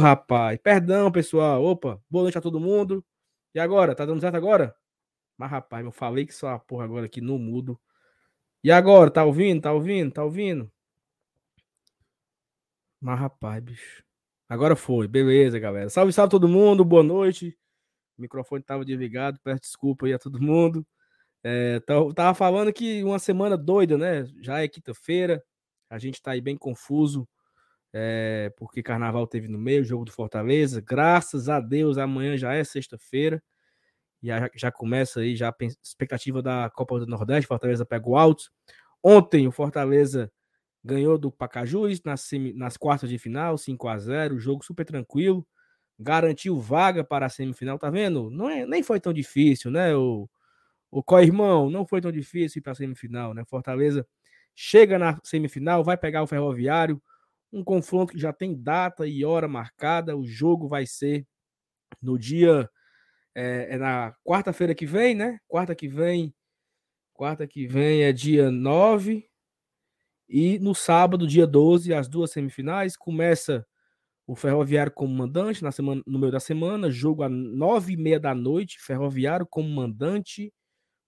rapaz. 0.00 0.58
Perdão, 0.62 1.10
pessoal. 1.12 1.62
Opa, 1.64 2.00
boa 2.10 2.24
noite 2.24 2.38
a 2.38 2.40
todo 2.40 2.60
mundo. 2.60 3.04
E 3.54 3.60
agora? 3.60 3.94
Tá 3.94 4.04
dando 4.04 4.20
certo 4.20 4.36
agora? 4.36 4.74
Mas, 5.36 5.50
rapaz, 5.50 5.84
eu 5.84 5.92
falei 5.92 6.26
que 6.26 6.34
só 6.34 6.48
a 6.50 6.58
porra 6.58 6.84
agora 6.84 7.06
aqui 7.06 7.20
no 7.20 7.38
mudo. 7.38 7.80
E 8.62 8.70
agora? 8.70 9.10
Tá 9.10 9.24
ouvindo? 9.24 9.62
Tá 9.62 9.72
ouvindo? 9.72 10.12
Tá 10.12 10.24
ouvindo? 10.24 10.70
Mas, 13.00 13.18
rapaz, 13.18 13.62
bicho. 13.62 14.04
Agora 14.48 14.76
foi. 14.76 15.08
Beleza, 15.08 15.58
galera. 15.58 15.88
Salve, 15.88 16.12
salve 16.12 16.30
todo 16.30 16.48
mundo. 16.48 16.84
Boa 16.84 17.02
noite. 17.02 17.56
O 18.18 18.22
microfone 18.22 18.62
tava 18.62 18.84
desligado. 18.84 19.38
Peço 19.42 19.60
desculpa 19.62 20.06
aí 20.06 20.12
a 20.12 20.18
todo 20.18 20.40
mundo. 20.40 20.86
É, 21.42 21.80
tava 22.14 22.34
falando 22.34 22.72
que 22.72 23.02
uma 23.02 23.18
semana 23.18 23.56
doida, 23.56 23.96
né? 23.96 24.24
Já 24.42 24.62
é 24.62 24.68
quinta-feira. 24.68 25.42
A 25.88 25.98
gente 25.98 26.20
tá 26.20 26.32
aí 26.32 26.40
bem 26.40 26.56
confuso. 26.56 27.26
É, 27.92 28.52
porque 28.56 28.82
carnaval 28.82 29.26
teve 29.26 29.48
no 29.48 29.58
meio, 29.58 29.84
jogo 29.84 30.04
do 30.04 30.12
Fortaleza. 30.12 30.80
Graças 30.80 31.48
a 31.48 31.60
Deus, 31.60 31.98
amanhã 31.98 32.36
já 32.36 32.54
é 32.54 32.62
sexta-feira. 32.62 33.42
E 34.22 34.28
já, 34.28 34.50
já 34.54 34.72
começa 34.72 35.20
aí 35.20 35.34
já 35.34 35.48
a 35.50 35.54
expectativa 35.82 36.42
da 36.42 36.70
Copa 36.70 37.00
do 37.00 37.06
Nordeste. 37.06 37.46
Fortaleza 37.46 37.84
pega 37.84 38.08
o 38.08 38.16
alto. 38.16 38.50
Ontem 39.02 39.48
o 39.48 39.52
Fortaleza 39.52 40.30
ganhou 40.84 41.18
do 41.18 41.30
Pacajus 41.30 42.02
nas, 42.04 42.28
nas 42.54 42.76
quartas 42.76 43.10
de 43.10 43.18
final, 43.18 43.56
5 43.58 43.88
a 43.88 43.98
0 43.98 44.38
jogo 44.38 44.64
super 44.64 44.84
tranquilo, 44.84 45.46
garantiu 45.98 46.58
vaga 46.58 47.04
para 47.04 47.26
a 47.26 47.28
semifinal, 47.28 47.78
tá 47.78 47.90
vendo? 47.90 48.30
Não 48.30 48.48
é, 48.48 48.66
nem 48.66 48.82
foi 48.82 49.00
tão 49.00 49.12
difícil, 49.12 49.70
né? 49.70 49.94
O, 49.94 50.28
o 50.90 51.02
co-irmão, 51.02 51.70
não 51.70 51.86
foi 51.86 52.00
tão 52.00 52.12
difícil 52.12 52.60
ir 52.60 52.62
para 52.62 52.72
a 52.72 52.74
semifinal, 52.74 53.34
né? 53.34 53.44
Fortaleza 53.44 54.06
chega 54.54 54.98
na 54.98 55.18
semifinal, 55.22 55.84
vai 55.84 55.96
pegar 55.96 56.22
o 56.22 56.26
Ferroviário, 56.26 57.00
um 57.52 57.64
confronto 57.64 58.12
que 58.12 58.18
já 58.18 58.32
tem 58.32 58.54
data 58.54 59.06
e 59.06 59.24
hora 59.24 59.48
marcada, 59.48 60.16
o 60.16 60.26
jogo 60.26 60.68
vai 60.68 60.86
ser 60.86 61.26
no 62.00 62.18
dia 62.18 62.68
é, 63.34 63.74
é 63.74 63.78
na 63.78 64.14
quarta-feira 64.24 64.74
que 64.74 64.86
vem, 64.86 65.14
né? 65.14 65.38
Quarta 65.48 65.74
que 65.74 65.88
vem, 65.88 66.34
quarta 67.12 67.46
que 67.46 67.66
vem 67.66 68.02
é 68.02 68.12
dia 68.12 68.50
9 68.50 69.30
e 70.28 70.60
no 70.60 70.76
sábado, 70.76 71.26
dia 71.26 71.44
12, 71.44 71.92
as 71.92 72.08
duas 72.08 72.30
semifinais. 72.30 72.96
Começa 72.96 73.66
o 74.24 74.36
Ferroviário 74.36 74.92
como 74.92 75.12
mandante 75.12 75.60
na 75.60 75.72
semana, 75.72 76.02
no 76.06 76.20
meio 76.20 76.30
da 76.30 76.38
semana, 76.38 76.88
jogo 76.88 77.24
às 77.24 77.32
nove 77.32 77.94
e 77.94 77.96
meia 77.96 78.20
da 78.20 78.32
noite, 78.32 78.80
Ferroviário 78.80 79.44
como 79.44 79.68
mandante, 79.68 80.54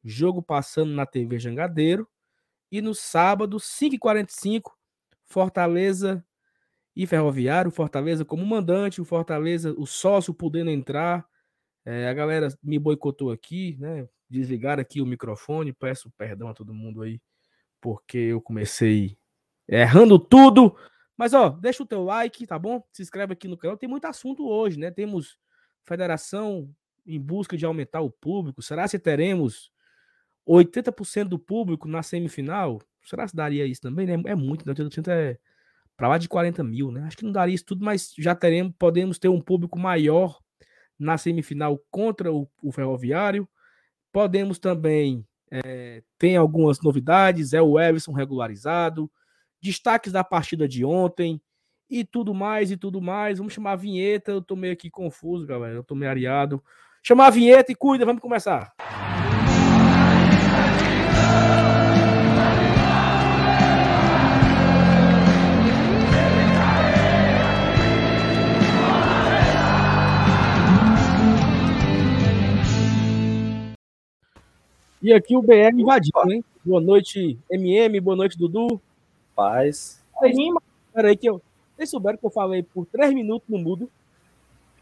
jogo 0.02 0.42
passando 0.42 0.92
na 0.92 1.06
TV 1.06 1.38
Jangadeiro. 1.38 2.08
E 2.70 2.80
no 2.80 2.94
sábado, 2.94 3.58
5h45, 3.58 4.72
Fortaleza 5.24 6.24
e 6.94 7.06
Ferroviário, 7.06 7.70
Fortaleza 7.70 8.24
como 8.24 8.44
mandante, 8.44 9.00
o 9.00 9.04
Fortaleza, 9.04 9.74
o 9.78 9.86
sócio 9.86 10.34
podendo 10.34 10.70
entrar. 10.70 11.26
É, 11.84 12.08
a 12.08 12.14
galera 12.14 12.48
me 12.62 12.78
boicotou 12.78 13.30
aqui, 13.30 13.76
né? 13.80 14.08
Desligaram 14.28 14.80
aqui 14.80 15.00
o 15.00 15.06
microfone, 15.06 15.72
peço 15.72 16.10
perdão 16.16 16.48
a 16.48 16.54
todo 16.54 16.74
mundo 16.74 17.02
aí 17.02 17.20
porque 17.82 18.16
eu 18.16 18.40
comecei 18.40 19.18
errando 19.68 20.18
tudo. 20.18 20.74
Mas 21.16 21.34
ó, 21.34 21.50
deixa 21.50 21.82
o 21.82 21.86
teu 21.86 22.04
like, 22.04 22.46
tá 22.46 22.58
bom? 22.58 22.82
Se 22.92 23.02
inscreve 23.02 23.34
aqui 23.34 23.48
no 23.48 23.58
canal. 23.58 23.76
Tem 23.76 23.88
muito 23.88 24.06
assunto 24.06 24.48
hoje, 24.48 24.78
né? 24.78 24.90
Temos 24.90 25.36
federação 25.84 26.72
em 27.04 27.20
busca 27.20 27.56
de 27.56 27.66
aumentar 27.66 28.00
o 28.00 28.10
público. 28.10 28.62
Será 28.62 28.88
que 28.88 28.98
teremos 28.98 29.70
80% 30.48 31.24
do 31.28 31.38
público 31.38 31.88
na 31.88 32.02
semifinal? 32.02 32.80
Será 33.04 33.26
que 33.26 33.34
daria 33.34 33.66
isso 33.66 33.80
também? 33.80 34.06
Né? 34.06 34.22
É 34.26 34.34
muito, 34.34 34.66
né? 34.66 34.72
80% 34.72 35.08
é 35.08 35.38
para 35.96 36.08
lá 36.08 36.18
de 36.18 36.28
40 36.28 36.64
mil, 36.64 36.90
né? 36.90 37.04
Acho 37.04 37.16
que 37.16 37.24
não 37.24 37.32
daria 37.32 37.54
isso 37.54 37.64
tudo, 37.64 37.84
mas 37.84 38.12
já 38.18 38.34
teremos, 38.34 38.72
podemos 38.78 39.18
ter 39.18 39.28
um 39.28 39.40
público 39.40 39.78
maior 39.78 40.38
na 40.98 41.18
semifinal 41.18 41.80
contra 41.90 42.32
o, 42.32 42.48
o 42.62 42.72
Ferroviário. 42.72 43.48
Podemos 44.12 44.58
também 44.58 45.26
é, 45.50 46.02
algumas 46.36 46.80
novidades, 46.80 47.52
é 47.52 47.60
o 47.60 47.78
Everson 47.78 48.12
regularizado, 48.12 49.10
destaques 49.60 50.12
da 50.12 50.24
partida 50.24 50.66
de 50.66 50.84
ontem 50.84 51.40
e 51.88 52.04
tudo 52.04 52.32
mais 52.32 52.70
e 52.70 52.76
tudo 52.76 53.00
mais. 53.00 53.38
Vamos 53.38 53.52
chamar 53.52 53.72
a 53.72 53.76
vinheta. 53.76 54.32
Eu 54.32 54.42
tô 54.42 54.56
meio 54.56 54.72
aqui 54.72 54.90
confuso, 54.90 55.46
galera. 55.46 55.74
Eu 55.74 55.84
tô 55.84 55.94
meio 55.94 56.10
areado. 56.10 56.62
Chamar 57.02 57.26
a 57.26 57.30
vinheta 57.30 57.70
e 57.70 57.74
cuida, 57.74 58.06
vamos 58.06 58.22
começar. 58.22 58.72
E 75.02 75.12
aqui 75.12 75.36
o 75.36 75.42
BR 75.42 75.74
invadiu, 75.74 76.12
hein? 76.30 76.44
Boa 76.64 76.80
noite, 76.80 77.36
MM, 77.50 77.98
boa 77.98 78.14
noite, 78.14 78.38
Dudu. 78.38 78.80
Paz. 79.34 80.00
Peraí, 80.94 81.16
que 81.16 81.28
eu. 81.28 81.42
Vocês 81.76 81.90
souberam 81.90 82.16
que 82.16 82.24
eu 82.24 82.30
falei 82.30 82.62
por 82.62 82.86
três 82.86 83.12
minutos 83.12 83.48
no 83.48 83.58
mudo? 83.58 83.90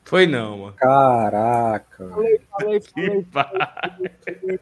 Foi 0.05 0.27
não, 0.27 0.59
mano. 0.59 0.73
Caraca. 0.75 2.07
Falei, 2.11 2.41
falei, 2.51 2.81
falei. 3.33 3.63
falei, 4.23 4.61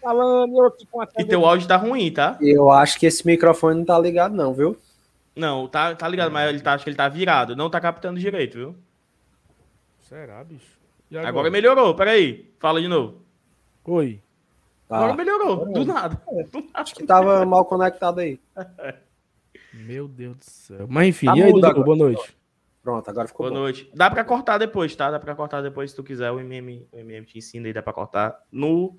Falando, 0.00 0.56
eu 0.56 0.66
aqui 0.66 0.86
com 0.86 1.00
a 1.00 1.08
E 1.18 1.24
teu 1.24 1.44
áudio 1.44 1.66
tá 1.66 1.76
ruim, 1.76 2.12
tá? 2.12 2.38
Eu 2.40 2.70
acho 2.70 3.00
que 3.00 3.06
esse 3.06 3.26
microfone 3.26 3.78
não 3.78 3.84
tá 3.84 3.98
ligado, 3.98 4.36
não, 4.36 4.54
viu? 4.54 4.76
Não, 5.34 5.66
tá, 5.66 5.96
tá 5.96 6.06
ligado, 6.06 6.30
mas 6.30 6.48
ele 6.48 6.60
tá, 6.60 6.74
acho 6.74 6.84
que 6.84 6.90
ele 6.90 6.96
tá 6.96 7.08
virado. 7.08 7.56
Não 7.56 7.68
tá 7.68 7.80
captando 7.80 8.20
direito, 8.20 8.56
viu? 8.56 8.76
Será, 9.98 10.44
bicho? 10.44 10.78
Agora? 11.10 11.28
agora 11.28 11.50
melhorou, 11.50 11.92
peraí. 11.96 12.48
Fala 12.60 12.80
de 12.80 12.86
novo. 12.86 13.20
Oi. 13.84 14.20
Tá. 14.88 14.96
Agora 14.98 15.14
melhorou, 15.14 15.72
do 15.72 15.84
nada. 15.84 16.20
É. 16.28 16.44
do 16.44 16.60
nada. 16.60 16.70
Acho 16.74 16.94
que 16.94 17.04
tava 17.04 17.44
mal 17.44 17.64
conectado 17.64 18.20
aí. 18.20 18.40
Meu 19.72 20.06
Deus 20.06 20.36
do 20.36 20.44
céu. 20.44 20.86
Mas 20.88 21.08
enfim, 21.08 21.26
tá 21.26 21.36
e 21.36 21.42
aí, 21.42 21.52
Dudu, 21.52 21.84
boa 21.84 21.96
noite. 21.96 22.36
Pronto, 22.86 23.10
agora 23.10 23.26
ficou 23.26 23.46
Boa 23.46 23.58
bom. 23.58 23.64
noite. 23.64 23.90
Dá 23.92 24.08
pra 24.08 24.22
cortar 24.24 24.58
depois, 24.58 24.94
tá? 24.94 25.10
Dá 25.10 25.18
pra 25.18 25.34
cortar 25.34 25.60
depois 25.60 25.90
se 25.90 25.96
tu 25.96 26.04
quiser. 26.04 26.30
O 26.30 26.38
MM, 26.38 26.86
o 26.92 26.98
MM 26.98 27.26
te 27.26 27.36
ensina 27.36 27.66
aí, 27.66 27.72
dá 27.72 27.82
pra 27.82 27.92
cortar 27.92 28.40
no, 28.50 28.94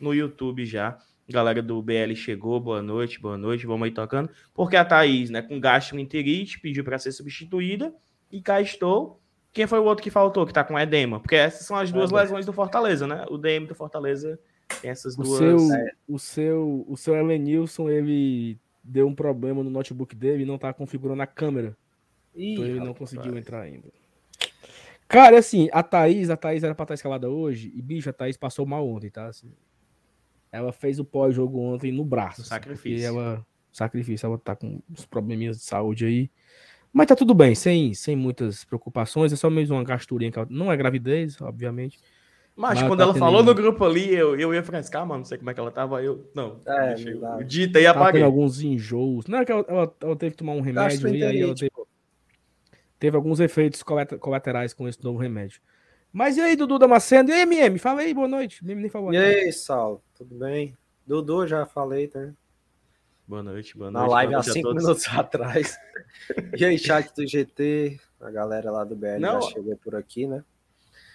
no 0.00 0.14
YouTube 0.14 0.64
já. 0.64 0.96
Galera 1.28 1.60
do 1.60 1.82
BL 1.82 2.14
chegou, 2.14 2.58
boa 2.58 2.80
noite, 2.80 3.20
boa 3.20 3.36
noite, 3.36 3.66
vamos 3.66 3.84
aí 3.84 3.90
tocando. 3.90 4.30
Porque 4.54 4.74
a 4.74 4.86
Thaís, 4.86 5.28
né, 5.28 5.42
com 5.42 5.60
gastroenterite, 5.60 6.58
pediu 6.60 6.82
para 6.82 6.98
ser 6.98 7.12
substituída 7.12 7.92
e 8.32 8.40
cá 8.40 8.58
estou. 8.62 9.20
Quem 9.52 9.66
foi 9.66 9.80
o 9.80 9.84
outro 9.84 10.02
que 10.02 10.10
faltou, 10.10 10.46
que 10.46 10.52
tá 10.52 10.64
com 10.64 10.78
edema? 10.78 11.20
Porque 11.20 11.34
essas 11.34 11.66
são 11.66 11.76
as 11.76 11.92
duas 11.92 12.10
é, 12.10 12.14
lesões 12.14 12.46
do 12.46 12.54
Fortaleza, 12.54 13.06
né? 13.06 13.26
O 13.28 13.36
DM 13.36 13.66
do 13.66 13.74
Fortaleza 13.74 14.40
tem 14.80 14.90
essas 14.90 15.16
duas. 15.16 15.28
O 15.28 15.36
seu, 15.38 15.72
é. 15.74 15.92
o 16.08 16.18
seu, 16.18 16.84
o 16.88 16.96
seu 16.96 17.16
Elenilson, 17.16 17.88
ele 17.88 18.58
deu 18.82 19.06
um 19.06 19.14
problema 19.14 19.62
no 19.62 19.70
notebook 19.70 20.14
dele 20.14 20.42
e 20.42 20.46
não 20.46 20.58
tá 20.58 20.72
configurando 20.72 21.22
a 21.22 21.26
câmera. 21.26 21.76
Ih, 22.34 22.52
então 22.52 22.64
ele 22.64 22.80
não 22.80 22.94
conseguiu 22.94 23.36
entrar 23.36 23.62
ainda. 23.62 23.88
Cara, 25.08 25.38
assim, 25.38 25.68
a 25.72 25.82
Thaís, 25.82 26.30
a 26.30 26.36
Thaís 26.36 26.64
era 26.64 26.74
pra 26.74 26.82
estar 26.82 26.94
escalada 26.94 27.28
hoje, 27.28 27.72
e 27.74 27.80
bicho, 27.80 28.10
a 28.10 28.12
Thaís 28.12 28.36
passou 28.36 28.66
mal 28.66 28.86
ontem, 28.86 29.08
tá? 29.08 29.26
Assim, 29.26 29.52
ela 30.50 30.72
fez 30.72 30.98
o 30.98 31.04
pós-jogo 31.04 31.60
ontem 31.60 31.92
no 31.92 32.04
braço. 32.04 32.40
Assim, 32.40 32.50
sacrifício. 32.50 33.06
ela, 33.06 33.46
sacrifício, 33.72 34.26
ela 34.26 34.38
tá 34.38 34.56
com 34.56 34.80
uns 34.90 35.06
probleminhas 35.06 35.58
de 35.58 35.64
saúde 35.64 36.06
aí. 36.06 36.30
Mas 36.92 37.06
tá 37.06 37.14
tudo 37.14 37.34
bem, 37.34 37.54
sem, 37.54 37.94
sem 37.94 38.16
muitas 38.16 38.64
preocupações, 38.64 39.32
é 39.32 39.36
só 39.36 39.48
mesmo 39.48 39.76
uma 39.76 39.84
gasturinha, 39.84 40.32
não 40.48 40.72
é 40.72 40.76
gravidez, 40.76 41.40
obviamente. 41.40 42.00
Mas, 42.56 42.82
quando 42.82 42.96
tá 42.96 43.04
ela 43.04 43.14
falou 43.14 43.42
no 43.42 43.54
grupo 43.54 43.84
ali, 43.84 44.14
eu, 44.14 44.34
eu 44.40 44.54
ia 44.54 44.62
frescar, 44.62 45.06
mano, 45.06 45.18
não 45.18 45.24
sei 45.26 45.36
como 45.36 45.50
é 45.50 45.54
que 45.54 45.60
ela 45.60 45.70
tava, 45.70 46.02
eu, 46.02 46.26
não, 46.34 46.58
é, 46.66 46.94
o 47.38 47.44
dita 47.44 47.78
e 47.78 47.86
apaguei. 47.86 48.22
Tá 48.22 48.26
alguns 48.26 48.62
enjoos, 48.62 49.26
não 49.26 49.40
é 49.40 49.44
que 49.44 49.52
ela, 49.52 49.62
ela, 49.68 49.94
ela, 50.00 50.16
teve 50.16 50.30
que 50.30 50.38
tomar 50.38 50.54
um 50.54 50.62
remédio 50.62 51.06
e 51.14 51.22
aí 51.22 51.42
ela 51.42 51.54
teve, 51.54 51.70
teve, 52.98 53.14
alguns 53.14 53.40
efeitos 53.40 53.82
colaterais 53.82 54.72
com 54.72 54.88
esse 54.88 55.04
novo 55.04 55.18
remédio. 55.18 55.60
Mas 56.10 56.38
e 56.38 56.40
aí, 56.40 56.56
Dudu 56.56 56.78
Damasceno? 56.78 57.28
E 57.28 57.32
aí, 57.32 57.42
MM? 57.42 57.78
Fala 57.78 58.00
aí, 58.00 58.14
boa 58.14 58.26
noite. 58.26 58.64
MM 58.64 58.80
nem 58.80 58.90
falou. 58.90 59.12
E 59.12 59.18
aí, 59.18 59.52
Saulo, 59.52 60.02
tudo 60.16 60.34
bem? 60.34 60.74
Dudu, 61.06 61.46
já 61.46 61.66
falei, 61.66 62.08
tá? 62.08 62.32
Boa 63.28 63.42
noite, 63.42 63.76
boa 63.76 63.90
noite. 63.90 64.02
Na 64.02 64.10
live 64.10 64.34
há 64.34 64.42
cinco 64.42 64.72
minutos 64.72 65.06
atrás. 65.12 65.76
e 66.58 66.64
aí, 66.64 66.78
chat 66.78 67.14
do 67.14 67.26
GT, 67.26 68.00
a 68.18 68.30
galera 68.30 68.70
lá 68.70 68.82
do 68.82 68.96
BL 68.96 69.18
não, 69.18 69.42
já 69.42 69.50
chegou 69.50 69.76
por 69.76 69.94
aqui, 69.94 70.26
né? 70.26 70.42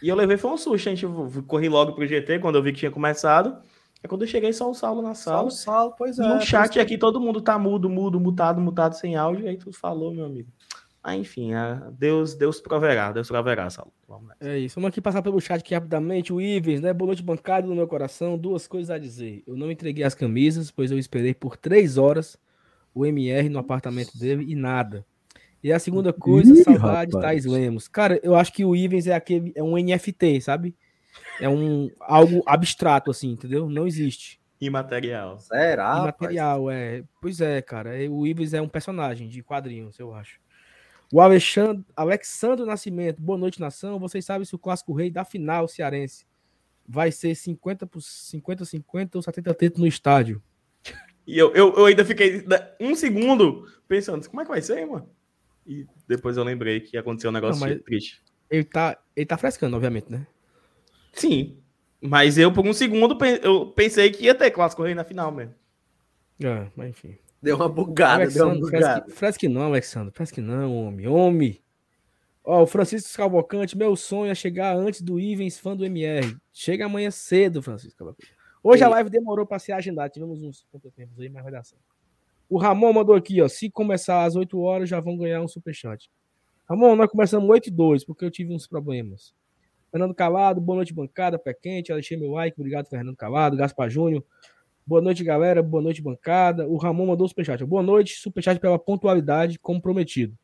E 0.01 0.09
eu 0.09 0.15
levei 0.15 0.37
foi 0.37 0.51
um 0.51 0.57
susto, 0.57 0.89
a 0.89 0.95
gente 0.95 1.05
corri 1.47 1.69
logo 1.69 1.93
pro 1.93 2.05
GT 2.05 2.39
quando 2.39 2.55
eu 2.55 2.63
vi 2.63 2.71
que 2.71 2.79
tinha 2.79 2.91
começado. 2.91 3.61
É 4.03 4.07
quando 4.07 4.23
eu 4.23 4.27
cheguei 4.27 4.51
só 4.51 4.69
o 4.69 4.73
Saulo 4.73 5.01
na 5.01 5.13
sala. 5.13 5.41
Só 5.41 5.47
o 5.47 5.51
Saulo, 5.51 5.95
pois 5.97 6.17
é. 6.17 6.23
E 6.23 6.27
no 6.27 6.41
chat 6.41 6.79
aqui 6.79 6.97
todo 6.97 7.21
mundo 7.21 7.39
tá 7.39 7.57
mudo, 7.59 7.87
mudo, 7.87 8.19
mutado, 8.19 8.59
mutado, 8.59 8.93
sem 8.93 9.15
áudio. 9.15 9.45
E 9.45 9.49
aí 9.49 9.57
tu 9.57 9.71
falou, 9.71 10.11
meu 10.11 10.25
amigo. 10.25 10.49
Ah, 11.03 11.15
enfim, 11.15 11.53
é, 11.53 11.81
Deus, 11.93 12.35
Deus 12.35 12.61
proverá, 12.61 13.11
Deus 13.11 13.27
proverá, 13.27 13.69
Saulo. 13.69 13.91
Vamos 14.07 14.31
é 14.39 14.57
isso. 14.57 14.75
Vamos 14.75 14.89
aqui 14.89 15.01
passar 15.01 15.21
pelo 15.21 15.39
chat 15.39 15.59
aqui 15.59 15.73
rapidamente. 15.73 16.33
O 16.33 16.41
Ivens, 16.41 16.81
né? 16.81 16.93
Boa 16.93 17.07
noite, 17.07 17.23
bancada 17.23 17.67
no 17.67 17.75
meu 17.75 17.87
coração. 17.87 18.37
Duas 18.37 18.67
coisas 18.67 18.89
a 18.89 18.97
dizer. 18.97 19.43
Eu 19.45 19.55
não 19.55 19.71
entreguei 19.71 20.03
as 20.03 20.15
camisas, 20.15 20.71
pois 20.71 20.91
eu 20.91 20.97
esperei 20.97 21.33
por 21.33 21.55
três 21.55 21.97
horas 21.97 22.37
o 22.93 23.05
MR 23.05 23.49
no 23.49 23.59
apartamento 23.59 24.17
dele 24.17 24.45
e 24.47 24.55
nada. 24.55 25.05
E 25.63 25.71
a 25.71 25.79
segunda 25.79 26.11
coisa, 26.11 26.53
Ih, 26.53 26.63
saudade, 26.63 27.11
Thais 27.11 27.45
Lemos. 27.45 27.87
Cara, 27.87 28.19
eu 28.23 28.35
acho 28.35 28.51
que 28.51 28.65
o 28.65 28.75
Ivens 28.75 29.07
é 29.07 29.13
aquele, 29.13 29.51
é 29.55 29.61
um 29.61 29.77
NFT, 29.77 30.41
sabe? 30.41 30.75
É 31.39 31.47
um 31.47 31.91
algo 31.99 32.41
abstrato, 32.45 33.11
assim, 33.11 33.31
entendeu? 33.31 33.69
Não 33.69 33.85
existe. 33.85 34.39
Imaterial. 34.59 35.39
Será? 35.39 35.99
Imaterial, 35.99 36.65
rapaz? 36.65 36.77
é. 36.77 37.03
Pois 37.19 37.41
é, 37.41 37.61
cara. 37.61 37.91
O 38.09 38.25
Ivens 38.25 38.53
é 38.53 38.61
um 38.61 38.67
personagem 38.67 39.27
de 39.27 39.43
quadrinhos, 39.43 39.99
eu 39.99 40.13
acho. 40.13 40.39
O 41.11 41.19
Alexandre, 41.19 41.83
Alexandre 41.95 42.65
Nascimento, 42.65 43.21
boa 43.21 43.37
noite, 43.37 43.59
nação. 43.59 43.99
Vocês 43.99 44.23
sabem 44.23 44.45
se 44.45 44.55
o 44.55 44.59
clássico 44.59 44.93
rei 44.93 45.11
da 45.11 45.25
final 45.25 45.67
cearense 45.67 46.25
vai 46.87 47.11
ser 47.11 47.35
50 47.35 47.85
por 47.85 48.01
50, 48.01 48.65
50 48.65 49.17
ou 49.17 49.21
70 49.21 49.53
30 49.53 49.79
no 49.79 49.87
estádio? 49.87 50.41
E 51.27 51.37
eu, 51.37 51.53
eu, 51.53 51.73
eu 51.75 51.85
ainda 51.85 52.03
fiquei 52.03 52.45
um 52.79 52.95
segundo 52.95 53.65
pensando, 53.87 54.27
como 54.29 54.41
é 54.41 54.45
que 54.45 54.51
vai 54.51 54.61
ser, 54.61 54.85
mano? 54.85 55.09
E 55.65 55.85
depois 56.07 56.37
eu 56.37 56.43
lembrei 56.43 56.79
que 56.79 56.97
aconteceu 56.97 57.29
um 57.29 57.33
negócio 57.33 57.65
Não, 57.65 57.79
triste. 57.79 58.21
Ele 58.49 58.63
tá, 58.63 58.97
ele 59.15 59.25
tá 59.25 59.37
frescando, 59.37 59.75
obviamente, 59.75 60.11
né? 60.11 60.27
Sim. 61.13 61.57
Mas 62.01 62.37
eu, 62.37 62.51
por 62.51 62.65
um 62.65 62.73
segundo, 62.73 63.17
eu 63.43 63.67
pensei 63.67 64.09
que 64.11 64.25
ia 64.25 64.35
ter 64.35 64.51
clássico 64.51 64.83
rei 64.83 64.95
na 64.95 65.03
final 65.03 65.31
mesmo. 65.31 65.53
É, 66.43 66.67
mas 66.75 66.89
enfim. 66.89 67.17
Deu 67.41 67.55
uma 67.55 67.69
bugada, 67.69 68.27
deu 68.27 68.47
uma 68.47 68.59
bugada. 68.59 69.05
Fresque, 69.09 69.47
não, 69.47 69.63
Alexandre. 69.63 70.13
Fresque 70.13 70.41
não, 70.41 70.75
homem. 70.75 71.07
Homem. 71.07 71.61
Ó, 72.43 72.63
o 72.63 72.67
Francisco 72.67 73.15
Cavalcante, 73.15 73.77
meu 73.77 73.95
sonho 73.95 74.31
é 74.31 74.35
chegar 74.35 74.75
antes 74.75 75.01
do 75.01 75.19
Ivens, 75.19 75.59
fã 75.59 75.75
do 75.75 75.85
MR. 75.85 76.35
Chega 76.51 76.85
amanhã 76.85 77.11
cedo, 77.11 77.61
Francisco 77.61 77.97
Cavalcante. 77.97 78.33
Hoje 78.63 78.83
a 78.83 78.89
live 78.89 79.09
demorou 79.09 79.45
para 79.45 79.59
ser 79.59 79.71
agendada. 79.71 80.09
Tivemos 80.09 80.41
uns 80.41 80.65
tempos 80.95 81.19
aí, 81.19 81.29
mas 81.29 81.43
vai 81.43 81.51
dar 81.51 81.63
certo. 81.63 81.83
O 82.51 82.57
Ramon 82.57 82.91
mandou 82.91 83.15
aqui, 83.15 83.41
ó. 83.41 83.47
Se 83.47 83.69
começar 83.71 84.25
às 84.25 84.35
8 84.35 84.59
horas, 84.59 84.89
já 84.89 84.99
vão 84.99 85.15
ganhar 85.15 85.41
um 85.41 85.47
superchat. 85.47 86.11
Ramon, 86.69 86.97
nós 86.97 87.09
começamos 87.09 87.49
8 87.49 87.69
e 87.69 87.71
2, 87.71 88.03
porque 88.03 88.25
eu 88.25 88.29
tive 88.29 88.53
uns 88.53 88.67
problemas. 88.67 89.33
Fernando 89.89 90.13
Calado, 90.13 90.59
boa 90.59 90.75
noite, 90.75 90.93
bancada, 90.93 91.39
pé 91.39 91.53
quente. 91.53 91.93
Alexandre 91.93 92.25
meu 92.25 92.33
like, 92.33 92.59
obrigado, 92.59 92.89
Fernando 92.89 93.15
Calado. 93.15 93.55
Gaspar 93.55 93.89
Júnior, 93.89 94.21
boa 94.85 95.01
noite, 95.01 95.23
galera. 95.23 95.63
Boa 95.63 95.81
noite, 95.81 96.01
bancada. 96.01 96.67
O 96.67 96.75
Ramon 96.75 97.05
mandou 97.05 97.23
o 97.23 97.29
superchat. 97.29 97.63
Boa 97.63 97.81
noite, 97.81 98.15
superchat 98.15 98.59
pela 98.59 98.77
pontualidade, 98.77 99.57
como 99.57 99.81
prometido. 99.81 100.37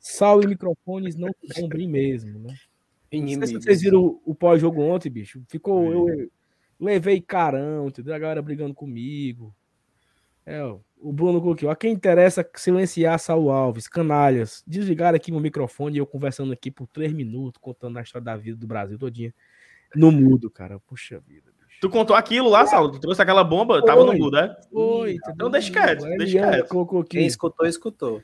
Sal 0.00 0.42
e 0.42 0.46
microfones 0.46 1.16
não 1.16 1.28
abrir 1.62 1.86
mesmo, 1.86 2.38
né? 2.38 2.54
Não 3.12 3.28
sei 3.28 3.46
se 3.46 3.52
vocês 3.52 3.82
viram 3.82 4.02
o, 4.02 4.22
o 4.24 4.34
pós-jogo 4.34 4.80
ontem, 4.80 5.10
bicho. 5.10 5.42
Ficou. 5.50 6.08
É. 6.08 6.22
Eu, 6.22 6.30
levei 6.80 7.20
carão, 7.20 7.88
entendeu? 7.88 8.14
A 8.14 8.18
galera 8.18 8.40
brigando 8.40 8.74
comigo. 8.74 9.54
É, 10.46 10.58
o 11.02 11.12
Bruno 11.12 11.40
colocou. 11.40 11.68
A 11.68 11.76
quem 11.76 11.92
interessa 11.92 12.48
silenciar 12.54 13.18
Saulo 13.18 13.50
Alves, 13.50 13.88
canalhas. 13.88 14.62
Desligaram 14.66 15.16
aqui 15.16 15.32
meu 15.32 15.40
microfone 15.40 15.96
e 15.96 15.98
eu 15.98 16.06
conversando 16.06 16.52
aqui 16.52 16.70
por 16.70 16.86
três 16.86 17.12
minutos, 17.12 17.60
contando 17.60 17.98
a 17.98 18.02
história 18.02 18.24
da 18.24 18.36
vida 18.36 18.56
do 18.56 18.66
Brasil 18.66 18.98
todinha. 18.98 19.34
No 19.94 20.12
mudo, 20.12 20.48
cara. 20.48 20.78
Puxa 20.80 21.18
vida. 21.18 21.50
Bicho. 21.66 21.80
Tu 21.80 21.90
contou 21.90 22.14
aquilo 22.14 22.48
lá, 22.48 22.66
Saulo? 22.66 22.92
Tu 22.92 23.00
trouxe 23.00 23.20
aquela 23.20 23.42
bomba? 23.42 23.78
Foi, 23.78 23.84
tava 23.84 24.04
no 24.04 24.12
mudo, 24.14 24.36
né? 24.36 24.54
Foi. 24.70 25.16
Então 25.28 25.50
deixa 25.50 25.72
quieto, 25.72 26.04
deixa 26.16 26.38
quieto. 26.38 26.68
Colocou 26.68 27.00
aqui. 27.00 27.18
Quem 27.18 27.26
escutou, 27.26 27.66
escutou. 27.66 28.22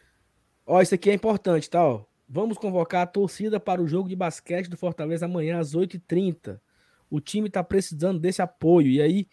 Ó, 0.64 0.80
isso 0.80 0.94
aqui 0.94 1.10
é 1.10 1.14
importante, 1.14 1.68
tá? 1.68 1.84
Ó. 1.84 2.04
Vamos 2.28 2.58
convocar 2.58 3.02
a 3.02 3.06
torcida 3.06 3.58
para 3.58 3.82
o 3.82 3.88
jogo 3.88 4.08
de 4.08 4.14
basquete 4.14 4.68
do 4.68 4.76
Fortaleza 4.76 5.26
amanhã 5.26 5.58
às 5.58 5.74
8h30. 5.74 6.60
O 7.10 7.20
time 7.20 7.48
tá 7.48 7.64
precisando 7.64 8.20
desse 8.20 8.42
apoio. 8.42 8.88
E 8.88 9.00
aí, 9.00 9.26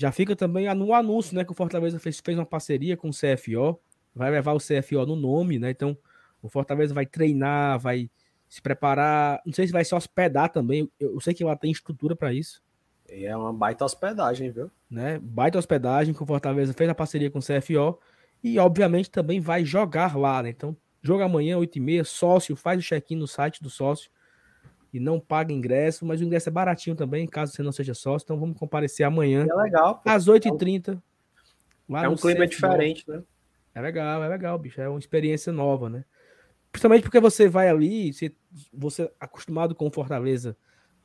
já 0.00 0.10
fica 0.10 0.34
também 0.34 0.74
no 0.74 0.94
anúncio, 0.94 1.36
né? 1.36 1.44
Que 1.44 1.52
o 1.52 1.54
Fortaleza 1.54 1.98
fez, 1.98 2.18
fez 2.24 2.38
uma 2.38 2.46
parceria 2.46 2.96
com 2.96 3.10
o 3.10 3.12
CFO, 3.12 3.78
vai 4.14 4.30
levar 4.30 4.54
o 4.54 4.58
CFO 4.58 5.04
no 5.04 5.14
nome, 5.14 5.58
né? 5.58 5.68
Então, 5.68 5.94
o 6.40 6.48
Fortaleza 6.48 6.94
vai 6.94 7.04
treinar, 7.04 7.78
vai 7.78 8.10
se 8.48 8.62
preparar. 8.62 9.42
Não 9.44 9.52
sei 9.52 9.66
se 9.66 9.72
vai 9.74 9.84
se 9.84 9.94
hospedar 9.94 10.48
também. 10.48 10.90
Eu, 10.98 11.12
eu 11.12 11.20
sei 11.20 11.34
que 11.34 11.44
lá 11.44 11.54
tem 11.54 11.70
estrutura 11.70 12.16
para 12.16 12.32
isso. 12.32 12.62
E 13.10 13.26
é 13.26 13.36
uma 13.36 13.52
baita 13.52 13.84
hospedagem, 13.84 14.50
viu? 14.50 14.70
Né? 14.90 15.18
Baita 15.18 15.58
hospedagem 15.58 16.14
que 16.14 16.22
o 16.22 16.26
Fortaleza 16.26 16.72
fez 16.72 16.88
a 16.88 16.94
parceria 16.94 17.30
com 17.30 17.38
o 17.38 17.42
CFO. 17.42 18.00
E, 18.42 18.58
obviamente, 18.58 19.10
também 19.10 19.38
vai 19.38 19.66
jogar 19.66 20.16
lá, 20.16 20.42
né? 20.42 20.48
Então, 20.48 20.74
joga 21.02 21.26
amanhã, 21.26 21.58
8h30, 21.58 22.04
sócio, 22.04 22.56
faz 22.56 22.80
o 22.80 22.82
check-in 22.82 23.16
no 23.16 23.26
site 23.26 23.62
do 23.62 23.68
sócio 23.68 24.10
e 24.92 24.98
não 24.98 25.20
paga 25.20 25.52
ingresso, 25.52 26.04
mas 26.04 26.20
o 26.20 26.24
ingresso 26.24 26.48
é 26.48 26.52
baratinho 26.52 26.96
também, 26.96 27.26
caso 27.26 27.52
você 27.52 27.62
não 27.62 27.72
seja 27.72 27.94
sócio. 27.94 28.24
Então 28.24 28.38
vamos 28.38 28.58
comparecer 28.58 29.06
amanhã. 29.06 29.46
É 29.48 29.54
legal. 29.54 29.98
Pô. 29.98 30.10
Às 30.10 30.26
8h30. 30.26 31.00
é 32.02 32.08
um 32.08 32.16
clima 32.16 32.46
diferente, 32.46 33.08
né? 33.08 33.22
É 33.74 33.80
legal, 33.80 34.22
é 34.22 34.28
legal, 34.28 34.58
bicho. 34.58 34.80
É 34.80 34.88
uma 34.88 34.98
experiência 34.98 35.52
nova, 35.52 35.88
né? 35.88 36.04
Principalmente 36.72 37.02
porque 37.02 37.20
você 37.20 37.48
vai 37.48 37.68
ali, 37.68 38.12
você, 38.12 38.34
você 38.72 39.02
é 39.02 39.12
acostumado 39.20 39.74
com 39.74 39.90
Fortaleza 39.90 40.56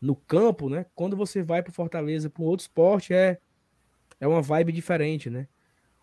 no 0.01 0.15
campo, 0.15 0.69
né? 0.69 0.85
Quando 0.95 1.15
você 1.15 1.43
vai 1.43 1.61
para 1.61 1.71
Fortaleza 1.71 2.29
para 2.29 2.43
um 2.43 2.45
outro 2.45 2.63
esporte, 2.63 3.13
é, 3.13 3.39
é 4.19 4.27
uma 4.27 4.41
vibe 4.41 4.71
diferente, 4.71 5.29
né? 5.29 5.47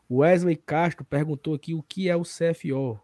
O 0.09 0.19
Wesley 0.19 0.57
Castro 0.57 1.05
perguntou 1.05 1.55
aqui 1.55 1.75
o 1.75 1.83
que 1.83 2.09
é 2.09 2.17
o 2.17 2.23
CFO. 2.23 3.01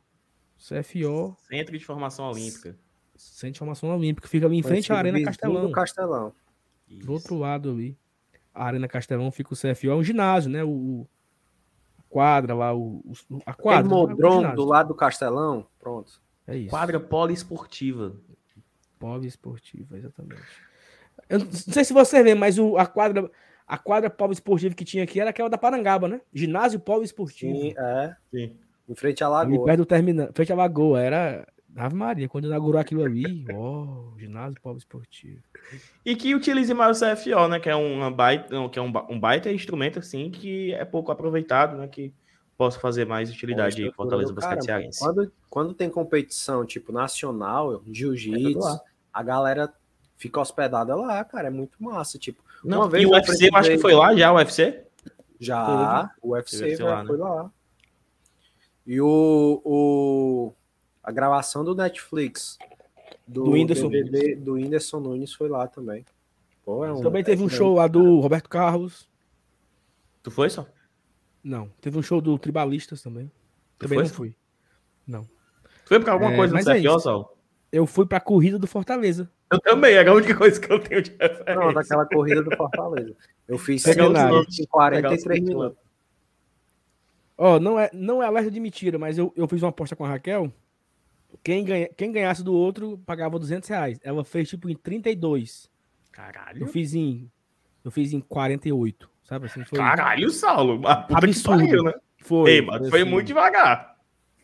CFO. 0.59 1.37
Centro 1.49 1.79
de 1.79 1.85
Formação 1.85 2.29
Olímpica. 2.29 2.77
Centro 3.19 3.55
de 3.55 3.59
Formação 3.59 3.91
Olímpica. 3.91 4.29
Fica 4.29 4.47
ali 4.47 4.57
em 4.57 4.63
frente 4.63 4.93
à 4.93 4.97
Arena 4.97 5.23
Castelão. 5.23 5.71
Castelão. 5.73 6.33
Do 6.89 7.13
outro 7.13 7.37
lado 7.37 7.71
ali. 7.71 7.97
A 8.55 8.65
Arena 8.65 8.89
Castelão 8.89 9.31
fica 9.31 9.53
o 9.53 9.57
CFO, 9.57 9.91
é 9.91 9.95
um 9.95 10.03
ginásio, 10.03 10.51
né? 10.51 10.65
O, 10.65 11.07
a 11.99 12.03
quadra 12.09 12.55
lá, 12.55 12.75
o, 12.75 13.03
a 13.47 13.55
quadra. 13.55 13.95
Aquele 13.95 14.41
né? 14.43 14.55
do 14.55 14.65
lado 14.65 14.89
do 14.89 14.95
Castelão, 14.95 15.67
pronto. 15.79 16.21
É 16.47 16.57
isso. 16.57 16.71
Quadra 16.71 16.99
poliesportiva. 16.99 18.17
Poliesportiva, 18.99 19.97
exatamente. 19.97 20.43
Eu 21.29 21.41
não 21.41 21.53
sei 21.53 21.85
se 21.85 21.93
você 21.93 22.23
vê, 22.23 22.35
mas 22.35 22.59
o, 22.59 22.77
a 22.77 22.87
quadra 22.87 23.31
a 23.69 23.77
quadra 23.77 24.09
poliesportiva 24.09 24.75
que 24.75 24.85
tinha 24.85 25.05
aqui 25.05 25.21
era 25.21 25.29
aquela 25.29 25.51
da 25.51 25.59
Parangaba, 25.59 26.09
né? 26.09 26.23
Ginásio 26.33 26.81
poliesportivo. 26.81 27.55
Sim, 27.55 27.75
é. 27.77 28.17
Sim. 28.31 28.57
Em 28.89 28.95
frente 28.95 29.23
à 29.23 29.29
lagoa. 29.29 29.55
Ali 29.55 29.65
perto 29.65 29.79
do 29.79 29.87
terminal, 29.87 30.31
frente 30.33 30.53
à 30.53 30.57
lagoa, 30.57 31.03
era 31.03 31.47
Ave 31.79 31.95
Maria, 31.95 32.29
quando 32.29 32.47
inaugurou 32.47 32.81
aquilo 32.81 33.05
ali, 33.05 33.47
ó, 33.53 33.85
oh, 33.85 34.19
ginásio 34.19 34.61
povo 34.61 34.79
esportivo. 34.79 35.41
E 36.05 36.17
que 36.17 36.35
utilize 36.35 36.75
mais 36.75 37.01
o 37.01 37.05
CFO, 37.05 37.47
né? 37.49 37.61
Que 37.61 37.71
é, 37.71 37.75
uma 37.77 38.11
baita, 38.11 38.49
que 38.69 38.79
é 38.79 38.83
um, 38.83 38.93
um 39.09 39.19
baita 39.19 39.53
instrumento, 39.53 40.01
assim, 40.01 40.31
que 40.31 40.75
é 40.75 40.85
pouco 40.85 41.13
aproveitado, 41.13 41.77
né? 41.77 41.87
Que 41.87 42.13
possa 42.57 42.81
fazer 42.81 43.07
mais 43.07 43.31
utilidade 43.31 43.81
em 43.81 43.93
Fortaleza 43.93 44.33
Basquete 44.33 44.65
Cearense. 44.65 44.99
Quando, 44.99 45.33
quando 45.49 45.75
tem 45.75 45.89
competição, 45.89 46.67
tipo, 46.67 46.91
nacional, 46.91 47.81
jiu-jitsu, 47.87 48.69
é 48.69 48.81
a 49.13 49.23
galera 49.23 49.73
fica 50.17 50.41
hospedada 50.41 50.97
lá, 50.97 51.25
cara, 51.25 51.47
é 51.47 51.51
muito 51.51 51.81
massa, 51.81 52.19
tipo... 52.19 52.43
Não, 52.65 52.81
uma 52.81 52.89
vez 52.89 53.05
e 53.05 53.07
o 53.07 53.11
UFC, 53.11 53.49
eu 53.49 53.57
acho 53.57 53.71
que 53.71 53.79
foi 53.79 53.95
lá 53.95 54.17
já, 54.17 54.33
o 54.33 54.35
UFC? 54.35 54.83
Já, 55.39 56.11
o 56.21 56.31
UFC, 56.31 56.57
o 56.57 56.67
UFC 56.67 56.83
lá, 56.83 57.07
foi 57.07 57.17
né? 57.17 57.25
lá. 57.25 57.51
E 58.85 59.01
o, 59.01 59.63
o 59.65 60.53
a 61.09 61.11
gravação 61.11 61.65
do 61.65 61.75
Netflix 61.75 62.59
do, 63.27 63.45
do 63.45 63.51
Whindersson, 63.53 63.89
DVD, 63.89 64.37
do 64.37 64.53
Whindersson 64.53 65.01
Nunes 65.01 65.33
foi 65.33 65.49
lá 65.49 65.67
também. 65.67 66.05
Pô, 66.63 66.85
é 66.85 66.93
um, 66.93 67.01
também 67.01 67.25
teve 67.25 67.43
um 67.43 67.49
show 67.49 67.77
lá 67.77 67.87
do 67.87 68.21
Roberto 68.21 68.47
Carlos. 68.47 69.09
Tu 70.23 70.31
foi 70.31 70.51
só? 70.51 70.67
Não, 71.43 71.71
teve 71.81 71.97
um 71.99 72.03
show 72.03 72.21
do 72.21 72.39
Tribalistas 72.39 73.01
também. 73.01 73.33
Tu 73.79 73.87
também 73.87 74.01
foi? 74.01 74.07
não 74.07 74.15
fui. 74.15 74.37
Não. 75.07 75.23
Tu 75.23 75.89
foi 75.89 75.99
por 75.99 76.11
alguma 76.11 76.33
é, 76.33 76.37
coisa 76.37 76.55
no 76.55 76.61
CFO, 76.61 76.97
é 76.97 77.01
Sal? 77.01 77.39
Eu 77.73 77.87
fui 77.87 78.05
pra 78.05 78.21
corrida 78.21 78.59
do 78.59 78.67
Fortaleza. 78.67 79.31
Eu 79.51 79.59
também, 79.61 79.95
é 79.95 80.07
a 80.07 80.13
única 80.13 80.37
coisa 80.37 80.61
que 80.61 80.71
eu 80.71 80.79
tenho 80.79 81.01
de 81.01 81.13
referência. 81.13 81.55
Não, 81.55 81.73
daquela 81.73 82.05
corrida 82.05 82.43
do 82.43 82.55
Fortaleza. 82.55 83.17
Eu 83.49 83.57
fiz 83.57 83.83
43 83.83 85.41
minutos. 85.43 85.79
Ó, 87.39 87.57
oh, 87.57 87.61
não 87.61 87.81
é, 87.81 87.89
não 87.95 88.23
é 88.23 88.27
alerta 88.27 88.51
de 88.51 88.61
mentira, 88.61 88.99
mas 88.99 89.17
eu, 89.17 89.33
eu 89.35 89.49
fiz 89.49 89.63
uma 89.63 89.71
aposta 89.71 89.97
com 89.97 90.05
a 90.05 90.09
Raquel 90.09 90.53
quem, 91.43 91.65
ganha, 91.65 91.89
quem 91.97 92.13
ganhasse 92.13 92.43
do 92.43 92.55
outro 92.55 92.99
pagava 93.07 93.39
200 93.39 93.69
reais. 93.69 93.99
Ela 94.03 94.25
fez 94.25 94.49
tipo 94.49 94.69
em 94.69 94.75
32. 94.75 95.71
Caralho. 96.13 96.63
Eu 96.63 96.67
fiz 96.67 96.95
em. 96.95 97.31
Eu 97.85 97.91
fiz 97.91 98.13
em 98.13 98.21
48. 98.21 99.11
Sabe 99.25 99.47
assim? 99.47 99.65
Foi... 99.65 99.79
Caralho, 99.79 100.31
Saulo. 100.31 100.81
Absurdo. 100.87 101.59
Pariu, 101.59 101.83
né? 101.85 101.95
Foi. 102.19 102.51
Ei, 102.51 102.63
mano, 102.63 102.89
foi 102.91 103.05
muito 103.05 103.27
devagar. 103.27 103.97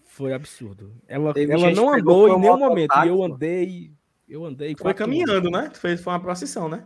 Foi 0.05 0.33
absurdo. 0.33 0.95
Ela, 1.09 1.33
ela 1.37 1.71
não 1.73 1.93
andou 1.93 2.29
em 2.29 2.41
nenhum 2.41 2.59
momento. 2.59 2.95
E 3.05 3.09
eu 3.09 3.23
andei. 3.23 3.93
Eu 4.29 4.45
andei. 4.45 4.75
Foi 4.79 4.95
caminhando, 4.95 5.51
né? 5.51 5.71
Fez, 5.75 6.01
foi 6.01 6.13
uma 6.13 6.21
procissão, 6.21 6.69
né? 6.69 6.85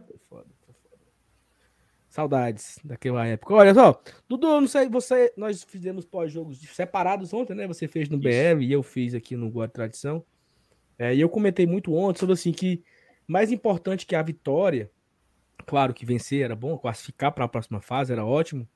Saudades 2.09 2.79
daquela 2.83 3.27
época. 3.27 3.55
Olha 3.55 3.75
só, 3.75 4.01
Dudu, 4.29 4.61
não 4.61 4.67
sei, 4.67 4.89
você, 4.89 5.33
nós 5.37 5.63
fizemos 5.63 6.05
pós-jogos 6.05 6.59
separados 6.73 7.33
ontem, 7.33 7.55
né? 7.55 7.67
Você 7.67 7.87
fez 7.87 8.09
no 8.09 8.17
Isso. 8.17 8.25
BR 8.25 8.63
e 8.63 8.73
eu 8.73 8.83
fiz 8.83 9.15
aqui 9.15 9.37
no 9.37 9.51
Guarda 9.51 9.75
Tradição. 9.75 10.25
É, 10.99 11.15
e 11.15 11.21
eu 11.21 11.29
comentei 11.29 11.67
muito 11.67 11.95
ontem 11.95 12.21
sobre 12.21 12.33
assim 12.33 12.51
que 12.51 12.83
mais 13.27 13.53
importante 13.53 14.07
que 14.07 14.17
a 14.17 14.23
vitória, 14.23 14.91
claro 15.67 15.93
que 15.93 16.07
vencer 16.07 16.43
era 16.43 16.57
bom, 16.57 16.79
classificar 16.79 17.33
para 17.33 17.45
a 17.45 17.49
próxima 17.49 17.81
fase 17.81 18.13
era 18.13 18.25
ótimo, 18.25 18.67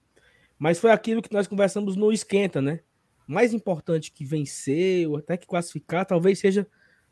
mas 0.58 0.78
foi 0.78 0.90
aquilo 0.90 1.22
que 1.22 1.32
nós 1.32 1.46
conversamos 1.46 1.96
no 1.96 2.12
esquenta, 2.12 2.60
né? 2.60 2.80
mais 3.26 3.54
importante 3.54 4.12
que 4.12 4.24
vencer 4.24 5.08
ou 5.08 5.16
até 5.16 5.36
que 5.36 5.46
classificar, 5.46 6.04
talvez 6.04 6.38
seja 6.38 6.66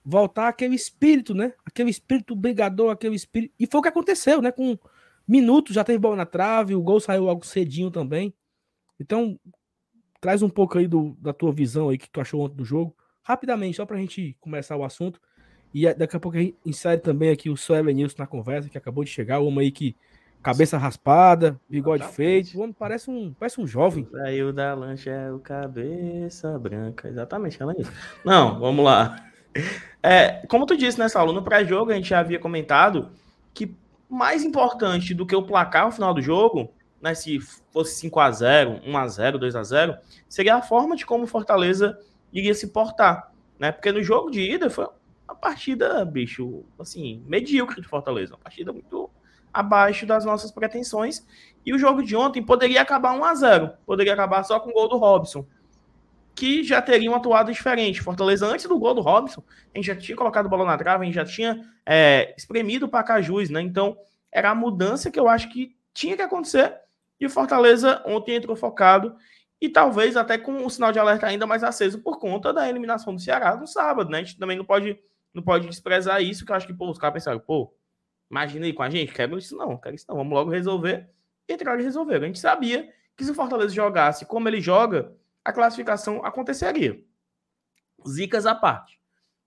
voltar 0.04 0.48
aquele 0.48 0.74
espírito, 0.74 1.34
né? 1.34 1.52
Aquele 1.64 1.90
espírito 1.90 2.34
brigador, 2.34 2.90
aquele 2.90 3.14
espírito. 3.14 3.54
E 3.58 3.66
foi 3.66 3.80
o 3.80 3.82
que 3.82 3.88
aconteceu, 3.88 4.40
né? 4.40 4.50
Com 4.50 4.78
minutos 5.30 5.76
já 5.76 5.84
teve 5.84 5.98
bola 6.00 6.16
na 6.16 6.26
trave, 6.26 6.74
o 6.74 6.82
gol 6.82 6.98
saiu 6.98 7.28
algo 7.28 7.46
cedinho 7.46 7.88
também. 7.88 8.34
Então, 8.98 9.38
traz 10.20 10.42
um 10.42 10.48
pouco 10.48 10.76
aí 10.76 10.88
do, 10.88 11.16
da 11.20 11.32
tua 11.32 11.52
visão 11.52 11.88
aí 11.88 11.96
que 11.96 12.10
tu 12.10 12.20
achou 12.20 12.40
ontem 12.40 12.56
do 12.56 12.64
jogo, 12.64 12.96
rapidamente, 13.22 13.76
só 13.76 13.86
pra 13.86 13.96
gente 13.96 14.36
começar 14.40 14.76
o 14.76 14.82
assunto. 14.82 15.20
E 15.72 15.94
daqui 15.94 16.16
a 16.16 16.20
pouco 16.20 16.36
a 16.36 16.40
gente 16.40 16.56
insere 16.66 17.00
também 17.00 17.30
aqui 17.30 17.48
o 17.48 17.56
Suelen 17.56 17.94
Nilson 17.94 18.16
na 18.18 18.26
conversa, 18.26 18.68
que 18.68 18.76
acabou 18.76 19.04
de 19.04 19.10
chegar, 19.10 19.38
o 19.38 19.46
homem 19.46 19.66
aí 19.66 19.70
que 19.70 19.94
cabeça 20.42 20.76
raspada, 20.76 21.60
bigode 21.68 22.04
feito, 22.08 22.58
o 22.58 22.62
homem 22.62 22.74
parece 22.76 23.08
um, 23.08 23.32
parece 23.32 23.60
um 23.60 23.66
jovem. 23.66 24.08
Saiu 24.10 24.52
da 24.52 24.74
lancha 24.74 25.10
é 25.10 25.30
o 25.30 25.38
cabeça 25.38 26.58
branca, 26.58 27.08
exatamente, 27.08 27.62
ela 27.62 27.72
é 27.72 27.80
isso. 27.80 27.92
Não, 28.24 28.58
vamos 28.58 28.84
lá. 28.84 29.30
É, 30.02 30.44
como 30.48 30.66
tu 30.66 30.76
disse, 30.76 30.98
né, 30.98 31.08
Saulo, 31.08 31.32
no 31.32 31.44
pré-jogo 31.44 31.92
a 31.92 31.94
gente 31.94 32.08
já 32.08 32.18
havia 32.18 32.38
comentado 32.38 33.10
que 33.54 33.76
mais 34.10 34.44
importante 34.44 35.14
do 35.14 35.24
que 35.24 35.36
o 35.36 35.42
placar 35.42 35.86
no 35.86 35.92
final 35.92 36.12
do 36.12 36.20
jogo, 36.20 36.72
né, 37.00 37.14
se 37.14 37.38
fosse 37.72 37.94
5 37.96 38.20
a 38.20 38.30
0 38.30 38.80
1 38.84 38.96
a 38.96 39.08
0 39.08 39.38
2 39.38 39.56
a 39.56 39.62
0 39.62 39.96
seria 40.28 40.56
a 40.56 40.62
forma 40.62 40.94
de 40.96 41.06
como 41.06 41.24
o 41.24 41.26
Fortaleza 41.26 41.98
iria 42.32 42.54
se 42.54 42.68
portar, 42.68 43.32
né? 43.58 43.72
Porque 43.72 43.90
no 43.90 44.02
jogo 44.02 44.30
de 44.30 44.40
ida 44.40 44.68
foi 44.68 44.86
uma 45.26 45.34
partida, 45.34 46.04
bicho, 46.04 46.64
assim, 46.78 47.24
medíocre 47.26 47.80
de 47.80 47.88
Fortaleza, 47.88 48.34
uma 48.34 48.40
partida 48.40 48.72
muito 48.72 49.08
abaixo 49.52 50.06
das 50.06 50.24
nossas 50.24 50.52
pretensões. 50.52 51.26
E 51.64 51.72
o 51.72 51.78
jogo 51.78 52.02
de 52.02 52.14
ontem 52.14 52.42
poderia 52.42 52.82
acabar 52.82 53.12
1 53.12 53.24
a 53.24 53.34
0 53.34 53.70
poderia 53.86 54.12
acabar 54.12 54.44
só 54.44 54.60
com 54.60 54.70
o 54.70 54.72
gol 54.72 54.88
do 54.88 54.96
Robson, 54.96 55.46
que 56.34 56.62
já 56.62 56.80
teria 56.80 57.10
uma 57.10 57.18
atuada 57.18 57.52
diferente. 57.52 58.00
Fortaleza, 58.00 58.46
antes 58.46 58.66
do 58.66 58.78
gol 58.78 58.94
do 58.94 59.00
Robson, 59.00 59.42
a 59.74 59.78
gente 59.78 59.86
já 59.86 59.96
tinha 59.96 60.16
colocado 60.16 60.48
bola 60.48 60.64
na 60.64 60.78
trave, 60.78 61.02
a 61.02 61.06
gente 61.06 61.14
já 61.14 61.24
tinha 61.24 61.60
é, 61.84 62.34
espremido 62.36 62.86
o 62.86 62.88
Pacajus, 62.88 63.50
né? 63.50 63.60
Então, 63.60 63.96
era 64.32 64.50
a 64.50 64.54
mudança 64.54 65.10
que 65.10 65.18
eu 65.18 65.28
acho 65.28 65.48
que 65.50 65.76
tinha 65.92 66.16
que 66.16 66.22
acontecer. 66.22 66.74
E 67.18 67.26
o 67.26 67.30
Fortaleza 67.30 68.02
ontem 68.06 68.36
entrou 68.36 68.56
focado 68.56 69.14
e 69.60 69.68
talvez 69.68 70.16
até 70.16 70.38
com 70.38 70.64
o 70.64 70.70
sinal 70.70 70.92
de 70.92 70.98
alerta 70.98 71.26
ainda 71.26 71.46
mais 71.46 71.62
aceso 71.62 72.00
por 72.00 72.18
conta 72.18 72.52
da 72.52 72.68
eliminação 72.68 73.14
do 73.14 73.20
Ceará 73.20 73.56
no 73.56 73.66
sábado, 73.66 74.10
né? 74.10 74.18
A 74.18 74.22
gente 74.22 74.38
também 74.38 74.56
não 74.56 74.64
pode, 74.64 74.98
não 75.34 75.42
pode 75.42 75.66
desprezar 75.66 76.22
isso, 76.22 76.46
que 76.46 76.52
eu 76.52 76.56
acho 76.56 76.66
que 76.66 76.72
pô, 76.72 76.90
os 76.90 76.98
caras 76.98 77.14
pensaram, 77.14 77.40
pô, 77.40 77.74
Imagina 78.30 78.64
aí 78.64 78.72
com 78.72 78.82
a 78.84 78.88
gente, 78.88 79.12
quero 79.12 79.36
isso 79.36 79.56
não, 79.56 79.76
quero 79.76 79.96
isso 79.96 80.06
não, 80.08 80.16
vamos 80.16 80.32
logo 80.32 80.50
resolver. 80.50 81.10
E 81.48 81.52
entrar 81.52 81.78
e 81.80 81.82
resolver. 81.82 82.22
A 82.22 82.26
gente 82.26 82.38
sabia 82.38 82.88
que 83.16 83.24
se 83.24 83.30
o 83.32 83.34
Fortaleza 83.34 83.74
jogasse 83.74 84.24
como 84.24 84.48
ele 84.48 84.60
joga, 84.60 85.12
a 85.44 85.52
classificação 85.52 86.24
aconteceria. 86.24 87.02
Zicas 88.06 88.46
à 88.46 88.54
parte. 88.54 89.00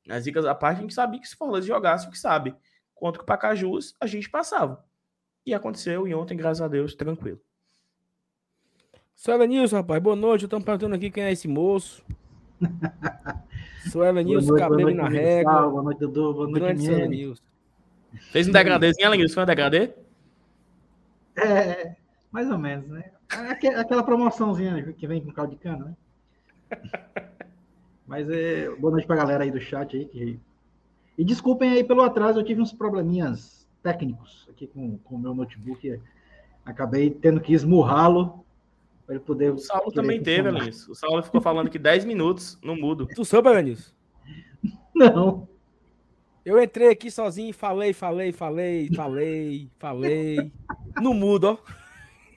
As 0.10 0.24
zicas 0.24 0.46
à 0.46 0.54
parte, 0.54 0.80
a 0.80 0.82
gente 0.82 0.94
sabia 0.94 1.20
que 1.20 1.28
se 1.28 1.36
o 1.36 1.38
Fortaleza 1.38 1.68
jogasse 1.68 2.08
o 2.08 2.12
que 2.12 2.20
sabe 2.20 2.56
contra 2.94 3.22
o 3.22 3.26
Pacajus, 3.26 3.96
a 4.00 4.06
gente 4.06 4.30
passava. 4.30 4.84
E 5.46 5.54
aconteceu, 5.54 6.08
e 6.08 6.14
ontem, 6.14 6.38
graças 6.38 6.62
a 6.62 6.68
Deus, 6.68 6.96
tranquilo. 6.96 7.40
Suela 9.16 9.46
Nilson, 9.46 9.78
rapaz, 9.78 10.02
boa 10.02 10.16
noite. 10.16 10.46
Estamos 10.46 10.66
perguntando 10.66 10.96
aqui 10.96 11.10
quem 11.10 11.24
é 11.24 11.32
esse 11.32 11.48
moço. 11.48 12.04
Suela 13.92 14.22
Nilson, 14.24 14.56
cabelo 14.56 14.94
na 14.94 15.08
régua. 15.08 15.70
Boa 15.70 15.84
noite, 15.84 16.00
Dudu. 16.00 16.34
Boa 16.34 16.48
noite, 16.48 16.82
Suela 16.82 17.08
Nilson. 17.08 17.44
Fez 18.32 18.48
um 18.48 18.52
degradêzinho, 18.52 19.08
Alan 19.08 19.28
Foi 19.30 19.44
um 19.44 19.46
degradê? 19.46 19.94
É, 21.36 21.96
mais 22.32 22.50
ou 22.50 22.58
menos, 22.58 22.88
né? 22.90 23.12
Aquela 23.78 24.04
promoçãozinha 24.04 24.94
que 24.94 25.08
vem 25.08 25.22
com 25.22 25.32
caldo 25.32 25.52
de 25.52 25.58
cana, 25.58 25.86
né? 25.86 25.96
Mas 28.06 28.30
é, 28.30 28.70
boa 28.76 28.92
noite 28.92 29.08
pra 29.08 29.16
galera 29.16 29.44
aí 29.44 29.52
do 29.52 29.60
chat 29.60 29.96
aí. 29.96 30.06
Que... 30.06 30.40
E 31.18 31.24
desculpem 31.24 31.72
aí 31.72 31.84
pelo 31.84 32.02
atraso, 32.02 32.40
eu 32.40 32.44
tive 32.44 32.62
uns 32.62 32.74
probleminhas 32.74 33.68
técnicos 33.82 34.48
aqui 34.50 34.68
com, 34.68 34.98
com 35.00 35.16
o 35.16 35.20
meu 35.20 35.34
notebook. 35.34 36.00
Acabei 36.66 37.10
tendo 37.10 37.42
que 37.42 37.54
esmurrá-lo 37.54 38.46
para 39.06 39.16
ele 39.16 39.24
poder. 39.24 39.54
O 39.54 39.58
Saulo 39.58 39.92
também 39.92 40.22
teve, 40.22 40.48
Alanis. 40.48 40.88
O 40.88 40.96
Saulo 40.96 41.24
ficou 41.24 41.42
falando 41.42 41.70
que 41.70 41.80
10 41.80 42.06
minutos 42.06 42.58
no 42.64 42.76
mudo. 42.76 43.08
Tu 43.08 43.26
soube, 43.26 43.50
Alanis? 43.50 43.94
Não. 44.96 45.48
Eu 46.46 46.62
entrei 46.62 46.90
aqui 46.90 47.10
sozinho 47.10 47.50
e 47.50 47.54
falei, 47.54 47.94
falei, 47.94 48.32
falei, 48.34 48.90
falei, 48.94 49.70
falei. 49.80 50.52
No 51.02 51.14
mudo, 51.14 51.58
ó. 51.60 51.83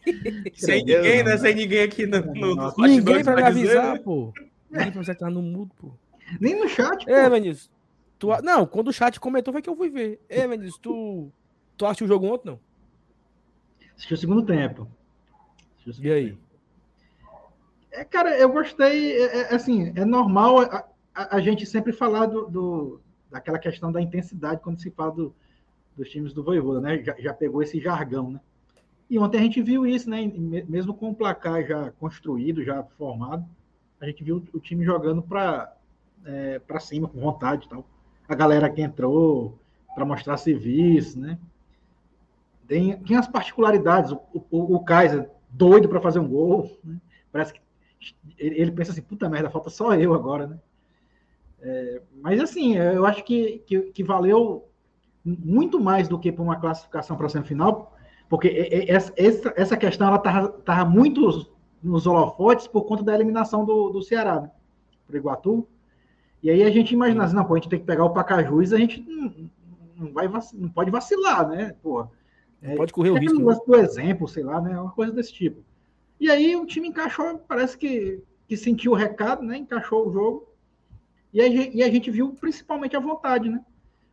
Sem 0.55 0.85
ninguém, 0.85 1.23
né? 1.23 1.37
Sem 1.37 1.55
ninguém 1.55 1.83
aqui 1.83 2.07
no, 2.07 2.21
no 2.21 2.75
Ninguém 2.79 3.25
pra 3.25 3.37
me 3.37 3.43
avisar, 3.43 3.93
dizer, 3.93 4.03
pô. 4.03 4.33
Ninguém 4.71 4.93
pra 4.93 5.05
você 5.05 5.13
estar 5.13 5.31
no 5.31 5.43
mudo, 5.43 5.73
pô. 5.77 5.93
Nem 6.41 6.59
no 6.59 6.69
chat, 6.69 7.05
pô. 7.05 7.11
É, 7.11 7.29
Vinícius. 7.29 7.71
Tu... 8.19 8.29
Não, 8.43 8.67
quando 8.67 8.89
o 8.89 8.93
chat 8.93 9.19
comentou 9.21 9.53
foi 9.53 9.63
que 9.63 9.69
eu 9.69 9.77
fui 9.77 9.91
ver. 9.91 10.21
É, 10.29 10.47
Vinícius, 10.47 10.79
tu... 10.79 11.31
Tu 11.77 11.85
assistiu 11.85 12.07
o 12.07 12.09
jogo 12.09 12.27
ontem, 12.27 12.51
não? 12.51 12.61
Assisti 13.95 14.15
o 14.15 14.17
segundo 14.17 14.45
tempo. 14.45 14.89
O 15.87 15.93
segundo 15.93 16.07
e 16.07 16.13
aí? 16.13 16.31
Tempo. 16.31 16.47
É, 17.97 18.05
cara, 18.05 18.37
eu 18.37 18.51
gostei. 18.51 19.17
É, 19.17 19.53
é, 19.53 19.55
assim, 19.55 19.91
é 19.97 20.05
normal 20.05 20.61
a, 20.61 20.87
a, 21.15 21.37
a 21.37 21.41
gente 21.41 21.65
sempre 21.65 21.93
falar 21.93 22.27
do, 22.27 22.47
do 22.47 23.01
daquela 23.31 23.59
questão 23.59 23.91
da 23.91 24.03
intensidade 24.03 24.61
quando 24.61 24.81
se 24.81 24.91
fala 24.91 25.13
do, 25.13 25.35
dos 25.97 26.11
times 26.11 26.35
do 26.35 26.45
Voivoda, 26.45 26.81
né? 26.81 27.03
Já, 27.03 27.15
já, 27.19 27.33
pegou 27.33 27.63
esse 27.63 27.81
jargão, 27.81 28.33
né? 28.33 28.41
E 29.09 29.19
ontem 29.19 29.39
a 29.39 29.43
gente 29.43 29.63
viu 29.63 29.87
isso, 29.87 30.11
né? 30.11 30.31
Mesmo 30.69 30.93
com 30.95 31.11
o 31.11 31.15
placar 31.15 31.65
já 31.65 31.91
construído, 31.93 32.65
já 32.65 32.83
formado, 32.83 33.45
a 34.01 34.07
gente 34.07 34.23
viu 34.25 34.43
o 34.53 34.61
time 34.61 34.85
jogando 34.85 35.23
para 35.23 35.73
é, 36.25 36.59
para 36.59 36.81
cima, 36.81 37.09
com 37.09 37.21
vontade 37.21 37.67
e 37.67 37.69
tal. 37.69 37.87
A 38.29 38.35
galera 38.35 38.69
que 38.69 38.83
entrou 38.83 39.59
para 39.95 40.05
mostrar 40.05 40.37
serviço, 40.37 41.19
né? 41.19 41.39
Tem, 42.67 42.99
tem 42.99 43.17
as 43.17 43.29
particularidades. 43.29 44.11
O, 44.11 44.21
o, 44.51 44.75
o 44.75 44.85
Kaiser, 44.85 45.31
doido 45.49 45.89
para 45.89 46.01
fazer 46.01 46.19
um 46.19 46.29
gol, 46.29 46.77
né? 46.83 47.01
Parece 47.31 47.55
que 47.55 47.61
ele, 48.39 48.61
ele 48.61 48.73
pensa 48.73 48.91
assim: 48.91 49.03
puta 49.03 49.29
merda, 49.29 49.51
falta 49.51 49.71
só 49.71 49.95
eu 49.95 50.13
agora, 50.15 50.49
né? 50.49 50.59
É, 51.61 52.03
mas 52.21 52.41
assim, 52.41 52.77
eu 52.77 53.07
acho 53.07 53.25
que, 53.25 53.63
que, 53.67 53.81
que, 53.93 54.05
valeu 54.05 54.69
muito 55.25 55.81
mais 55.81 56.07
do 56.07 56.19
que 56.19 56.31
para 56.31 56.43
uma 56.43 56.61
classificação 56.61 57.17
para 57.17 57.27
a 57.27 57.29
semifinal, 57.31 57.96
porque 58.29 58.87
essa, 58.89 59.13
essa 59.57 59.77
questão 59.77 60.09
ela 60.09 60.17
estava 60.59 60.85
muito 60.85 61.47
nos 61.83 62.07
holofotes 62.07 62.67
por 62.67 62.85
conta 62.85 63.03
da 63.03 63.15
eliminação 63.15 63.65
do, 63.65 63.91
do 63.91 64.03
Ceará, 64.03 64.41
né, 64.41 64.51
para 65.07 65.15
o 65.15 65.19
Iguatu. 65.19 65.69
E 66.43 66.51
aí 66.51 66.63
a 66.63 66.71
gente 66.71 66.93
imagina 66.93 67.25
assim, 67.25 67.35
não, 67.35 67.45
pô, 67.45 67.55
a 67.55 67.57
gente 67.59 67.69
tem 67.69 67.79
que 67.79 67.87
pegar 67.87 68.05
o 68.05 68.13
Pacajus, 68.13 68.73
a 68.73 68.79
gente 68.79 69.01
não, 69.01 69.51
não, 69.97 70.13
vai, 70.13 70.29
não 70.55 70.69
pode 70.69 70.91
vacilar, 70.91 71.49
né? 71.49 71.75
Pô, 71.83 72.07
é, 72.63 72.77
pode 72.77 72.93
correr 72.93 73.11
o 73.11 73.15
risco. 73.15 73.39
Né? 73.41 73.57
Do 73.67 73.77
exemplo, 73.77 74.29
sei 74.29 74.43
lá, 74.43 74.61
né? 74.61 74.79
Uma 74.79 74.91
coisa 74.91 75.13
desse 75.13 75.33
tipo. 75.33 75.63
E 76.21 76.31
aí 76.31 76.57
o 76.57 76.67
time 76.67 76.89
encaixou, 76.89 77.39
parece 77.39 77.77
que, 77.77 78.23
que 78.49 78.57
sentiu 78.57 78.93
o 78.93 78.95
recado, 78.95 79.43
né? 79.43 79.57
Encaixou 79.57 80.09
o 80.09 80.13
jogo 80.13 80.49
e 81.33 81.41
a, 81.41 81.49
gente, 81.51 81.77
e 81.77 81.83
a 81.83 81.91
gente 81.91 82.11
viu 82.11 82.33
principalmente 82.33 82.97
a 82.97 83.01
vontade, 83.01 83.49
né? 83.49 83.63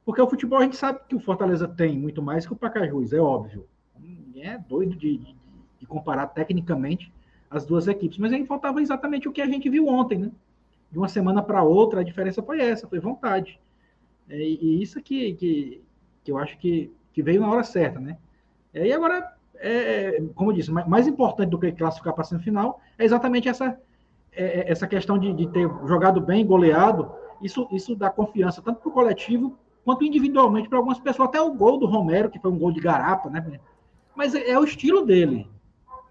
Porque 0.06 0.22
o 0.22 0.30
futebol 0.30 0.60
a 0.60 0.64
gente 0.64 0.76
sabe 0.76 1.00
que 1.08 1.16
o 1.16 1.20
Fortaleza 1.20 1.68
tem 1.68 1.98
muito 1.98 2.22
mais 2.22 2.46
que 2.46 2.52
o 2.52 2.56
Pacajus, 2.56 3.14
é 3.14 3.20
óbvio. 3.20 3.66
É 4.44 4.58
doido 4.58 4.96
de, 4.96 5.18
de, 5.18 5.36
de 5.80 5.86
comparar 5.86 6.28
tecnicamente 6.28 7.12
as 7.50 7.66
duas 7.66 7.88
equipes. 7.88 8.18
Mas 8.18 8.34
aí 8.34 8.46
faltava 8.46 8.82
exatamente 8.82 9.28
o 9.28 9.32
que 9.32 9.42
a 9.42 9.48
gente 9.48 9.70
viu 9.70 9.88
ontem, 9.88 10.18
né? 10.18 10.32
De 10.92 10.98
uma 10.98 11.08
semana 11.08 11.42
para 11.42 11.64
outra, 11.64 12.02
a 12.02 12.04
diferença 12.04 12.44
foi 12.44 12.60
essa, 12.60 12.88
foi 12.88 13.00
vontade. 13.00 13.60
É, 14.30 14.38
e 14.38 14.82
isso 14.82 15.02
que, 15.02 15.34
que, 15.34 15.82
que 16.24 16.32
eu 16.32 16.38
acho 16.38 16.58
que, 16.58 16.92
que 17.14 17.24
veio 17.24 17.42
na 17.42 17.50
hora 17.50 17.64
certa, 17.64 18.00
né? 18.00 18.18
É, 18.74 18.88
e 18.88 18.94
agora, 18.94 19.34
é, 19.56 20.22
como 20.36 20.52
eu 20.52 20.56
disse, 20.56 20.72
mais 20.72 21.08
importante 21.08 21.50
do 21.50 21.60
que 21.60 21.72
classificar 21.72 22.14
para 22.14 22.24
a 22.24 22.26
semifinal 22.26 22.82
é 22.98 23.06
exatamente 23.06 23.48
essa 23.48 23.80
é, 24.36 24.62
é, 24.62 24.72
essa 24.72 24.88
questão 24.88 25.18
de, 25.18 25.32
de, 25.34 25.48
ter 25.48 25.70
jogado 25.86 26.20
bem, 26.20 26.46
goleado, 26.46 27.12
isso, 27.42 27.68
isso 27.72 27.96
dá 27.96 28.10
confiança 28.10 28.62
tanto 28.62 28.80
para 28.80 28.90
o 28.90 28.92
coletivo 28.92 29.58
quanto 29.86 30.04
individualmente 30.04 30.68
para 30.68 30.78
algumas 30.78 31.00
pessoas. 31.00 31.30
Até 31.30 31.40
o 31.40 31.54
gol 31.54 31.78
do 31.78 31.86
Romero, 31.86 32.30
que 32.30 32.40
foi 32.40 32.52
um 32.52 32.58
gol 32.58 32.72
de 32.72 32.80
garapa, 32.80 33.30
né? 33.30 33.60
Mas 34.16 34.36
é, 34.36 34.50
é 34.50 34.60
o 34.60 34.64
estilo 34.64 35.06
dele. 35.06 35.48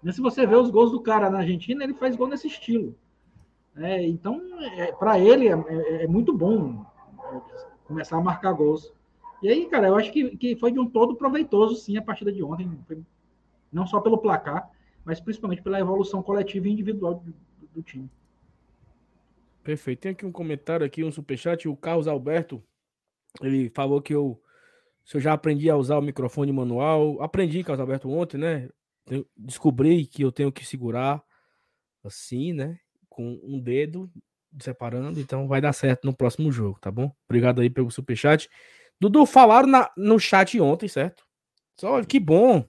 Né? 0.01 0.11
Se 0.11 0.21
você 0.21 0.45
vê 0.45 0.55
os 0.55 0.69
gols 0.69 0.91
do 0.91 1.01
cara 1.01 1.29
na 1.29 1.39
Argentina, 1.39 1.83
ele 1.83 1.93
faz 1.93 2.15
gol 2.15 2.27
nesse 2.27 2.47
estilo. 2.47 2.95
É, 3.75 4.05
então, 4.05 4.41
é, 4.77 4.91
para 4.91 5.19
ele 5.19 5.47
é, 5.47 5.53
é, 5.53 6.03
é, 6.03 6.07
muito 6.07 6.31
bom 6.31 6.85
começar 7.85 8.17
a 8.17 8.21
marcar 8.21 8.53
gols. 8.53 8.93
E 9.41 9.49
aí, 9.49 9.65
cara, 9.65 9.87
eu 9.87 9.95
acho 9.95 10.11
que, 10.11 10.37
que 10.37 10.55
foi 10.55 10.71
de 10.71 10.79
um 10.79 10.89
todo 10.89 11.15
proveitoso, 11.15 11.75
sim, 11.75 11.97
a 11.97 12.01
partida 12.01 12.31
de 12.31 12.43
ontem. 12.43 12.69
Não 13.71 13.87
só 13.87 13.99
pelo 13.99 14.17
placar, 14.17 14.69
mas 15.03 15.19
principalmente 15.19 15.61
pela 15.61 15.79
evolução 15.79 16.21
coletiva 16.21 16.67
e 16.67 16.71
individual 16.71 17.23
do 17.73 17.81
time. 17.81 18.09
Perfeito. 19.63 20.01
Tem 20.01 20.11
aqui 20.11 20.25
um 20.25 20.31
comentário 20.31 20.85
aqui, 20.85 21.03
um 21.03 21.11
superchat. 21.11 21.67
O 21.67 21.75
Carlos 21.75 22.07
Alberto, 22.07 22.61
ele 23.41 23.69
falou 23.69 24.01
que 24.01 24.13
eu, 24.13 24.39
se 25.03 25.17
eu 25.17 25.21
já 25.21 25.33
aprendi 25.33 25.69
a 25.69 25.75
usar 25.75 25.97
o 25.97 26.01
microfone 26.01 26.51
manual. 26.51 27.21
Aprendi, 27.21 27.63
Carlos 27.63 27.81
Alberto, 27.81 28.09
ontem, 28.09 28.37
né? 28.37 28.69
Descobri 29.35 30.05
que 30.05 30.23
eu 30.23 30.31
tenho 30.31 30.51
que 30.51 30.65
segurar 30.65 31.23
assim, 32.03 32.53
né? 32.53 32.79
com 33.13 33.39
um 33.43 33.59
dedo 33.59 34.11
separando, 34.59 35.19
então 35.19 35.47
vai 35.47 35.61
dar 35.61 35.73
certo 35.73 36.05
no 36.05 36.15
próximo 36.15 36.51
jogo, 36.51 36.79
tá 36.79 36.91
bom? 36.91 37.11
Obrigado 37.27 37.61
aí 37.61 37.69
pelo 37.69 37.91
superchat. 37.91 38.49
Dudu, 38.99 39.25
falaram 39.25 39.67
na, 39.67 39.91
no 39.95 40.19
chat 40.19 40.59
ontem, 40.59 40.87
certo? 40.87 41.25
Só 41.75 42.03
que 42.03 42.19
bom 42.19 42.67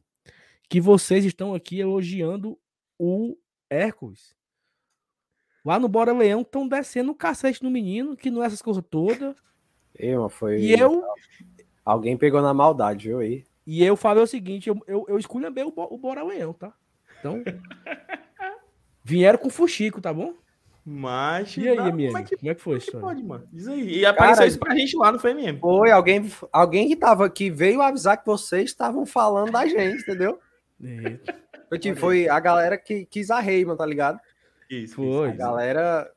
que 0.68 0.80
vocês 0.80 1.24
estão 1.24 1.54
aqui 1.54 1.80
elogiando 1.80 2.58
o 2.98 3.36
Hércules. 3.68 4.34
Lá 5.64 5.78
no 5.78 5.88
Bora 5.88 6.12
Leão 6.12 6.42
estão 6.42 6.68
descendo 6.68 7.12
o 7.12 7.16
cacete 7.16 7.62
no 7.62 7.70
menino, 7.70 8.16
que 8.16 8.30
não 8.30 8.42
é 8.42 8.46
essas 8.46 8.62
coisas 8.62 8.82
todas. 8.88 9.34
Eu, 9.94 10.28
foi... 10.28 10.60
E 10.60 10.78
eu. 10.78 11.02
Alguém 11.84 12.16
pegou 12.16 12.40
na 12.40 12.54
maldade, 12.54 13.08
viu 13.08 13.18
aí? 13.18 13.44
E 13.66 13.84
eu 13.84 13.96
falei 13.96 14.22
o 14.22 14.26
seguinte: 14.26 14.68
eu, 14.68 14.80
eu, 14.86 15.04
eu 15.08 15.18
escolhi 15.18 15.48
bem 15.50 15.64
o, 15.64 15.72
o 15.76 15.98
Bora 15.98 16.22
Leão, 16.22 16.52
tá? 16.52 16.72
Então. 17.18 17.42
vieram 19.04 19.38
com 19.38 19.50
fuxico, 19.50 20.00
tá 20.00 20.12
bom? 20.12 20.34
Mas. 20.84 21.56
E 21.56 21.68
aí, 21.68 21.76
MM? 21.76 22.06
Como 22.06 22.18
é 22.18 22.22
que, 22.22 22.36
como 22.36 22.50
é 22.50 22.54
que 22.54 22.60
foi 22.60 22.78
isso? 22.78 22.98
Pode, 22.98 23.22
mano. 23.22 23.46
Diz 23.52 23.68
aí. 23.68 23.98
E 23.98 24.06
apareceu 24.06 24.36
Cara, 24.36 24.48
isso 24.48 24.58
pra 24.58 24.74
gente 24.74 24.96
lá 24.96 25.12
no 25.12 25.18
FMM. 25.18 25.58
Foi, 25.58 25.90
alguém, 25.90 26.30
alguém 26.52 26.88
que 26.88 26.96
tava 26.96 27.24
aqui 27.24 27.50
veio 27.50 27.80
avisar 27.80 28.18
que 28.18 28.26
vocês 28.26 28.64
estavam 28.64 29.06
falando 29.06 29.52
da 29.52 29.66
gente, 29.66 30.02
entendeu? 30.02 30.38
Foi, 31.68 31.78
tipo, 31.78 31.98
foi 31.98 32.28
a 32.28 32.38
galera 32.38 32.76
que 32.76 33.06
quis 33.06 33.30
a 33.30 33.40
Reyman, 33.40 33.76
tá 33.76 33.86
ligado? 33.86 34.20
Isso, 34.68 34.96
foi. 34.96 35.30
A 35.30 35.36
galera. 35.36 36.10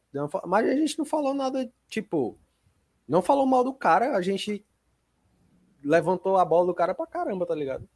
Mas 0.45 0.67
a 0.67 0.75
gente 0.75 0.97
não 0.97 1.05
falou 1.05 1.33
nada, 1.33 1.69
tipo. 1.87 2.37
Não 3.07 3.21
falou 3.21 3.45
mal 3.45 3.63
do 3.63 3.73
cara, 3.73 4.17
a 4.17 4.21
gente 4.21 4.65
levantou 5.83 6.37
a 6.37 6.45
bola 6.45 6.67
do 6.67 6.73
cara 6.73 6.93
pra 6.93 7.07
caramba, 7.07 7.45
tá 7.45 7.55
ligado? 7.55 7.87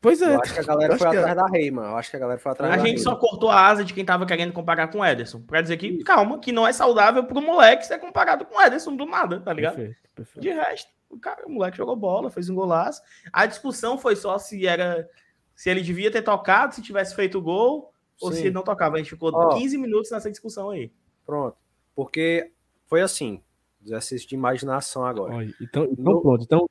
Pois 0.00 0.22
é. 0.22 0.34
Eu 0.34 0.40
acho 0.40 0.54
que 0.54 0.60
a 0.60 0.64
galera 0.64 0.96
foi 0.96 1.06
atrás 1.06 1.26
é. 1.26 1.34
da 1.34 1.46
Reima. 1.46 1.82
Eu 1.82 1.96
acho 1.96 2.10
que 2.10 2.16
a 2.16 2.20
galera 2.20 2.40
foi 2.40 2.52
atrás 2.52 2.72
a 2.72 2.76
da 2.76 2.82
A 2.82 2.86
gente 2.86 3.00
só 3.00 3.14
cortou 3.16 3.50
a 3.50 3.66
asa 3.66 3.84
de 3.84 3.92
quem 3.92 4.04
tava 4.04 4.24
querendo 4.24 4.52
comparar 4.52 4.88
com 4.88 5.00
o 5.00 5.04
Ederson. 5.04 5.42
Pra 5.42 5.60
dizer 5.60 5.76
que, 5.76 6.02
calma, 6.02 6.38
que 6.38 6.52
não 6.52 6.66
é 6.66 6.72
saudável 6.72 7.24
pro 7.24 7.42
moleque 7.42 7.86
ser 7.86 7.98
comparado 7.98 8.46
com 8.46 8.56
o 8.56 8.62
Ederson 8.62 8.96
do 8.96 9.04
nada, 9.04 9.40
tá 9.40 9.52
ligado? 9.52 9.76
Perfeito, 9.76 10.10
perfeito. 10.14 10.40
De 10.40 10.50
resto, 10.50 10.90
o, 11.10 11.18
cara, 11.18 11.46
o 11.46 11.50
moleque 11.50 11.76
jogou 11.76 11.94
bola, 11.96 12.30
fez 12.30 12.48
um 12.48 12.54
golaço. 12.54 13.02
A 13.30 13.44
discussão 13.44 13.98
foi 13.98 14.16
só 14.16 14.38
se 14.38 14.66
era. 14.66 15.08
Se 15.54 15.68
ele 15.68 15.82
devia 15.82 16.10
ter 16.10 16.22
tocado, 16.22 16.74
se 16.74 16.80
tivesse 16.80 17.14
feito 17.14 17.36
o 17.36 17.42
gol, 17.42 17.92
Sim. 18.16 18.26
ou 18.26 18.32
se 18.32 18.40
ele 18.40 18.54
não 18.54 18.62
tocava. 18.62 18.94
A 18.94 18.98
gente 18.98 19.10
ficou 19.10 19.30
Ó, 19.34 19.54
15 19.54 19.76
minutos 19.76 20.10
nessa 20.10 20.30
discussão 20.30 20.70
aí. 20.70 20.90
Pronto. 21.26 21.58
Porque 21.94 22.50
foi 22.86 23.02
assim. 23.02 23.42
Exercício 23.84 24.28
de 24.28 24.34
imaginação 24.34 25.04
agora. 25.06 25.34
Olha, 25.34 25.54
então, 25.60 25.84
então 25.84 26.14
no... 26.14 26.20
pronto. 26.20 26.44
Então, 26.44 26.66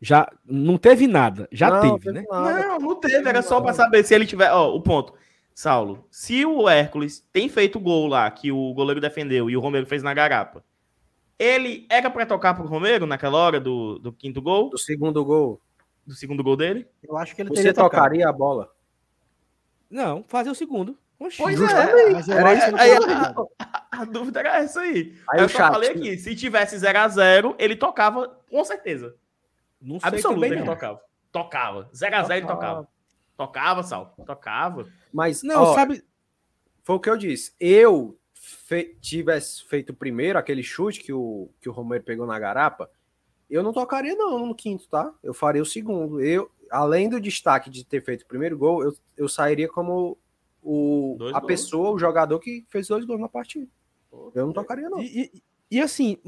já 0.00 0.30
não 0.44 0.76
teve 0.76 1.06
nada. 1.06 1.48
Já 1.50 1.70
não, 1.70 1.80
teve, 1.80 1.98
teve, 1.98 2.12
né? 2.12 2.24
Nada. 2.28 2.68
Não, 2.68 2.78
não 2.78 2.94
teve. 2.96 3.28
Era 3.28 3.42
só 3.42 3.60
para 3.60 3.72
saber 3.72 4.04
se 4.04 4.14
ele 4.14 4.26
tiver. 4.26 4.50
Ó, 4.52 4.74
o 4.74 4.80
ponto. 4.80 5.14
Saulo, 5.54 6.06
se 6.10 6.44
o 6.44 6.68
Hércules 6.68 7.26
tem 7.32 7.48
feito 7.48 7.78
o 7.78 7.80
gol 7.80 8.06
lá, 8.08 8.30
que 8.30 8.52
o 8.52 8.74
goleiro 8.74 9.00
defendeu 9.00 9.48
e 9.48 9.56
o 9.56 9.60
Romero 9.60 9.86
fez 9.86 10.02
na 10.02 10.12
garapa, 10.12 10.62
ele 11.38 11.86
era 11.88 12.10
para 12.10 12.26
tocar 12.26 12.52
pro 12.52 12.66
Romero 12.66 13.06
naquela 13.06 13.38
hora 13.38 13.58
do, 13.58 13.98
do 13.98 14.12
quinto 14.12 14.42
gol? 14.42 14.68
Do 14.68 14.76
segundo 14.76 15.24
gol. 15.24 15.58
Do 16.06 16.14
segundo 16.14 16.44
gol 16.44 16.56
dele? 16.56 16.86
Eu 17.02 17.16
acho 17.16 17.34
que 17.34 17.40
ele 17.40 17.48
Você 17.48 17.72
tocaria 17.72 18.28
a 18.28 18.32
bola? 18.32 18.70
Não, 19.90 20.22
fazer 20.28 20.50
o 20.50 20.54
segundo. 20.54 20.98
Oxi, 21.18 21.38
pois 21.38 21.60
é, 21.60 22.10
mas 22.12 22.28
era 22.28 22.54
isso 22.54 22.76
aí, 22.76 22.92
a, 22.92 23.34
a, 23.58 24.02
a, 24.02 24.04
dúvida 24.04 24.40
era 24.40 24.58
essa 24.58 24.80
aí. 24.80 25.16
aí 25.30 25.40
eu 25.40 25.48
só 25.48 25.58
falei 25.58 25.90
aqui, 25.90 26.18
se 26.18 26.36
tivesse 26.36 26.76
0x0, 26.76 27.54
ele 27.58 27.74
tocava 27.74 28.28
com 28.50 28.62
certeza. 28.64 29.16
Não 29.80 29.98
sei 29.98 30.08
Absoluto, 30.08 30.44
ele 30.44 30.56
não. 30.56 30.66
tocava. 30.66 31.00
Tocava. 31.32 31.90
0x0 31.94 32.36
ele 32.36 32.46
tocava. 32.46 32.88
Tocava, 33.36 33.82
Sal. 33.82 34.14
Tocava. 34.26 34.86
Mas, 35.12 35.42
não, 35.42 35.62
ó, 35.62 35.74
sabe. 35.74 36.02
Foi 36.82 36.96
o 36.96 37.00
que 37.00 37.10
eu 37.10 37.16
disse. 37.16 37.54
Eu 37.58 38.18
fe... 38.34 38.96
tivesse 39.00 39.64
feito 39.64 39.94
primeiro 39.94 40.38
aquele 40.38 40.62
chute 40.62 41.00
que 41.00 41.12
o, 41.12 41.50
que 41.60 41.68
o 41.68 41.72
Romero 41.72 42.04
pegou 42.04 42.26
na 42.26 42.38
garapa, 42.38 42.90
eu 43.48 43.62
não 43.62 43.72
tocaria, 43.72 44.14
não, 44.14 44.46
no 44.46 44.54
quinto, 44.54 44.88
tá? 44.88 45.14
Eu 45.22 45.32
faria 45.32 45.62
o 45.62 45.66
segundo. 45.66 46.20
Eu, 46.20 46.50
além 46.70 47.08
do 47.08 47.20
destaque 47.20 47.70
de 47.70 47.84
ter 47.84 48.02
feito 48.02 48.22
o 48.22 48.28
primeiro 48.28 48.56
gol, 48.58 48.82
eu, 48.82 48.94
eu 49.16 49.28
sairia 49.28 49.68
como 49.68 50.18
o, 50.66 51.16
a 51.28 51.38
gols. 51.38 51.46
pessoa, 51.46 51.90
o 51.92 51.98
jogador 51.98 52.40
que 52.40 52.66
fez 52.68 52.88
dois 52.88 53.04
gols 53.04 53.20
na 53.20 53.28
partida. 53.28 53.68
Eu 54.34 54.46
não 54.46 54.52
tocaria, 54.52 54.90
não. 54.90 55.00
E, 55.00 55.30
e, 55.32 55.42
e 55.70 55.80
assim, 55.80 56.18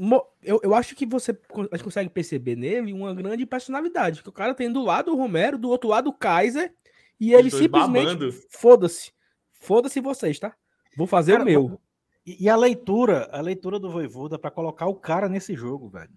eu, 0.41 0.59
eu 0.63 0.73
acho 0.73 0.95
que 0.95 1.05
você 1.05 1.37
consegue 1.83 2.09
perceber 2.09 2.55
nele 2.55 2.93
uma 2.93 3.13
grande 3.13 3.45
personalidade. 3.45 4.23
Que 4.23 4.29
o 4.29 4.33
cara 4.33 4.53
tem 4.53 4.71
do 4.71 4.83
lado 4.83 5.11
o 5.11 5.17
Romero, 5.17 5.57
do 5.57 5.69
outro 5.69 5.89
lado 5.89 6.09
o 6.09 6.13
Kaiser, 6.13 6.73
e 7.19 7.33
ele 7.33 7.51
simplesmente. 7.51 8.31
Foda-se. 8.49 9.11
Foda-se 9.51 9.99
vocês, 9.99 10.39
tá? 10.39 10.55
Vou 10.95 11.05
fazer 11.07 11.33
cara, 11.33 11.43
o 11.43 11.45
meu. 11.45 11.81
E, 12.25 12.45
e 12.45 12.49
a 12.49 12.55
leitura, 12.55 13.27
a 13.31 13.41
leitura 13.41 13.77
do 13.77 13.89
Voivoda 13.89 14.39
para 14.39 14.51
colocar 14.51 14.87
o 14.87 14.95
cara 14.95 15.27
nesse 15.27 15.53
jogo, 15.55 15.89
velho. 15.89 16.11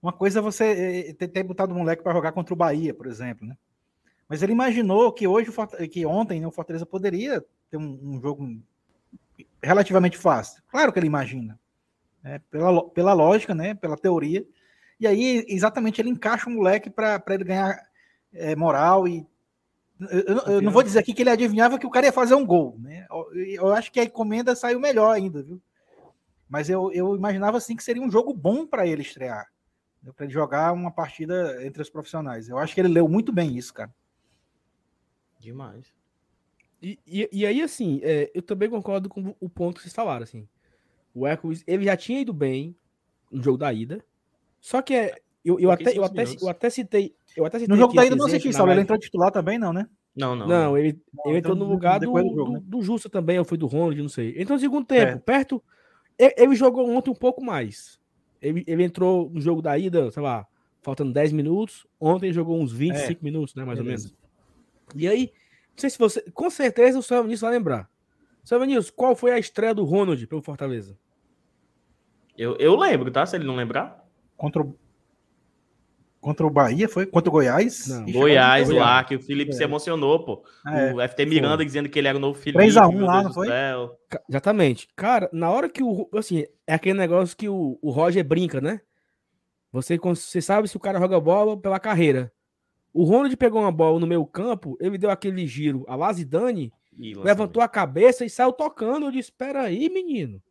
Uma 0.00 0.12
coisa 0.12 0.38
é 0.38 0.42
você 0.42 1.14
ter, 1.18 1.28
ter 1.28 1.42
botado 1.42 1.74
o 1.74 1.76
moleque 1.76 2.02
para 2.02 2.12
jogar 2.12 2.30
contra 2.30 2.54
o 2.54 2.56
Bahia, 2.56 2.94
por 2.94 3.06
exemplo, 3.06 3.46
né? 3.46 3.56
Mas 4.28 4.42
ele 4.42 4.52
imaginou 4.52 5.12
que 5.12 5.26
hoje, 5.26 5.50
que 5.90 6.04
ontem, 6.04 6.40
né, 6.40 6.46
o 6.46 6.50
Fortaleza 6.50 6.84
poderia 6.84 7.44
ter 7.70 7.76
um, 7.76 7.98
um, 8.02 8.20
jogo 8.20 8.60
relativamente 9.62 10.18
fácil. 10.18 10.62
Claro 10.68 10.92
que 10.92 10.98
ele 10.98 11.06
imagina, 11.06 11.58
né, 12.22 12.40
pela, 12.50 12.88
pela 12.90 13.12
lógica, 13.12 13.54
né, 13.54 13.74
pela 13.74 13.96
teoria. 13.96 14.44
E 14.98 15.06
aí, 15.06 15.44
exatamente, 15.48 16.00
ele 16.00 16.10
encaixa 16.10 16.48
o 16.48 16.52
moleque 16.52 16.90
para 16.90 17.22
ele 17.30 17.44
ganhar 17.44 17.78
é, 18.32 18.56
moral 18.56 19.06
e 19.06 19.26
eu, 19.98 20.38
eu, 20.54 20.62
não 20.62 20.70
vou 20.70 20.82
dizer 20.82 20.98
aqui 20.98 21.14
que 21.14 21.22
ele 21.22 21.30
adivinhava 21.30 21.78
que 21.78 21.86
o 21.86 21.90
cara 21.90 22.06
ia 22.06 22.12
fazer 22.12 22.34
um 22.34 22.44
gol, 22.44 22.76
né? 22.78 23.06
Eu, 23.10 23.34
eu 23.34 23.72
acho 23.72 23.90
que 23.90 23.98
a 23.98 24.04
encomenda 24.04 24.54
saiu 24.54 24.78
melhor 24.78 25.10
ainda, 25.14 25.42
viu? 25.42 25.60
Mas 26.48 26.68
eu, 26.68 26.92
eu 26.92 27.16
imaginava 27.16 27.56
assim 27.56 27.74
que 27.74 27.82
seria 27.82 28.02
um 28.02 28.10
jogo 28.10 28.34
bom 28.34 28.66
para 28.66 28.86
ele 28.86 29.00
estrear, 29.00 29.46
né? 30.02 30.12
para 30.14 30.26
ele 30.26 30.32
jogar 30.32 30.72
uma 30.72 30.90
partida 30.90 31.64
entre 31.64 31.80
os 31.80 31.88
profissionais. 31.88 32.48
Eu 32.48 32.58
acho 32.58 32.74
que 32.74 32.80
ele 32.80 32.88
leu 32.88 33.08
muito 33.08 33.32
bem 33.32 33.56
isso, 33.56 33.72
cara. 33.72 33.92
Demais. 35.46 35.94
E, 36.82 36.98
e, 37.06 37.28
e 37.32 37.46
aí, 37.46 37.62
assim, 37.62 38.00
é, 38.02 38.30
eu 38.34 38.42
também 38.42 38.68
concordo 38.68 39.08
com 39.08 39.32
o 39.38 39.48
ponto 39.48 39.76
que 39.76 39.82
vocês 39.82 39.94
falaram, 39.94 40.24
assim. 40.24 40.48
O 41.14 41.24
Hércules, 41.24 41.62
ele 41.68 41.84
já 41.84 41.96
tinha 41.96 42.20
ido 42.20 42.32
bem 42.32 42.76
no 43.30 43.40
jogo 43.40 43.56
da 43.56 43.72
ida. 43.72 44.04
Só 44.60 44.82
que 44.82 44.92
é, 44.92 45.14
eu, 45.44 45.60
eu, 45.60 45.70
até, 45.70 45.96
eu, 45.96 46.02
até, 46.02 46.24
eu 46.24 46.48
até 46.48 46.68
citei. 46.68 47.14
Eu 47.36 47.44
até 47.44 47.60
citei 47.60 47.72
no 47.72 47.80
jogo 47.80 47.94
da 47.94 48.04
ida 48.04 48.16
não 48.16 48.26
assisti, 48.26 48.52
Saulo. 48.52 48.72
Ele 48.72 48.80
entrou 48.80 48.98
titular 48.98 49.30
também, 49.30 49.56
não, 49.56 49.72
né? 49.72 49.88
Não, 50.16 50.34
não. 50.34 50.48
Não, 50.48 50.76
ele, 50.76 51.00
não, 51.14 51.30
ele 51.30 51.38
então, 51.38 51.52
entrou 51.52 51.54
no 51.54 51.64
lugar 51.64 52.00
do, 52.00 52.10
do, 52.10 52.34
jogo, 52.34 52.52
né? 52.54 52.60
do, 52.64 52.82
Justa 52.82 53.08
também, 53.08 53.38
ou 53.38 53.44
foi 53.44 53.56
do 53.56 53.68
Ronald, 53.68 54.02
não 54.02 54.08
sei. 54.08 54.34
Entrou 54.36 54.56
no 54.56 54.60
segundo 54.60 54.84
tempo, 54.84 55.12
é. 55.12 55.18
perto. 55.18 55.62
Ele, 56.18 56.34
ele, 56.36 56.56
jogou 56.56 56.90
ontem 56.90 57.10
um 57.10 57.14
pouco 57.14 57.44
mais. 57.44 58.00
Ele, 58.42 58.64
ele 58.66 58.82
entrou 58.82 59.30
no 59.30 59.40
jogo 59.40 59.62
da 59.62 59.78
ida, 59.78 60.10
sei 60.10 60.22
lá, 60.22 60.44
faltando 60.82 61.12
10 61.12 61.30
minutos. 61.32 61.86
Ontem 62.00 62.32
jogou 62.32 62.60
uns 62.60 62.72
25 62.72 63.12
é. 63.12 63.24
minutos, 63.24 63.54
né, 63.54 63.64
mais 63.64 63.78
Beleza. 63.78 64.08
ou 64.08 64.10
menos. 64.10 64.25
E 64.94 65.08
aí, 65.08 65.32
não 65.72 65.78
sei 65.78 65.90
se 65.90 65.98
você. 65.98 66.22
Com 66.32 66.48
certeza 66.50 66.98
o 66.98 67.02
Sérgio 67.02 67.24
Vinícius 67.24 67.42
vai 67.42 67.58
lembrar. 67.58 67.90
Sérgio 68.44 68.66
Vinícius, 68.66 68.90
qual 68.90 69.16
foi 69.16 69.32
a 69.32 69.38
estreia 69.38 69.74
do 69.74 69.84
Ronald 69.84 70.26
pelo 70.26 70.42
Fortaleza? 70.42 70.96
Eu, 72.36 72.56
eu 72.56 72.76
lembro, 72.76 73.10
tá? 73.10 73.24
Se 73.24 73.36
ele 73.36 73.44
não 73.46 73.56
lembrar. 73.56 74.04
Contra 74.36 74.62
o. 74.62 74.78
Contra 76.20 76.46
o 76.46 76.50
Bahia, 76.50 76.88
foi? 76.88 77.06
Contra 77.06 77.28
o 77.28 77.32
Goiás? 77.32 77.86
Não. 77.86 78.04
Goiás, 78.10 78.68
lá, 78.68 79.04
que 79.04 79.14
o 79.14 79.20
Felipe 79.20 79.52
é. 79.52 79.54
se 79.54 79.62
emocionou, 79.62 80.24
pô. 80.24 80.44
É, 80.66 80.92
o 80.92 81.08
FT 81.08 81.24
Miranda 81.24 81.58
foi. 81.58 81.64
dizendo 81.64 81.88
que 81.88 81.98
ele 81.98 82.08
era 82.08 82.18
o 82.18 82.20
novo 82.20 82.38
Felipe. 82.38 82.64
3x1 82.64 83.00
lá, 83.00 83.22
não 83.22 83.32
foi? 83.32 83.46
Céu. 83.46 83.96
Exatamente. 84.28 84.88
Cara, 84.96 85.30
na 85.32 85.50
hora 85.50 85.68
que 85.68 85.82
o. 85.82 86.08
Assim, 86.14 86.44
é 86.66 86.74
aquele 86.74 86.98
negócio 86.98 87.36
que 87.36 87.48
o, 87.48 87.78
o 87.80 87.90
Roger 87.90 88.24
brinca, 88.24 88.60
né? 88.60 88.80
Você, 89.70 89.98
você 89.98 90.40
sabe 90.40 90.68
se 90.68 90.76
o 90.76 90.80
cara 90.80 90.98
joga 90.98 91.20
bola 91.20 91.56
pela 91.56 91.78
carreira. 91.78 92.32
O 92.96 93.04
Ronald 93.04 93.36
pegou 93.36 93.60
uma 93.60 93.70
bola 93.70 94.00
no 94.00 94.06
meio 94.06 94.24
campo, 94.24 94.74
ele 94.80 94.96
deu 94.96 95.10
aquele 95.10 95.46
giro 95.46 95.84
a 95.86 95.94
Lazidane, 95.94 96.72
levantou 96.98 97.62
a 97.62 97.68
cabeça 97.68 98.24
e 98.24 98.30
saiu 98.30 98.54
tocando. 98.54 99.04
Eu 99.04 99.10
disse: 99.10 99.28
Espera 99.28 99.60
aí, 99.60 99.90
menino. 99.90 100.42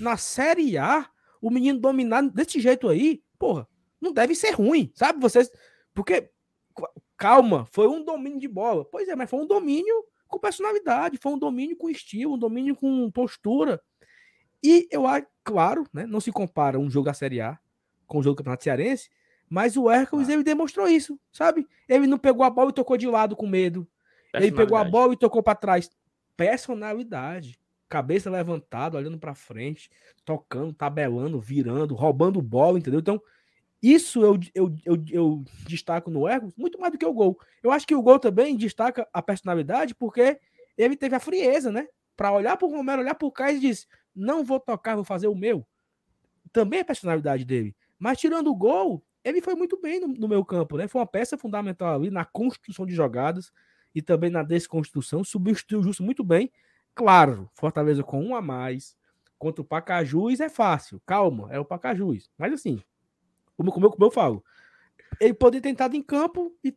Na 0.00 0.16
Série 0.16 0.76
A, 0.76 1.08
o 1.40 1.48
menino 1.48 1.78
dominar 1.78 2.22
desse 2.22 2.58
jeito 2.58 2.88
aí, 2.88 3.22
porra, 3.38 3.68
não 4.00 4.12
deve 4.12 4.34
ser 4.34 4.50
ruim, 4.50 4.90
sabe? 4.92 5.20
Vocês. 5.20 5.52
Porque, 5.94 6.28
calma, 7.16 7.64
foi 7.70 7.86
um 7.86 8.04
domínio 8.04 8.40
de 8.40 8.48
bola. 8.48 8.84
Pois 8.84 9.08
é, 9.08 9.14
mas 9.14 9.30
foi 9.30 9.38
um 9.38 9.46
domínio 9.46 10.04
com 10.26 10.36
personalidade, 10.36 11.16
foi 11.16 11.30
um 11.30 11.38
domínio 11.38 11.76
com 11.76 11.88
estilo, 11.88 12.34
um 12.34 12.38
domínio 12.38 12.74
com 12.74 13.08
postura. 13.08 13.80
E 14.60 14.88
eu 14.90 15.06
acho, 15.06 15.28
claro, 15.44 15.86
né, 15.92 16.08
não 16.08 16.20
se 16.20 16.32
compara 16.32 16.76
um 16.76 16.90
jogo 16.90 17.06
da 17.06 17.14
Série 17.14 17.40
A 17.40 17.56
com 18.04 18.18
o 18.18 18.22
jogo 18.22 18.34
do 18.34 18.38
Campeonato 18.38 18.64
Cearense, 18.64 19.08
mas 19.48 19.76
o 19.76 19.90
Hércules, 19.90 20.28
ah. 20.28 20.32
ele 20.32 20.42
demonstrou 20.42 20.88
isso, 20.88 21.18
sabe? 21.32 21.66
Ele 21.88 22.06
não 22.06 22.18
pegou 22.18 22.44
a 22.44 22.50
bola 22.50 22.70
e 22.70 22.74
tocou 22.74 22.96
de 22.96 23.06
lado 23.06 23.36
com 23.36 23.46
medo. 23.46 23.86
Ele 24.34 24.52
pegou 24.52 24.76
a 24.76 24.84
bola 24.84 25.14
e 25.14 25.16
tocou 25.16 25.42
para 25.42 25.54
trás. 25.54 25.90
Personalidade. 26.36 27.58
Cabeça 27.88 28.28
levantada, 28.28 28.98
olhando 28.98 29.18
para 29.18 29.34
frente, 29.34 29.90
tocando, 30.24 30.74
tabelando, 30.74 31.40
virando, 31.40 31.94
roubando 31.94 32.42
bola, 32.42 32.78
entendeu? 32.78 33.00
Então, 33.00 33.20
isso 33.82 34.22
eu, 34.22 34.38
eu, 34.54 34.74
eu, 34.84 35.04
eu 35.10 35.44
destaco 35.66 36.10
no 36.10 36.28
Hércules 36.28 36.54
muito 36.54 36.78
mais 36.78 36.92
do 36.92 36.98
que 36.98 37.06
o 37.06 37.14
gol. 37.14 37.40
Eu 37.62 37.72
acho 37.72 37.86
que 37.86 37.94
o 37.94 38.02
gol 38.02 38.18
também 38.18 38.54
destaca 38.56 39.08
a 39.10 39.22
personalidade 39.22 39.94
porque 39.94 40.38
ele 40.76 40.96
teve 40.96 41.16
a 41.16 41.20
frieza, 41.20 41.72
né? 41.72 41.88
para 42.18 42.32
olhar 42.32 42.56
pro 42.56 42.66
Romero, 42.66 43.00
olhar 43.00 43.14
pro 43.14 43.30
Caio 43.30 43.58
e 43.58 43.60
disse: 43.60 43.86
não 44.14 44.44
vou 44.44 44.58
tocar, 44.58 44.96
vou 44.96 45.04
fazer 45.04 45.28
o 45.28 45.36
meu. 45.36 45.64
Também 46.52 46.80
é 46.80 46.82
a 46.82 46.84
personalidade 46.84 47.44
dele. 47.44 47.76
Mas 47.96 48.18
tirando 48.18 48.50
o 48.50 48.56
gol, 48.56 49.04
ele 49.28 49.40
foi 49.40 49.54
muito 49.54 49.80
bem 49.80 50.00
no, 50.00 50.08
no 50.08 50.28
meu 50.28 50.44
campo, 50.44 50.76
né? 50.76 50.88
Foi 50.88 51.00
uma 51.00 51.06
peça 51.06 51.36
fundamental 51.36 51.94
ali 51.94 52.10
na 52.10 52.24
construção 52.24 52.86
de 52.86 52.94
jogadas 52.94 53.52
e 53.94 54.02
também 54.02 54.30
na 54.30 54.42
desconstrução. 54.42 55.24
Substituiu 55.24 55.80
o 55.80 55.82
Justo 55.82 56.02
muito 56.02 56.24
bem. 56.24 56.52
Claro, 56.94 57.50
Fortaleza 57.54 58.02
com 58.02 58.24
um 58.24 58.34
a 58.34 58.42
mais. 58.42 58.96
Contra 59.38 59.62
o 59.62 59.64
Pacajus 59.64 60.40
é 60.40 60.48
fácil. 60.48 61.00
Calma, 61.06 61.48
é 61.52 61.60
o 61.60 61.64
Pacajus. 61.64 62.28
Mas 62.36 62.52
assim, 62.52 62.82
como, 63.56 63.72
como, 63.72 63.86
eu, 63.86 63.90
como 63.90 64.04
eu 64.04 64.10
falo, 64.10 64.44
ele 65.20 65.34
poderia 65.34 65.62
ter 65.62 65.68
tentado 65.68 65.96
em 65.96 66.02
campo 66.02 66.52
e 66.62 66.76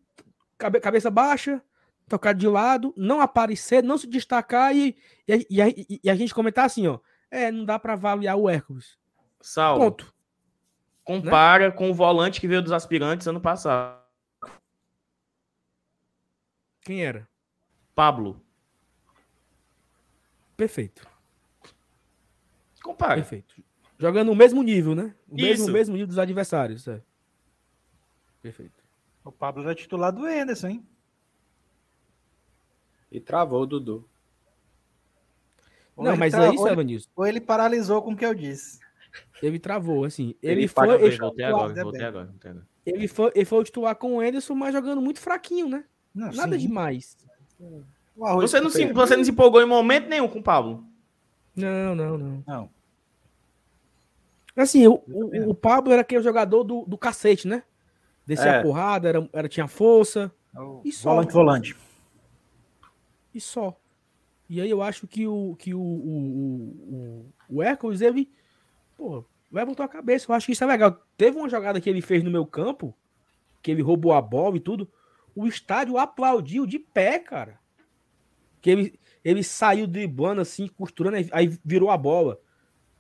cabeça 0.58 1.10
baixa, 1.10 1.62
tocar 2.08 2.34
de 2.34 2.48
lado, 2.48 2.94
não 2.96 3.20
aparecer, 3.20 3.84
não 3.84 3.98
se 3.98 4.08
destacar 4.08 4.76
e, 4.76 4.96
e, 5.28 5.48
e, 5.50 6.00
e 6.04 6.10
a 6.10 6.16
gente 6.16 6.34
comentar 6.34 6.66
assim, 6.66 6.88
ó. 6.88 7.00
É, 7.30 7.50
não 7.50 7.64
dá 7.64 7.80
para 7.80 7.94
avaliar 7.94 8.36
o 8.36 8.50
Hércules. 8.50 8.98
Salvo. 9.40 9.84
Ponto. 9.84 10.14
Compara 11.04 11.70
né? 11.70 11.76
com 11.76 11.90
o 11.90 11.94
volante 11.94 12.40
que 12.40 12.48
veio 12.48 12.62
dos 12.62 12.72
aspirantes 12.72 13.28
ano 13.28 13.42
passado. 13.42 14.02
Quem 16.82 17.04
era? 17.04 17.28
Pablo. 17.94 18.42
Perfeito. 20.58 21.08
Compara. 22.84 23.16
Perfeito. 23.16 23.56
Jogando 23.98 24.32
o 24.32 24.36
mesmo 24.36 24.64
nível, 24.64 24.96
né? 24.96 25.16
O 25.30 25.36
mesmo, 25.36 25.72
mesmo 25.72 25.94
nível 25.94 26.08
dos 26.08 26.18
adversários. 26.18 26.88
É. 26.88 27.02
Perfeito. 28.42 28.84
O 29.24 29.32
Pablo 29.32 29.64
era 29.64 29.76
titular 29.76 30.12
do 30.12 30.26
Anderson, 30.26 30.68
hein? 30.68 30.88
E 33.12 33.20
travou 33.20 33.62
o 33.62 33.66
Dudu. 33.68 34.10
Ou 35.96 36.06
não, 36.06 36.18
mas 36.18 36.34
aí, 36.34 36.58
Savanilson. 36.58 37.10
Ou 37.16 37.28
ele 37.28 37.40
paralisou 37.40 38.02
com 38.02 38.14
o 38.14 38.18
que 38.18 38.26
eu 38.26 38.34
disse. 38.34 38.81
Ele 39.42 39.60
travou, 39.60 40.06
assim. 40.06 40.36
Ele, 40.42 40.62
ele 40.62 40.68
foi. 40.68 41.04
Ele, 41.04 41.18
voltei 41.18 41.46
agora, 41.46 41.84
voltei 41.84 42.04
agora, 42.04 42.34
Ele 42.86 43.08
foi, 43.08 43.32
ele 43.34 43.46
foi 43.46 43.64
titular 43.64 43.96
com 43.96 44.16
o 44.16 44.20
Anderson, 44.20 44.54
mas 44.54 44.74
jogando 44.74 45.02
muito 45.02 45.20
fraquinho, 45.20 45.68
né? 45.68 45.84
Não, 46.14 46.32
Nada 46.32 46.60
sim. 46.60 46.68
demais. 46.68 47.18
Você 48.16 48.60
não, 48.60 48.70
se, 48.70 48.92
você 48.92 49.16
não 49.16 49.24
se 49.24 49.32
empolgou 49.32 49.62
em 49.62 49.66
momento 49.66 50.08
nenhum 50.08 50.28
com 50.28 50.40
o 50.40 50.44
Pablo? 50.44 50.86
Não, 51.56 51.96
não, 51.96 52.18
não. 52.18 52.44
Não. 52.46 52.70
Assim, 54.56 54.86
o, 54.86 55.02
o, 55.08 55.50
o 55.50 55.56
Pablo 55.56 55.92
era 55.92 56.02
aquele 56.02 56.22
jogador 56.22 56.64
do, 56.64 56.86
do 56.86 56.98
cacete, 56.98 57.48
né? 57.48 57.64
Descia 58.26 58.52
é. 58.52 58.60
a 58.60 58.62
porrada, 58.62 59.10
era, 59.10 59.30
era, 59.34 59.50
tinha 59.50 59.68
força. 59.68 60.32
É 60.56 60.60
o 60.60 60.82
e 60.84 60.92
só. 60.92 61.12
Volante, 61.12 61.34
volante. 61.34 61.78
E 63.34 63.42
só. 63.42 63.76
E 64.50 64.60
aí 64.60 64.70
eu 64.70 64.82
acho 64.82 65.08
que 65.08 65.26
o, 65.26 65.56
que 65.58 65.74
o, 65.74 65.82
o, 65.82 67.26
o, 67.50 67.56
o 67.58 67.64
Hércules, 67.64 68.02
ele, 68.02 68.30
pô, 68.98 69.24
levantou 69.52 69.86
a 69.86 69.90
cabeça. 69.90 70.30
Eu 70.30 70.36
acho 70.36 70.46
que 70.46 70.54
isso 70.54 70.64
é 70.64 70.68
legal. 70.68 70.98
Teve 71.18 71.38
uma 71.38 71.50
jogada 71.50 71.82
que 71.82 71.90
ele 71.90 72.02
fez 72.02 72.24
no 72.24 72.32
meu 72.32 72.46
campo, 72.46 72.96
que 73.62 73.72
ele 73.72 73.82
roubou 73.82 74.14
a 74.14 74.22
bola 74.22 74.58
e 74.58 74.60
tudo. 74.60 74.90
O 75.36 75.48
estádio 75.48 75.98
aplaudiu 75.98 76.66
de 76.66 76.80
pé, 76.80 77.20
cara. 77.20 77.60
Que 78.62 78.70
ele, 78.70 79.00
ele 79.24 79.44
saiu 79.44 79.88
driblando 79.88 80.42
assim, 80.42 80.68
costurando, 80.68 81.18
aí 81.32 81.58
virou 81.64 81.90
a 81.90 81.98
bola. 81.98 82.40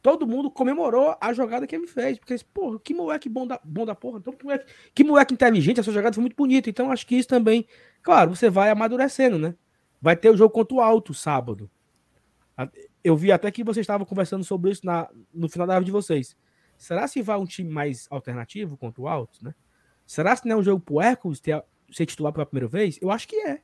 Todo 0.01 0.25
mundo 0.25 0.49
comemorou 0.49 1.15
a 1.21 1.31
jogada 1.31 1.67
que 1.67 1.75
ele 1.75 1.87
fez. 1.87 2.17
Porque, 2.17 2.35
porra, 2.51 2.79
que 2.79 2.93
moleque 2.93 3.29
bom 3.29 3.45
da, 3.45 3.59
bom 3.63 3.85
da 3.85 3.93
porra. 3.93 4.17
Então, 4.17 4.33
que, 4.33 4.43
moleque, 4.43 4.73
que 4.95 5.03
moleque 5.03 5.33
inteligente, 5.33 5.79
essa 5.79 5.91
jogada 5.91 6.13
foi 6.13 6.21
muito 6.21 6.35
bonita. 6.35 6.69
Então, 6.69 6.91
acho 6.91 7.05
que 7.05 7.15
isso 7.15 7.27
também, 7.27 7.67
claro, 8.01 8.35
você 8.35 8.49
vai 8.49 8.71
amadurecendo, 8.71 9.37
né? 9.37 9.55
Vai 10.01 10.15
ter 10.15 10.31
o 10.31 10.37
jogo 10.37 10.51
contra 10.51 10.75
o 10.75 10.81
Alto 10.81 11.13
sábado. 11.13 11.69
Eu 13.03 13.15
vi 13.15 13.31
até 13.31 13.49
que 13.51 13.63
vocês 13.63 13.83
estavam 13.83 14.05
conversando 14.05 14.43
sobre 14.43 14.71
isso 14.71 14.85
na, 14.85 15.09
no 15.33 15.49
final 15.49 15.65
da 15.65 15.73
live 15.73 15.85
de 15.85 15.91
vocês. 15.91 16.35
Será 16.77 17.07
se 17.07 17.21
vai 17.21 17.37
um 17.37 17.45
time 17.45 17.69
mais 17.69 18.07
alternativo 18.09 18.77
contra 18.77 19.01
o 19.01 19.07
Alto, 19.07 19.43
né? 19.43 19.53
Será 20.05 20.35
se 20.35 20.47
não 20.47 20.57
é 20.57 20.59
um 20.59 20.63
jogo 20.63 20.83
pro 20.83 20.99
Hércules 20.99 21.39
ter, 21.39 21.63
ser 21.91 22.05
titular 22.05 22.33
pela 22.33 22.45
primeira 22.45 22.67
vez? 22.67 22.97
Eu 23.01 23.11
acho 23.11 23.27
que 23.27 23.35
é. 23.35 23.61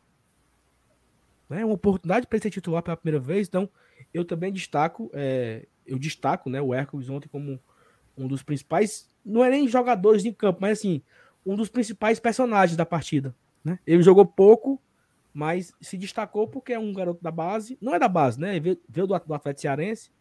É 1.49 1.65
uma 1.65 1.73
oportunidade 1.73 2.27
para 2.27 2.35
ele 2.37 2.43
ser 2.43 2.49
titular 2.49 2.83
pela 2.83 2.97
primeira 2.97 3.19
vez. 3.19 3.47
Então, 3.47 3.69
eu 4.13 4.25
também 4.25 4.51
destaco, 4.51 5.09
é, 5.13 5.65
eu 5.85 5.97
destaco 5.97 6.49
né, 6.49 6.61
o 6.61 6.73
Hércules 6.73 7.09
ontem 7.09 7.27
como 7.27 7.59
um 8.17 8.27
dos 8.27 8.43
principais, 8.43 9.09
não 9.23 9.43
é 9.43 9.49
nem 9.49 9.67
jogadores 9.67 10.25
em 10.25 10.33
campo, 10.33 10.59
mas 10.61 10.79
assim, 10.79 11.01
um 11.45 11.55
dos 11.55 11.69
principais 11.69 12.19
personagens 12.19 12.75
da 12.75 12.85
partida. 12.85 13.35
Né? 13.63 13.79
Ele 13.85 14.01
jogou 14.01 14.25
pouco, 14.25 14.81
mas 15.37 15.71
se 15.79 15.99
destacou 15.99 16.47
porque 16.47 16.73
é 16.73 16.79
um 16.79 16.91
garoto 16.91 17.21
da 17.21 17.29
base, 17.29 17.77
não 17.79 17.93
é 17.93 17.99
da 17.99 18.07
base, 18.07 18.39
né? 18.39 18.59
Veio, 18.59 18.75
veio 18.89 19.05
do, 19.05 19.19
do 19.19 19.33
Atlético 19.35 19.61
Cearense, 19.61 20.11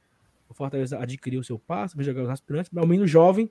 o 0.46 0.52
Fortaleza 0.52 0.98
adquiriu 0.98 1.42
seu 1.42 1.58
passe, 1.58 1.96
vai 1.96 2.04
jogar 2.04 2.24
os 2.24 2.28
aspirantes, 2.28 2.70
mas 2.70 2.84
o 2.84 2.86
menino 2.86 3.06
jovem 3.06 3.50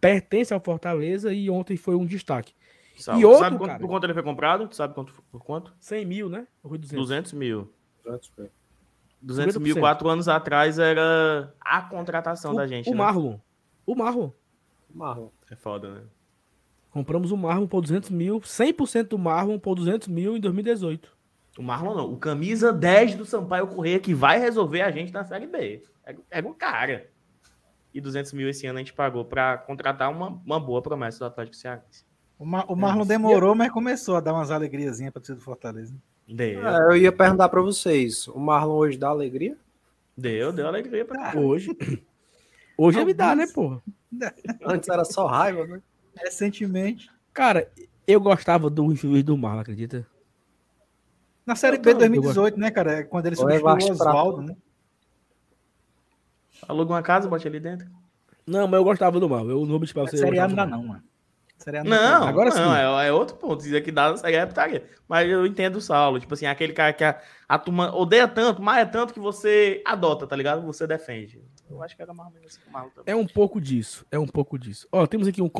pertence 0.00 0.54
ao 0.54 0.60
Fortaleza 0.60 1.32
e 1.32 1.50
ontem 1.50 1.76
foi 1.76 1.96
um 1.96 2.06
destaque. 2.06 2.54
Sabe, 2.96 3.20
e 3.20 3.24
outro, 3.24 3.40
sabe 3.40 3.58
quanto, 3.58 3.66
cara, 3.66 3.80
por 3.80 3.88
quanto 3.88 4.04
ele 4.04 4.14
foi 4.14 4.22
comprado? 4.22 4.72
sabe 4.72 4.94
quanto, 4.94 5.12
por 5.28 5.42
quanto? 5.42 5.74
100 5.80 6.06
mil, 6.06 6.28
né? 6.28 6.46
200. 6.62 6.90
200 6.92 7.32
mil. 7.32 7.68
200 9.20 9.56
mil, 9.56 9.80
quatro 9.80 10.08
anos 10.08 10.28
atrás 10.28 10.78
era 10.78 11.52
a 11.60 11.82
contratação 11.82 12.52
o, 12.52 12.56
da 12.56 12.64
gente. 12.64 12.88
O 12.88 12.92
né? 12.92 12.98
Marlon. 12.98 13.40
O 13.84 13.96
Marlon. 13.96 14.30
O 14.88 14.96
Marlon. 14.96 15.30
É 15.50 15.56
foda, 15.56 15.92
né? 15.92 16.02
Compramos 16.96 17.30
o 17.30 17.36
Marlon 17.36 17.66
por 17.66 17.82
200 17.82 18.08
mil, 18.08 18.40
100% 18.40 19.08
do 19.08 19.18
Marlon 19.18 19.58
por 19.58 19.74
200 19.74 20.08
mil 20.08 20.34
em 20.34 20.40
2018. 20.40 21.14
O 21.58 21.62
Marlon 21.62 21.94
não, 21.94 22.10
o 22.10 22.16
camisa 22.16 22.72
10 22.72 23.16
do 23.16 23.26
Sampaio 23.26 23.66
Correia 23.66 24.00
que 24.00 24.14
vai 24.14 24.38
resolver 24.38 24.80
a 24.80 24.90
gente 24.90 25.12
na 25.12 25.22
Série 25.22 25.46
B. 25.46 25.82
É, 26.06 26.16
é 26.30 26.40
um 26.40 26.54
cara. 26.54 27.10
E 27.92 28.00
200 28.00 28.32
mil 28.32 28.48
esse 28.48 28.66
ano 28.66 28.78
a 28.78 28.80
gente 28.80 28.94
pagou 28.94 29.26
para 29.26 29.58
contratar 29.58 30.10
uma, 30.10 30.40
uma 30.42 30.58
boa 30.58 30.80
promessa 30.80 31.18
do 31.18 31.26
Atlético 31.26 31.56
Cearense. 31.56 32.02
O, 32.38 32.46
Mar 32.46 32.64
o 32.66 32.74
Marlon 32.74 33.02
é. 33.02 33.08
demorou, 33.08 33.54
mas 33.54 33.70
começou 33.70 34.16
a 34.16 34.20
dar 34.20 34.32
umas 34.32 34.50
alegriazinhas 34.50 35.12
para 35.12 35.34
do 35.34 35.40
Fortaleza. 35.42 35.94
Deu. 36.26 36.66
É, 36.66 36.92
eu 36.92 36.96
ia 36.96 37.12
perguntar 37.12 37.50
para 37.50 37.60
vocês, 37.60 38.26
o 38.28 38.40
Marlon 38.40 38.72
hoje 38.72 38.96
dá 38.96 39.08
alegria? 39.08 39.58
Deu, 40.16 40.50
deu 40.50 40.66
alegria 40.66 41.04
para 41.04 41.32
ah, 41.32 41.38
hoje. 41.38 41.76
Hoje 42.78 43.00
ele 43.00 43.14
dá, 43.14 43.34
né, 43.34 43.46
porra? 43.54 43.82
Antes 44.64 44.88
era 44.88 45.02
só 45.02 45.26
raiva, 45.26 45.66
né? 45.66 45.80
Recentemente. 46.16 47.10
Cara, 47.32 47.70
eu 48.06 48.20
gostava 48.20 48.70
do 48.70 48.92
infeliz 48.92 49.22
do 49.22 49.36
Marlon, 49.36 49.60
acredita? 49.60 50.06
Na 51.44 51.54
Série 51.54 51.78
B 51.78 51.92
de 51.92 52.00
2018, 52.00 52.58
né, 52.58 52.70
cara? 52.70 52.92
É 52.98 53.02
quando 53.04 53.26
ele 53.26 53.36
substituiu 53.36 53.88
o 53.88 53.92
Oswaldo, 53.92 54.42
né? 54.42 54.56
Aluga 56.66 56.92
uma 56.92 57.02
casa, 57.02 57.28
bote 57.28 57.46
ali 57.46 57.60
dentro. 57.60 57.86
Não, 58.46 58.66
mas 58.66 58.78
eu 58.78 58.84
gostava 58.84 59.20
do 59.20 59.28
Mal. 59.28 59.48
Eu 59.48 59.66
não 59.66 59.78
me 59.78 59.86
tipo, 59.86 60.06
Série 60.08 60.38
A 60.38 60.48
não 60.48 60.54
dá, 60.54 60.66
não, 60.66 60.82
mano. 60.82 61.02
Série 61.58 61.82
não, 61.82 62.24
agora 62.24 62.50
não, 62.50 62.56
sim. 62.56 62.76
É, 62.76 63.08
é, 63.08 63.12
outro 63.12 63.36
ponto. 63.36 63.62
Dizer 63.62 63.80
que 63.82 63.90
dá 63.90 64.16
Série 64.16 64.36
A 64.36 64.40
é 64.40 64.46
putaria. 64.46 64.88
Mas 65.08 65.28
eu 65.28 65.46
entendo 65.46 65.76
o 65.76 65.80
Saulo. 65.80 66.20
Tipo 66.20 66.34
assim, 66.34 66.46
aquele 66.46 66.72
cara 66.72 66.92
que 66.92 67.02
a, 67.02 67.20
a 67.48 67.58
turma 67.58 67.94
odeia 67.94 68.28
tanto, 68.28 68.62
mas 68.62 68.78
é 68.78 68.84
tanto 68.84 69.12
que 69.12 69.20
você 69.20 69.82
adota, 69.84 70.26
tá 70.26 70.36
ligado? 70.36 70.62
Você 70.62 70.86
defende. 70.86 71.42
Eu 71.68 71.82
acho 71.82 71.96
que 71.96 72.02
era 72.02 72.14
mais 72.14 72.28
ou 72.28 72.34
menos 72.34 72.52
assim 72.52 72.90
também. 72.94 73.04
É 73.06 73.16
um 73.16 73.26
pouco 73.26 73.60
disso. 73.60 74.06
É 74.10 74.18
um 74.18 74.26
pouco 74.26 74.58
disso. 74.58 74.86
Ó, 74.92 75.06
temos 75.06 75.26
aqui 75.26 75.42
um, 75.42 75.50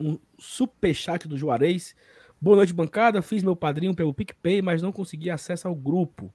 um 0.00 0.18
superchat 0.38 1.26
do 1.26 1.36
Juarez. 1.36 1.94
Boa 2.40 2.56
noite, 2.56 2.72
bancada. 2.72 3.22
Fiz 3.22 3.42
meu 3.42 3.56
padrinho 3.56 3.94
pelo 3.94 4.14
PicPay, 4.14 4.62
mas 4.62 4.82
não 4.82 4.92
consegui 4.92 5.30
acesso 5.30 5.68
ao 5.68 5.74
grupo. 5.74 6.32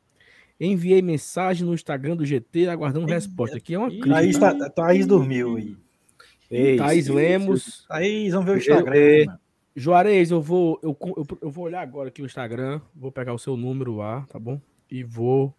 Enviei 0.60 1.02
mensagem 1.02 1.66
no 1.66 1.74
Instagram 1.74 2.16
do 2.16 2.26
GT, 2.26 2.68
aguardando 2.68 3.08
Ei, 3.08 3.14
resposta. 3.14 3.58
Aqui 3.58 3.74
é 3.74 3.80
uma 3.80 3.90
crítica. 3.90 4.10
Thaís, 4.10 4.38
tá, 4.38 4.70
Thaís 4.70 5.08
dormiu 5.08 5.56
aí. 5.56 5.76
Ei, 6.50 6.78
Thaís 6.78 7.08
Lemos. 7.08 7.86
Thaís, 7.88 8.34
vamos 8.34 8.46
ver 8.46 8.52
o 8.52 8.58
Instagram. 8.58 8.96
Eu, 8.96 9.26
Juarez, 9.76 10.32
eu 10.32 10.42
vou, 10.42 10.80
eu, 10.84 10.98
eu, 11.18 11.28
eu, 11.42 11.50
vou 11.50 11.66
olhar 11.66 11.82
agora 11.82 12.10
aqui 12.10 12.22
o 12.22 12.26
Instagram, 12.26 12.82
vou 12.94 13.12
pegar 13.12 13.34
o 13.34 13.40
seu 13.40 13.56
número 13.56 13.96
lá, 13.96 14.22
tá 14.30 14.38
bom? 14.38 14.60
E 14.90 15.04
vou 15.04 15.56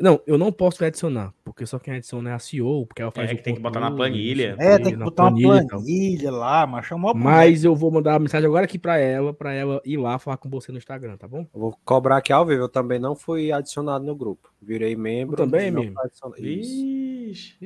não, 0.00 0.20
eu 0.26 0.38
não 0.38 0.52
posso 0.52 0.84
adicionar, 0.84 1.34
porque 1.44 1.66
só 1.66 1.78
quem 1.78 1.94
adiciona 1.94 2.30
é 2.30 2.32
a 2.34 2.38
CEO, 2.38 2.86
porque 2.86 3.02
ela 3.02 3.10
faz 3.10 3.30
é, 3.30 3.34
o 3.34 3.42
tem 3.42 3.54
que 3.54 3.60
botar 3.60 3.80
na 3.80 3.90
planilha. 3.90 4.54
É, 4.58 4.78
tem 4.78 4.92
que 4.92 4.98
botar 4.98 5.24
planilha, 5.24 5.48
uma 5.48 5.66
planilha 5.66 6.30
lá, 6.30 6.66
mas 6.66 6.86
chamou 6.86 7.14
Mas 7.14 7.64
eu 7.64 7.74
vou 7.74 7.90
mandar 7.90 8.12
uma 8.12 8.20
mensagem 8.20 8.46
agora 8.46 8.64
aqui 8.64 8.78
para 8.78 8.98
ela, 8.98 9.34
para 9.34 9.52
ela 9.52 9.80
ir 9.84 9.96
lá 9.96 10.18
falar 10.18 10.36
com 10.36 10.48
você 10.48 10.70
no 10.70 10.78
Instagram, 10.78 11.16
tá 11.16 11.26
bom? 11.26 11.46
Eu 11.52 11.60
vou 11.60 11.78
cobrar 11.84 12.18
aqui 12.18 12.32
ao 12.32 12.46
vivo, 12.46 12.62
eu 12.62 12.68
também 12.68 12.98
não 12.98 13.16
fui 13.16 13.50
adicionado 13.50 14.04
no 14.04 14.14
grupo. 14.14 14.52
Virei 14.62 14.94
membro. 14.94 15.34
Eu 15.34 15.46
também, 15.46 15.70
mesmo. 15.70 15.94
Ixi. 16.38 17.58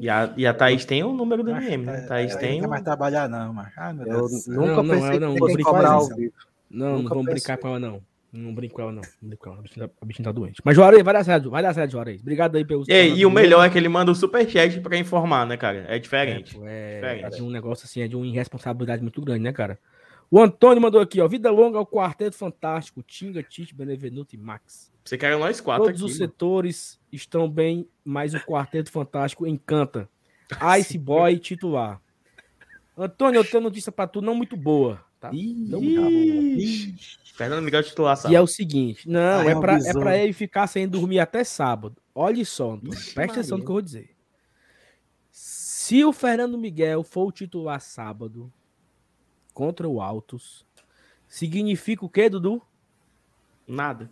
E 0.00 0.08
a, 0.08 0.34
e 0.36 0.46
a 0.46 0.52
Thaís 0.52 0.84
tem 0.84 1.02
o 1.04 1.12
número 1.12 1.42
do 1.42 1.50
MM, 1.50 1.84
né? 1.84 2.00
Thaís 2.02 2.34
tem. 2.36 2.54
Não 2.54 2.60
quer 2.62 2.68
mais 2.68 2.82
trabalhar, 2.82 3.28
não, 3.28 3.52
mas. 3.52 3.72
Ai, 3.76 3.92
meu 3.92 4.04
Deus. 4.04 4.46
Eu 4.46 4.54
nunca 4.54 4.82
não, 4.82 4.94
pensei 4.94 5.20
não, 5.20 5.34
não, 5.34 5.46
que 5.46 5.62
cobrar 5.62 5.92
ao 5.92 6.08
vivo. 6.08 6.32
Não, 6.70 7.02
não 7.02 7.08
vamos 7.08 7.24
brincar 7.26 7.56
com 7.56 7.68
ela, 7.68 7.78
não. 7.78 8.02
Não 8.36 8.52
brinco 8.52 8.74
com 8.74 8.82
ela, 8.82 8.90
não. 8.90 9.02
Não 9.22 9.28
brinco 9.28 9.44
com 9.44 9.50
ela. 9.50 9.60
A 9.60 9.62
bichinha, 9.62 9.86
tá, 9.86 9.94
a 10.02 10.04
bichinha 10.04 10.24
tá 10.24 10.32
doente. 10.32 10.60
Mas, 10.64 10.74
Juarez, 10.74 11.04
vai 11.04 11.14
dar 11.14 11.24
certo. 11.24 11.50
Vai 11.50 11.62
dar 11.62 11.72
certo, 11.72 11.92
Juarez. 11.92 12.20
Obrigado 12.20 12.56
aí 12.56 12.64
pelo. 12.64 12.84
E, 12.88 13.14
e 13.14 13.24
o 13.24 13.30
melhor 13.30 13.64
é 13.64 13.70
que 13.70 13.78
ele 13.78 13.88
manda 13.88 14.10
o 14.10 14.14
superchat 14.14 14.80
pra 14.80 14.98
informar, 14.98 15.46
né, 15.46 15.56
cara? 15.56 15.86
É 15.88 16.00
diferente. 16.00 16.58
É, 16.64 17.00
é, 17.02 17.20
é, 17.20 17.30
de 17.30 17.40
um 17.42 17.48
negócio 17.48 17.84
assim, 17.86 18.02
é 18.02 18.08
de 18.08 18.16
uma 18.16 18.26
irresponsabilidade 18.26 19.02
muito 19.02 19.22
grande, 19.22 19.44
né, 19.44 19.52
cara? 19.52 19.78
O 20.28 20.40
Antônio 20.40 20.82
mandou 20.82 21.00
aqui, 21.00 21.20
ó. 21.20 21.28
Vida 21.28 21.48
longa 21.48 21.78
ao 21.78 21.86
Quarteto 21.86 22.36
Fantástico. 22.36 23.04
Tinga, 23.04 23.40
Tite, 23.40 23.72
Benevenuto 23.72 24.34
e 24.34 24.38
Max. 24.38 24.92
Você 25.04 25.16
quer 25.16 25.38
nós 25.38 25.60
quatro 25.60 25.84
Todos 25.84 26.00
aqui, 26.00 26.10
os 26.10 26.18
mano. 26.18 26.30
setores 26.30 27.00
estão 27.12 27.48
bem, 27.48 27.86
mas 28.04 28.34
o 28.34 28.40
Quarteto 28.40 28.90
Fantástico 28.90 29.46
encanta. 29.46 30.08
Ice 30.80 30.98
Boy 30.98 31.38
titular. 31.38 32.00
Antônio, 32.98 33.38
eu 33.38 33.44
tenho 33.44 33.62
notícia 33.62 33.92
pra 33.92 34.08
tu, 34.08 34.20
não 34.20 34.34
muito 34.34 34.56
boa. 34.56 35.00
Tá? 35.24 35.30
não 35.32 35.80
boa. 35.80 36.04
Fernando 37.34 37.62
Miguel 37.64 37.82
titular, 37.82 38.14
sabe? 38.14 38.34
E 38.34 38.36
é 38.36 38.40
o 38.42 38.46
seguinte: 38.46 39.08
não, 39.08 39.40
Ai, 39.40 39.48
é, 39.48 39.54
pra, 39.58 39.78
é 39.78 39.92
pra 39.92 40.18
ele 40.18 40.34
ficar 40.34 40.66
sem 40.66 40.86
dormir 40.86 41.18
até 41.18 41.42
sábado. 41.42 41.96
Olha 42.14 42.44
só, 42.44 42.72
Antônio. 42.72 42.92
Ixi, 42.92 43.14
presta 43.14 43.40
atenção 43.40 43.56
no 43.56 43.64
que 43.64 43.70
eu 43.70 43.74
vou 43.74 43.82
dizer. 43.82 44.10
Se 45.30 46.04
o 46.04 46.12
Fernando 46.12 46.58
Miguel 46.58 47.02
for 47.02 47.28
o 47.28 47.32
titular 47.32 47.80
sábado 47.80 48.52
contra 49.54 49.88
o 49.88 50.00
Altos, 50.00 50.66
significa 51.26 52.04
o 52.04 52.08
quê, 52.08 52.28
Dudu? 52.28 52.60
Nada. 53.66 54.10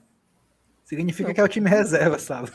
Significa 0.83 1.29
não. 1.29 1.35
que 1.35 1.40
é 1.40 1.44
o 1.44 1.48
time 1.48 1.68
reserva, 1.68 2.18
sabe? 2.18 2.51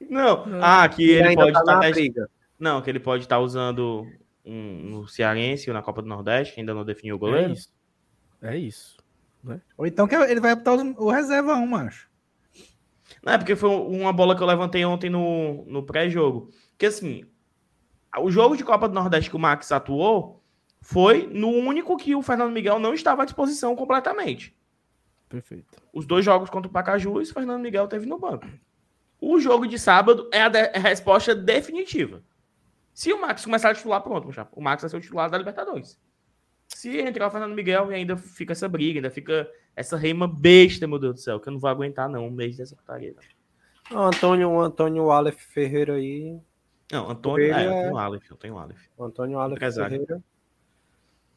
Não. 0.00 0.46
não. 0.46 0.60
Ah, 0.62 0.88
que 0.88 1.10
ele, 1.10 1.28
ele 1.28 1.34
pode 1.34 1.52
tá 1.52 1.60
estar. 1.60 1.80
Tá 1.80 1.90
briga. 1.90 2.30
Não, 2.58 2.80
que 2.80 2.88
ele 2.88 3.00
pode 3.00 3.24
estar 3.24 3.36
tá 3.36 3.42
usando 3.42 4.06
um, 4.44 4.90
no 4.90 5.08
Cearense 5.08 5.68
ou 5.68 5.74
na 5.74 5.82
Copa 5.82 6.00
do 6.02 6.08
Nordeste, 6.08 6.58
ainda 6.58 6.72
não 6.72 6.84
definiu 6.84 7.16
o 7.16 7.18
goleiro. 7.18 7.50
É 7.50 7.52
isso. 7.52 7.79
É 8.42 8.56
isso. 8.56 8.96
Né? 9.42 9.60
Ou 9.76 9.86
então 9.86 10.06
que 10.06 10.14
ele 10.14 10.40
vai 10.40 10.54
botar 10.54 10.74
o 10.74 11.10
reserva 11.10 11.54
1, 11.54 11.66
macho. 11.66 12.10
Não, 13.22 13.32
é 13.32 13.38
porque 13.38 13.56
foi 13.56 13.70
uma 13.70 14.12
bola 14.12 14.36
que 14.36 14.42
eu 14.42 14.46
levantei 14.46 14.84
ontem 14.84 15.10
no, 15.10 15.64
no 15.66 15.82
pré-jogo. 15.82 16.50
Que 16.78 16.86
assim, 16.86 17.24
o 18.18 18.30
jogo 18.30 18.56
de 18.56 18.64
Copa 18.64 18.88
do 18.88 18.94
Nordeste 18.94 19.30
que 19.30 19.36
o 19.36 19.38
Max 19.38 19.70
atuou 19.72 20.42
foi 20.80 21.26
no 21.26 21.48
único 21.48 21.96
que 21.96 22.14
o 22.14 22.22
Fernando 22.22 22.52
Miguel 22.52 22.78
não 22.78 22.94
estava 22.94 23.22
à 23.22 23.24
disposição 23.24 23.76
completamente. 23.76 24.56
Perfeito. 25.28 25.78
Os 25.92 26.06
dois 26.06 26.24
jogos 26.24 26.50
contra 26.50 26.68
o 26.68 26.72
Pacajus, 26.72 27.30
o 27.30 27.34
Fernando 27.34 27.62
Miguel 27.62 27.86
teve 27.86 28.06
no 28.06 28.18
banco. 28.18 28.46
O 29.20 29.38
jogo 29.38 29.66
de 29.66 29.78
sábado 29.78 30.28
é 30.32 30.42
a, 30.42 30.48
de 30.48 30.58
é 30.58 30.76
a 30.76 30.80
resposta 30.80 31.34
definitiva. 31.34 32.22
Se 32.94 33.12
o 33.12 33.20
Max 33.20 33.44
começar 33.44 33.70
a 33.70 33.74
titular, 33.74 34.02
pronto, 34.02 34.28
o 34.52 34.60
Max 34.62 34.82
vai 34.82 34.90
ser 34.90 34.96
o 34.96 35.00
titular 35.00 35.30
da 35.30 35.38
Libertadores. 35.38 36.00
Se 36.74 36.98
entrar 36.98 37.26
o 37.26 37.30
Fernando 37.30 37.54
Miguel, 37.54 37.90
e 37.92 37.94
ainda 37.94 38.16
fica 38.16 38.52
essa 38.52 38.68
briga, 38.68 38.98
ainda 38.98 39.10
fica 39.10 39.48
essa 39.76 39.96
reima 39.96 40.26
besta, 40.26 40.86
meu 40.86 40.98
Deus 40.98 41.14
do 41.14 41.20
céu, 41.20 41.40
que 41.40 41.48
eu 41.48 41.52
não 41.52 41.60
vou 41.60 41.70
aguentar, 41.70 42.08
não, 42.08 42.26
um 42.26 42.30
mês 42.30 42.56
dessa 42.56 42.76
putaria. 42.76 43.14
O 43.90 43.98
Antônio, 43.98 44.48
o 44.50 44.60
Antônio 44.60 45.10
Aleph 45.10 45.40
Ferreira 45.40 45.94
aí 45.94 46.40
não, 46.90 47.08
Antônio, 47.08 47.54
é, 47.54 47.66
eu 47.66 47.70
tenho 47.70 47.92
o 47.92 47.98
Aleph, 47.98 48.30
eu 48.30 48.36
tenho 48.36 48.54
o 48.54 48.58
Aleph. 48.58 48.80
Antônio 48.98 49.38
Aleph 49.38 49.56
empresário. 49.56 49.90
Ferreira. 49.90 50.22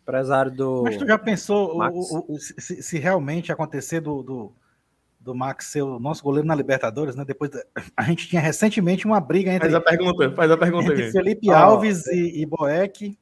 Empresário 0.02 0.52
do. 0.52 0.84
Mas 0.84 0.98
tu 0.98 1.06
já 1.06 1.18
pensou 1.18 1.78
o, 1.78 1.88
o, 1.88 2.34
o, 2.34 2.40
se, 2.40 2.82
se, 2.82 2.98
realmente 2.98 3.52
acontecer 3.52 4.02
do, 4.02 4.24
do, 4.24 4.54
do, 5.20 5.36
Max 5.36 5.68
ser 5.68 5.84
o 5.84 6.00
nosso 6.00 6.24
goleiro 6.24 6.48
na 6.48 6.56
Libertadores, 6.56 7.16
né? 7.16 7.24
Depois 7.24 7.52
da, 7.52 7.64
a 7.96 8.04
gente 8.04 8.28
tinha 8.28 8.42
recentemente 8.42 9.06
uma 9.06 9.22
briga 9.22 9.52
entre. 9.54 9.70
Faz 9.70 9.76
a 9.76 9.82
pergunta, 9.82 10.32
faz 10.32 10.52
a 10.52 10.58
pergunta. 10.58 10.92
Entre 10.92 11.12
Felipe 11.12 11.52
ah, 11.52 11.60
Alves 11.60 12.08
e, 12.08 12.42
e 12.42 12.46
Boeck, 12.46 13.18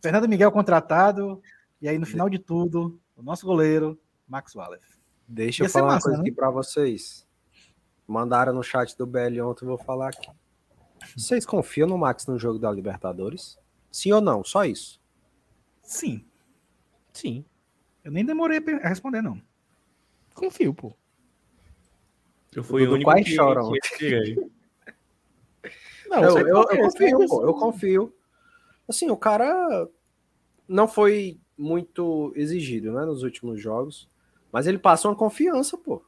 Fernando 0.00 0.28
Miguel 0.28 0.50
contratado, 0.50 1.42
e 1.80 1.88
aí 1.88 1.98
no 1.98 2.06
final 2.06 2.28
de 2.28 2.38
tudo, 2.38 3.00
o 3.16 3.22
nosso 3.22 3.46
goleiro, 3.46 4.00
Max 4.26 4.54
Wallace. 4.54 4.98
Deixa 5.26 5.62
Ia 5.62 5.66
eu 5.66 5.70
falar 5.70 5.94
massa, 5.94 5.96
uma 5.96 6.02
coisa 6.02 6.18
né? 6.18 6.22
aqui 6.22 6.32
para 6.32 6.50
vocês. 6.50 7.26
Mandaram 8.06 8.52
no 8.52 8.62
chat 8.62 8.96
do 8.96 9.06
BL 9.06 9.40
ontem, 9.42 9.64
eu 9.64 9.68
vou 9.68 9.78
falar 9.78 10.08
aqui. 10.08 10.28
Vocês 11.16 11.46
confiam 11.46 11.88
no 11.88 11.96
Max 11.96 12.26
no 12.26 12.38
jogo 12.38 12.58
da 12.58 12.70
Libertadores? 12.70 13.58
Sim 13.90 14.12
ou 14.12 14.20
não? 14.20 14.44
Só 14.44 14.64
isso. 14.64 15.00
Sim. 15.82 16.24
Sim. 17.12 17.44
Eu 18.04 18.10
nem 18.12 18.24
demorei 18.24 18.58
a 18.82 18.88
responder, 18.88 19.22
não. 19.22 19.40
Confio, 20.34 20.72
pô. 20.72 20.94
Eu 22.54 22.64
fui 22.64 22.86
o 22.86 22.94
único 22.94 23.14
que 23.14 23.24
choram. 23.24 23.70
não, 26.08 26.22
eu, 26.22 26.38
eu, 26.38 26.46
eu 26.46 26.66
confio, 26.66 27.28
pô. 27.28 27.42
Eu 27.46 27.54
confio. 27.54 28.14
Assim, 28.90 29.10
o 29.10 29.16
cara 29.16 29.88
não 30.68 30.86
foi 30.86 31.40
muito 31.56 32.32
exigido, 32.36 32.92
né, 32.92 33.04
nos 33.04 33.22
últimos 33.22 33.60
jogos, 33.60 34.08
mas 34.52 34.66
ele 34.66 34.78
passa 34.78 35.08
uma 35.08 35.16
confiança, 35.16 35.76
pô. 35.76 36.02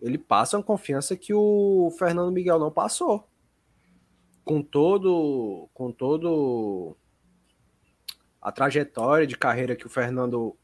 Ele 0.00 0.18
passa 0.18 0.56
uma 0.56 0.62
confiança 0.62 1.16
que 1.16 1.34
o 1.34 1.92
Fernando 1.98 2.32
Miguel 2.32 2.58
não 2.58 2.70
passou 2.70 3.28
com 4.48 4.62
todo 4.62 5.68
com 5.74 5.92
todo 5.92 6.96
a 8.40 8.50
trajetória 8.50 9.26
de 9.26 9.36
carreira 9.36 9.76
que 9.76 9.84
o 9.84 9.90
Fernando 9.90 10.56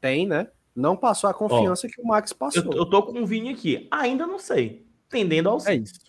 tem, 0.00 0.26
né? 0.26 0.48
Não 0.74 0.96
passou 0.96 1.30
a 1.30 1.34
confiança 1.34 1.86
que 1.86 2.00
o 2.00 2.04
Max 2.04 2.32
passou. 2.32 2.64
Eu, 2.64 2.78
eu 2.78 2.86
tô 2.86 3.04
com 3.04 3.22
o 3.22 3.26
Vini 3.26 3.50
aqui. 3.50 3.86
Ainda 3.88 4.26
não 4.26 4.36
sei. 4.36 4.84
Tendendo 5.08 5.48
ao 5.48 5.60
sim. 5.60 5.70
É 5.70 5.74
isso. 5.76 6.00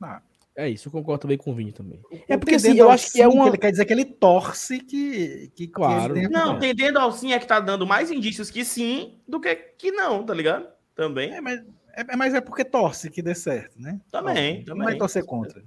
Ah, 0.00 0.22
é 0.54 0.68
isso, 0.68 0.88
eu 0.88 0.92
concordo 0.92 1.22
também 1.22 1.38
com 1.38 1.50
o 1.50 1.54
Vini 1.54 1.72
também. 1.72 2.00
É 2.28 2.36
porque 2.36 2.56
assim, 2.56 2.76
eu 2.76 2.90
acho 2.90 3.10
que 3.10 3.22
é 3.22 3.26
uma. 3.26 3.44
Que 3.44 3.50
ele 3.50 3.58
quer 3.58 3.70
dizer 3.70 3.84
que 3.86 3.92
ele 3.92 4.04
torce 4.04 4.80
que. 4.80 5.50
que 5.54 5.66
claro. 5.66 6.14
Que 6.14 6.28
não, 6.28 6.58
tendendo 6.58 6.98
ao 6.98 7.10
sim 7.10 7.32
é 7.32 7.38
que 7.38 7.46
tá 7.46 7.58
dando 7.58 7.86
mais 7.86 8.10
indícios 8.10 8.50
que 8.50 8.64
sim 8.64 9.18
do 9.26 9.40
que 9.40 9.54
que 9.54 9.90
não, 9.90 10.24
tá 10.24 10.34
ligado? 10.34 10.68
Também. 10.94 11.32
É, 11.32 11.40
mas 11.40 11.62
é, 11.94 12.16
mas 12.16 12.34
é 12.34 12.40
porque 12.40 12.64
torce 12.64 13.10
que 13.10 13.22
dê 13.22 13.34
certo, 13.34 13.80
né? 13.80 14.00
Também. 14.10 14.62
também. 14.64 14.78
Não 14.78 14.84
vai 14.84 14.96
torcer 14.96 15.24
contra. 15.24 15.64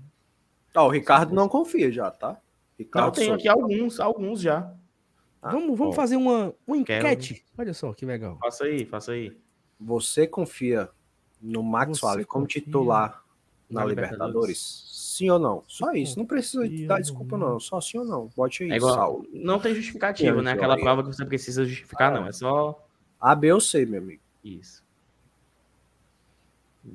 Ah, 0.74 0.84
o 0.84 0.89
Ricardo 0.89 1.34
não 1.34 1.48
confia 1.48 1.91
já, 1.91 2.12
tá? 2.12 2.38
Ricardo 2.78 3.06
não, 3.06 3.12
tem 3.12 3.32
aqui 3.32 3.48
alguns, 3.48 4.00
alguns 4.00 4.41
já. 4.41 4.71
Ah, 5.41 5.52
vamos 5.52 5.78
vamos 5.78 5.95
fazer 5.95 6.15
uma, 6.15 6.54
uma 6.67 6.78
enquete. 6.78 7.34
Quero... 7.36 7.45
Olha 7.58 7.74
só 7.74 7.93
que 7.93 8.06
legal. 8.06 8.38
Faça 8.39 8.65
aí, 8.65 8.86
faça 8.86 9.13
aí. 9.13 9.36
Você 9.80 10.28
confia 10.28 10.89
no 11.41 11.63
Max 11.63 12.04
Wallace 12.04 12.26
como 12.26 12.45
titular 12.45 13.24
na, 13.69 13.82
na 13.82 13.86
Libertadores? 13.86 14.28
Libertadores? 14.28 14.86
Sim 15.15 15.30
ou 15.30 15.39
não? 15.39 15.63
Só 15.67 15.93
isso. 15.93 16.19
Não 16.19 16.25
precisa 16.25 16.67
dar 16.86 16.99
desculpa, 16.99 17.38
não. 17.38 17.60
Só 17.60 17.80
sim 17.80 17.97
ou 17.97 18.06
não. 18.06 18.30
Bote 18.36 18.63
aí. 18.63 18.71
É 18.71 18.75
igual, 18.75 19.25
não 19.32 19.60
tem 19.60 19.73
justificativo, 19.73 20.41
né? 20.41 20.51
Aquela 20.51 20.78
prova 20.78 21.04
que 21.04 21.15
você 21.15 21.25
precisa 21.25 21.63
justificar, 21.63 22.13
ah, 22.13 22.19
não. 22.19 22.28
É 22.28 22.32
só. 22.34 22.86
A, 23.19 23.34
B 23.34 23.54
ou 23.54 23.62
C, 23.62 23.86
meu 23.86 24.01
amigo. 24.01 24.21
Isso. 24.43 24.84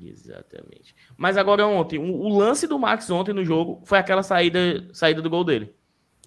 Exatamente. 0.03 0.95
Mas 1.17 1.35
agora 1.35 1.65
ontem, 1.65 1.99
o, 1.99 2.29
lance 2.29 2.67
do 2.67 2.79
Max 2.79 3.09
ontem 3.09 3.33
no 3.33 3.43
jogo 3.43 3.81
foi 3.83 3.97
aquela 3.97 4.23
saída, 4.23 4.87
saída 4.93 5.21
do 5.21 5.29
gol 5.29 5.43
dele. 5.43 5.73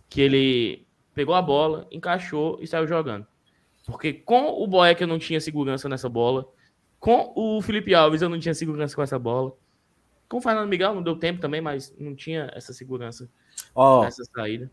Que 0.08 0.20
ele 0.20 0.86
pegou 1.14 1.34
a 1.34 1.40
bola, 1.40 1.86
encaixou 1.90 2.58
e 2.60 2.66
saiu 2.66 2.86
jogando. 2.86 3.26
Porque 3.86 4.12
com 4.12 4.62
o 4.62 4.66
Boeck 4.66 5.00
eu 5.00 5.08
não 5.08 5.18
tinha 5.18 5.40
segurança 5.40 5.88
nessa 5.88 6.08
bola. 6.08 6.46
Com 6.98 7.32
o 7.34 7.62
Felipe 7.62 7.94
Alves 7.94 8.22
eu 8.22 8.28
não 8.28 8.38
tinha 8.38 8.54
segurança 8.54 8.94
com 8.94 9.02
essa 9.02 9.18
bola. 9.18 9.54
Com 10.28 10.38
o 10.38 10.40
Fernando 10.40 10.68
Miguel 10.68 10.94
não 10.94 11.02
deu 11.02 11.16
tempo 11.16 11.40
também, 11.40 11.60
mas 11.60 11.94
não 11.98 12.14
tinha 12.14 12.50
essa 12.54 12.72
segurança 12.72 13.28
oh, 13.74 14.02
nessa 14.02 14.24
saída. 14.24 14.70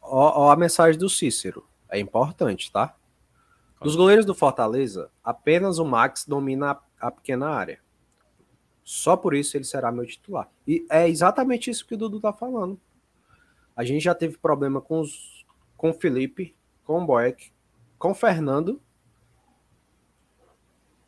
Ó, 0.00 0.46
oh, 0.46 0.50
a 0.50 0.56
mensagem 0.56 0.98
do 0.98 1.08
Cícero. 1.08 1.66
É 1.88 1.98
importante, 1.98 2.70
tá? 2.70 2.96
Dos 3.80 3.96
goleiros 3.96 4.24
do 4.24 4.34
Fortaleza, 4.34 5.10
apenas 5.22 5.78
o 5.78 5.84
Max 5.84 6.24
domina 6.26 6.72
a, 6.72 7.08
a 7.08 7.10
pequena 7.10 7.48
área. 7.48 7.80
Só 8.82 9.16
por 9.16 9.34
isso 9.34 9.56
ele 9.56 9.64
será 9.64 9.90
meu 9.90 10.06
titular. 10.06 10.50
E 10.66 10.86
é 10.90 11.08
exatamente 11.08 11.70
isso 11.70 11.86
que 11.86 11.94
o 11.94 11.96
Dudu 11.96 12.20
tá 12.20 12.32
falando. 12.32 12.78
A 13.74 13.82
gente 13.82 14.02
já 14.02 14.14
teve 14.14 14.38
problema 14.38 14.80
com 14.80 15.00
os, 15.00 15.44
com 15.76 15.90
o 15.90 15.94
Felipe, 15.94 16.54
com 16.84 17.02
o 17.02 17.06
Boeck, 17.06 17.50
com 17.98 18.10
o 18.10 18.14
Fernando. 18.14 18.80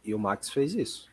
E 0.02 0.14
o 0.14 0.18
Max 0.18 0.50
fez 0.50 0.74
isso. 0.74 1.10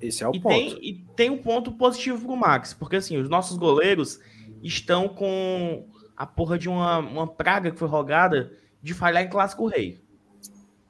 Esse 0.00 0.22
é 0.22 0.28
o 0.28 0.34
e 0.34 0.40
ponto. 0.40 0.54
Tem, 0.54 0.78
e 0.82 0.94
tem 1.16 1.30
um 1.30 1.38
ponto 1.38 1.72
positivo 1.72 2.26
pro 2.26 2.36
Max, 2.36 2.74
porque 2.74 2.96
assim, 2.96 3.16
os 3.16 3.28
nossos 3.28 3.56
goleiros 3.56 4.20
estão 4.62 5.08
com 5.08 5.86
a 6.16 6.26
porra 6.26 6.58
de 6.58 6.68
uma, 6.68 6.98
uma 6.98 7.26
praga 7.26 7.70
que 7.70 7.78
foi 7.78 7.88
rogada 7.88 8.52
de 8.82 8.94
falhar 8.94 9.22
em 9.22 9.28
Clássico 9.28 9.66
Rei. 9.66 10.00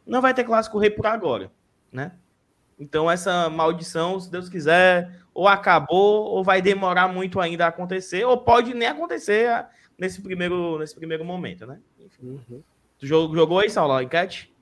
Não 0.07 0.21
vai 0.21 0.33
ter 0.33 0.45
Clássico 0.45 0.79
Rei 0.79 0.91
por 0.91 1.07
agora, 1.07 1.51
né? 1.91 2.13
Então, 2.79 3.11
essa 3.11 3.49
maldição, 3.49 4.21
se 4.21 4.31
Deus 4.31 4.49
quiser, 4.49 5.21
ou 5.33 5.49
acabou, 5.49 6.25
ou 6.27 6.45
vai 6.45 6.61
demorar 6.61 7.09
muito 7.09 7.41
ainda 7.41 7.65
a 7.65 7.69
acontecer, 7.69 8.25
ou 8.25 8.37
pode 8.37 8.75
nem 8.75 8.89
acontecer 8.89 9.67
nesse 9.99 10.21
primeiro, 10.21 10.79
nesse 10.79 10.95
primeiro 10.95 11.25
momento, 11.25 11.67
né? 11.67 11.81
Uhum. 12.23 12.63
Tu 12.99 13.07
jogou 13.07 13.59
aí, 13.59 13.71
Saulo, 13.71 13.95
a 13.95 14.03
enquete? 14.03 14.55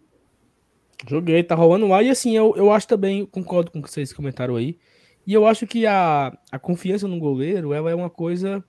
Joguei, 1.07 1.43
tá 1.43 1.55
rolando 1.55 1.87
lá. 1.87 2.03
E 2.03 2.11
assim, 2.11 2.37
eu, 2.37 2.55
eu 2.57 2.73
acho 2.73 2.89
também, 2.89 3.27
concordo 3.27 3.71
com 3.71 3.79
o 3.79 3.83
que 3.83 3.91
vocês 3.91 4.13
comentaram 4.13 4.57
aí. 4.57 4.79
E 5.27 5.33
eu 5.33 5.47
acho 5.47 5.67
que 5.67 5.87
a, 5.87 6.37
a 6.51 6.59
confiança 6.59 7.09
no 7.09 7.19
goleiro 7.19 7.73
ela 7.73 7.91
é 7.91 7.95
uma 7.95 8.11
coisa 8.11 8.65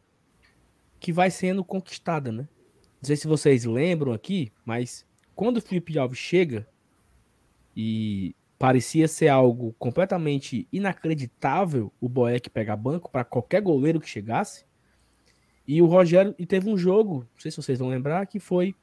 que 1.00 1.12
vai 1.12 1.30
sendo 1.30 1.63
conquistada, 1.63 2.32
né? 2.32 2.48
Não 3.02 3.08
sei 3.08 3.15
se 3.15 3.28
vocês 3.28 3.65
lembram 3.65 4.13
aqui, 4.13 4.52
mas 4.63 5.06
quando 5.36 5.58
o 5.58 5.62
Felipe 5.62 5.98
Alves 6.00 6.17
chega 6.17 6.67
e 7.76 8.36
parecia 8.58 9.08
ser 9.08 9.28
algo 9.28 9.76
completamente 9.78 10.67
inacreditável 10.71 11.91
o 12.00 12.08
Boeck 12.08 12.50
pegar 12.50 12.78
banco 12.78 13.12
para 13.12 13.26
qualquer 13.26 13.62
goleiro 13.62 14.00
que 14.00 14.10
chegasse. 14.10 14.65
E 15.67 15.82
o 15.82 15.86
Rogério 15.86 16.34
e 16.38 16.45
teve 16.45 16.69
um 16.69 16.78
jogo, 16.78 17.28
não 17.34 17.39
sei 17.39 17.52
se 17.52 17.58
vocês 17.58 17.80
vão 17.80 17.89
lembrar, 17.89 18.26
que 18.28 18.39
foi 18.39 18.74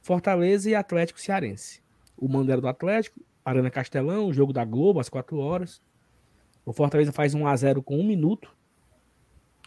Fortaleza 0.00 0.68
e 0.68 0.74
Atlético 0.74 1.20
Cearense. 1.20 1.81
O 2.16 2.28
mando 2.28 2.52
era 2.52 2.60
do 2.60 2.68
Atlético, 2.68 3.20
Arena 3.44 3.70
Castelão, 3.70 4.32
jogo 4.32 4.52
da 4.52 4.64
Globo 4.64 5.00
às 5.00 5.08
4 5.08 5.38
horas. 5.38 5.80
O 6.64 6.72
Fortaleza 6.72 7.12
faz 7.12 7.34
1 7.34 7.46
a 7.46 7.56
0 7.56 7.82
com 7.82 7.98
um 7.98 8.04
minuto. 8.04 8.54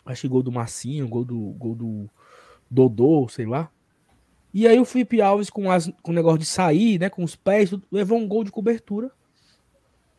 Acho 0.06 0.22
que 0.22 0.28
gol 0.28 0.44
do 0.44 0.52
Massinho, 0.52 1.08
gol 1.08 1.26
do, 1.26 1.38
gol 1.52 1.76
do 1.76 2.10
Dodô, 2.70 3.28
sei 3.28 3.46
lá. 3.46 3.70
E 4.54 4.68
aí 4.68 4.80
o 4.80 4.86
Felipe 4.86 5.22
Alves, 5.22 5.50
com, 5.50 5.70
as, 5.70 5.92
com 6.02 6.12
o 6.12 6.16
negócio 6.16 6.40
de 6.40 6.46
sair, 6.46 7.00
né? 7.00 7.10
Com 7.10 7.24
os 7.24 7.36
pés, 7.36 7.72
levou 7.92 8.18
um 8.18 8.28
gol 8.28 8.44
de 8.44 8.52
cobertura. 8.52 9.12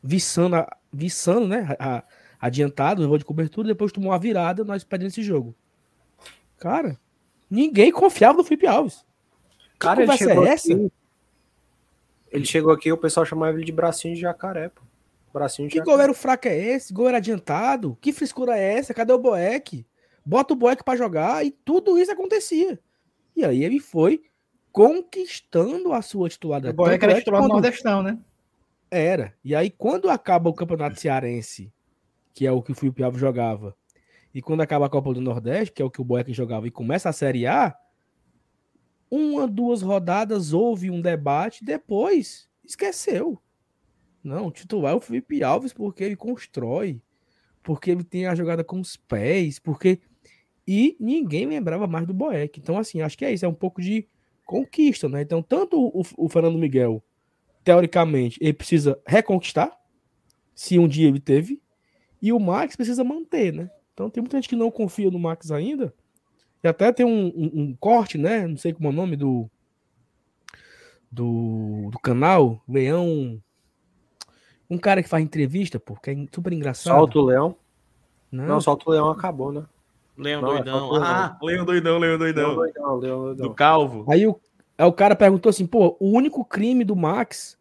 Viçando, 0.03 0.57
viçando 0.93 1.49
né? 1.49 1.75
A, 1.79 2.05
adiantado, 2.39 3.01
levou 3.01 3.17
de 3.17 3.25
cobertura, 3.25 3.69
depois 3.69 3.93
tomou 3.93 4.13
a 4.13 4.19
virada, 4.19 4.65
nós 4.65 4.85
perdemos 4.85 5.15
esse 5.15 5.23
jogo. 5.23 5.55
Cara, 6.59 6.99
ninguém 7.51 7.91
confiava 7.91 8.37
no 8.39 8.45
Felipe 8.45 8.67
Alves. 8.67 9.05
Cara, 9.79 10.03
ele 10.03 10.17
chegou 10.17 10.47
é 10.47 10.51
essa? 10.51 10.73
Aqui, 10.73 10.93
ele 12.37 12.45
chegou 12.45 12.73
aqui 12.73 12.93
o 12.93 12.99
pessoal 12.99 13.25
chamava 13.25 13.57
ele 13.57 13.65
de 13.65 13.73
bracinho 13.73 14.15
de 14.15 14.21
jacaré, 14.21 14.69
pô. 14.69 14.83
Bracinho 15.33 15.69
de 15.69 15.73
que 15.73 15.79
jacaré. 15.79 15.93
goleiro 15.93 16.15
fraco 16.15 16.49
é 16.49 16.57
esse? 16.57 16.93
Goleiro 16.93 17.17
adiantado? 17.17 17.97
Que 18.01 18.13
frescura 18.13 18.59
é 18.59 18.75
essa? 18.75 18.93
Cadê 18.93 19.13
o 19.13 19.19
Boeck? 19.19 19.87
Bota 20.25 20.55
o 20.55 20.57
Boeck 20.57 20.85
para 20.85 20.99
jogar 20.99 21.45
e 21.45 21.51
tudo 21.51 21.99
isso 21.99 22.13
acontecia. 22.13 22.79
E 23.35 23.45
aí 23.45 23.65
ele 23.65 23.81
foi 23.81 24.23
conquistando 24.71 25.93
a 25.93 26.03
sua 26.03 26.29
titularidade. 26.29 26.75
O 26.75 26.77
Boeck 26.77 27.03
era 27.03 27.13
é 27.15 27.19
titular 27.19 27.43
do 27.43 27.49
Nordestão, 27.49 28.03
né? 28.03 28.19
Era. 28.91 29.35
E 29.43 29.55
aí, 29.55 29.71
quando 29.71 30.11
acaba 30.11 30.51
o 30.51 30.55
Campeonato 30.55 31.01
Cearense, 31.01 31.73
que 32.35 32.47
é 32.47 32.53
o 32.53 32.63
que 32.63 32.73
o 32.73 32.75
Felipe 32.75 33.03
Alves 33.03 33.21
jogava, 33.21 33.75
e 34.35 34.43
quando 34.43 34.61
acaba 34.61 34.87
a 34.87 34.91
Copa 34.91 35.15
do 35.15 35.21
Nordeste, 35.21 35.73
que 35.73 35.81
é 35.81 35.85
o 35.85 35.91
que 35.91 36.01
o 36.01 36.05
Boeck 36.05 36.33
jogava, 36.33 36.67
e 36.67 36.71
começa 36.71 37.09
a 37.09 37.13
Série 37.13 37.47
A, 37.47 37.75
uma, 39.11 39.47
duas 39.47 39.83
rodadas 39.83 40.53
houve 40.53 40.91
um 40.91 41.01
debate, 41.01 41.65
depois 41.65 42.49
esqueceu. 42.65 43.41
Não, 44.23 44.49
o 44.49 44.51
titular 44.51 44.93
é 44.93 44.97
o 44.97 45.01
Felipe 45.01 45.43
Alves 45.43 45.73
porque 45.73 46.03
ele 46.03 46.17
constrói, 46.17 47.01
porque 47.63 47.91
ele 47.91 48.03
tem 48.03 48.27
a 48.27 48.35
jogada 48.35 48.65
com 48.65 48.81
os 48.81 48.97
pés, 48.97 49.59
porque. 49.59 50.01
E 50.69 50.97
ninguém 50.99 51.47
lembrava 51.47 51.87
mais 51.87 52.09
do 52.09 52.13
Boeck. 52.13 52.59
Então, 52.59 52.77
assim, 52.77 53.01
acho 53.01 53.17
que 53.17 53.25
é 53.25 53.33
isso, 53.33 53.45
é 53.45 53.49
um 53.49 53.55
pouco 53.55 53.81
de 53.81 54.09
conquista, 54.45 55.09
né? 55.09 55.23
Então, 55.23 55.41
tanto 55.41 55.81
o, 55.81 56.03
o 56.17 56.29
Fernando 56.29 56.59
Miguel, 56.59 57.01
teoricamente, 57.63 58.37
ele 58.41 58.53
precisa 58.53 59.01
reconquistar, 59.07 59.79
se 60.57 60.77
um 60.77 60.89
dia 60.89 61.07
ele 61.07 61.21
teve, 61.21 61.63
e 62.21 62.33
o 62.33 62.41
Max 62.41 62.75
precisa 62.75 63.05
manter, 63.05 63.53
né? 63.53 63.71
Então, 63.95 64.11
tem 64.11 64.21
muita 64.21 64.39
gente 64.39 64.49
que 64.49 64.57
não 64.57 64.71
confia 64.71 65.09
no 65.09 65.21
Max 65.21 65.53
ainda. 65.53 65.95
E 66.67 66.69
até 66.69 66.93
tem 66.93 67.07
um, 67.07 67.27
um, 67.29 67.51
um 67.63 67.77
corte, 67.79 68.19
né? 68.19 68.47
Não 68.47 68.57
sei 68.57 68.73
como 68.73 68.89
é 68.89 68.91
o 68.91 68.95
nome 68.95 69.17
do, 69.17 69.49
do, 71.11 71.91
do 71.93 71.99
canal, 72.01 72.61
Leão 72.69 73.41
um 74.69 74.79
cara 74.79 75.03
que 75.03 75.09
faz 75.09 75.23
entrevista, 75.23 75.79
pô, 75.79 75.95
que 75.95 76.11
é 76.11 76.27
super 76.33 76.53
engraçado. 76.53 76.97
Solta 76.97 77.19
o 77.19 77.25
Leão. 77.25 77.57
Não, 78.31 78.47
não 78.47 78.61
Solta 78.61 78.85
o 78.89 78.93
Leão 78.93 79.11
acabou, 79.11 79.53
né? 79.53 79.65
Leão 80.19 80.43
não, 80.43 80.49
é 80.51 80.55
doidão. 80.55 80.97
É 80.97 81.01
ah, 81.03 81.39
Leão 81.43 81.65
doidão, 81.65 81.99
Leão 81.99 82.19
doidão. 82.19 82.49
Leão 82.49 82.57
doidão, 82.57 82.99
Leão 82.99 83.25
doidão. 83.27 83.49
Do 83.49 83.55
Calvo. 83.55 84.05
Aí 84.11 84.27
o, 84.27 84.41
aí 84.77 84.87
o 84.87 84.93
cara 84.93 85.15
perguntou 85.15 85.51
assim, 85.51 85.67
pô, 85.67 85.97
o 86.01 86.11
único 86.11 86.45
crime 86.45 86.85
do 86.85 86.97
Max 86.97 87.57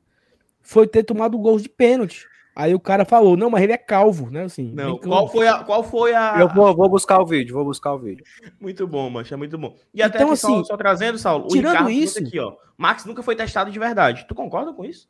foi 0.61 0.87
ter 0.87 1.03
tomado 1.03 1.37
gol 1.37 1.59
de 1.59 1.69
pênalti. 1.69 2.27
Aí 2.55 2.73
o 2.73 2.79
cara 2.79 3.03
falou, 3.03 3.35
não, 3.35 3.49
mas 3.49 3.63
ele 3.63 3.73
é 3.73 3.77
calvo, 3.77 4.31
né? 4.31 4.43
Assim, 4.43 4.71
não, 4.73 4.97
qual 4.97 5.27
foi 5.27 5.45
a. 5.45 5.61
Qual 5.65 5.83
foi 5.83 6.13
a... 6.15 6.39
Eu 6.39 6.47
vou, 6.47 6.73
vou, 6.73 6.87
buscar 6.87 7.19
o 7.19 7.25
vídeo, 7.25 7.53
vou 7.53 7.65
buscar 7.65 7.93
o 7.93 7.99
vídeo. 7.99 8.23
Muito 8.61 8.87
bom, 8.87 9.09
mancha, 9.09 9.35
muito 9.35 9.57
bom. 9.57 9.75
E 9.93 10.01
até 10.01 10.19
então, 10.19 10.31
assim, 10.31 10.59
só, 10.59 10.63
só, 10.63 10.77
trazendo, 10.77 11.17
Saulo, 11.17 11.47
tirando 11.47 11.89
isso 11.89 12.19
aqui, 12.19 12.39
ó. 12.39 12.55
Max 12.77 13.03
nunca 13.03 13.21
foi 13.21 13.35
testado 13.35 13.69
de 13.69 13.77
verdade. 13.77 14.25
Tu 14.25 14.33
concorda 14.33 14.71
com 14.71 14.85
isso? 14.85 15.09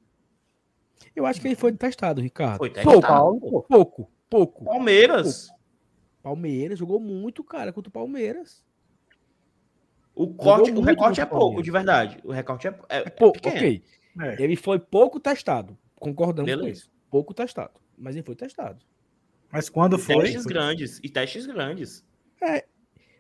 Eu 1.16 1.24
acho 1.24 1.40
que 1.40 1.48
ele 1.48 1.56
foi 1.56 1.72
testado, 1.74 2.20
Ricardo. 2.20 2.58
Foi 2.58 2.70
testado. 2.72 3.00
Pouco, 3.02 3.68
pouco, 3.68 4.12
pouco. 4.28 4.66
Palmeiras. 4.66 5.48
Pouco. 5.48 5.56
Palmeiras 6.24 6.80
jogou 6.80 7.00
muito, 7.00 7.44
cara, 7.44 7.72
contra 7.72 7.90
o 7.90 7.94
Palmeiras. 7.94 8.64
O, 10.16 10.34
corte, 10.34 10.72
o 10.72 10.82
recorte 10.82 11.22
é 11.22 11.26
pouco, 11.26 11.62
de 11.62 11.70
verdade. 11.70 12.18
O 12.24 12.32
recorte 12.32 12.68
é, 12.68 12.76
é, 12.90 12.98
é 13.00 13.10
pouco. 13.10 13.38
Ok. 13.38 13.84
É. 14.20 14.42
Ele 14.42 14.56
foi 14.56 14.80
pouco 14.80 15.20
testado. 15.20 15.78
Concordamos 16.00 16.50
Beleza. 16.50 16.64
com 16.64 16.74
isso. 16.74 16.95
Pouco 17.16 17.34
testado. 17.34 17.80
Mas 17.98 18.14
ele 18.14 18.26
foi 18.26 18.36
testado. 18.36 18.78
Mas 19.50 19.70
quando 19.70 19.98
foi? 19.98 20.26
Testes 20.26 20.44
foi... 20.44 20.52
grandes. 20.52 21.00
E 21.02 21.08
testes 21.08 21.46
grandes. 21.46 22.04
É. 22.44 22.66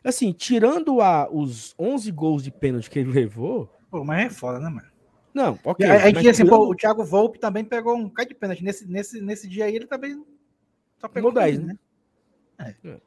Assim, 0.03 0.34
tirando 0.34 0.99
a, 0.99 1.29
os 1.31 1.73
11 1.79 2.12
gols 2.12 2.43
de 2.43 2.51
pênalti 2.51 2.89
que 2.89 2.99
ele 2.99 3.10
levou. 3.10 3.73
Pô, 3.89 4.03
mas 4.03 4.25
é 4.25 4.29
foda, 4.29 4.60
né, 4.60 4.67
mano? 4.67 4.88
Não, 5.34 5.58
ok. 5.63 5.86
A, 5.86 6.10
gente, 6.10 6.27
assim, 6.27 6.45
pô, 6.45 6.69
o 6.69 6.75
Thiago 6.75 7.05
Volpe 7.05 7.39
também 7.39 7.63
pegou 7.63 7.95
um 7.95 8.10
cai 8.10 8.25
de 8.25 8.36
pênalti. 8.36 8.65
Nesse, 8.65 8.86
nesse, 8.86 9.21
nesse 9.21 9.47
dia 9.47 9.63
aí 9.63 9.73
ele 9.73 9.88
também 9.88 10.21
só 10.97 11.08
pegou 11.08 11.31
10, 11.31 11.60
né? 11.60 11.77
né? 12.60 12.75
É. 12.84 12.89
É. 12.89 12.99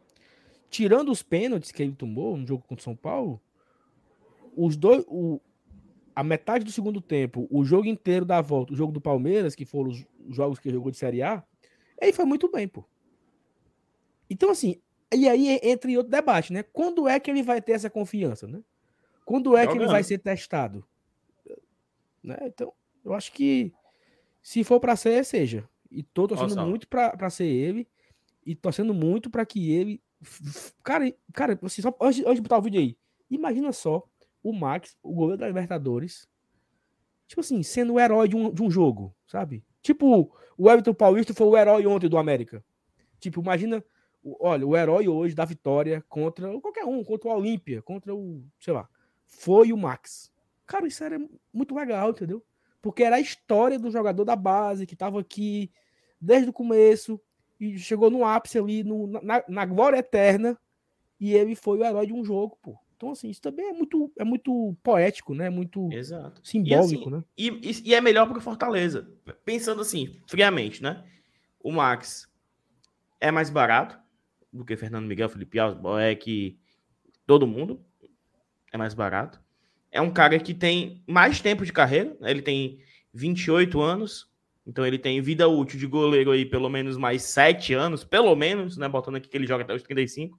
Tirando 0.71 1.13
os 1.13 1.23
pênaltis 1.23 1.71
que 1.71 1.83
ele 1.83 1.93
tomou 1.93 2.35
no 2.35 2.47
jogo 2.47 2.65
contra 2.67 2.81
o 2.81 2.85
São 2.85 2.97
Paulo, 2.97 3.39
os 4.57 4.75
dois, 4.75 5.05
o, 5.07 5.39
a 6.19 6.25
metade 6.25 6.65
do 6.65 6.73
segundo 6.73 7.01
tempo, 7.01 7.47
o 7.49 7.65
jogo 7.65 7.87
inteiro 7.87 8.25
da 8.25 8.41
volta, 8.41 8.73
o 8.73 8.77
jogo 8.77 8.91
do 8.91 9.01
Palmeiras, 9.01 9.55
que 9.55 9.65
foram 9.65 9.93
os 9.93 10.05
jogos 10.29 10.59
que 10.59 10.69
jogou 10.69 10.91
de 10.91 10.97
Série 10.97 11.23
A, 11.23 11.45
ele 12.03 12.13
foi 12.13 12.25
muito 12.25 12.51
bem, 12.51 12.67
pô. 12.67 12.85
Então, 14.29 14.51
assim, 14.51 14.81
e 15.15 15.29
aí 15.29 15.61
entra 15.63 15.89
em 15.89 15.97
outro 15.97 16.11
debate, 16.11 16.53
né? 16.53 16.65
Quando 16.65 17.07
é 17.07 17.21
que 17.21 17.31
ele 17.31 17.41
vai 17.41 17.63
ter 17.63 17.71
essa 17.71 17.89
confiança, 17.89 18.49
né? 18.49 18.65
Quando 19.25 19.57
é 19.57 19.65
que 19.65 19.79
ele 19.79 19.87
vai 19.87 20.03
ser 20.03 20.19
testado? 20.19 20.85
Né? 22.21 22.37
Então, 22.47 22.73
eu 23.05 23.15
acho 23.15 23.31
que 23.31 23.73
se 24.43 24.65
for 24.65 24.81
para 24.81 24.97
ser, 24.97 25.25
seja. 25.25 25.69
E 25.89 26.03
tô 26.03 26.27
torcendo 26.27 26.57
Nossa. 26.57 26.67
muito 26.69 26.89
para 26.89 27.31
ser 27.31 27.47
ele. 27.47 27.87
E 28.45 28.57
torcendo 28.57 28.93
muito 28.93 29.31
para 29.31 29.47
que 29.47 29.71
ele. 29.71 30.03
Cara, 30.83 31.15
cara 31.33 31.57
assim, 31.63 31.81
só, 31.81 31.97
antes, 32.01 32.27
antes 32.27 32.35
de 32.35 32.43
botar 32.43 32.59
o 32.59 32.63
vídeo 32.63 32.81
aí, 32.81 32.99
imagina 33.31 33.73
só 33.73 34.05
o 34.51 34.53
Max, 34.53 34.97
o 35.03 35.13
goleiro 35.13 35.39
da 35.39 35.47
Libertadores, 35.47 36.29
tipo 37.27 37.41
assim, 37.41 37.63
sendo 37.63 37.95
o 37.95 38.01
herói 38.01 38.29
de 38.29 38.37
um, 38.37 38.53
de 38.53 38.63
um 38.63 38.71
jogo, 38.71 39.15
sabe? 39.27 39.65
Tipo, 39.83 40.35
o 40.57 40.71
Everton 40.71 40.95
Paulista 40.95 41.35
foi 41.35 41.47
o 41.47 41.57
herói 41.57 41.87
ontem 41.87 42.09
do 42.09 42.19
América. 42.19 42.65
Tipo, 43.21 43.41
imagina, 43.41 43.85
olha, 44.41 44.67
o 44.67 44.77
herói 44.77 45.09
hoje 45.09 45.35
da 45.35 45.45
vitória 45.45 46.05
contra 46.09 46.59
qualquer 46.61 46.85
um, 46.85 47.05
contra 47.05 47.29
o 47.29 47.33
Olímpia, 47.33 47.83
contra 47.83 48.15
o, 48.15 48.45
sei 48.59 48.73
lá, 48.73 48.89
foi 49.27 49.73
o 49.73 49.77
Max. 49.77 50.33
Cara, 50.67 50.87
isso 50.87 51.03
era 51.05 51.19
muito 51.53 51.75
legal, 51.75 52.11
entendeu? 52.11 52.45
Porque 52.81 53.03
era 53.03 53.17
a 53.17 53.21
história 53.21 53.79
do 53.79 53.91
jogador 53.91 54.25
da 54.25 54.37
base 54.37 54.87
que 54.87 54.95
estava 54.95 55.21
aqui 55.21 55.71
desde 56.21 56.51
o 56.51 56.53
começo 56.53 57.21
e 57.59 57.79
chegou 57.79 58.11
no 58.11 58.25
ápice 58.25 58.59
ali, 58.59 58.85
no, 58.85 59.07
na, 59.07 59.43
na, 59.49 59.67
glória 59.67 59.99
eterna, 59.99 60.59
e 61.19 61.35
ele 61.35 61.57
foi 61.57 61.79
o 61.79 61.85
herói 61.85 62.07
de 62.07 62.13
um 62.13 62.25
jogo, 62.25 62.57
pô. 62.63 62.79
Então, 62.99 63.13
assim, 63.13 63.31
isso 63.31 63.41
também 63.41 63.69
é 63.69 63.73
muito, 63.73 64.13
é 64.19 64.25
muito 64.25 64.77
poético, 64.83 65.33
né? 65.33 65.49
Muito 65.49 65.89
Exato. 65.93 66.41
simbólico, 66.43 66.93
e 66.93 66.97
assim, 66.97 67.11
né? 67.11 67.25
E, 67.39 67.91
e, 67.91 67.95
é 67.95 68.01
melhor 68.01 68.27
porque 68.27 68.43
Fortaleza. 68.43 69.09
Pensando 69.45 69.81
assim, 69.81 70.21
friamente, 70.27 70.83
né? 70.83 71.05
O 71.61 71.71
Max 71.71 72.29
é 73.21 73.31
mais 73.31 73.51
barato 73.51 73.97
do 74.53 74.65
que 74.65 74.77
Fernando 74.77 75.07
Miguel, 75.07 75.29
Felipe 75.29 75.61
Alves, 75.61 75.81
Boeck, 75.81 76.59
todo 77.25 77.47
mundo. 77.47 77.81
É 78.73 78.77
mais 78.77 78.95
barato. 78.95 79.41
É 79.93 80.01
um 80.01 80.13
cara 80.13 80.37
que 80.41 80.53
tem 80.53 81.01
mais 81.07 81.41
tempo 81.41 81.65
de 81.65 81.73
carreira, 81.73 82.17
né? 82.21 82.33
ele 82.33 82.43
tem 82.43 82.81
28 83.15 83.81
anos, 83.81 84.29
então 84.67 84.85
ele 84.85 84.99
tem 84.99 85.23
vida 85.23 85.47
útil 85.47 85.79
de 85.79 85.87
goleiro 85.87 86.33
aí 86.33 86.45
pelo 86.45 86.69
menos 86.69 86.97
mais 86.97 87.23
7 87.23 87.75
anos, 87.75 88.03
pelo 88.03 88.35
menos, 88.35 88.77
né? 88.77 88.89
Botando 88.89 89.15
aqui 89.15 89.29
que 89.29 89.37
ele 89.37 89.47
joga 89.47 89.63
até 89.63 89.73
os 89.73 89.85
35. 89.85 90.37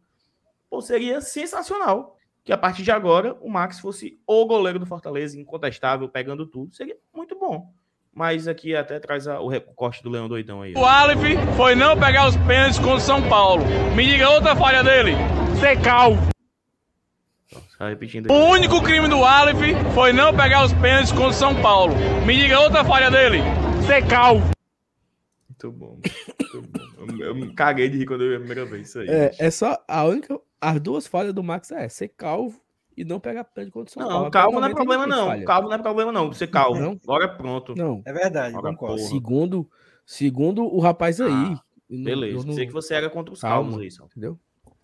Pô, 0.69 0.81
seria 0.81 1.21
sensacional 1.21 2.18
que 2.49 2.53
a 2.53 2.57
partir 2.57 2.81
de 2.81 2.89
agora 2.89 3.37
o 3.41 3.47
Max 3.47 3.79
fosse 3.79 4.19
o 4.25 4.43
goleiro 4.47 4.79
do 4.79 4.85
Fortaleza, 4.87 5.39
incontestável, 5.39 6.09
pegando 6.09 6.47
tudo. 6.47 6.73
Seria 6.73 6.97
muito 7.13 7.37
bom. 7.37 7.71
Mas 8.11 8.47
aqui 8.47 8.75
até 8.75 8.99
traz 8.99 9.27
a, 9.27 9.39
o 9.39 9.47
recorte 9.47 10.01
do 10.01 10.09
Leão 10.09 10.27
Doidão 10.27 10.63
aí. 10.63 10.73
Ó. 10.75 10.81
O 10.81 10.83
Aleph 10.83 11.21
foi 11.55 11.75
não 11.75 11.95
pegar 11.95 12.27
os 12.27 12.35
pênaltis 12.37 12.79
contra 12.79 12.95
o 12.95 12.99
São 12.99 13.21
Paulo. 13.29 13.63
Me 13.95 14.03
diga 14.03 14.27
outra 14.31 14.55
falha 14.55 14.83
dele. 14.83 15.11
Ser 15.59 15.79
calvo. 15.79 16.27
Tá 17.77 17.87
repetindo. 17.87 18.31
O 18.31 18.45
único 18.47 18.81
crime 18.81 19.07
do 19.07 19.23
Aleph 19.23 19.93
foi 19.93 20.11
não 20.11 20.35
pegar 20.35 20.65
os 20.65 20.73
pênaltis 20.73 21.11
contra 21.11 21.27
o 21.27 21.33
São 21.33 21.61
Paulo. 21.61 21.93
Me 22.25 22.35
diga 22.35 22.61
outra 22.61 22.83
falha 22.83 23.11
dele. 23.11 23.43
Ser 23.85 24.07
calvo. 24.07 24.49
Muito 25.47 25.71
bom. 25.71 25.99
Muito 26.39 26.61
bom. 26.63 26.79
Eu, 26.97 27.27
eu 27.27 27.35
me 27.35 27.53
caguei 27.53 27.89
de 27.89 27.99
rir 27.99 28.05
quando 28.07 28.23
eu 28.23 28.29
vi 28.29 28.35
a 28.37 28.39
primeira 28.39 28.65
vez 28.65 28.89
isso 28.89 29.01
aí. 29.01 29.07
É, 29.07 29.35
é 29.37 29.51
só 29.51 29.77
a 29.87 30.03
única. 30.03 30.35
As 30.61 30.79
duas 30.79 31.07
falhas 31.07 31.33
do 31.33 31.43
Max 31.43 31.71
é 31.71 31.87
ser 31.87 32.09
calvo 32.09 32.61
e 32.97 33.05
não 33.05 33.19
pegar 33.19 33.45
pênalti 33.45 33.71
contra 33.71 33.89
o 33.89 33.93
São 33.93 34.03
não, 34.03 34.09
Paulo. 34.09 34.31
Calvo 34.31 34.59
não 34.59 34.67
é 34.67 34.73
problema, 34.73 35.07
não. 35.07 35.43
Calvo 35.45 35.69
não 35.69 35.75
é 35.75 35.77
problema, 35.77 36.11
não. 36.11 36.33
Ser 36.33 36.47
calvo. 36.47 36.79
Não. 36.79 36.99
Agora 37.03 37.25
é 37.25 37.27
pronto. 37.29 37.75
Não. 37.75 38.01
É 38.05 38.11
verdade, 38.11 38.55
Agora 38.55 38.73
concordo. 38.73 38.99
Segundo, 38.99 39.69
segundo 40.05 40.63
o 40.63 40.79
rapaz 40.79 41.21
aí. 41.21 41.31
Ah, 41.31 41.61
beleza. 41.89 42.45
Não, 42.45 42.53
Sei 42.53 42.67
que 42.67 42.73
você 42.73 42.93
era 42.93 43.09
contra 43.09 43.33
os 43.33 43.39
calvos 43.39 43.77
aí, 43.77 43.87
Entendeu? 44.05 44.37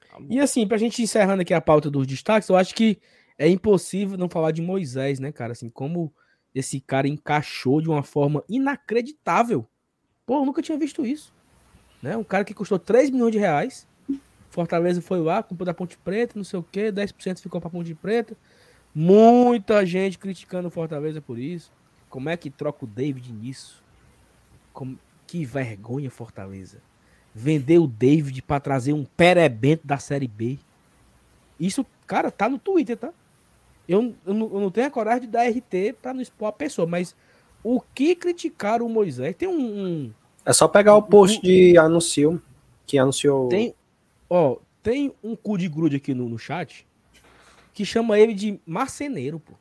Tá 0.09 0.17
e 0.29 0.39
assim, 0.39 0.65
pra 0.65 0.77
gente 0.77 1.01
encerrando 1.01 1.41
aqui 1.41 1.53
a 1.53 1.59
pauta 1.59 1.91
dos 1.91 2.07
destaques, 2.07 2.47
eu 2.47 2.55
acho 2.55 2.73
que 2.73 2.99
é 3.37 3.49
impossível 3.49 4.17
não 4.17 4.29
falar 4.29 4.51
de 4.51 4.61
Moisés, 4.61 5.19
né, 5.19 5.31
cara? 5.31 5.51
Assim, 5.51 5.69
como 5.69 6.13
esse 6.53 6.79
cara 6.79 7.07
encaixou 7.07 7.81
de 7.81 7.89
uma 7.89 8.01
forma 8.01 8.43
inacreditável. 8.47 9.67
Pô, 10.25 10.39
eu 10.39 10.45
nunca 10.45 10.61
tinha 10.61 10.77
visto 10.77 11.05
isso. 11.05 11.33
Né? 12.01 12.15
Um 12.15 12.23
cara 12.23 12.45
que 12.45 12.53
custou 12.53 12.79
3 12.79 13.09
milhões 13.09 13.33
de 13.33 13.37
reais. 13.37 13.85
Fortaleza 14.55 15.01
foi 15.01 15.19
lá, 15.19 15.43
comprou 15.43 15.65
da 15.65 15.73
Ponte 15.73 15.97
Preta, 15.97 16.31
não 16.37 16.43
sei 16.45 16.57
o 16.57 16.63
quê, 16.63 16.89
10% 16.89 17.41
ficou 17.41 17.59
pra 17.59 17.69
Ponte 17.69 17.93
Preta. 17.93 18.37
Muita 18.93 19.85
gente 19.85 20.17
criticando 20.17 20.69
o 20.69 20.71
Fortaleza 20.71 21.19
por 21.19 21.37
isso. 21.37 21.69
Como 22.09 22.29
é 22.29 22.37
que 22.37 22.49
troca 22.49 22.85
o 22.85 22.87
David 22.87 23.33
nisso? 23.33 23.83
Como... 24.71 24.97
Que 25.27 25.43
vergonha, 25.43 26.09
Fortaleza. 26.09 26.77
Vender 27.33 27.79
o 27.79 27.87
David 27.87 28.41
para 28.43 28.61
trazer 28.61 28.93
um 28.93 29.03
perebento 29.03 29.85
da 29.85 29.97
Série 29.97 30.27
B. 30.27 30.57
Isso, 31.59 31.85
cara, 32.07 32.31
tá 32.31 32.47
no 32.47 32.57
Twitter, 32.57 32.95
tá? 32.95 33.11
Eu, 33.89 34.15
eu, 34.25 34.33
não, 34.33 34.49
eu 34.53 34.59
não 34.61 34.71
tenho 34.71 34.87
a 34.87 34.91
coragem 34.91 35.23
de 35.23 35.27
dar 35.27 35.49
RT 35.49 35.97
para 36.01 36.13
não 36.13 36.21
expor 36.21 36.47
a 36.47 36.53
pessoa, 36.53 36.87
mas 36.87 37.13
o 37.61 37.81
que 37.81 38.15
criticaram 38.15 38.85
o 38.85 38.89
Moisés? 38.89 39.35
Tem 39.35 39.49
um. 39.49 39.59
um 39.59 40.11
é 40.45 40.53
só 40.53 40.65
pegar 40.65 40.95
o 40.95 41.01
post 41.01 41.39
um, 41.39 41.41
de 41.41 41.77
anúncio 41.77 42.41
que 42.85 42.97
anunciou. 42.97 43.49
Tem, 43.49 43.75
ó, 44.29 44.57
tem 44.81 45.13
um 45.23 45.35
cu 45.35 45.57
de 45.57 45.67
grude 45.67 45.95
aqui 45.95 46.13
no, 46.13 46.29
no 46.29 46.37
chat 46.37 46.85
que 47.73 47.83
chama 47.85 48.17
ele 48.17 48.33
de 48.33 48.59
marceneiro, 48.65 49.39
pô. 49.39 49.53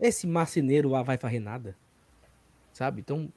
Esse 0.00 0.26
marceneiro 0.26 0.88
lá 0.88 1.02
vai 1.02 1.18
fazer 1.18 1.40
nada. 1.40 1.76
Sabe? 2.72 3.00
Então, 3.00 3.30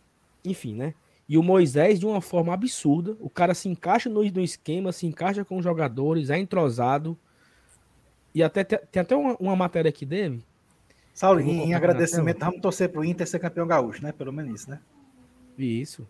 enfim, 0.43 0.75
né? 0.75 0.93
E 1.27 1.37
o 1.37 1.43
Moisés, 1.43 1.99
de 1.99 2.05
uma 2.05 2.21
forma 2.21 2.53
absurda, 2.53 3.15
o 3.19 3.29
cara 3.29 3.53
se 3.53 3.69
encaixa 3.69 4.09
no, 4.09 4.23
no 4.23 4.41
esquema, 4.41 4.91
se 4.91 5.05
encaixa 5.05 5.45
com 5.45 5.57
os 5.57 5.63
jogadores, 5.63 6.29
é 6.29 6.37
entrosado 6.37 7.17
e 8.33 8.41
até 8.41 8.63
tem 8.63 9.01
até 9.01 9.15
uma, 9.15 9.35
uma 9.39 9.55
matéria 9.55 9.89
aqui 9.89 10.05
dele. 10.05 10.43
Saulo, 11.13 11.41
em, 11.41 11.69
em 11.69 11.73
agradecimento, 11.73 12.39
vamos 12.39 12.61
torcer 12.61 12.89
pro 12.89 13.03
Inter 13.03 13.27
ser 13.27 13.39
campeão 13.39 13.67
gaúcho, 13.67 14.01
né? 14.01 14.11
Pelo 14.11 14.31
menos 14.31 14.61
isso, 14.61 14.69
né? 14.69 14.79
Isso. 15.57 16.07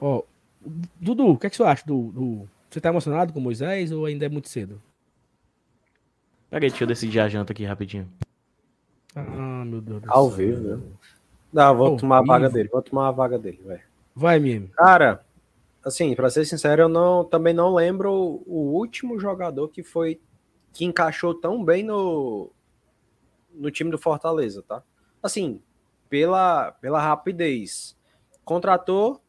Ó, 0.00 0.22
Dudu, 1.00 1.30
o 1.30 1.38
que, 1.38 1.46
é 1.46 1.50
que 1.50 1.56
você 1.56 1.62
acha 1.62 1.84
do, 1.86 2.10
do, 2.12 2.48
Você 2.70 2.80
tá 2.80 2.88
emocionado 2.88 3.32
com 3.32 3.38
o 3.38 3.42
Moisés 3.42 3.92
ou 3.92 4.06
ainda 4.06 4.26
é 4.26 4.28
muito 4.28 4.48
cedo? 4.48 4.80
Peraí, 6.50 6.70
deixa 6.70 6.84
eu 6.84 6.88
decidir 6.88 7.20
a 7.20 7.28
janta 7.28 7.52
aqui 7.52 7.64
rapidinho. 7.64 8.08
Ah, 9.14 9.64
meu 9.64 9.80
Deus 9.80 10.02
do 10.02 10.12
Ao 10.12 10.30
vivo, 10.30 10.76
né? 10.76 10.82
Não, 11.52 11.76
vou 11.76 11.86
Ao 11.88 11.96
tomar 11.96 12.18
a 12.18 12.22
vaga 12.22 12.50
dele, 12.50 12.68
vou 12.68 12.82
tomar 12.82 13.08
a 13.08 13.12
vaga 13.12 13.38
dele, 13.38 13.60
velho. 13.64 13.82
Vai, 14.14 14.38
Mime. 14.38 14.68
Cara, 14.68 15.24
assim, 15.84 16.14
para 16.14 16.30
ser 16.30 16.44
sincero, 16.44 16.82
eu 16.82 16.88
não, 16.88 17.24
também 17.24 17.54
não 17.54 17.74
lembro 17.74 18.42
o 18.46 18.72
último 18.72 19.18
jogador 19.18 19.68
que 19.68 19.82
foi 19.82 20.20
que 20.72 20.84
encaixou 20.84 21.34
tão 21.34 21.64
bem 21.64 21.82
no, 21.82 22.50
no 23.54 23.70
time 23.70 23.90
do 23.90 23.98
Fortaleza, 23.98 24.62
tá? 24.62 24.82
Assim, 25.22 25.62
pela, 26.08 26.72
pela 26.72 27.00
rapidez. 27.00 27.96
Contratou, 28.44 29.20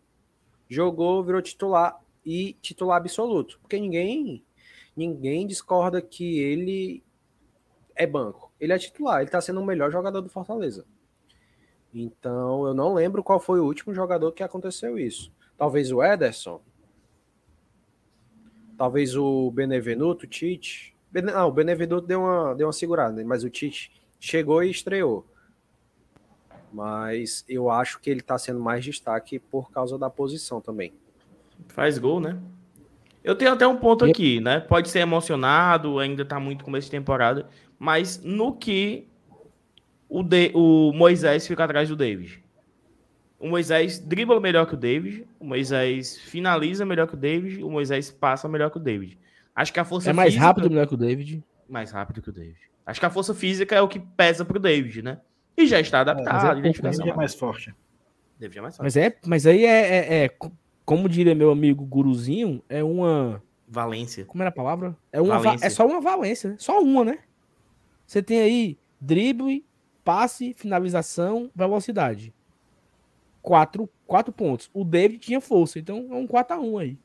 jogou, 0.69 1.23
virou 1.23 1.41
titular 1.41 1.99
e 2.25 2.53
titular 2.61 2.97
absoluto. 2.97 3.59
Porque 3.61 3.79
ninguém 3.79 4.43
ninguém 4.95 5.45
discorda 5.45 6.01
que 6.01 6.39
ele 6.39 7.03
é 7.95 8.07
banco. 8.07 8.51
Ele 8.59 8.73
é 8.73 8.77
titular, 8.77 9.21
ele 9.21 9.29
tá 9.29 9.39
sendo 9.39 9.61
o 9.61 9.65
melhor 9.65 9.91
jogador 9.91 10.21
do 10.21 10.29
Fortaleza. 10.29 10.85
Então, 11.93 12.65
eu 12.65 12.73
não 12.73 12.93
lembro 12.93 13.23
qual 13.23 13.39
foi 13.39 13.59
o 13.59 13.65
último 13.65 13.93
jogador 13.93 14.31
que 14.31 14.43
aconteceu 14.43 14.97
isso. 14.97 15.31
Talvez 15.57 15.91
o 15.91 16.03
Ederson. 16.03 16.61
Talvez 18.77 19.15
o 19.15 19.49
Benevenuto, 19.51 20.25
o 20.25 20.27
Tite. 20.29 20.95
Não, 21.11 21.47
o 21.47 21.51
Benevenuto 21.51 22.05
deu 22.05 22.21
uma, 22.21 22.53
deu 22.53 22.67
uma 22.67 22.73
segurada, 22.73 23.23
mas 23.25 23.43
o 23.43 23.49
Tite 23.49 23.91
chegou 24.19 24.63
e 24.63 24.69
estreou. 24.69 25.25
Mas 26.71 27.45
eu 27.47 27.69
acho 27.69 27.99
que 27.99 28.09
ele 28.09 28.19
está 28.19 28.37
sendo 28.37 28.59
mais 28.59 28.83
destaque 28.83 29.39
por 29.39 29.71
causa 29.71 29.97
da 29.97 30.09
posição 30.09 30.59
também. 30.59 30.93
Faz 31.69 31.97
gol, 31.97 32.19
né? 32.19 32.37
Eu 33.23 33.35
tenho 33.35 33.51
até 33.51 33.67
um 33.67 33.75
ponto 33.75 34.05
aqui, 34.05 34.39
né? 34.39 34.59
Pode 34.59 34.89
ser 34.89 34.99
emocionado, 34.99 35.99
ainda 35.99 36.23
tá 36.23 36.39
muito 36.39 36.63
começo 36.63 36.85
de 36.85 36.91
temporada, 36.91 37.47
mas 37.77 38.21
no 38.23 38.53
que 38.53 39.07
o, 40.07 40.23
de, 40.23 40.51
o 40.53 40.93
Moisés 40.93 41.45
fica 41.45 41.63
atrás 41.63 41.89
do 41.89 41.95
David. 41.95 42.43
O 43.39 43.47
Moisés 43.47 43.99
dribla 43.99 44.39
melhor 44.39 44.65
que 44.65 44.73
o 44.73 44.77
David, 44.77 45.27
o 45.39 45.45
Moisés 45.45 46.17
finaliza 46.17 46.85
melhor 46.85 47.07
que 47.07 47.13
o 47.13 47.17
David, 47.17 47.63
o 47.63 47.69
Moisés 47.69 48.09
passa 48.09 48.47
melhor 48.47 48.71
que 48.71 48.77
o 48.77 48.79
David. 48.79 49.17
Acho 49.53 49.73
que 49.73 49.79
a 49.79 49.85
força 49.85 50.09
É 50.09 50.13
mais 50.13 50.29
física... 50.29 50.45
rápido 50.45 50.69
melhor 50.69 50.87
que 50.87 50.93
o 50.93 50.97
David. 50.97 51.43
Mais 51.67 51.91
rápido 51.91 52.21
que 52.21 52.29
o 52.29 52.33
David. 52.33 52.57
Acho 52.85 52.99
que 52.99 53.05
a 53.05 53.09
força 53.09 53.33
física 53.33 53.75
é 53.75 53.81
o 53.81 53.87
que 53.87 53.99
pesa 53.99 54.45
pro 54.45 54.59
David, 54.59 55.01
né? 55.01 55.19
E 55.57 55.65
já 55.65 55.79
está 55.79 56.01
adaptado. 56.01 56.65
É, 56.65 56.71
mas 56.83 56.99
é, 56.99 57.09
é 57.09 57.13
mais 57.13 57.33
forte. 57.33 57.73
É 58.39 58.47
mais 58.61 58.77
forte. 58.77 58.83
Mas, 58.83 58.95
é, 58.95 59.17
mas 59.25 59.47
aí 59.47 59.65
é, 59.65 59.79
é, 59.79 60.25
é, 60.25 60.37
como 60.85 61.09
diria 61.09 61.33
meu 61.33 61.51
amigo 61.51 61.83
Guruzinho, 61.85 62.61
é 62.69 62.83
uma. 62.83 63.41
Valência. 63.67 64.23
Como 64.25 64.43
era 64.43 64.49
a 64.49 64.53
palavra? 64.53 64.95
É, 65.11 65.19
uma, 65.19 65.39
valência. 65.39 65.65
é 65.65 65.69
só 65.69 65.85
uma 65.85 65.99
valência, 65.99 66.51
né? 66.51 66.55
Só 66.59 66.79
uma, 66.79 67.03
né? 67.03 67.19
Você 68.05 68.21
tem 68.21 68.39
aí 68.39 68.77
drible, 69.01 69.65
passe, 70.03 70.53
finalização, 70.53 71.51
velocidade 71.53 72.33
quatro, 73.47 73.89
quatro 74.05 74.33
pontos. 74.33 74.69
O 74.73 74.83
David 74.83 75.19
tinha 75.19 75.39
força, 75.39 75.79
então 75.79 76.09
é 76.11 76.15
um 76.15 76.27
4 76.27 76.57
a 76.57 76.59
1 76.59 76.77
aí. 76.79 76.97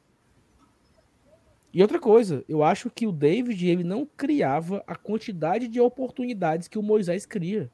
E 1.72 1.80
outra 1.80 2.00
coisa, 2.00 2.44
eu 2.48 2.64
acho 2.64 2.90
que 2.90 3.06
o 3.06 3.12
David 3.12 3.64
ele 3.68 3.84
não 3.84 4.04
criava 4.04 4.82
a 4.84 4.96
quantidade 4.96 5.68
de 5.68 5.80
oportunidades 5.80 6.66
que 6.66 6.80
o 6.80 6.82
Moisés 6.82 7.24
cria. 7.24 7.70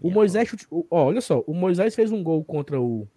O 0.00 0.10
Moisés, 0.10 0.50
ó, 0.70 1.06
olha 1.06 1.20
só, 1.20 1.42
o 1.46 1.52
Moisés 1.52 1.94
fez 1.94 2.12
um 2.12 2.22
gol 2.22 2.44
contra 2.44 2.80
o, 2.80 3.08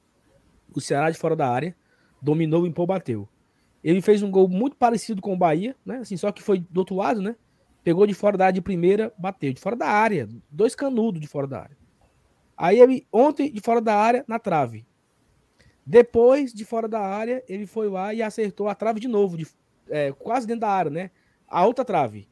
o 0.73 0.81
Ceará 0.81 1.11
de 1.11 1.17
fora 1.17 1.35
da 1.35 1.47
área, 1.47 1.75
dominou, 2.21 2.65
limpou, 2.65 2.87
bateu. 2.87 3.27
Ele 3.83 4.01
fez 4.01 4.23
um 4.23 4.31
gol 4.31 4.47
muito 4.47 4.75
parecido 4.75 5.21
com 5.21 5.33
o 5.33 5.37
Bahia, 5.37 5.75
né? 5.85 5.97
Assim, 5.97 6.17
só 6.17 6.31
que 6.31 6.41
foi 6.41 6.59
do 6.59 6.79
outro 6.79 6.95
lado, 6.95 7.21
né? 7.21 7.35
Pegou 7.83 8.05
de 8.05 8.13
fora 8.13 8.37
da 8.37 8.45
área 8.45 8.53
de 8.53 8.61
primeira, 8.61 9.11
bateu 9.17 9.53
de 9.53 9.59
fora 9.59 9.75
da 9.75 9.87
área, 9.87 10.27
dois 10.51 10.75
canudos 10.75 11.19
de 11.19 11.27
fora 11.27 11.47
da 11.47 11.61
área. 11.61 11.77
Aí 12.55 12.79
ele, 12.79 13.07
ontem, 13.11 13.51
de 13.51 13.59
fora 13.59 13.81
da 13.81 13.95
área, 13.95 14.23
na 14.27 14.37
trave. 14.37 14.85
Depois, 15.83 16.53
de 16.53 16.63
fora 16.63 16.87
da 16.87 16.99
área, 16.99 17.43
ele 17.49 17.65
foi 17.65 17.89
lá 17.89 18.13
e 18.13 18.21
acertou 18.21 18.67
a 18.67 18.75
trave 18.75 18.99
de 18.99 19.07
novo, 19.07 19.35
de, 19.35 19.47
é, 19.89 20.11
quase 20.11 20.45
dentro 20.45 20.61
da 20.61 20.69
área, 20.69 20.91
né? 20.91 21.09
A 21.47 21.65
outra 21.65 21.83
trave. 21.83 22.29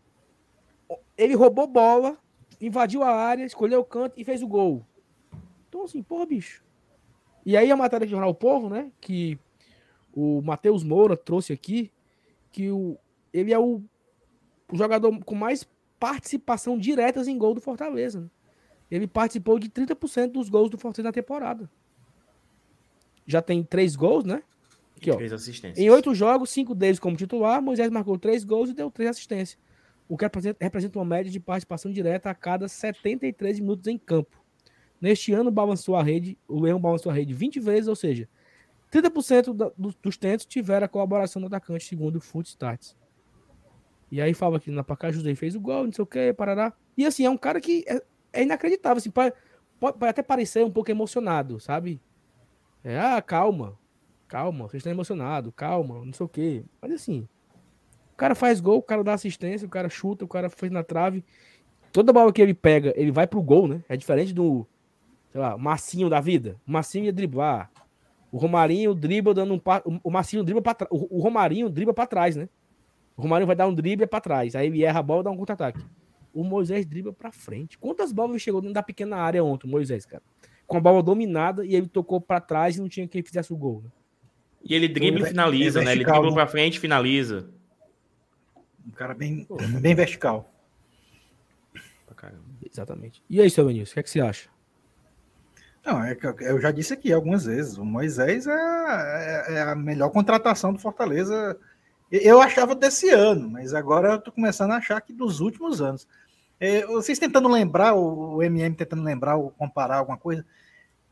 Ele 1.18 1.34
roubou 1.34 1.66
bola, 1.66 2.18
invadiu 2.60 3.04
a 3.04 3.16
área, 3.16 3.46
escolheu 3.46 3.82
o 3.82 3.86
canto 3.86 4.20
e 4.20 4.24
fez 4.24 4.42
o 4.42 4.48
gol. 4.48 4.86
Então, 5.68 5.84
assim, 5.84 6.02
porra, 6.02 6.26
bicho. 6.26 6.64
E 7.46 7.56
aí 7.56 7.72
a 7.72 7.78
matéria 7.78 8.06
do 8.06 8.10
Jornal 8.10 8.30
o 8.30 8.36
Povo, 8.36 8.70
né? 8.70 8.92
Que 9.00 9.40
o 10.14 10.42
Matheus 10.42 10.84
Moura 10.84 11.16
trouxe 11.16 11.54
aqui, 11.54 11.92
que 12.52 12.70
o, 12.70 12.98
ele 13.34 13.54
é 13.54 13.60
o, 13.60 13.82
o 14.72 14.76
jogador 14.76 15.18
com 15.24 15.36
mais 15.36 15.68
participação 16.00 16.78
diretas 16.78 17.28
em 17.28 17.38
gol 17.38 17.54
do 17.54 17.62
Fortaleza. 17.62 18.22
Né? 18.22 18.30
Ele 18.90 19.08
participou 19.08 19.60
de 19.60 19.70
30% 19.70 20.32
dos 20.32 20.50
gols 20.50 20.70
do 20.70 20.78
Fortaleza 20.78 21.10
na 21.10 21.14
temporada. 21.14 21.70
Já 23.26 23.42
tem 23.42 23.64
três 23.64 23.96
gols, 23.96 24.24
né? 24.24 24.42
Aqui. 24.98 25.12
Três 25.12 25.32
assistências. 25.32 25.78
Em 25.78 25.90
oito 25.90 26.14
jogos, 26.16 26.50
cinco 26.50 26.74
deles 26.74 27.00
como 27.00 27.16
titular, 27.16 27.62
Moisés 27.62 27.90
marcou 27.90 28.18
três 28.18 28.44
gols 28.44 28.70
e 28.70 28.74
deu 28.74 28.90
três 28.90 29.12
assistências. 29.12 29.58
O 30.10 30.18
que 30.18 30.26
representa 30.60 31.00
uma 31.00 31.06
média 31.06 31.32
de 31.32 31.40
participação 31.40 31.92
direta 31.92 32.32
a 32.32 32.36
cada 32.36 32.68
73 32.68 33.60
minutos 33.60 33.88
em 33.88 33.98
campo. 33.98 34.44
Neste 35.00 35.32
ano, 35.32 35.52
balançou 35.52 35.96
a 35.96 36.04
rede, 36.04 36.38
o 36.48 36.60
Leão 36.60 36.82
balançou 36.82 37.12
a 37.12 37.16
rede 37.16 37.34
20 37.34 37.60
vezes, 37.60 37.88
ou 37.88 37.96
seja, 37.96 38.28
30% 38.92 39.54
da, 39.54 39.72
dos, 39.78 40.18
tentos 40.18 40.46
tiveram 40.46 40.86
a 40.86 40.90
colaboração 40.90 41.40
do 41.40 41.48
atacante, 41.48 41.86
segundo 41.86 42.16
o 42.16 42.22
Foot 42.22 42.50
Stats. 42.50 42.98
E 44.12 44.20
aí 44.20 44.34
fala 44.34 44.60
que 44.60 44.72
na 44.72 44.84
Pacá 44.84 45.12
José 45.12 45.36
fez 45.36 45.56
o 45.56 45.60
gol, 45.60 45.86
não 45.86 45.94
sei 45.94 46.04
o 46.04 46.08
que, 46.08 46.34
parará. 46.34 46.74
E 46.98 47.06
assim, 47.06 47.24
é 47.24 47.30
um 47.30 47.38
cara 47.38 47.62
que 47.62 47.86
é, 47.88 48.02
é 48.34 48.44
inacreditável. 48.44 48.98
Assim, 48.98 49.12
pode, 49.12 49.34
pode, 49.80 50.06
até 50.06 50.24
parecer 50.24 50.66
um 50.66 50.72
pouco 50.72 50.90
emocionado, 50.90 51.60
sabe? 51.60 52.02
É, 52.84 53.00
ah, 53.00 53.22
calma, 53.22 53.78
calma, 54.28 54.68
vocês 54.68 54.82
estão 54.82 54.92
emocionados, 54.92 55.54
calma, 55.56 56.04
não 56.04 56.14
sei 56.14 56.26
o 56.26 56.30
quê. 56.30 56.66
Mas 56.82 56.94
assim, 56.94 57.28
cara 58.20 58.36
faz 58.36 58.60
gol, 58.60 58.78
o 58.78 58.84
cara 58.84 59.04
dá 59.04 59.14
assistência, 59.14 59.66
o 59.66 59.70
cara 59.70 59.90
chuta, 59.90 60.26
o 60.26 60.28
cara 60.28 60.50
fez 60.50 60.72
na 60.72 60.84
trave. 60.84 61.24
Toda 61.92 62.14
bola 62.14 62.32
que 62.32 62.42
ele 62.42 62.54
pega, 62.54 62.94
ele 62.96 63.12
vai 63.12 63.26
pro 63.26 63.42
gol, 63.42 63.68
né? 63.68 63.82
É 63.90 63.98
diferente 63.98 64.34
do, 64.34 64.68
sei 65.32 65.42
lá, 65.42 65.58
Massinho 65.58 66.10
da 66.10 66.20
vida. 66.20 66.56
O 66.68 66.72
Massinho 66.72 67.06
ia 67.06 67.14
driblar. 67.14 67.72
O 68.32 68.38
Romarinho 68.38 68.94
dribla 68.94 69.34
dando 69.34 69.56
um. 69.56 69.62
O 70.04 70.12
Massinho 70.12 70.44
dribla 70.44 70.62
pra 70.62 70.76
trás. 70.76 70.92
O 70.92 71.20
Romarinho 71.20 71.70
dribla 71.70 71.94
pra 71.94 72.06
trás, 72.06 72.36
né? 72.36 72.48
O 73.18 73.22
Romarinho 73.24 73.48
vai 73.48 73.56
dar 73.56 73.68
um 73.68 73.74
drible 73.74 74.06
pra 74.06 74.22
trás. 74.22 74.56
Aí 74.56 74.68
ele 74.68 74.84
erra 74.84 75.00
a 75.00 75.04
bola 75.04 75.22
e 75.22 75.24
dá 75.24 75.32
um 75.32 75.38
contra-ataque 75.38 75.84
o 76.34 76.44
Moisés 76.44 76.86
dribla 76.86 77.14
pra 77.14 77.32
frente. 77.32 77.78
Quantas 77.78 78.12
bolas 78.12 78.32
ele 78.32 78.40
chegou 78.40 78.62
dentro 78.62 78.74
da 78.74 78.84
pequena 78.84 79.18
área 79.18 79.44
ontem, 79.44 79.68
o 79.68 79.70
Moisés, 79.70 80.06
cara? 80.06 80.24
Com 80.68 80.78
a 80.78 80.80
bola 80.80 81.02
dominada 81.02 81.66
e 81.66 81.76
ele 81.76 81.88
tocou 81.88 82.22
para 82.22 82.40
trás 82.40 82.78
e 82.78 82.82
não 82.82 82.88
tinha 82.88 83.08
quem 83.08 83.24
fizesse 83.24 83.52
o 83.52 83.58
gol. 83.58 83.82
Né? 83.84 83.90
E 84.64 84.76
ele 84.76 84.88
dribla 84.88 85.22
e 85.22 85.30
finaliza, 85.30 85.82
né? 85.82 85.92
Ele 85.92 86.04
dribla 86.04 86.34
pra 86.34 86.48
frente 86.48 86.76
e 86.76 86.80
finaliza. 86.80 87.50
Um 88.90 88.92
cara 88.92 89.14
bem, 89.14 89.48
bem 89.80 89.94
vertical. 89.94 90.52
Exatamente. 92.66 93.24
E 93.30 93.40
aí, 93.40 93.50
seu 93.50 93.66
Vinícius, 93.68 93.92
o 93.92 93.94
que, 93.94 94.00
é 94.00 94.04
que 94.04 94.10
você 94.10 94.20
acha? 94.20 94.50
Não, 95.86 96.04
é 96.04 96.16
que 96.16 96.26
eu 96.26 96.60
já 96.60 96.72
disse 96.72 96.94
aqui 96.94 97.14
algumas 97.14 97.46
vezes, 97.46 97.78
o 97.78 97.86
Moisés 97.86 98.48
é, 98.48 98.52
é, 98.52 99.54
é, 99.54 99.62
a 99.62 99.76
melhor 99.76 100.10
contratação 100.10 100.74
do 100.74 100.80
Fortaleza. 100.80 101.58
Eu 102.12 102.42
achava 102.42 102.76
desse 102.76 103.10
ano, 103.10 103.50
mas 103.50 103.74
agora 103.74 104.14
eu 104.14 104.20
tô 104.20 104.32
começando 104.32 104.72
a 104.72 104.78
achar 104.78 105.00
que 105.02 105.14
dos 105.14 105.40
últimos 105.40 105.82
anos. 105.82 106.08
É, 106.60 106.86
vocês 106.88 107.20
tentando 107.20 107.48
lembrar, 107.48 107.94
o 107.94 108.42
MM 108.42 108.76
tentando 108.76 109.04
lembrar 109.04 109.38
ou 109.38 109.52
comparar 109.52 109.98
alguma 109.98 110.18
coisa, 110.18 110.46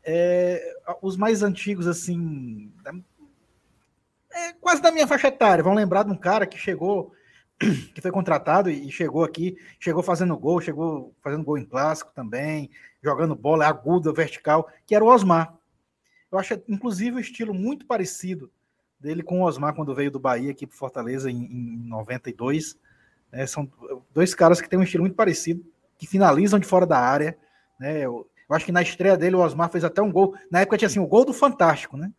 é, 0.04 0.76
os 1.00 1.16
mais 1.16 1.42
antigos, 1.42 1.86
assim, 1.86 2.70
é, 4.32 4.52
quase 4.60 4.82
da 4.82 4.90
minha 4.90 5.06
faixa 5.06 5.28
etária, 5.28 5.64
vão 5.64 5.74
lembrar 5.74 6.02
de 6.02 6.10
um 6.10 6.16
cara 6.16 6.46
que 6.46 6.58
chegou, 6.58 7.12
que 7.94 8.00
foi 8.00 8.10
contratado 8.10 8.70
e 8.70 8.90
chegou 8.90 9.24
aqui, 9.24 9.56
chegou 9.80 10.02
fazendo 10.02 10.36
gol, 10.36 10.60
chegou 10.60 11.14
fazendo 11.20 11.44
gol 11.44 11.58
em 11.58 11.64
clássico 11.64 12.12
também, 12.14 12.70
jogando 13.02 13.34
bola 13.34 13.66
aguda, 13.66 14.12
vertical, 14.12 14.68
que 14.86 14.94
era 14.94 15.04
o 15.04 15.08
Osmar. 15.08 15.54
Eu 16.30 16.38
acho, 16.38 16.60
inclusive, 16.68 17.16
o 17.16 17.20
estilo 17.20 17.54
muito 17.54 17.86
parecido 17.86 18.50
dele 19.00 19.22
com 19.22 19.40
o 19.40 19.44
Osmar 19.44 19.74
quando 19.74 19.94
veio 19.94 20.10
do 20.10 20.20
Bahia 20.20 20.50
aqui 20.50 20.66
para 20.66 20.76
Fortaleza 20.76 21.30
em, 21.30 21.44
em 21.44 21.88
92. 21.88 22.78
Né? 23.32 23.46
São 23.46 23.70
dois 24.12 24.34
caras 24.34 24.60
que 24.60 24.68
têm 24.68 24.78
um 24.78 24.82
estilo 24.82 25.04
muito 25.04 25.16
parecido, 25.16 25.64
que 25.96 26.06
finalizam 26.06 26.58
de 26.58 26.66
fora 26.66 26.86
da 26.86 26.98
área. 26.98 27.36
Né? 27.78 27.98
Eu, 27.98 28.28
eu, 28.48 28.56
acho 28.56 28.64
que 28.64 28.72
na 28.72 28.82
estreia 28.82 29.16
dele 29.16 29.36
o 29.36 29.40
Osmar 29.40 29.70
fez 29.70 29.84
até 29.84 30.02
um 30.02 30.12
gol. 30.12 30.34
Na 30.50 30.60
época 30.60 30.76
tinha 30.76 30.86
assim, 30.86 31.00
o 31.00 31.06
gol 31.06 31.24
do 31.24 31.32
Fantástico, 31.32 31.96
né? 31.96 32.12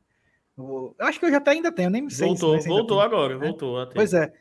Eu, 0.57 0.95
eu 0.97 1.05
acho 1.05 1.19
que 1.19 1.25
eu 1.25 1.31
já 1.31 1.37
até 1.37 1.51
ainda 1.51 1.71
tenho, 1.71 1.89
nem 1.89 2.09
sei. 2.09 2.27
Voltou, 2.27 2.59
se, 2.59 2.67
voltou 2.67 3.01
agora, 3.01 3.37
né? 3.37 3.45
voltou. 3.45 3.79
Até. 3.79 3.93
Pois 3.93 4.13
é. 4.13 4.33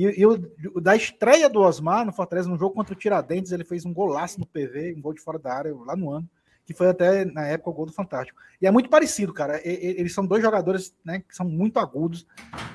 E, 0.00 0.20
e 0.20 0.26
o, 0.26 0.80
da 0.80 0.94
estreia 0.94 1.48
do 1.48 1.60
Osmar 1.60 2.04
no 2.04 2.12
Fortaleza, 2.12 2.48
no 2.48 2.56
jogo 2.56 2.74
contra 2.74 2.94
o 2.94 2.96
Tiradentes, 2.96 3.50
ele 3.50 3.64
fez 3.64 3.84
um 3.84 3.92
golaço 3.92 4.38
no 4.38 4.46
PV, 4.46 4.94
um 4.96 5.00
gol 5.00 5.12
de 5.12 5.20
fora 5.20 5.38
da 5.38 5.52
área 5.52 5.74
lá 5.74 5.96
no 5.96 6.10
ano, 6.12 6.28
que 6.64 6.72
foi 6.72 6.88
até 6.88 7.24
na 7.24 7.46
época 7.46 7.70
o 7.70 7.72
gol 7.72 7.86
do 7.86 7.92
Fantástico. 7.92 8.40
E 8.62 8.66
é 8.66 8.70
muito 8.70 8.88
parecido, 8.88 9.34
cara. 9.34 9.60
E, 9.66 9.70
e, 9.70 10.00
eles 10.00 10.14
são 10.14 10.24
dois 10.24 10.42
jogadores 10.42 10.94
né, 11.04 11.20
que 11.20 11.34
são 11.34 11.46
muito 11.46 11.80
agudos. 11.80 12.26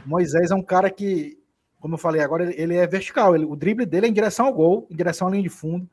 O 0.05 0.09
Moisés 0.09 0.51
é 0.51 0.55
um 0.55 0.61
cara 0.61 0.89
que 0.89 1.41
como 1.83 1.95
eu 1.95 1.99
falei 1.99 2.21
agora, 2.21 2.43
ele, 2.45 2.61
ele 2.61 2.75
é 2.77 2.87
vertical. 2.87 3.35
Ele, 3.35 3.43
o 3.43 3.57
drible 3.57 3.85
dele 3.85 4.05
é 4.05 4.09
em 4.09 4.13
direção 4.13 4.45
ao 4.45 4.53
gol, 4.53 4.87
em 4.89 4.95
direção 4.95 5.27
à 5.27 5.31
linha 5.31 5.43
de 5.43 5.49
fundo. 5.49 5.85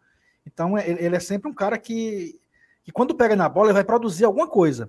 Então, 0.46 0.78
ele, 0.78 1.04
ele, 1.04 1.16
é 1.16 1.18
sempre 1.18 1.50
um 1.50 1.52
cara 1.52 1.76
que, 1.76 2.40
que, 2.84 2.92
quando 2.92 3.12
pega 3.12 3.34
na 3.34 3.48
bola, 3.48 3.66
ele 3.66 3.74
vai 3.74 3.82
produzir 3.82 4.24
alguma 4.24 4.46
coisa. 4.46 4.88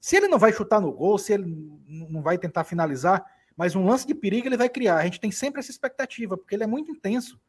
Se 0.00 0.16
ele 0.16 0.28
não 0.28 0.38
vai 0.38 0.50
chutar 0.50 0.80
no 0.80 0.90
gol, 0.90 1.18
se 1.18 1.34
ele 1.34 1.78
não 1.86 2.22
vai 2.22 2.38
tentar 2.38 2.64
finalizar, 2.64 3.22
mas 3.56 3.74
um 3.74 3.84
lance 3.84 4.06
de 4.06 4.14
perigo 4.14 4.46
ele 4.46 4.56
vai 4.56 4.68
criar. 4.68 4.96
A 4.96 5.04
gente 5.04 5.20
tem 5.20 5.30
sempre 5.30 5.60
essa 5.60 5.70
expectativa, 5.70 6.36
porque 6.36 6.54
ele 6.54 6.64
é 6.64 6.66
muito 6.66 6.90
intenso. 6.90 7.40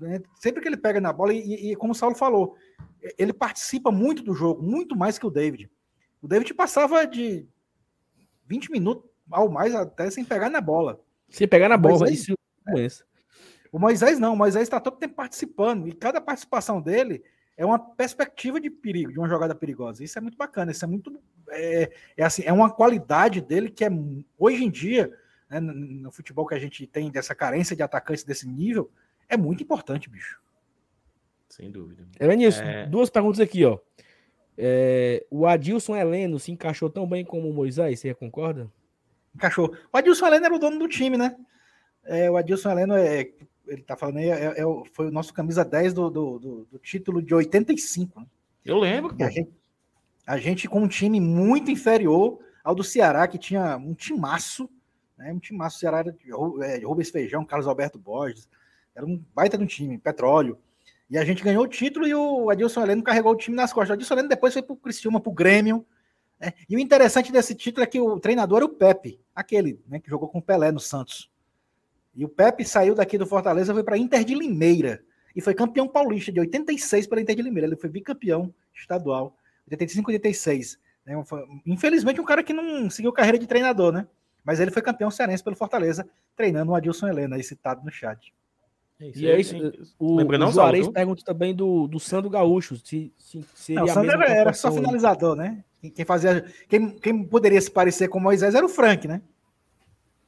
Né? 0.00 0.20
Sempre 0.40 0.60
que 0.60 0.68
ele 0.68 0.76
pega 0.76 1.00
na 1.00 1.12
bola, 1.12 1.32
e, 1.32 1.72
e 1.72 1.76
como 1.76 1.92
o 1.92 1.94
Saulo 1.96 2.14
falou, 2.14 2.56
ele 3.18 3.32
participa 3.32 3.90
muito 3.90 4.22
do 4.22 4.34
jogo, 4.34 4.62
muito 4.62 4.96
mais 4.96 5.18
que 5.18 5.26
o 5.26 5.30
David. 5.30 5.70
O 6.20 6.28
David 6.28 6.54
passava 6.54 7.06
de 7.06 7.46
20 8.46 8.70
minutos 8.70 9.10
ao 9.30 9.48
mais 9.48 9.74
até 9.74 10.10
sem 10.10 10.24
pegar 10.24 10.50
na 10.50 10.60
bola. 10.60 11.00
Se 11.28 11.46
pegar 11.46 11.68
na 11.68 11.76
bola, 11.76 12.10
isso 12.10 12.32
é. 12.68 12.88
O 13.72 13.78
Moisés 13.78 14.18
não, 14.18 14.34
o 14.34 14.36
Moisés 14.36 14.64
está 14.64 14.78
todo 14.78 14.98
tempo 14.98 15.14
participando, 15.14 15.88
e 15.88 15.92
cada 15.92 16.20
participação 16.20 16.80
dele 16.80 17.24
é 17.56 17.64
uma 17.64 17.78
perspectiva 17.78 18.60
de 18.60 18.68
perigo, 18.68 19.12
de 19.12 19.18
uma 19.18 19.28
jogada 19.28 19.54
perigosa. 19.54 20.04
Isso 20.04 20.18
é 20.18 20.20
muito 20.20 20.36
bacana, 20.36 20.72
isso 20.72 20.84
é 20.84 20.88
muito. 20.88 21.18
É, 21.48 21.90
é 22.16 22.24
assim, 22.24 22.42
é 22.44 22.52
uma 22.52 22.70
qualidade 22.70 23.40
dele 23.40 23.70
que 23.70 23.84
é 23.84 23.88
hoje 24.38 24.64
em 24.64 24.70
dia, 24.70 25.10
né, 25.60 25.60
no, 25.60 25.74
no 25.74 26.10
futebol 26.10 26.46
que 26.46 26.54
a 26.54 26.58
gente 26.58 26.86
tem 26.86 27.10
dessa 27.10 27.34
carência 27.34 27.76
de 27.76 27.82
atacantes 27.82 28.24
desse 28.24 28.48
nível, 28.48 28.90
é 29.28 29.36
muito 29.36 29.62
importante, 29.62 30.08
bicho. 30.08 30.40
Sem 31.48 31.70
dúvida. 31.70 32.06
É 32.18 32.34
nisso. 32.34 32.62
É... 32.62 32.86
Duas 32.86 33.10
perguntas 33.10 33.40
aqui, 33.40 33.64
ó. 33.64 33.78
É, 34.56 35.24
o 35.30 35.46
Adilson 35.46 35.96
Heleno 35.96 36.38
se 36.38 36.52
encaixou 36.52 36.90
tão 36.90 37.06
bem 37.06 37.24
como 37.24 37.48
o 37.48 37.54
Moisés, 37.54 38.00
você 38.00 38.14
concorda? 38.14 38.70
encaixou. 39.34 39.74
O 39.92 39.96
Adilson 39.96 40.26
Heleno 40.26 40.46
era 40.46 40.54
o 40.54 40.58
dono 40.58 40.78
do 40.78 40.88
time, 40.88 41.16
né? 41.16 41.36
É, 42.04 42.30
o 42.30 42.36
Adilson 42.36 42.70
Heleno 42.70 42.94
é, 42.94 43.30
ele 43.66 43.82
tá 43.82 43.96
falando 43.96 44.18
aí, 44.18 44.28
é, 44.28 44.60
é, 44.60 44.64
foi 44.92 45.08
o 45.08 45.10
nosso 45.10 45.32
camisa 45.32 45.64
10 45.64 45.94
do, 45.94 46.10
do, 46.10 46.38
do, 46.38 46.64
do 46.70 46.78
título 46.78 47.22
de 47.22 47.34
85. 47.34 48.20
Né? 48.20 48.26
Eu 48.64 48.78
lembro. 48.78 49.16
A 49.20 49.30
gente, 49.30 49.52
a 50.26 50.38
gente, 50.38 50.68
com 50.68 50.80
um 50.80 50.88
time 50.88 51.20
muito 51.20 51.70
inferior 51.70 52.38
ao 52.62 52.74
do 52.74 52.84
Ceará, 52.84 53.26
que 53.26 53.38
tinha 53.38 53.76
um 53.76 53.94
timaço, 53.94 54.68
né? 55.22 55.32
Um 55.32 55.38
timaço, 55.38 55.76
o 55.76 55.80
Ceará 55.80 55.98
era 55.98 56.12
de, 56.12 56.30
é, 56.62 56.78
de 56.78 56.84
Rubens 56.84 57.10
Feijão, 57.10 57.44
Carlos 57.44 57.68
Alberto 57.68 57.98
Borges, 57.98 58.48
era 58.94 59.06
um 59.06 59.22
baita 59.34 59.56
de 59.56 59.64
um 59.64 59.66
time, 59.66 59.96
petróleo. 59.98 60.58
E 61.08 61.16
a 61.16 61.24
gente 61.24 61.42
ganhou 61.42 61.64
o 61.64 61.68
título 61.68 62.06
e 62.06 62.14
o 62.14 62.50
Adilson 62.50 62.82
Heleno 62.82 63.02
carregou 63.02 63.32
o 63.32 63.36
time 63.36 63.56
nas 63.56 63.72
costas. 63.72 63.90
O 63.90 63.92
Adilson 63.94 64.14
Heleno 64.14 64.28
depois 64.28 64.52
foi 64.52 64.62
pro 64.62 64.76
Criciúma, 64.76 65.20
pro 65.20 65.30
Grêmio, 65.32 65.86
é, 66.42 66.52
e 66.68 66.74
o 66.74 66.78
interessante 66.80 67.30
desse 67.30 67.54
título 67.54 67.84
é 67.84 67.86
que 67.86 68.00
o 68.00 68.18
treinador 68.18 68.58
era 68.58 68.64
o 68.64 68.68
Pepe, 68.68 69.20
aquele 69.32 69.80
né, 69.86 70.00
que 70.00 70.10
jogou 70.10 70.28
com 70.28 70.38
o 70.38 70.42
Pelé 70.42 70.72
no 70.72 70.80
Santos. 70.80 71.30
E 72.12 72.24
o 72.24 72.28
Pepe 72.28 72.64
saiu 72.64 72.96
daqui 72.96 73.16
do 73.16 73.24
Fortaleza, 73.24 73.72
foi 73.72 73.84
para 73.84 73.96
Inter 73.96 74.24
de 74.24 74.34
Limeira 74.34 75.04
e 75.36 75.40
foi 75.40 75.54
campeão 75.54 75.86
paulista 75.86 76.32
de 76.32 76.40
86 76.40 77.06
pela 77.06 77.20
Inter 77.20 77.36
de 77.36 77.42
Limeira. 77.42 77.68
Ele 77.68 77.76
foi 77.76 77.88
bicampeão 77.88 78.52
estadual, 78.74 79.36
85 79.70 80.10
86. 80.10 80.78
Né? 81.06 81.14
Infelizmente, 81.64 82.20
um 82.20 82.24
cara 82.24 82.42
que 82.42 82.52
não 82.52 82.90
seguiu 82.90 83.12
carreira 83.12 83.38
de 83.38 83.46
treinador, 83.46 83.92
né? 83.92 84.06
Mas 84.44 84.60
ele 84.60 84.70
foi 84.70 84.82
campeão 84.82 85.10
cearense 85.10 85.42
pelo 85.42 85.56
Fortaleza, 85.56 86.06
treinando 86.36 86.72
o 86.72 86.74
Adilson 86.74 87.08
Helena, 87.08 87.36
aí 87.36 87.42
citado 87.42 87.84
no 87.84 87.90
chat. 87.90 88.32
É 89.00 89.06
isso, 89.08 89.18
e 89.18 89.30
é 89.30 89.40
isso. 89.40 89.94
O, 89.98 90.22
o 90.22 90.52
Juarez 90.52 90.88
pergunta 90.88 91.24
também 91.24 91.54
do, 91.54 91.88
do 91.88 91.98
Sandro 91.98 92.30
Gaúcho. 92.30 92.76
Se, 92.76 93.12
se 93.18 93.44
seria 93.54 93.80
não, 93.80 93.86
o 93.86 93.92
Sandro 93.92 94.22
era 94.22 94.52
só 94.52 94.70
finalizador, 94.70 95.34
né? 95.34 95.64
Quem 95.94 96.04
fazia. 96.04 96.44
Quem, 96.68 96.90
quem 96.90 97.24
poderia 97.24 97.60
se 97.60 97.70
parecer 97.70 98.08
com 98.08 98.20
Moisés 98.20 98.54
era 98.54 98.64
o 98.64 98.68
Frank, 98.68 99.08
né? 99.08 99.20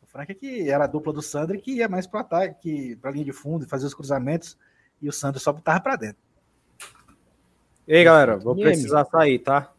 O 0.02 0.06
Frank 0.06 0.32
é 0.32 0.34
que 0.34 0.68
era 0.68 0.84
a 0.84 0.88
dupla 0.88 1.12
do 1.12 1.22
Sandro 1.22 1.60
que 1.60 1.74
ia 1.74 1.88
mais 1.88 2.06
para 2.06 2.20
ataque, 2.20 2.96
para 2.96 3.12
linha 3.12 3.24
de 3.24 3.32
fundo, 3.32 3.68
fazia 3.68 3.86
os 3.86 3.94
cruzamentos, 3.94 4.58
e 5.00 5.08
o 5.08 5.12
Sandro 5.12 5.40
só 5.40 5.52
botava 5.52 5.80
para 5.80 5.96
dentro. 5.96 6.22
Ei, 7.86 8.02
galera, 8.02 8.36
vou 8.38 8.56
precisar 8.56 9.04
sair, 9.04 9.38
tá? 9.38 9.72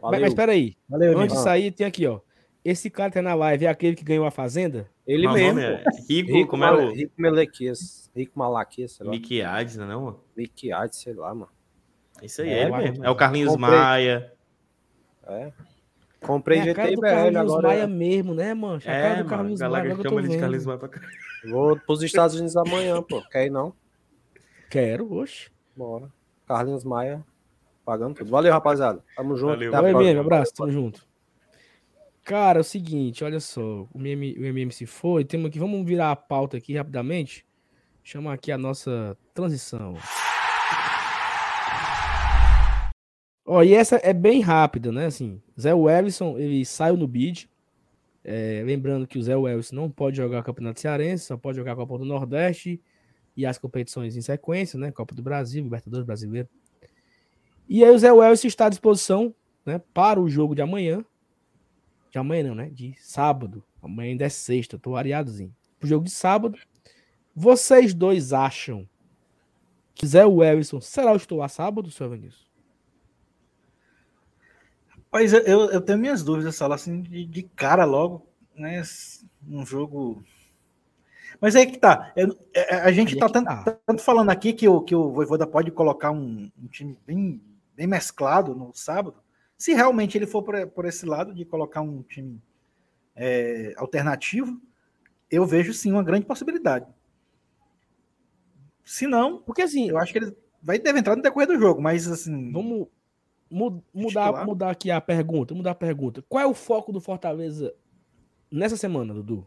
Valeu. 0.00 0.20
Mas 0.20 0.30
espera 0.30 0.52
aí. 0.52 0.76
Valeu, 0.88 1.18
Antes 1.18 1.36
de 1.36 1.42
sair, 1.42 1.70
tem 1.70 1.86
aqui, 1.86 2.06
ó. 2.06 2.20
Esse 2.64 2.90
cara 2.90 3.10
que 3.10 3.14
tá 3.14 3.22
na 3.22 3.34
live 3.34 3.64
é 3.64 3.68
aquele 3.68 3.96
que 3.96 4.04
ganhou 4.04 4.26
a 4.26 4.30
Fazenda? 4.30 4.88
Ele 5.06 5.26
Não, 5.26 5.32
mesmo. 5.32 5.60
É 5.60 5.82
Rico, 6.08 6.32
Rico, 6.32 6.50
como 6.50 6.64
é 6.64 6.70
o. 6.70 6.92
Rico 6.92 7.12
Melequias. 7.16 8.10
Rico 8.14 8.38
Malaquias, 8.38 8.92
sei 8.92 9.06
lá. 9.06 9.12
Mickey 9.12 9.42
Ades, 9.42 9.76
não 9.76 9.84
é 9.84 9.88
não, 9.88 10.02
mano? 10.02 10.20
Mickey 10.36 10.72
Ades, 10.72 10.98
sei 10.98 11.14
lá, 11.14 11.34
mano. 11.34 11.50
Isso 12.22 12.42
aí 12.42 12.50
é, 12.50 12.62
é 12.62 12.70
mesmo. 12.70 13.04
É 13.04 13.10
o 13.10 13.14
Carlinhos 13.14 13.52
Comprei. 13.52 13.70
Maia. 13.70 14.32
É. 15.26 15.52
Comprei 16.20 16.58
é 16.58 16.64
GT 16.64 16.96
BL 16.96 17.38
agora. 17.38 17.68
Maia 17.68 17.86
mesmo, 17.86 18.34
né, 18.34 18.52
mano? 18.52 18.80
A 18.84 18.92
é, 18.92 19.22
do 19.22 19.28
Carlinhos 19.28 19.60
mano, 19.60 19.72
Maia. 19.72 19.96
chama 20.02 20.22
de 20.22 20.38
Carlinhos 20.38 20.66
Maia 20.66 20.78
pra 20.78 20.90
Vou 21.48 21.78
pros 21.80 22.02
Estados 22.02 22.36
Unidos 22.36 22.56
amanhã, 22.56 23.02
pô. 23.02 23.22
Quer 23.30 23.46
ir 23.46 23.50
não? 23.50 23.72
Quero, 24.68 25.12
oxe. 25.14 25.50
Bora. 25.74 26.12
Carlinhos 26.46 26.84
Maia 26.84 27.24
pagando 27.84 28.16
tudo. 28.16 28.30
Valeu, 28.30 28.52
rapaziada. 28.52 29.02
Tamo 29.16 29.34
junto. 29.34 29.52
Valeu, 29.52 29.72
Valeu 29.72 29.98
mesmo, 29.98 30.20
abraço, 30.20 30.52
tamo 30.54 30.70
junto. 30.70 31.09
Cara, 32.30 32.60
é 32.60 32.60
o 32.60 32.64
seguinte, 32.64 33.24
olha 33.24 33.40
só, 33.40 33.88
o 33.92 33.98
MM, 33.98 34.70
se 34.70 34.86
foi, 34.86 35.24
temos 35.24 35.48
aqui, 35.48 35.58
vamos 35.58 35.84
virar 35.84 36.12
a 36.12 36.14
pauta 36.14 36.56
aqui 36.56 36.76
rapidamente. 36.76 37.44
Chama 38.04 38.32
aqui 38.32 38.52
a 38.52 38.56
nossa 38.56 39.18
transição. 39.34 39.94
Ó, 43.44 43.64
e 43.64 43.74
essa 43.74 43.96
é 43.96 44.12
bem 44.12 44.42
rápida, 44.42 44.92
né? 44.92 45.06
Assim, 45.06 45.42
Zé 45.60 45.74
Wellison, 45.74 46.38
ele 46.38 46.64
saiu 46.64 46.96
no 46.96 47.08
bid. 47.08 47.50
É, 48.22 48.62
lembrando 48.64 49.08
que 49.08 49.18
o 49.18 49.22
Zé 49.24 49.34
Wellison 49.34 49.74
não 49.74 49.90
pode 49.90 50.16
jogar 50.16 50.44
Campeonato 50.44 50.78
Cearense, 50.78 51.24
só 51.24 51.36
pode 51.36 51.58
jogar 51.58 51.74
Copa 51.74 51.98
do 51.98 52.04
Nordeste 52.04 52.80
e 53.36 53.44
as 53.44 53.58
competições 53.58 54.16
em 54.16 54.20
sequência, 54.20 54.78
né? 54.78 54.92
Copa 54.92 55.16
do 55.16 55.22
Brasil, 55.22 55.64
Libertadores 55.64 56.06
Brasileiro. 56.06 56.48
E 57.68 57.82
aí 57.82 57.90
o 57.90 57.98
Zé 57.98 58.12
Wellison 58.12 58.46
está 58.46 58.66
à 58.66 58.68
disposição, 58.68 59.34
né? 59.66 59.80
Para 59.92 60.20
o 60.20 60.28
jogo 60.28 60.54
de 60.54 60.62
amanhã. 60.62 61.04
De 62.10 62.18
amanhã 62.18 62.44
não, 62.44 62.54
né? 62.54 62.68
De 62.70 62.94
sábado. 62.98 63.64
Amanhã 63.82 64.10
ainda 64.10 64.24
é 64.24 64.28
sexta, 64.28 64.78
tô 64.78 64.96
areadozinho. 64.96 65.54
O 65.82 65.86
jogo 65.86 66.04
de 66.04 66.10
sábado. 66.10 66.58
Vocês 67.34 67.94
dois 67.94 68.32
acham 68.32 68.88
que 69.94 70.06
Zé 70.06 70.24
Wellison 70.24 70.80
será 70.80 71.12
o 71.12 71.18
titular 71.18 71.48
sábado, 71.48 71.90
seu 71.90 72.06
Evanilson? 72.06 72.50
Mas 75.12 75.32
eu, 75.32 75.70
eu 75.70 75.80
tenho 75.80 75.98
minhas 75.98 76.22
dúvidas, 76.22 76.54
Sala, 76.54 76.76
assim, 76.76 77.02
de, 77.02 77.26
de, 77.26 77.42
cara 77.42 77.84
logo, 77.84 78.26
né? 78.54 78.82
Um 79.48 79.66
jogo. 79.66 80.22
Mas 81.40 81.56
aí 81.56 81.66
que 81.66 81.78
tá. 81.78 82.12
Eu, 82.14 82.36
é, 82.54 82.76
é, 82.76 82.80
a 82.80 82.92
gente 82.92 83.16
tá, 83.18 83.28
tanto, 83.28 83.46
tá. 83.46 83.78
tanto, 83.86 84.02
falando 84.02 84.30
aqui 84.30 84.52
que 84.52 84.68
o, 84.68 84.80
que 84.80 84.94
o 84.94 85.10
Voivoda 85.10 85.46
pode 85.46 85.70
colocar 85.72 86.12
um, 86.12 86.50
um, 86.62 86.66
time 86.68 86.96
bem, 87.04 87.42
bem 87.74 87.86
mesclado 87.88 88.54
no 88.54 88.70
sábado. 88.72 89.16
Se 89.60 89.74
realmente 89.74 90.16
ele 90.16 90.26
for 90.26 90.42
por, 90.42 90.66
por 90.68 90.86
esse 90.86 91.04
lado 91.04 91.34
de 91.34 91.44
colocar 91.44 91.82
um 91.82 92.02
time 92.02 92.40
é, 93.14 93.74
alternativo, 93.76 94.58
eu 95.30 95.44
vejo 95.44 95.74
sim 95.74 95.92
uma 95.92 96.02
grande 96.02 96.24
possibilidade. 96.24 96.86
Se 98.82 99.06
não, 99.06 99.42
porque 99.42 99.60
assim, 99.60 99.90
eu 99.90 99.98
acho 99.98 100.12
que 100.12 100.18
ele 100.18 100.34
vai 100.62 100.78
deve 100.78 101.00
entrar 101.00 101.14
no 101.14 101.20
decorrer 101.20 101.46
do 101.46 101.58
jogo, 101.58 101.78
mas 101.78 102.08
assim, 102.08 102.50
vamos 102.50 102.88
mudar, 103.92 104.46
mudar 104.46 104.70
aqui 104.70 104.90
a 104.90 104.98
pergunta, 104.98 105.54
mudar 105.54 105.72
a 105.72 105.74
pergunta. 105.74 106.24
Qual 106.26 106.42
é 106.42 106.46
o 106.46 106.54
foco 106.54 106.90
do 106.90 106.98
Fortaleza 106.98 107.74
nessa 108.50 108.78
semana, 108.78 109.12
Dudu? 109.12 109.46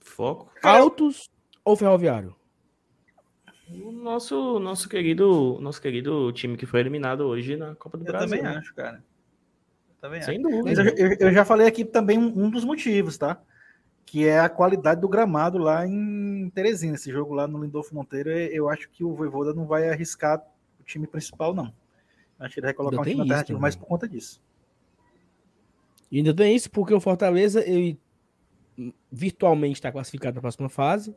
Foco? 0.00 0.50
Altos 0.62 1.28
ou 1.62 1.76
Ferroviário? 1.76 2.34
O 3.68 3.90
nosso, 3.92 4.58
nosso 4.58 4.88
querido, 4.88 5.58
nosso 5.60 5.80
querido 5.80 6.32
time 6.32 6.56
que 6.56 6.66
foi 6.66 6.80
eliminado 6.80 7.22
hoje 7.22 7.56
na 7.56 7.74
Copa 7.74 7.96
do 7.96 8.04
eu 8.04 8.12
Brasil. 8.12 8.36
Eu 8.36 8.42
também 8.42 8.56
acho, 8.58 8.74
cara. 8.74 9.04
Eu 9.88 9.94
também 10.00 10.22
Sem 10.22 10.34
acho. 10.34 10.42
dúvida. 10.42 10.84
Mas 10.84 10.98
eu, 10.98 11.16
eu, 11.18 11.32
já 11.32 11.44
falei 11.44 11.66
aqui 11.66 11.84
também 11.84 12.18
um, 12.18 12.44
um, 12.44 12.50
dos 12.50 12.64
motivos, 12.64 13.16
tá? 13.16 13.40
Que 14.04 14.26
é 14.26 14.38
a 14.38 14.48
qualidade 14.48 15.00
do 15.00 15.08
gramado 15.08 15.56
lá 15.58 15.86
em 15.86 16.50
Teresina. 16.54 16.94
Esse 16.94 17.10
jogo 17.10 17.34
lá 17.34 17.48
no 17.48 17.62
Lindolfo 17.62 17.94
Monteiro, 17.94 18.30
eu 18.30 18.68
acho 18.68 18.88
que 18.90 19.02
o 19.02 19.14
Voivoda 19.14 19.54
não 19.54 19.66
vai 19.66 19.88
arriscar 19.88 20.42
o 20.78 20.84
time 20.84 21.06
principal, 21.06 21.54
não. 21.54 21.72
Acho 22.38 22.54
que 22.54 22.60
ele 22.60 22.66
vai 22.66 22.74
colocar 22.74 23.00
um 23.00 23.04
time 23.04 23.20
alternativo 23.20 23.60
mais 23.60 23.74
por 23.74 23.86
conta 23.86 24.06
disso. 24.06 24.42
E 26.10 26.18
ainda 26.18 26.34
tem 26.34 26.54
isso, 26.54 26.70
porque 26.70 26.92
o 26.92 27.00
Fortaleza 27.00 27.66
ele 27.66 27.98
virtualmente 29.10 29.74
está 29.74 29.90
classificado 29.90 30.34
na 30.34 30.40
próxima 30.40 30.68
fase. 30.68 31.14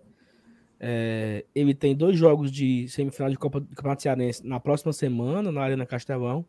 É, 0.80 1.44
ele 1.56 1.74
tem 1.74 1.96
dois 1.96 2.18
jogos 2.18 2.52
de 2.52 2.88
semifinal 2.88 3.30
de 3.30 3.38
Copa 3.38 3.60
do 3.60 3.68
Campeonato 3.68 4.04
Cearense 4.04 4.46
na 4.46 4.60
próxima 4.60 4.94
semana, 4.94 5.52
na 5.52 5.62
Arena 5.62 5.86
Castelão. 5.86 6.46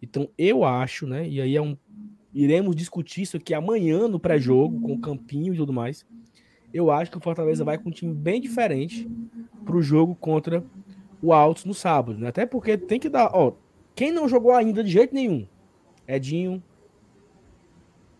Então, 0.00 0.28
eu 0.36 0.64
acho, 0.64 1.06
né? 1.06 1.28
E 1.28 1.40
aí 1.40 1.56
é 1.56 1.62
um. 1.62 1.76
Iremos 2.34 2.74
discutir 2.74 3.22
isso 3.22 3.36
aqui 3.36 3.54
amanhã 3.54 4.08
no 4.08 4.18
pré-jogo, 4.18 4.80
com 4.80 4.94
o 4.94 5.00
Campinho 5.00 5.54
e 5.54 5.56
tudo 5.56 5.72
mais. 5.72 6.06
Eu 6.72 6.90
acho 6.90 7.10
que 7.10 7.18
o 7.18 7.20
Fortaleza 7.20 7.64
vai 7.64 7.76
com 7.76 7.90
um 7.90 7.92
time 7.92 8.14
bem 8.14 8.40
diferente 8.40 9.08
para 9.64 9.76
o 9.76 9.82
jogo 9.82 10.14
contra 10.14 10.64
o 11.20 11.32
Altos 11.32 11.64
no 11.64 11.74
sábado, 11.74 12.18
né? 12.18 12.28
Até 12.28 12.46
porque 12.46 12.76
tem 12.76 12.98
que 12.98 13.08
dar. 13.08 13.30
Ó, 13.34 13.52
quem 13.94 14.10
não 14.10 14.28
jogou 14.28 14.52
ainda 14.52 14.82
de 14.82 14.90
jeito 14.90 15.14
nenhum? 15.14 15.46
Edinho, 16.08 16.62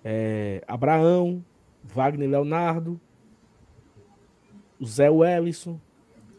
é, 0.04 0.62
Abraão, 0.68 1.44
Wagner 1.82 2.28
Leonardo, 2.28 3.00
o 4.82 4.86
Zé 4.86 5.08
Wellison, 5.08 5.80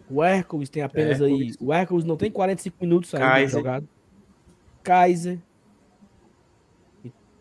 o 0.10 0.22
Hércules 0.22 0.70
tem 0.70 0.84
apenas 0.84 1.22
Hércules. 1.22 1.58
aí. 1.58 1.66
O 1.66 1.72
Hércules 1.72 2.04
não 2.04 2.18
tem 2.18 2.30
45 2.30 2.76
minutos 2.82 3.16
ainda 3.16 3.48
jogado. 3.48 3.88
Kaiser. 4.84 5.40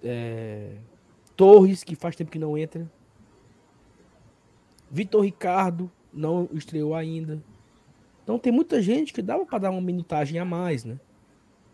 É, 0.01 0.77
Torres, 1.35 1.83
que 1.83 1.97
faz 1.97 2.15
tempo 2.15 2.31
que 2.31 2.39
não 2.39 2.57
entra. 2.57 2.89
Vitor 4.89 5.25
Ricardo 5.25 5.91
não 6.13 6.49
estreou 6.53 6.95
ainda. 6.95 7.43
Então 8.23 8.39
tem 8.39 8.53
muita 8.53 8.81
gente 8.81 9.13
que 9.13 9.21
dava 9.21 9.45
para 9.45 9.59
dar 9.59 9.71
uma 9.73 9.81
minutagem 9.81 10.39
a 10.39 10.45
mais, 10.45 10.85
né? 10.85 11.01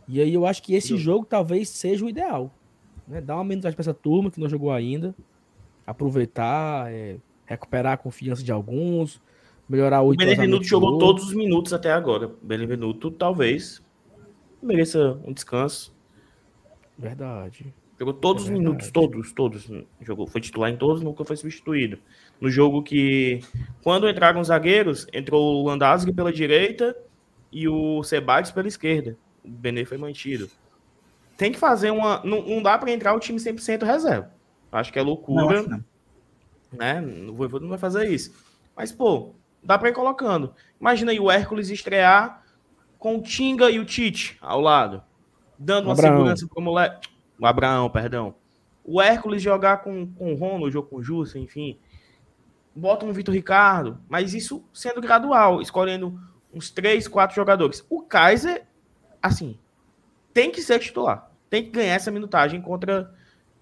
E 0.09 0.22
aí 0.22 0.33
eu 0.33 0.47
acho 0.47 0.62
que 0.62 0.74
esse 0.74 0.97
jogo 0.97 1.26
talvez 1.26 1.68
seja 1.68 2.03
o 2.03 2.09
ideal. 2.09 2.51
Né? 3.07 3.20
Dar 3.20 3.35
uma 3.35 3.45
minutagem 3.45 3.76
para 3.76 3.83
essa 3.83 3.93
turma 3.93 4.31
que 4.31 4.41
não 4.41 4.49
jogou 4.49 4.72
ainda. 4.72 5.14
Aproveitar, 5.87 6.91
é, 6.91 7.18
recuperar 7.49 7.94
a 7.94 7.96
confiança 7.96 8.42
de 8.42 8.53
alguns, 8.53 9.20
melhorar 9.68 10.03
o 10.03 10.11
O 10.11 10.16
Benevenuto 10.16 10.64
jogou 10.64 10.99
todos 10.99 11.24
os 11.24 11.34
minutos 11.34 11.72
até 11.72 11.90
agora. 11.90 12.30
Benevenuto 12.42 13.11
talvez 13.11 13.82
mereça 14.62 15.18
um 15.24 15.32
descanso. 15.32 15.96
Verdade. 16.96 17.74
Jogou 17.99 18.12
todos 18.14 18.44
é 18.44 18.46
os 18.46 18.51
minutos, 18.51 18.90
todos, 18.90 19.32
todos. 19.32 19.68
Jogou, 20.03 20.26
foi 20.26 20.40
titular 20.40 20.70
em 20.70 20.76
todos, 20.76 21.03
nunca 21.03 21.24
foi 21.24 21.36
substituído. 21.36 21.99
No 22.40 22.51
jogo 22.51 22.82
que, 22.82 23.40
quando 23.82 24.09
entraram 24.09 24.40
os 24.40 24.49
zagueiros, 24.49 25.07
entrou 25.12 25.62
o 25.62 25.66
Landazzi 25.66 26.12
pela 26.12 26.32
direita 26.32 26.94
e 27.51 27.66
o 27.66 28.03
Sebastião 28.03 28.55
pela 28.55 28.68
esquerda. 28.68 29.16
O 29.42 29.49
Benê 29.49 29.84
foi 29.84 29.96
mantido. 29.96 30.49
Tem 31.36 31.51
que 31.51 31.59
fazer 31.59 31.90
uma. 31.90 32.22
Não, 32.24 32.42
não 32.42 32.62
dá 32.62 32.76
para 32.76 32.92
entrar 32.92 33.14
o 33.14 33.20
time 33.20 33.38
100% 33.38 33.84
reserva. 33.84 34.30
Acho 34.70 34.92
que 34.92 34.99
é 34.99 35.03
loucura. 35.03 35.62
Não, 35.62 35.68
não 35.68 35.84
né? 36.72 37.00
O 37.28 37.34
Voivoda 37.34 37.62
não 37.62 37.70
vai 37.70 37.78
fazer 37.78 38.08
isso. 38.08 38.34
Mas, 38.76 38.92
pô, 38.92 39.34
dá 39.62 39.78
para 39.78 39.88
ir 39.88 39.94
colocando. 39.94 40.54
Imagina 40.80 41.12
aí 41.12 41.20
o 41.20 41.30
Hércules 41.30 41.70
estrear 41.70 42.42
com 42.98 43.16
o 43.16 43.22
Tinga 43.22 43.70
e 43.70 43.78
o 43.78 43.84
Tite 43.84 44.36
ao 44.40 44.60
lado, 44.60 45.02
dando 45.58 45.86
uma 45.86 45.92
Abraão. 45.92 46.16
segurança 46.16 46.46
pro 46.48 46.62
moleque. 46.62 47.08
O 47.38 47.46
Abraão, 47.46 47.88
perdão. 47.88 48.34
O 48.84 49.00
Hércules 49.00 49.42
jogar 49.42 49.78
com, 49.78 50.06
com 50.14 50.32
o 50.32 50.36
Ronald 50.36 50.76
ou 50.76 50.82
com 50.82 50.96
o 50.96 51.02
Justo, 51.02 51.38
enfim. 51.38 51.78
Bota 52.74 53.04
um 53.04 53.12
Vitor 53.12 53.34
Ricardo, 53.34 53.98
mas 54.08 54.34
isso 54.34 54.64
sendo 54.72 55.00
gradual, 55.00 55.60
escolhendo 55.60 56.18
uns 56.52 56.70
três, 56.70 57.06
quatro 57.06 57.36
jogadores. 57.36 57.84
O 57.90 58.02
Kaiser, 58.02 58.66
assim, 59.22 59.58
tem 60.32 60.50
que 60.50 60.62
ser 60.62 60.78
titular. 60.78 61.30
Tem 61.50 61.64
que 61.64 61.70
ganhar 61.70 61.94
essa 61.94 62.10
minutagem 62.10 62.60
contra 62.60 63.12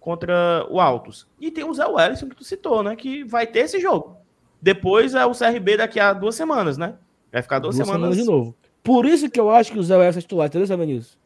contra 0.06 0.64
o 0.70 0.80
Altos. 0.80 1.26
E 1.40 1.50
tem 1.50 1.64
o 1.64 1.74
Zé 1.74 1.84
Wellison 1.84 2.28
que 2.28 2.36
tu 2.36 2.44
citou, 2.44 2.80
né? 2.80 2.94
Que 2.94 3.24
vai 3.24 3.44
ter 3.44 3.60
esse 3.64 3.80
jogo. 3.80 4.16
Depois 4.62 5.16
é 5.16 5.26
o 5.26 5.32
CRB 5.32 5.78
daqui 5.78 5.98
a 5.98 6.12
duas 6.12 6.36
semanas, 6.36 6.78
né? 6.78 6.94
Vai 7.32 7.42
ficar 7.42 7.58
duas, 7.58 7.74
duas 7.74 7.88
semanas... 7.88 8.14
semanas... 8.14 8.24
de 8.24 8.24
novo. 8.24 8.54
Por 8.84 9.04
isso 9.04 9.28
que 9.28 9.40
eu 9.40 9.50
acho 9.50 9.72
que 9.72 9.78
o 9.80 9.82
Zé 9.82 9.96
Wellison 9.96 10.20
é 10.20 10.22
titular, 10.22 10.46
entendeu, 10.46 10.64
Zé 10.64 10.76
Benilson? 10.76 11.16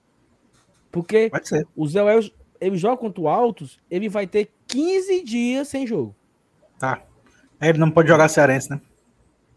Porque 0.90 1.30
o 1.76 1.86
Zé 1.86 2.02
Wellison, 2.02 2.32
ele 2.58 2.78
joga 2.78 2.96
contra 2.96 3.20
o 3.20 3.28
Altos, 3.28 3.78
ele 3.90 4.08
vai 4.08 4.26
ter 4.26 4.50
15 4.66 5.24
dias 5.24 5.68
sem 5.68 5.86
jogo. 5.86 6.16
Tá. 6.78 7.02
Ele 7.60 7.76
não 7.76 7.90
pode 7.90 8.08
jogar 8.08 8.28
Cearense, 8.28 8.70
né? 8.70 8.80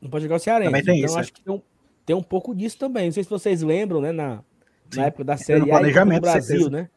Não 0.01 0.09
pode 0.09 0.24
jogar 0.24 0.36
o 0.36 0.39
Cearense. 0.39 0.67
Também 0.67 0.84
tem 0.84 0.97
então, 0.97 1.05
isso. 1.05 1.17
acho 1.17 1.30
é. 1.30 1.34
que 1.34 1.41
tem 1.41 1.53
um, 1.53 1.61
tem 2.05 2.13
um 2.13 2.21
pouco 2.21 2.53
disso 2.53 2.78
também. 2.78 3.05
Não 3.05 3.13
sei 3.13 3.24
se 3.24 3.30
vocês 3.30 3.61
lembram, 3.61 4.01
né? 4.01 4.11
Na, 4.11 4.43
na 4.93 5.05
época 5.05 5.24
da 5.24 5.38
Série 5.38 5.61
A 5.71 5.80
do 5.80 6.19
Brasil, 6.19 6.41
certeza. 6.41 6.69
né? 6.69 6.89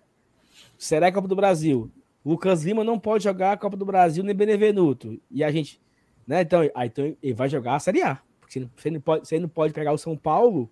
Será 0.77 1.13
Copa 1.13 1.29
do 1.29 1.37
Brasil. 1.37 1.89
Lucas 2.27 2.65
Lima 2.65 2.83
não 2.83 2.99
pode 2.99 3.23
jogar 3.23 3.53
a 3.53 3.57
Copa 3.57 3.77
do 3.77 3.87
Brasil 3.87 4.25
nem 4.25 4.35
Benevenuto. 4.35 5.17
E 5.31 5.45
a 5.45 5.51
gente, 5.53 5.81
né? 6.27 6.41
Então, 6.41 6.61
aí, 6.75 6.89
então 6.89 7.17
ele 7.23 7.35
vai 7.35 7.49
jogar 7.49 7.77
a 7.77 7.79
Série 7.79 8.03
A. 8.03 8.21
Porque 8.41 8.67
você 8.77 8.91
não 8.91 9.01
pode, 9.01 9.29
você 9.29 9.39
não 9.39 9.49
pode 9.49 9.73
pegar 9.73 9.93
o 9.93 9.99
São 9.99 10.17
Paulo, 10.17 10.69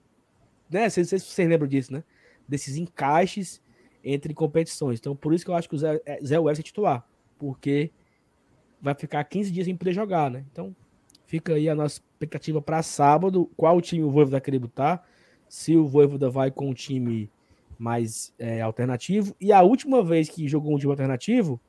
né? 0.68 0.82
Não 0.82 0.90
sei 0.90 1.04
se 1.04 1.20
vocês 1.20 1.48
lembram 1.48 1.68
disso, 1.68 1.92
né? 1.92 2.02
Desses 2.48 2.76
encaixes 2.76 3.62
entre 4.02 4.34
competições. 4.34 4.98
Então, 4.98 5.14
por 5.14 5.32
isso 5.32 5.44
que 5.44 5.50
eu 5.52 5.54
acho 5.54 5.68
que 5.68 5.76
o 5.76 5.78
Zé, 5.78 6.00
é, 6.04 6.18
Zé 6.24 6.40
Welles 6.40 6.58
é 6.58 6.62
titular. 6.62 7.06
Porque 7.38 7.92
vai 8.82 8.94
ficar 8.94 9.22
15 9.22 9.52
dias 9.52 9.66
sem 9.66 9.76
poder 9.76 9.92
jogar, 9.92 10.32
né? 10.32 10.44
Então, 10.50 10.74
fica 11.24 11.54
aí 11.54 11.68
a 11.68 11.74
nossa 11.76 12.00
expectativa 12.00 12.60
para 12.60 12.82
sábado. 12.82 13.48
Qual 13.56 13.80
time 13.80 14.02
o 14.02 14.10
Voivoda 14.10 14.40
querer 14.40 14.58
botar? 14.58 15.08
Se 15.48 15.76
o 15.76 15.86
Voivoda 15.86 16.28
vai 16.28 16.50
com 16.50 16.68
o 16.68 16.74
time 16.74 17.30
mais 17.78 18.34
é, 18.38 18.60
alternativo. 18.60 19.34
E 19.40 19.52
a 19.52 19.62
última 19.62 20.02
vez 20.02 20.28
que 20.28 20.48
jogou 20.48 20.74
um 20.74 20.78
time 20.78 20.92
alternativo, 20.92 21.60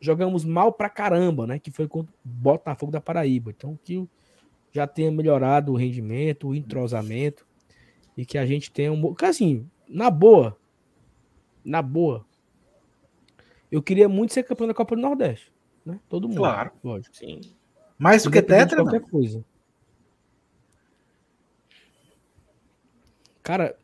jogamos 0.00 0.44
mal 0.44 0.72
pra 0.72 0.88
caramba, 0.88 1.46
né? 1.46 1.58
Que 1.58 1.70
foi 1.70 1.88
contra 1.88 2.12
o 2.12 2.16
Botafogo 2.24 2.92
da 2.92 3.00
Paraíba. 3.00 3.50
Então, 3.50 3.78
que 3.82 4.06
já 4.72 4.86
tenha 4.86 5.10
melhorado 5.10 5.72
o 5.72 5.76
rendimento, 5.76 6.48
o 6.48 6.54
entrosamento 6.54 7.46
e 8.16 8.24
que 8.24 8.38
a 8.38 8.46
gente 8.46 8.70
tenha 8.70 8.92
um. 8.92 9.00
Porque, 9.00 9.24
assim, 9.24 9.68
na 9.88 10.10
boa, 10.10 10.56
na 11.64 11.82
boa, 11.82 12.24
eu 13.70 13.82
queria 13.82 14.08
muito 14.08 14.32
ser 14.32 14.42
campeão 14.42 14.66
da 14.66 14.74
Copa 14.74 14.96
do 14.96 15.02
Nordeste, 15.02 15.52
né? 15.84 16.00
Todo 16.08 16.28
mundo. 16.28 16.38
Claro. 16.38 16.72
Lógico. 16.82 17.16
Sim. 17.16 17.40
Mais 17.98 18.22
do 18.22 18.30
que 18.30 18.40
Tetra, 18.40 18.82
qualquer 18.82 19.00
coisa. 19.00 19.44
Cara, 23.42 23.76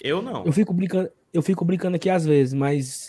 eu 0.00 0.22
não. 0.22 0.44
Eu 0.44 0.52
fico 0.52 0.72
brincando, 0.72 1.10
eu 1.32 1.42
fico 1.42 1.64
brincando 1.64 1.96
aqui 1.96 2.08
às 2.08 2.24
vezes, 2.24 2.54
mas 2.54 3.06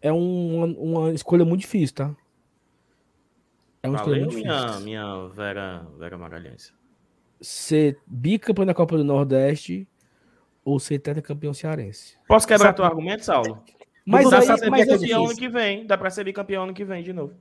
é 0.00 0.12
um, 0.12 0.64
uma, 0.74 1.12
escolha 1.12 1.44
muito 1.44 1.60
difícil, 1.60 1.94
tá? 1.94 2.16
É 3.82 3.88
uma 3.88 3.98
Valeu 3.98 4.14
escolha 4.14 4.26
muito 4.26 4.46
minha, 4.46 4.60
difícil. 4.66 4.84
Minha 4.84 5.28
Vera, 5.28 5.86
Vera 5.98 6.18
Magalhães. 6.18 6.72
Ser 7.40 7.98
bicampeão 8.06 8.66
da 8.66 8.74
Copa 8.74 8.96
do 8.96 9.04
Nordeste 9.04 9.88
ou 10.64 10.78
ser 10.78 10.98
tetracampeão 10.98 11.54
cearense. 11.54 12.18
Posso 12.26 12.46
quebrar 12.46 12.68
Sabe? 12.68 12.76
teu 12.76 12.84
argumento, 12.84 13.24
Saulo? 13.24 13.62
Mas 14.04 14.28
dá 14.28 14.40
aí, 14.40 14.46
pra 14.46 14.58
ser 14.58 14.70
mas 14.70 14.86
bicampeão 14.86 15.24
ano 15.24 15.36
que 15.36 15.48
vem. 15.48 15.86
Dá 15.86 15.96
pra 15.96 16.10
ser 16.10 16.24
bicampeão 16.24 16.64
ano 16.64 16.74
que 16.74 16.84
vem 16.84 17.02
de 17.02 17.12
novo. 17.12 17.34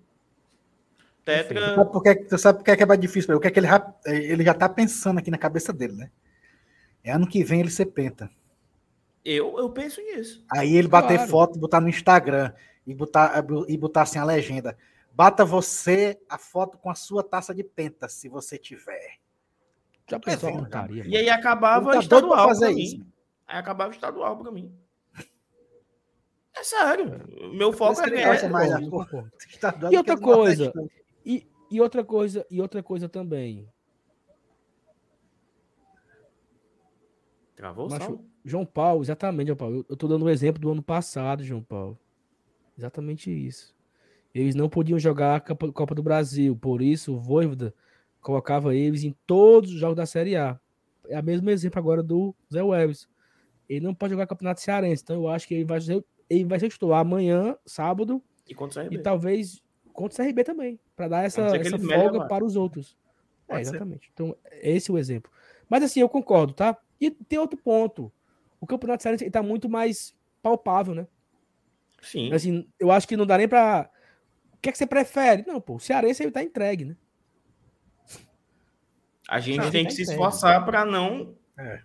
Tetra. 1.26 1.76
Sabe 1.76 1.92
por 1.92 2.04
que, 2.04 2.38
sabe 2.38 2.58
por 2.60 2.64
que 2.64 2.84
é 2.84 2.86
mais 2.86 3.00
difícil? 3.00 3.36
O 3.36 3.40
que 3.40 3.48
é 3.48 3.52
que 3.52 3.60
ele 3.60 3.68
já, 3.68 3.94
ele 4.06 4.44
já 4.44 4.54
tá 4.54 4.70
pensando 4.70 5.20
aqui 5.20 5.30
na 5.30 5.38
cabeça 5.38 5.74
dele, 5.74 5.94
né? 5.94 6.12
É 7.04 7.12
ano 7.12 7.28
que 7.28 7.44
vem 7.44 7.62
ele 7.62 7.72
ser 7.72 7.88
penta. 7.88 8.30
Eu, 9.24 9.58
eu 9.58 9.70
penso 9.70 10.02
nisso. 10.02 10.44
Aí 10.52 10.76
ele 10.76 10.88
bater 10.88 11.16
claro. 11.16 11.32
foto, 11.32 11.60
botar 11.60 11.82
no 11.82 11.90
Instagram 11.90 12.54
e 12.86 12.94
botar, 12.94 13.46
e 13.68 13.78
botar 13.78 14.04
assim 14.04 14.20
a 14.20 14.24
legenda. 14.24 14.78
Bata 15.12 15.44
você 15.44 16.20
a 16.30 16.38
foto 16.38 16.78
com 16.78 16.90
a 16.90 16.96
sua 16.96 17.24
taça 17.24 17.54
de 17.54 17.64
penta, 17.64 18.08
se 18.08 18.30
você 18.30 18.58
tiver. 18.58 19.18
Já 20.10 20.20
pensou 20.20 20.50
é 20.50 21.08
E 21.08 21.18
aí 21.18 21.30
acabava 21.30 21.92
tá 21.92 22.00
estadual 22.00 22.48
fazer 22.48 22.72
isso. 22.72 22.98
Mim. 22.98 23.12
Aí 23.48 23.60
acabava 23.60 23.92
estadual 23.92 24.38
pra 24.38 24.52
mim. 24.52 24.74
É 26.56 26.64
sério. 26.64 27.22
Meu 27.54 27.72
foco 27.72 28.02
é 28.02 28.10
ganhar. 28.10 28.50
Mais, 28.50 28.72
e 29.92 29.98
outra 29.98 30.18
coisa. 30.18 30.74
E, 31.26 31.48
e 31.70 31.80
outra 31.80 32.04
coisa, 32.04 32.46
e 32.50 32.62
outra 32.62 32.82
coisa 32.82 33.08
também. 33.08 33.70
Travou 37.60 37.90
Macho, 37.90 38.22
João 38.46 38.66
Paulo, 38.66 39.04
exatamente, 39.04 39.48
João 39.48 39.58
Paulo. 39.58 39.76
Eu, 39.80 39.86
eu 39.90 39.98
tô 39.98 40.08
dando 40.08 40.22
o 40.22 40.26
um 40.28 40.30
exemplo 40.30 40.62
do 40.62 40.72
ano 40.72 40.82
passado, 40.82 41.44
João 41.44 41.62
Paulo. 41.62 42.00
Exatamente 42.78 43.30
isso. 43.30 43.76
Eles 44.34 44.56
não 44.56 44.70
podiam 44.70 44.98
jogar 44.98 45.36
a 45.36 45.42
Copa 45.42 45.94
do 45.94 46.02
Brasil, 46.02 46.56
por 46.56 46.82
isso 46.82 47.14
o 47.14 47.20
Voivoda 47.20 47.76
colocava 48.22 48.74
eles 48.74 49.04
em 49.04 49.14
todos 49.28 49.74
os 49.74 49.78
jogos 49.78 49.98
da 49.98 50.06
Série 50.06 50.38
A. 50.38 50.58
É 51.10 51.20
o 51.20 51.24
mesmo 51.24 51.50
exemplo 51.50 51.78
agora 51.78 52.02
do 52.02 52.34
Zé 52.50 52.64
Welles. 52.64 53.10
Ele 53.68 53.86
não 53.86 53.94
pode 53.94 54.12
jogar 54.12 54.26
Campeonato 54.26 54.62
Cearense, 54.62 55.04
então 55.04 55.18
eu 55.18 55.28
acho 55.28 55.46
que 55.46 55.54
ele 55.54 55.66
vai 55.66 55.82
ser, 55.82 56.02
ele 56.30 56.46
vai 56.46 56.62
ser 56.62 56.70
titular 56.70 57.02
amanhã, 57.02 57.58
sábado, 57.66 58.24
e, 58.48 58.56
contra 58.56 58.88
e 58.90 58.98
talvez 59.00 59.62
contra 59.92 60.24
o 60.24 60.26
CRB 60.26 60.46
também, 60.46 60.80
para 60.96 61.10
dar 61.10 61.26
essa, 61.26 61.42
essa 61.58 61.78
folga 61.78 62.26
para 62.26 62.46
os 62.46 62.56
outros. 62.56 62.98
É, 63.50 63.60
exatamente. 63.60 64.06
Ser. 64.06 64.12
Então, 64.14 64.36
esse 64.62 64.90
é 64.90 64.94
o 64.94 64.98
exemplo. 64.98 65.30
Mas 65.68 65.84
assim, 65.84 66.00
eu 66.00 66.08
concordo, 66.08 66.54
tá? 66.54 66.78
E 67.00 67.12
tem 67.12 67.40
outro 67.40 67.58
ponto. 67.58 68.12
O 68.60 68.68
Campeonato 68.68 69.04
Cearense 69.04 69.26
está 69.26 69.42
muito 69.42 69.70
mais 69.70 70.16
palpável, 70.42 70.94
né? 70.94 71.08
Sim. 72.02 72.32
Assim, 72.34 72.68
eu 72.80 72.92
acho 72.92 73.08
que 73.08 73.18
não 73.18 73.26
dá 73.26 73.38
nem 73.38 73.48
para 73.48 73.90
o 74.54 74.58
que 74.62 74.70
é 74.70 74.72
que 74.72 74.78
você 74.78 74.86
prefere? 74.86 75.46
Não, 75.48 75.62
pô, 75.62 75.76
o 75.76 75.80
Cearense 75.80 76.22
ele 76.22 76.32
tá 76.32 76.44
entregue, 76.44 76.84
né? 76.84 76.98
A 79.30 79.40
gente 79.40 79.72
tem 79.72 79.86
que 79.86 79.92
tá 79.92 79.96
se 79.96 80.02
esforçar 80.02 80.66
para 80.66 80.84
não. 80.84 81.36
É. 81.58 81.82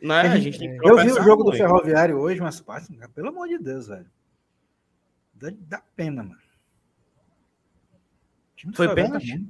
Né? 0.00 0.20
A 0.20 0.38
gente 0.38 0.58
tem 0.58 0.78
que 0.78 0.88
eu 0.88 0.96
vi 0.98 1.10
o 1.10 1.22
jogo 1.22 1.42
do 1.42 1.52
Ferroviário 1.52 2.18
hoje, 2.18 2.40
mas 2.40 2.62
pelo 3.14 3.28
amor 3.28 3.48
de 3.48 3.58
Deus, 3.58 3.88
velho. 3.88 4.08
Dá, 5.34 5.50
dá 5.58 5.82
pena, 5.96 6.22
mano. 6.22 6.40
Foi 8.74 8.94
pênalti? 8.94 9.46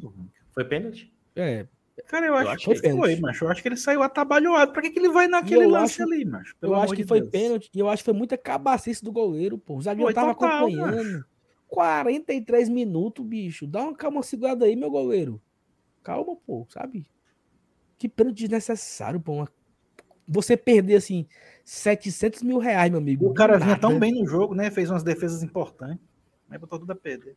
Foi 0.53 0.65
pênalti? 0.65 1.13
É. 1.35 1.67
Cara, 2.09 2.27
eu 2.27 2.35
acho, 2.35 2.47
eu 2.47 2.51
acho 2.51 2.83
que, 2.83 2.91
foi, 2.91 2.97
foi 2.97 3.17
mas 3.21 3.41
eu 3.41 3.49
acho 3.49 3.63
que 3.63 3.69
ele 3.69 3.77
saiu 3.77 4.03
atabalhoado. 4.03 4.73
Pra 4.73 4.83
que, 4.83 4.91
que 4.91 4.99
ele 4.99 5.09
vai 5.09 5.27
naquele 5.27 5.67
lance 5.67 6.03
acho, 6.03 6.13
ali, 6.13 6.25
mas 6.25 6.53
Eu 6.61 6.75
acho 6.75 6.93
que 6.95 7.03
de 7.03 7.09
foi 7.09 7.21
Deus. 7.21 7.31
pênalti 7.31 7.71
e 7.75 7.79
eu 7.79 7.89
acho 7.89 8.03
que 8.03 8.11
foi 8.11 8.15
muita 8.15 8.37
cabacice 8.37 9.03
do 9.03 9.11
goleiro, 9.11 9.57
pô. 9.57 9.77
O 9.77 9.83
zagueiro 9.83 10.13
tava 10.13 10.35
total, 10.35 10.67
acompanhando. 10.67 11.13
Macho. 11.13 11.25
43 11.69 12.69
minutos, 12.69 13.25
bicho. 13.25 13.67
Dá 13.67 13.83
uma 13.83 13.95
calma 13.95 14.23
segurada 14.23 14.67
aí, 14.67 14.77
meu 14.77 14.91
goleiro. 14.91 15.41
Calma, 16.03 16.37
pô, 16.47 16.67
sabe? 16.69 17.07
Que 17.99 18.09
pênalti 18.09 18.41
desnecessário, 18.41 19.19
pô. 19.19 19.49
Você 20.29 20.57
perder, 20.57 20.97
assim, 20.97 21.27
700 21.65 22.43
mil 22.43 22.59
reais, 22.59 22.91
meu 22.91 23.01
amigo. 23.01 23.27
O 23.27 23.35
cara 23.35 23.59
vinha 23.59 23.79
tão 23.79 23.99
bem 23.99 24.13
no 24.13 24.27
jogo, 24.27 24.55
né? 24.55 24.71
Fez 24.71 24.91
umas 24.91 25.03
defesas 25.03 25.43
importantes. 25.43 26.05
Mas 26.49 26.61
botou 26.61 26.79
tudo 26.79 26.93
a 26.93 26.97
perder. 26.97 27.37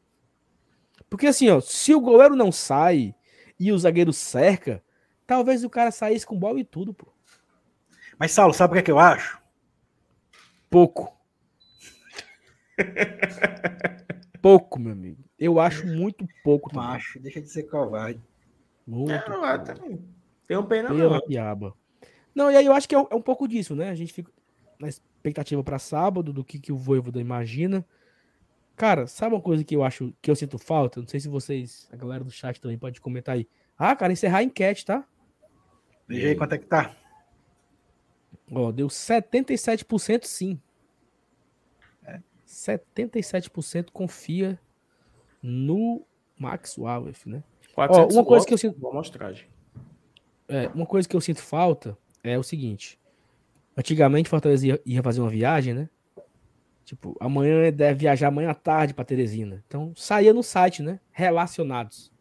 Porque, 1.09 1.27
assim, 1.27 1.49
ó, 1.49 1.61
se 1.61 1.95
o 1.95 2.01
goleiro 2.01 2.35
não 2.35 2.51
sai 2.51 3.15
e 3.59 3.71
o 3.71 3.77
zagueiro 3.77 4.13
cerca, 4.13 4.83
talvez 5.27 5.63
o 5.63 5.69
cara 5.69 5.91
saísse 5.91 6.25
com 6.25 6.39
bola 6.39 6.59
e 6.59 6.63
tudo, 6.63 6.93
pô. 6.93 7.07
Mas, 8.17 8.31
Saulo, 8.31 8.53
sabe 8.53 8.71
o 8.71 8.73
que, 8.73 8.79
é 8.79 8.83
que 8.83 8.91
eu 8.91 8.99
acho? 8.99 9.39
Pouco. 10.69 11.17
pouco, 14.41 14.79
meu 14.79 14.91
amigo. 14.91 15.23
Eu 15.37 15.59
acho 15.59 15.85
muito 15.87 16.27
pouco. 16.43 16.75
Macho, 16.75 17.19
deixa 17.19 17.41
de 17.41 17.49
ser 17.49 17.63
covarde. 17.63 18.19
Muito. 18.85 19.11
É, 19.11 19.29
não, 19.29 19.63
também. 19.63 20.03
Tem 20.47 20.57
um 20.57 20.65
pena 20.65 20.89
Pela 20.89 21.21
piaba. 21.21 21.73
Não, 22.35 22.51
e 22.51 22.55
aí 22.55 22.65
eu 22.65 22.73
acho 22.73 22.87
que 22.87 22.95
é 22.95 22.99
um, 22.99 23.07
é 23.09 23.15
um, 23.15 23.21
pouco 23.21 23.47
disso, 23.47 23.75
né? 23.75 23.89
A 23.89 23.95
gente 23.95 24.11
fica 24.11 24.31
na 24.79 24.87
expectativa 24.87 25.63
para 25.63 25.79
sábado 25.79 26.33
do 26.33 26.43
que, 26.43 26.59
que 26.59 26.71
o 26.71 26.77
Voivoda 26.77 27.19
imagina. 27.21 27.85
Cara, 28.79 29.07
sabe 29.07 29.35
uma 29.35 29.41
coisa 29.41 29.61
que 29.61 29.75
eu 29.75 29.83
acho 29.83 30.13
que 30.21 30.31
eu 30.31 30.35
sinto 30.37 30.57
falta? 30.57 31.01
Não 31.01 31.07
sei 31.09 31.19
se 31.19 31.27
vocês, 31.27 31.89
a 31.91 31.97
galera 31.97 32.23
do 32.23 32.31
chat 32.31 32.61
também 32.61 32.77
pode 32.77 33.01
comentar 33.01 33.35
aí. 33.35 33.45
Ah, 33.77 33.93
cara, 33.93 34.13
encerrar 34.13 34.37
a 34.37 34.43
enquete, 34.43 34.85
tá? 34.85 35.05
Veja 36.07 36.29
aí 36.29 36.35
quanto 36.35 36.53
é 36.53 36.57
que 36.57 36.65
tá. 36.65 36.95
Ó, 38.49 38.71
deu 38.71 38.87
77% 38.87 40.23
sim. 40.23 40.57
77% 42.47 43.91
confia 43.91 44.57
no 45.43 46.05
Max 46.37 46.77
Wallace, 46.77 47.27
né? 47.27 47.43
Ó, 47.75 48.07
uma 48.13 48.23
coisa 48.23 48.47
que 48.47 48.53
eu 48.53 48.57
sinto. 48.57 48.79
É, 50.47 50.67
uma 50.69 50.85
coisa 50.85 51.05
que 51.05 51.17
eu 51.17 51.21
sinto 51.21 51.41
falta 51.41 51.97
é 52.23 52.39
o 52.39 52.43
seguinte. 52.43 52.97
Antigamente, 53.75 54.29
Fortaleza 54.29 54.65
ia, 54.65 54.81
ia 54.85 55.03
fazer 55.03 55.19
uma 55.19 55.29
viagem, 55.29 55.73
né? 55.73 55.89
Tipo, 56.89 57.15
amanhã 57.19 57.71
deve 57.71 57.99
viajar 57.99 58.29
amanhã 58.29 58.49
à 58.49 58.55
tarde 58.55 58.95
para 58.95 59.05
Teresina. 59.05 59.63
Então, 59.67 59.93
saía 59.95 60.33
no 60.33 60.41
site, 60.41 60.81
né? 60.81 60.99
Relacionados. 61.11 62.11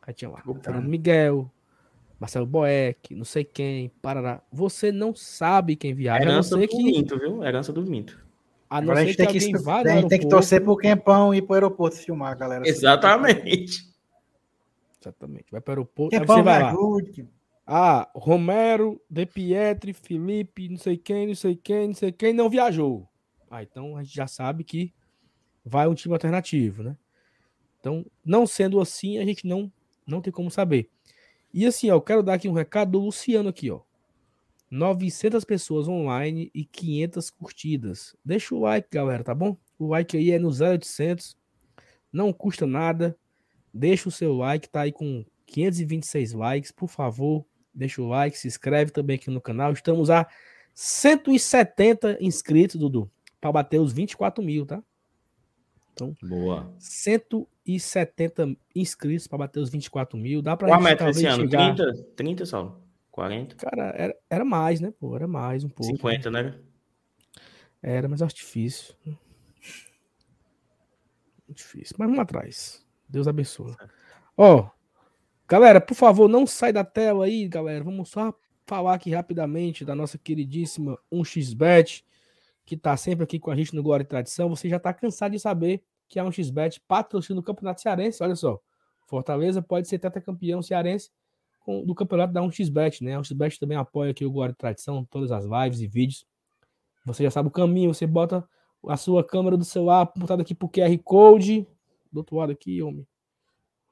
Aí 0.00 0.14
tinha 0.14 0.30
lá, 0.30 0.42
Fernando 0.62 0.88
Miguel, 0.88 1.50
Marcelo 2.18 2.46
Boeck, 2.46 3.14
não 3.14 3.26
sei 3.26 3.44
quem, 3.44 3.90
Parará. 4.00 4.40
Você 4.50 4.90
não 4.90 5.14
sabe 5.14 5.76
quem 5.76 5.92
viaja. 5.92 6.24
Herança 6.24 6.56
do 6.56 6.66
que... 6.66 6.82
Minto, 6.82 7.18
viu? 7.18 7.44
Herança 7.44 7.74
do 7.74 7.82
Minto. 7.82 8.24
A 8.70 8.80
não 8.80 8.92
Agora 8.92 9.06
ser 9.06 9.16
que, 9.16 9.22
alguém 9.22 9.52
que, 9.52 9.58
vá 9.58 9.82
A 9.82 9.88
gente 9.88 10.08
tem 10.08 10.20
que 10.20 10.28
torcer 10.28 10.64
pro 10.64 10.78
Quempão 10.78 11.34
ir 11.34 11.42
pro 11.42 11.52
aeroporto 11.52 11.96
filmar, 11.98 12.38
galera. 12.38 12.66
Exatamente. 12.66 13.86
Exatamente. 14.98 15.44
Vai 15.52 15.60
para 15.60 15.72
o 15.72 15.74
aeroporto. 15.74 16.18
Quempão, 16.18 16.36
você 16.36 16.42
vai 16.42 16.62
lá. 16.62 16.70
Ajude. 16.70 17.28
Ah, 17.66 18.08
Romero, 18.14 18.98
De 19.10 19.26
Pietri, 19.26 19.92
Felipe, 19.92 20.70
não 20.70 20.78
sei 20.78 20.96
quem, 20.96 21.26
não 21.26 21.34
sei 21.34 21.54
quem, 21.54 21.88
não 21.88 21.94
sei 21.94 22.12
quem, 22.12 22.32
não 22.32 22.48
viajou. 22.48 23.06
Ah, 23.54 23.62
então 23.62 23.96
a 23.96 24.02
gente 24.02 24.16
já 24.16 24.26
sabe 24.26 24.64
que 24.64 24.92
vai 25.64 25.86
um 25.86 25.94
time 25.94 26.12
alternativo, 26.12 26.82
né? 26.82 26.96
Então, 27.78 28.04
não 28.24 28.48
sendo 28.48 28.80
assim, 28.80 29.18
a 29.18 29.24
gente 29.24 29.46
não, 29.46 29.70
não 30.04 30.20
tem 30.20 30.32
como 30.32 30.50
saber. 30.50 30.90
E 31.52 31.64
assim, 31.64 31.88
ó, 31.88 31.94
eu 31.94 32.00
quero 32.00 32.20
dar 32.20 32.34
aqui 32.34 32.48
um 32.48 32.52
recado 32.52 32.90
do 32.92 32.98
Luciano 32.98 33.48
aqui, 33.48 33.70
ó. 33.70 33.80
900 34.68 35.44
pessoas 35.44 35.86
online 35.86 36.50
e 36.52 36.64
500 36.64 37.30
curtidas. 37.30 38.16
Deixa 38.24 38.56
o 38.56 38.60
like, 38.60 38.88
galera, 38.90 39.22
tá 39.22 39.32
bom? 39.32 39.56
O 39.78 39.86
like 39.86 40.16
aí 40.16 40.32
é 40.32 40.38
no 40.38 40.48
0800, 40.48 41.36
não 42.12 42.32
custa 42.32 42.66
nada. 42.66 43.16
Deixa 43.72 44.08
o 44.08 44.12
seu 44.12 44.34
like, 44.34 44.68
tá 44.68 44.80
aí 44.80 44.90
com 44.90 45.24
526 45.46 46.32
likes, 46.32 46.72
por 46.72 46.88
favor. 46.88 47.46
Deixa 47.72 48.02
o 48.02 48.08
like, 48.08 48.36
se 48.36 48.48
inscreve 48.48 48.90
também 48.90 49.14
aqui 49.14 49.30
no 49.30 49.40
canal. 49.40 49.72
Estamos 49.72 50.10
a 50.10 50.26
170 50.74 52.18
inscritos, 52.20 52.80
Dudu, 52.80 53.08
para 53.44 53.52
bater 53.52 53.78
os 53.78 53.92
24 53.92 54.42
mil, 54.42 54.64
tá? 54.64 54.82
Então, 55.92 56.16
boa. 56.22 56.74
170 56.78 58.56
inscritos 58.74 59.26
para 59.26 59.36
bater 59.36 59.60
os 59.60 59.68
24 59.68 60.16
mil. 60.16 60.40
Dá 60.40 60.56
para 60.56 60.68
Qual 60.68 60.80
a 60.80 60.82
meta 60.82 61.10
esse 61.10 61.26
ano? 61.26 61.42
Chegar... 61.42 61.74
30, 61.74 62.04
30, 62.16 62.46
Saulo? 62.46 62.82
40? 63.10 63.54
Cara, 63.56 63.94
era, 63.94 64.16
era 64.30 64.44
mais, 64.46 64.80
né, 64.80 64.94
pô? 64.98 65.14
Era 65.14 65.28
mais 65.28 65.62
um 65.62 65.68
pouco. 65.68 65.92
50, 65.92 66.30
né? 66.30 66.58
Era, 67.82 68.08
mas 68.08 68.22
acho 68.22 68.34
difícil. 68.34 68.94
Difícil. 71.46 71.96
Mas 71.98 72.08
vamos 72.08 72.22
atrás. 72.22 72.82
Deus 73.06 73.28
abençoe. 73.28 73.76
Ó, 74.38 74.70
galera, 75.46 75.82
por 75.82 75.94
favor, 75.94 76.28
não 76.28 76.46
sai 76.46 76.72
da 76.72 76.82
tela 76.82 77.26
aí, 77.26 77.46
galera. 77.46 77.84
Vamos 77.84 78.08
só 78.08 78.32
falar 78.66 78.94
aqui 78.94 79.10
rapidamente 79.10 79.84
da 79.84 79.94
nossa 79.94 80.16
queridíssima 80.16 80.98
1xBet, 81.12 82.04
que 82.64 82.76
tá 82.76 82.96
sempre 82.96 83.24
aqui 83.24 83.38
com 83.38 83.50
a 83.50 83.56
gente 83.56 83.74
no 83.74 83.82
Glória 83.82 84.04
e 84.04 84.06
Tradição. 84.06 84.48
Você 84.48 84.68
já 84.68 84.78
tá 84.78 84.92
cansado 84.92 85.32
de 85.32 85.38
saber 85.38 85.82
que 86.08 86.18
a 86.18 86.24
1xBet 86.24 86.80
patrocina 86.86 87.40
o 87.40 87.42
Campeonato 87.42 87.80
Cearense. 87.80 88.22
Olha 88.22 88.36
só. 88.36 88.60
Fortaleza 89.06 89.60
pode 89.60 89.86
ser 89.86 89.98
campeão 89.98 90.62
cearense 90.62 91.10
com, 91.60 91.84
do 91.84 91.94
campeonato 91.94 92.32
da 92.32 92.40
1xBet, 92.40 93.02
né? 93.02 93.16
A 93.16 93.20
1xBet 93.20 93.58
também 93.58 93.76
apoia 93.76 94.10
aqui 94.10 94.24
o 94.24 94.30
Guarda 94.30 94.54
Tradição, 94.54 95.04
todas 95.04 95.30
as 95.30 95.44
lives 95.44 95.80
e 95.80 95.86
vídeos. 95.86 96.26
Você 97.04 97.22
já 97.22 97.30
sabe 97.30 97.48
o 97.48 97.52
caminho, 97.52 97.92
você 97.92 98.06
bota 98.06 98.46
a 98.88 98.96
sua 98.96 99.22
câmera 99.22 99.56
do 99.56 99.64
celular 99.64 100.02
apontada 100.02 100.42
aqui 100.42 100.54
pro 100.54 100.68
QR 100.68 100.96
Code. 101.02 101.66
Do 102.10 102.18
outro 102.18 102.36
lado 102.36 102.52
aqui, 102.52 102.82
homem. 102.82 103.06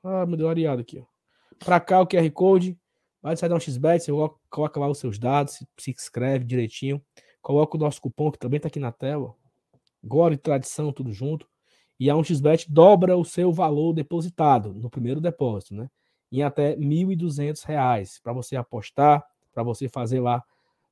Ah, 0.03 0.27
me 0.27 0.37
deu 0.37 0.49
areado 0.49 0.81
aqui, 0.81 0.99
ó. 0.99 1.81
Cá 1.81 2.01
o 2.01 2.07
QR 2.07 2.31
Code. 2.31 2.79
Vai 3.21 3.37
sair 3.37 3.49
da 3.49 3.57
1xBet, 3.57 4.01
você 4.01 4.13
coloca 4.51 4.81
lá 4.81 4.89
os 4.89 4.99
seus 4.99 5.17
dados, 5.17 5.65
se 5.79 5.91
inscreve 5.93 6.45
direitinho. 6.45 7.01
Coloca 7.43 7.77
o 7.77 7.81
nosso 7.81 8.01
cupom 8.01 8.31
que 8.31 8.39
também 8.39 8.61
tá 8.61 8.69
aqui 8.69 8.81
na 8.81 8.93
tela. 8.93 9.35
Glória 10.03 10.35
e 10.35 10.39
tradição, 10.39 10.93
tudo 10.93 11.13
junto. 11.13 11.47
E 12.01 12.09
a 12.09 12.15
1xBet 12.15 12.67
dobra 12.71 13.17
o 13.17 13.25
seu 13.25 13.53
valor 13.53 13.93
depositado 13.93 14.73
no 14.73 14.89
primeiro 14.89 15.21
depósito, 15.21 15.75
né? 15.75 15.89
em 16.33 16.43
até 16.43 16.71
R$ 16.71 16.77
1.200 16.79 18.19
para 18.23 18.33
você 18.33 18.57
apostar, 18.57 19.23
para 19.53 19.63
você 19.63 19.87
fazer 19.87 20.21
lá, 20.21 20.43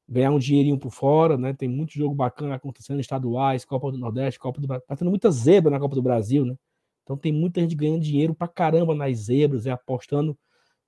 ganhar 0.07 0.31
um 0.31 0.39
dinheirinho 0.39 0.79
por 0.79 0.91
fora, 0.91 1.39
né? 1.39 1.55
Tem 1.55 1.69
muito 1.69 1.95
jogo 1.95 2.15
bacana 2.15 2.57
acontecendo, 2.57 3.01
estaduais, 3.01 3.65
Copa 3.65 3.91
do 3.91 3.97
Nordeste, 3.97 4.39
Copa 4.39 4.61
do 4.61 4.69
Brasil. 4.69 4.87
Tá 4.87 4.97
tendo 4.97 5.09
muita 5.09 5.31
zebra 5.31 5.71
na 5.71 5.81
Copa 5.81 5.95
do 5.95 6.03
Brasil, 6.03 6.45
né? 6.45 6.55
Então 7.03 7.17
tem 7.17 7.33
muita 7.33 7.61
gente 7.63 7.75
ganhando 7.75 8.03
dinheiro 8.03 8.35
pra 8.35 8.47
caramba 8.47 8.95
nas 8.95 9.17
zebras 9.17 9.65
e 9.65 9.71
apostando 9.71 10.39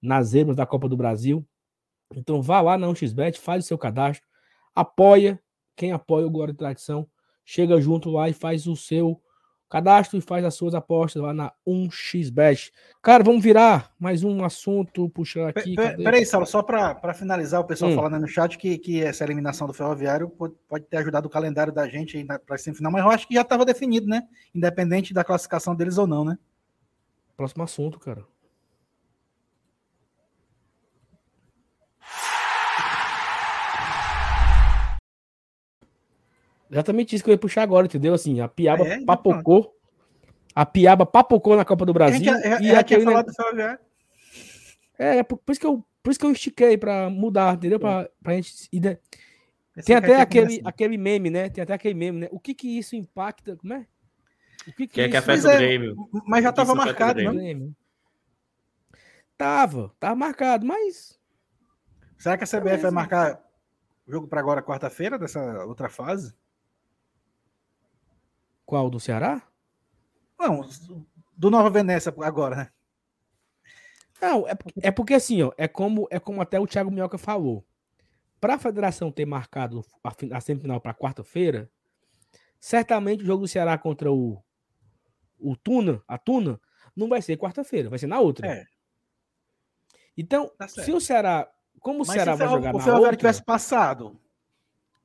nas 0.02 0.28
zebras 0.28 0.56
da 0.56 0.66
Copa 0.66 0.88
do 0.88 0.96
Brasil. 0.96 1.44
Então 2.14 2.42
vá 2.42 2.60
lá 2.60 2.76
na 2.76 2.86
1xBet, 2.88 3.38
faz 3.38 3.64
o 3.64 3.68
seu 3.68 3.78
cadastro, 3.78 4.26
apoia, 4.74 5.40
quem 5.76 5.92
apoia 5.92 6.26
o 6.26 6.30
Glória 6.30 6.52
e 6.52 6.56
Tradição, 6.56 7.06
chega 7.44 7.80
junto 7.80 8.10
lá 8.10 8.28
e 8.28 8.32
faz 8.32 8.66
o 8.66 8.76
seu 8.76 9.20
Cadastro 9.72 10.18
e 10.18 10.20
faz 10.20 10.44
as 10.44 10.54
suas 10.54 10.74
apostas 10.74 11.22
lá 11.22 11.32
na 11.32 11.50
1xBet. 11.66 12.70
Cara, 13.00 13.24
vamos 13.24 13.42
virar 13.42 13.90
mais 13.98 14.22
um 14.22 14.44
assunto 14.44 15.08
puxando 15.08 15.48
aqui. 15.48 15.74
Peraí, 15.74 16.26
Saulo, 16.26 16.44
só 16.44 16.62
para 16.62 17.14
finalizar, 17.14 17.58
o 17.58 17.64
pessoal 17.64 17.90
hum. 17.90 17.94
falando 17.94 18.20
no 18.20 18.28
chat 18.28 18.58
que, 18.58 18.76
que 18.76 19.02
essa 19.02 19.24
eliminação 19.24 19.66
do 19.66 19.72
Ferroviário 19.72 20.28
pode, 20.28 20.54
pode 20.68 20.84
ter 20.84 20.98
ajudado 20.98 21.26
o 21.26 21.30
calendário 21.30 21.72
da 21.72 21.88
gente 21.88 22.22
para 22.44 22.58
semifinal, 22.58 22.92
mas 22.92 23.02
eu 23.02 23.10
acho 23.10 23.26
que 23.26 23.32
já 23.32 23.40
estava 23.40 23.64
definido, 23.64 24.06
né? 24.06 24.28
Independente 24.54 25.14
da 25.14 25.24
classificação 25.24 25.74
deles 25.74 25.96
ou 25.96 26.06
não, 26.06 26.22
né? 26.22 26.36
Próximo 27.34 27.62
assunto, 27.62 27.98
cara. 27.98 28.26
Exatamente 36.72 37.14
isso 37.14 37.22
que 37.22 37.28
eu 37.28 37.34
ia 37.34 37.38
puxar 37.38 37.62
agora, 37.62 37.84
entendeu? 37.84 38.14
Assim, 38.14 38.40
a 38.40 38.48
Piaba 38.48 38.88
é, 38.88 39.04
papocou. 39.04 39.76
A 40.54 40.64
Piaba 40.64 41.04
papocou 41.04 41.54
na 41.54 41.66
Copa 41.66 41.84
do 41.84 41.92
Brasil. 41.92 42.32
É, 42.32 42.54
é, 42.54 42.62
e 42.62 42.74
aquele... 42.74 43.04
É, 44.98 45.18
é 45.18 45.22
por, 45.22 45.36
por, 45.36 45.52
isso 45.52 45.60
que 45.60 45.66
eu, 45.66 45.84
por 46.02 46.10
isso 46.10 46.18
que 46.18 46.24
eu 46.24 46.32
estiquei 46.32 46.78
pra 46.78 47.10
mudar, 47.10 47.54
entendeu? 47.54 47.78
Pra, 47.78 48.08
pra 48.22 48.34
gente. 48.34 48.70
Tem 49.84 49.96
até 49.96 50.18
aquele, 50.18 50.62
aquele 50.64 50.96
meme, 50.96 51.28
né? 51.28 51.50
Tem 51.50 51.62
até 51.62 51.74
aquele 51.74 51.94
meme, 51.94 52.20
né? 52.20 52.28
O 52.30 52.40
que 52.40 52.54
que 52.54 52.78
isso 52.78 52.96
impacta? 52.96 53.54
Como 53.56 53.74
é? 53.74 53.86
O 54.66 54.72
que 54.72 54.86
que, 54.86 54.88
que 54.88 55.00
é 55.02 55.08
que 55.10 55.16
a 55.16 55.22
festa 55.22 55.50
do 55.50 55.56
Grêmio? 55.58 55.96
Mas 56.26 56.42
já 56.42 56.52
tava 56.52 56.74
marcado, 56.74 57.20
né? 57.32 57.70
Tava, 59.36 59.92
tava 59.98 60.14
marcado, 60.14 60.64
mas. 60.64 61.20
Será 62.16 62.38
que 62.38 62.44
a 62.44 62.46
CBF 62.46 62.82
vai 62.82 62.90
marcar 62.90 63.42
o 64.06 64.12
jogo 64.12 64.28
para 64.28 64.40
agora, 64.40 64.62
quarta-feira, 64.62 65.18
dessa 65.18 65.64
outra 65.66 65.90
fase? 65.90 66.34
Qual? 68.72 68.88
Do 68.88 68.98
Ceará? 68.98 69.42
Não, 70.38 70.66
do 71.36 71.50
Nova 71.50 71.68
Venécia 71.68 72.10
agora, 72.22 72.56
né? 72.56 72.72
Não, 74.18 74.48
é, 74.48 74.54
é 74.84 74.90
porque 74.90 75.12
assim, 75.12 75.42
ó, 75.42 75.52
é 75.58 75.68
como, 75.68 76.08
é 76.10 76.18
como 76.18 76.40
até 76.40 76.58
o 76.58 76.66
Thiago 76.66 76.90
Minhoca 76.90 77.18
falou. 77.18 77.66
Para 78.40 78.54
a 78.54 78.58
federação 78.58 79.12
ter 79.12 79.26
marcado 79.26 79.84
a, 80.02 80.10
a 80.34 80.40
semifinal 80.40 80.80
para 80.80 80.94
quarta-feira, 80.94 81.70
certamente 82.58 83.22
o 83.22 83.26
jogo 83.26 83.42
do 83.42 83.46
Ceará 83.48 83.76
contra 83.76 84.10
o, 84.10 84.42
o 85.38 85.54
Tuna, 85.54 86.02
a 86.08 86.16
Tuna, 86.16 86.58
não 86.96 87.10
vai 87.10 87.20
ser 87.20 87.36
quarta-feira, 87.36 87.90
vai 87.90 87.98
ser 87.98 88.06
na 88.06 88.20
outra. 88.20 88.48
É. 88.48 88.64
Então, 90.16 90.50
tá 90.56 90.66
se 90.66 90.90
o 90.90 90.98
Ceará, 90.98 91.46
como 91.78 92.04
o 92.04 92.06
Mas 92.06 92.14
Ceará 92.14 92.36
vai 92.36 92.48
jogar 92.48 92.74
o 92.74 92.78
na 92.78 92.98
outra, 92.98 93.16
tivesse 93.16 93.44
passado, 93.44 94.18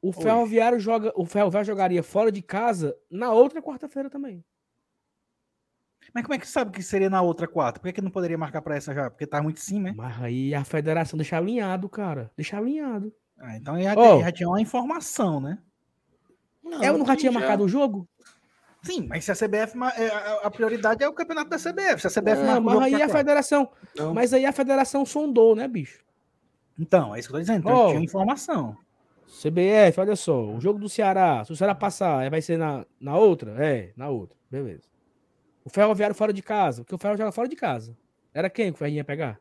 o 0.10 0.12
Ferroviário 0.14 0.80
joga, 0.80 1.12
o 1.16 1.26
Ferroviário 1.26 1.66
jogaria 1.66 2.04
fora 2.04 2.32
de 2.32 2.42
casa 2.42 2.96
na 3.10 3.32
outra 3.32 3.62
quarta-feira 3.62 4.10
também. 4.10 4.44
Mas 6.14 6.24
como 6.24 6.34
é 6.34 6.38
que 6.38 6.48
sabe 6.48 6.72
que 6.72 6.82
seria 6.82 7.10
na 7.10 7.22
outra 7.22 7.48
quarta? 7.48 7.80
Por 7.80 7.88
que, 7.88 7.94
que 7.94 8.02
não 8.02 8.10
poderia 8.10 8.38
marcar 8.38 8.62
para 8.62 8.76
essa 8.76 8.94
já? 8.94 9.10
Porque 9.10 9.28
tá 9.28 9.42
muito 9.42 9.58
em 9.58 9.62
cima, 9.62 9.90
hein? 9.90 9.96
Mas 9.98 10.22
aí 10.22 10.56
a 10.56 10.64
federação 10.64 11.18
deixa 11.18 11.38
alinhado, 11.38 11.90
cara. 11.90 12.32
Deixa 12.36 12.58
alinhado. 12.58 13.14
Ah, 13.38 13.56
então 13.58 13.80
já, 13.80 13.94
oh. 13.96 14.22
já, 14.22 14.32
tinha 14.32 14.48
uma 14.48 14.62
informação, 14.62 15.40
né? 15.40 15.60
Não, 16.64 16.84
Eu 16.84 16.98
nunca 16.98 17.16
tinha 17.16 17.32
já. 17.32 17.40
marcado 17.40 17.64
o 17.64 17.68
jogo? 17.68 18.08
Sim, 18.82 19.06
mas 19.08 19.26
se 19.26 19.32
a 19.32 19.36
CBF. 19.36 19.78
É, 19.98 20.46
a 20.46 20.50
prioridade 20.50 21.04
é 21.04 21.10
o 21.10 21.14
campeonato 21.14 21.50
da 21.50 21.58
CBF. 21.58 22.02
Se 22.02 22.08
a 22.08 22.22
CBF 22.22 22.42
não, 22.42 22.62
mas 22.62 22.82
aí 22.82 23.02
a 23.02 23.10
federação. 23.10 23.70
Não. 23.96 24.14
Mas 24.14 24.34
aí 24.34 24.46
a 24.46 24.54
federação 24.54 25.06
sondou, 25.06 25.56
né, 25.56 25.68
bicho? 25.68 26.06
Então, 26.80 27.14
é 27.14 27.20
isso 27.20 27.28
que 27.28 27.34
eu 27.34 27.38
tô 27.38 27.42
dizendo. 27.42 27.60
Então, 27.60 27.88
oh. 27.88 27.90
tinha 27.90 28.04
informação. 28.04 28.78
CBF, 29.28 30.00
olha 30.00 30.16
só, 30.16 30.42
o 30.46 30.60
jogo 30.60 30.80
do 30.80 30.88
Ceará, 30.88 31.44
se 31.44 31.52
o 31.52 31.56
Ceará 31.56 31.76
passar, 31.76 32.30
vai 32.30 32.42
ser 32.42 32.58
na, 32.58 32.86
na 33.00 33.18
outra? 33.18 33.54
É, 33.64 33.92
na 33.96 34.10
outra, 34.10 34.38
beleza. 34.50 34.88
O 35.66 35.70
Ferroviário 35.70 36.16
fora 36.16 36.32
de 36.32 36.42
casa, 36.42 36.82
porque 36.82 36.96
o 36.96 36.98
Ferro 36.98 37.18
joga 37.18 37.32
fora 37.32 37.48
de 37.48 37.56
casa. 37.56 37.96
Era 38.34 38.50
quem 38.50 38.72
que 38.72 38.76
o 38.76 38.78
Ferrinho 38.78 38.98
ia 38.98 39.04
pegar? 39.04 39.40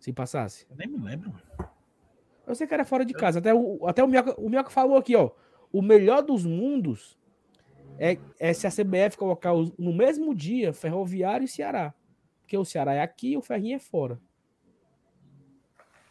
Se 0.00 0.12
passasse? 0.12 0.66
Eu 0.68 0.76
nem 0.76 0.88
me 0.88 0.98
lembro. 0.98 1.32
Eu 2.46 2.54
sei 2.54 2.66
que 2.66 2.74
era 2.74 2.84
fora 2.84 3.04
de 3.04 3.12
casa. 3.12 3.38
Até 3.38 3.54
o, 3.54 3.86
até 3.86 4.02
o 4.02 4.08
Mioca, 4.08 4.34
o 4.40 4.48
Mioca 4.48 4.70
falou 4.70 4.96
aqui, 4.96 5.14
ó. 5.14 5.30
O 5.72 5.82
melhor 5.82 6.22
dos 6.22 6.44
mundos 6.44 7.18
é, 7.98 8.18
é 8.38 8.52
se 8.52 8.66
a 8.66 8.70
CBF 8.70 9.16
colocar 9.16 9.52
os, 9.52 9.70
no 9.76 9.92
mesmo 9.92 10.34
dia 10.34 10.72
Ferroviário 10.72 11.44
e 11.44 11.48
Ceará. 11.48 11.94
Porque 12.40 12.56
o 12.56 12.64
Ceará 12.64 12.94
é 12.94 13.00
aqui 13.00 13.32
e 13.32 13.36
o 13.36 13.42
Ferrinho 13.42 13.76
é 13.76 13.78
fora. 13.78 14.18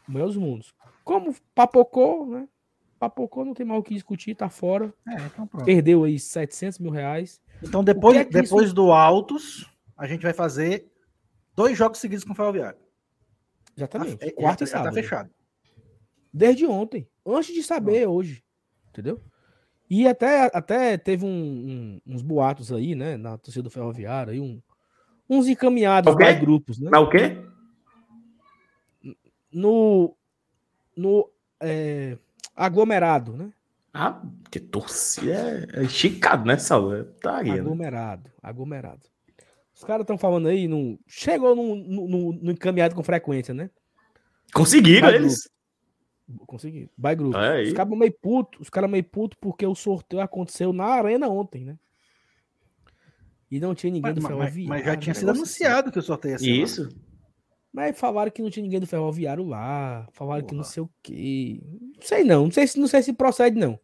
Dos 0.07 0.37
mundos. 0.37 0.73
Como 1.03 1.35
papocou, 1.53 2.25
né? 2.25 2.47
Papocou, 2.99 3.45
não 3.45 3.53
tem 3.53 3.65
mais 3.65 3.79
o 3.79 3.83
que 3.83 3.93
discutir, 3.93 4.35
tá 4.35 4.49
fora. 4.49 4.93
É, 5.07 5.15
então 5.25 5.47
Perdeu 5.47 6.03
aí 6.03 6.17
700 6.17 6.79
mil 6.79 6.91
reais. 6.91 7.39
Então, 7.61 7.83
depois, 7.83 8.17
é 8.17 8.25
depois 8.25 8.67
isso... 8.67 8.75
do 8.75 8.91
Altos, 8.91 9.69
a 9.95 10.07
gente 10.07 10.23
vai 10.23 10.33
fazer 10.33 10.91
dois 11.55 11.77
jogos 11.77 11.99
seguidos 11.99 12.23
com 12.23 12.33
o 12.33 12.35
Ferroviário. 12.35 12.79
Exatamente. 13.75 14.17
Tá, 14.17 14.31
Quarta 14.33 14.65
já, 14.65 14.69
e 14.69 14.71
sábado. 14.71 14.85
Já 14.85 14.89
tá 14.89 15.01
fechado. 15.01 15.29
Desde 16.33 16.65
ontem. 16.65 17.07
Antes 17.25 17.53
de 17.53 17.61
saber 17.61 18.07
hoje. 18.07 18.43
Entendeu? 18.89 19.21
E 19.89 20.07
até, 20.07 20.49
até 20.53 20.97
teve 20.97 21.25
um, 21.25 21.29
um, 21.29 22.13
uns 22.13 22.21
boatos 22.21 22.71
aí, 22.71 22.95
né? 22.95 23.15
Na 23.15 23.37
torcida 23.37 23.63
do 23.63 23.69
Ferroviário, 23.69 24.33
aí, 24.33 24.39
um, 24.39 24.61
uns 25.29 25.47
encaminhados 25.47 26.13
para 26.13 26.33
grupos, 26.33 26.79
né? 26.79 26.89
Na 26.89 26.99
o 26.99 27.09
quê? 27.09 27.37
No, 29.51 30.15
no 30.95 31.29
é, 31.59 32.17
aglomerado, 32.55 33.33
né? 33.33 33.51
Ah, 33.93 34.21
que 34.51 34.59
torcida 34.59 35.67
é, 35.73 35.83
esticado, 35.83 36.45
né, 36.45 36.57
Saulo? 36.57 37.03
Tá 37.21 37.37
aí, 37.37 37.51
né? 37.51 37.59
aglomerado, 37.59 38.25
né? 38.25 38.31
aglomerado. 38.43 39.01
Os 39.73 39.83
caras 39.83 40.01
estão 40.01 40.17
falando 40.17 40.47
aí, 40.47 40.67
no, 40.67 40.99
chegou 41.07 41.55
no, 41.55 41.75
no, 41.75 42.33
no, 42.33 42.51
encaminhado 42.51 42.95
com 42.95 43.03
frequência, 43.03 43.53
né? 43.53 43.69
Conseguiram 44.53 45.09
eles. 45.09 45.49
Conseguiram. 46.45 46.89
By 46.97 47.15
group. 47.15 47.35
É 47.35 47.61
os 47.63 47.73
caras 47.73 47.97
meio 47.97 48.13
puto, 48.13 48.61
os 48.61 48.69
caras 48.69 48.89
meio 48.89 49.03
puto 49.03 49.37
porque 49.39 49.65
o 49.65 49.75
sorteio 49.75 50.21
aconteceu 50.21 50.73
na 50.73 50.85
arena 50.85 51.27
ontem, 51.27 51.63
né? 51.63 51.77
E 53.49 53.59
não 53.59 53.73
tinha 53.73 53.91
ninguém 53.91 54.13
mas, 54.13 54.23
do 54.23 54.37
Mas, 54.37 54.55
mas 54.65 54.85
já 54.85 54.97
tinha 54.97 55.13
sido 55.13 55.31
anunciado 55.31 55.91
que 55.91 55.99
o 55.99 56.03
sorteio 56.03 56.33
ia 56.33 56.39
ser. 56.39 56.51
Isso. 56.51 56.83
Lá. 56.83 57.06
Mas 57.77 57.95
falaram 57.95 58.31
que 58.31 58.41
não 58.41 58.49
tinha 58.49 58.63
ninguém 58.63 58.79
do 58.79 58.87
ferroviário 58.87 59.45
lá. 59.45 60.07
Falaram 60.11 60.41
Porra. 60.41 60.49
que 60.49 60.55
não 60.55 60.63
sei 60.63 60.81
o 60.81 60.89
quê. 61.03 61.61
Não 61.95 62.01
sei 62.01 62.23
não. 62.23 62.45
Não 62.45 62.51
sei 62.51 62.65
se, 62.65 62.79
não 62.79 62.87
sei 62.87 63.03
se 63.03 63.13
procede, 63.13 63.55
não. 63.55 63.79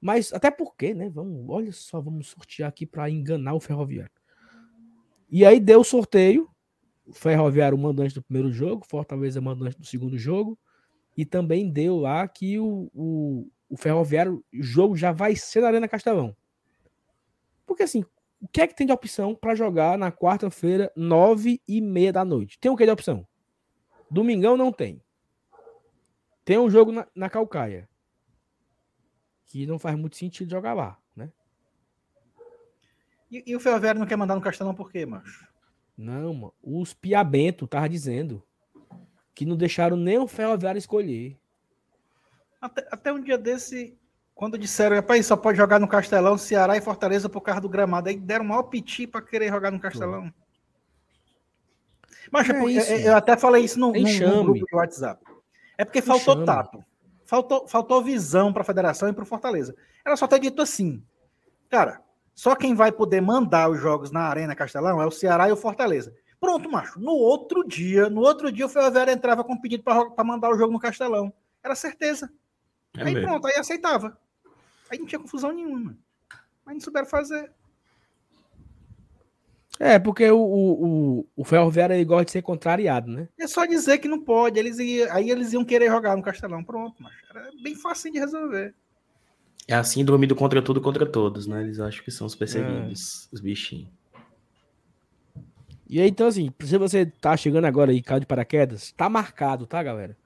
Mas 0.00 0.32
até 0.32 0.50
porque, 0.50 0.92
né? 0.92 1.08
Vamos, 1.08 1.48
olha 1.48 1.70
só, 1.70 2.00
vamos 2.00 2.26
sortear 2.26 2.68
aqui 2.68 2.84
para 2.84 3.08
enganar 3.08 3.54
o 3.54 3.60
ferroviário. 3.60 4.10
E 5.30 5.46
aí 5.46 5.60
deu 5.60 5.78
o 5.78 5.84
sorteio. 5.84 6.50
O 7.06 7.12
ferroviário 7.12 7.78
mandante 7.78 8.16
do 8.16 8.22
primeiro 8.22 8.50
jogo, 8.50 8.84
Fortaleza 8.84 9.40
mandante 9.40 9.78
do 9.78 9.86
segundo 9.86 10.18
jogo. 10.18 10.58
E 11.16 11.24
também 11.24 11.70
deu 11.70 11.98
lá 11.98 12.26
que 12.26 12.58
o, 12.58 12.90
o, 12.92 13.48
o 13.68 13.76
ferroviário, 13.76 14.44
o 14.52 14.60
jogo 14.60 14.96
já 14.96 15.12
vai 15.12 15.36
ser 15.36 15.60
na 15.60 15.68
Arena 15.68 15.86
Castelão. 15.86 16.34
Porque 17.64 17.84
assim, 17.84 18.04
o 18.40 18.48
que 18.48 18.62
é 18.62 18.66
que 18.66 18.74
tem 18.74 18.86
de 18.86 18.92
opção 18.92 19.34
para 19.34 19.54
jogar 19.54 19.98
na 19.98 20.10
quarta-feira, 20.10 20.90
nove 20.96 21.62
e 21.68 21.80
meia 21.80 22.12
da 22.12 22.24
noite? 22.24 22.58
Tem 22.58 22.70
o 22.70 22.76
que 22.76 22.86
de 22.86 22.90
opção? 22.90 23.26
Domingão 24.10 24.56
não 24.56 24.72
tem. 24.72 25.02
Tem 26.44 26.58
um 26.58 26.70
jogo 26.70 26.90
na, 26.90 27.06
na 27.14 27.28
Calcaia. 27.28 27.88
Que 29.44 29.66
não 29.66 29.78
faz 29.78 29.96
muito 29.96 30.16
sentido 30.16 30.50
jogar 30.50 30.72
lá, 30.72 30.98
né? 31.14 31.30
E, 33.30 33.44
e 33.46 33.54
o 33.54 33.60
Ferroviário 33.60 34.00
não 34.00 34.06
quer 34.06 34.16
mandar 34.16 34.34
no 34.34 34.40
Castelão 34.40 34.74
por 34.74 34.90
quê, 34.90 35.04
macho? 35.04 35.46
Não, 35.96 36.32
mano. 36.32 36.54
Os 36.62 36.94
Piabento 36.94 37.66
tava 37.66 37.88
dizendo 37.88 38.42
que 39.34 39.44
não 39.44 39.56
deixaram 39.56 39.96
nem 39.96 40.18
o 40.18 40.26
Ferroviário 40.26 40.78
escolher. 40.78 41.38
Até, 42.60 42.88
até 42.90 43.12
um 43.12 43.20
dia 43.20 43.36
desse, 43.36 43.99
quando 44.40 44.56
disseram, 44.56 44.96
rapaz, 44.96 45.26
só 45.26 45.36
pode 45.36 45.58
jogar 45.58 45.78
no 45.78 45.86
Castelão, 45.86 46.38
Ceará 46.38 46.74
e 46.74 46.80
Fortaleza 46.80 47.28
por 47.28 47.42
causa 47.42 47.60
do 47.60 47.68
gramado. 47.68 48.08
Aí 48.08 48.16
deram 48.16 48.46
maior 48.46 48.62
piti 48.62 49.06
para 49.06 49.20
querer 49.20 49.50
jogar 49.50 49.70
no 49.70 49.78
Castelão. 49.78 50.32
Mas 52.32 52.48
é, 52.48 52.52
é 52.54 52.64
isso, 52.70 52.90
eu 52.90 53.14
até 53.14 53.36
falei 53.36 53.64
isso 53.64 53.78
no, 53.78 53.92
no, 53.92 54.44
grupo 54.44 54.64
do 54.66 54.76
WhatsApp. 54.78 55.22
É 55.76 55.84
porque 55.84 56.00
faltou 56.00 56.42
tato. 56.42 56.82
Faltou, 57.26 57.68
faltou 57.68 58.02
visão 58.02 58.50
para 58.50 58.62
a 58.62 58.64
federação 58.64 59.10
e 59.10 59.12
para 59.12 59.24
o 59.24 59.26
Fortaleza. 59.26 59.76
Era 60.02 60.16
só 60.16 60.26
ter 60.26 60.38
dito 60.38 60.62
assim, 60.62 61.04
cara, 61.68 62.00
só 62.34 62.56
quem 62.56 62.74
vai 62.74 62.90
poder 62.90 63.20
mandar 63.20 63.68
os 63.68 63.78
jogos 63.78 64.10
na 64.10 64.22
Arena 64.22 64.56
Castelão 64.56 65.02
é 65.02 65.06
o 65.06 65.10
Ceará 65.10 65.50
e 65.50 65.52
o 65.52 65.56
Fortaleza. 65.56 66.14
Pronto, 66.40 66.70
macho. 66.70 66.98
No 66.98 67.12
outro 67.12 67.62
dia, 67.62 68.08
no 68.08 68.22
outro 68.22 68.50
dia 68.50 68.64
o 68.64 68.70
Ferroviário 68.70 69.12
entrava 69.12 69.44
com 69.44 69.60
pedido 69.60 69.84
para 69.84 70.24
mandar 70.24 70.48
o 70.48 70.56
jogo 70.56 70.72
no 70.72 70.80
Castelão. 70.80 71.30
Era 71.62 71.74
certeza. 71.74 72.32
É 72.96 73.02
aí 73.02 73.12
mesmo. 73.12 73.28
pronto, 73.28 73.46
aí 73.46 73.56
aceitava. 73.58 74.18
Aí 74.90 74.98
não 74.98 75.06
tinha 75.06 75.20
confusão 75.20 75.52
nenhuma. 75.52 75.96
Mas 76.64 76.74
não 76.74 76.80
souberam 76.80 77.06
fazer. 77.06 77.50
É, 79.78 79.98
porque 79.98 80.30
o, 80.30 80.38
o, 80.38 81.26
o 81.34 81.44
Ferroviário 81.44 82.04
gosta 82.04 82.26
de 82.26 82.30
ser 82.32 82.42
contrariado, 82.42 83.10
né? 83.10 83.28
É 83.38 83.46
só 83.46 83.64
dizer 83.64 83.96
que 83.96 84.08
não 84.08 84.22
pode. 84.22 84.58
Eles 84.58 84.78
iam, 84.78 85.10
aí 85.10 85.30
eles 85.30 85.54
iam 85.54 85.64
querer 85.64 85.88
jogar 85.88 86.14
no 86.14 86.22
Castelão. 86.22 86.62
Pronto, 86.62 87.02
mas 87.02 87.14
era 87.30 87.50
bem 87.62 87.74
fácil 87.74 88.12
de 88.12 88.18
resolver. 88.18 88.74
É 89.66 89.74
assim 89.74 90.04
dormido 90.04 90.36
contra 90.36 90.60
tudo 90.60 90.82
contra 90.82 91.06
todos, 91.06 91.46
né? 91.46 91.62
Eles 91.62 91.80
acham 91.80 92.04
que 92.04 92.10
são 92.10 92.26
os 92.26 92.34
perseguidos, 92.34 93.28
é. 93.32 93.34
os 93.34 93.40
bichinhos. 93.40 93.88
E 95.88 96.00
aí, 96.00 96.08
então, 96.08 96.26
assim, 96.26 96.52
se 96.60 96.76
você 96.76 97.06
tá 97.06 97.36
chegando 97.36 97.64
agora 97.64 97.90
aí, 97.90 98.02
caiu 98.02 98.20
de 98.20 98.26
paraquedas, 98.26 98.92
tá 98.92 99.08
marcado, 99.08 99.66
tá, 99.66 99.82
galera? 99.82 100.16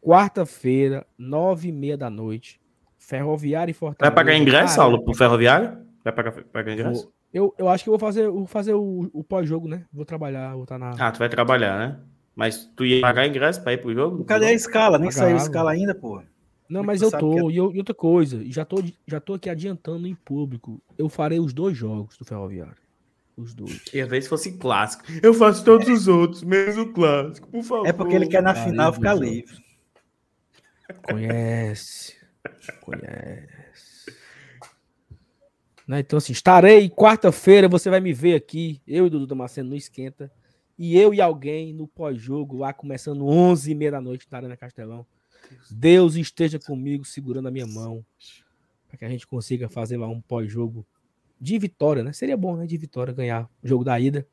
Quarta-feira, 0.00 1.06
nove 1.18 1.68
e 1.68 1.72
meia 1.72 1.98
da 1.98 2.08
noite, 2.08 2.61
Ferroviário 3.02 3.72
e 3.72 3.74
Fortaleza. 3.74 4.14
Vai 4.14 4.24
pagar 4.24 4.38
ingresso, 4.38 4.76
Saulo, 4.76 5.02
pro 5.02 5.12
Ferroviário? 5.12 5.76
Vai 6.04 6.12
pagar, 6.12 6.32
pagar 6.44 6.72
ingresso? 6.72 7.04
Vou, 7.04 7.12
eu, 7.34 7.54
eu 7.58 7.68
acho 7.68 7.82
que 7.82 7.90
eu 7.90 7.92
vou 7.92 7.98
fazer, 7.98 8.28
vou 8.28 8.46
fazer 8.46 8.74
o, 8.74 9.10
o 9.12 9.24
pós-jogo, 9.24 9.66
né? 9.66 9.84
Vou 9.92 10.04
trabalhar, 10.04 10.54
vou 10.54 10.62
estar 10.62 10.78
tá 10.78 10.96
na. 10.96 11.08
Ah, 11.08 11.10
tu 11.10 11.18
vai 11.18 11.28
trabalhar, 11.28 11.78
né? 11.78 11.98
Mas 12.34 12.64
tu 12.76 12.84
ia 12.84 13.00
pagar 13.00 13.26
ingresso 13.26 13.60
pra 13.62 13.72
ir 13.72 13.78
pro 13.78 13.92
jogo? 13.92 14.24
Cadê 14.24 14.46
a 14.46 14.52
escala? 14.52 14.98
Nem 14.98 15.10
Pagava. 15.10 15.26
saiu 15.26 15.36
a 15.36 15.42
escala 15.42 15.70
ainda, 15.72 15.94
pô. 15.94 16.22
Não, 16.68 16.82
mas 16.84 17.02
eu 17.02 17.10
tô. 17.10 17.50
É... 17.50 17.52
E, 17.52 17.56
e, 17.56 17.60
outra 17.60 17.94
coisa, 17.94 18.42
já 18.46 18.64
tô, 18.64 18.82
já 19.06 19.20
tô 19.20 19.34
aqui 19.34 19.50
adiantando 19.50 20.06
em 20.06 20.14
público. 20.14 20.80
Eu 20.96 21.08
farei 21.08 21.40
os 21.40 21.52
dois 21.52 21.76
jogos 21.76 22.16
do 22.16 22.24
Ferroviário. 22.24 22.80
Os 23.36 23.52
dois. 23.52 23.82
E 23.92 24.00
às 24.00 24.08
vezes 24.08 24.28
fosse 24.28 24.52
clássico. 24.58 25.04
Eu 25.22 25.34
faço 25.34 25.64
todos 25.64 25.88
os 25.88 26.06
outros, 26.06 26.44
menos 26.44 26.78
o 26.78 26.92
clássico, 26.92 27.48
por 27.48 27.64
favor. 27.64 27.86
É 27.86 27.92
porque 27.92 28.14
ele 28.14 28.28
quer 28.28 28.42
na 28.42 28.54
final 28.54 28.92
ficar 28.92 29.14
livre. 29.14 29.56
Conhece. 31.02 32.21
Conhece. 32.80 34.12
Né? 35.86 36.00
Então, 36.00 36.16
assim, 36.16 36.32
estarei 36.32 36.88
quarta-feira. 36.88 37.68
Você 37.68 37.90
vai 37.90 38.00
me 38.00 38.12
ver 38.12 38.34
aqui, 38.34 38.80
eu 38.86 39.06
e 39.06 39.10
Dudu 39.10 39.26
Damasceno 39.26 39.70
no 39.70 39.76
Esquenta. 39.76 40.32
E 40.78 40.96
eu 40.98 41.12
e 41.12 41.20
alguém 41.20 41.72
no 41.72 41.86
pós-jogo, 41.86 42.58
lá 42.58 42.72
começando 42.72 43.24
11h30 43.24 43.90
da 43.90 44.00
noite 44.00 44.26
na 44.30 44.38
Arena 44.38 44.56
Castelão. 44.56 45.06
Deus 45.70 46.16
esteja 46.16 46.58
comigo, 46.58 47.04
segurando 47.04 47.48
a 47.48 47.50
minha 47.50 47.66
mão, 47.66 48.04
para 48.88 48.96
que 48.96 49.04
a 49.04 49.08
gente 49.08 49.26
consiga 49.26 49.68
fazer 49.68 49.96
lá 49.96 50.08
um 50.08 50.20
pós-jogo 50.20 50.86
de 51.40 51.58
vitória, 51.58 52.02
né? 52.02 52.12
Seria 52.12 52.36
bom, 52.36 52.56
né? 52.56 52.66
De 52.66 52.76
vitória 52.76 53.12
ganhar 53.12 53.48
o 53.62 53.68
jogo 53.68 53.84
da 53.84 53.98
ida. 54.00 54.26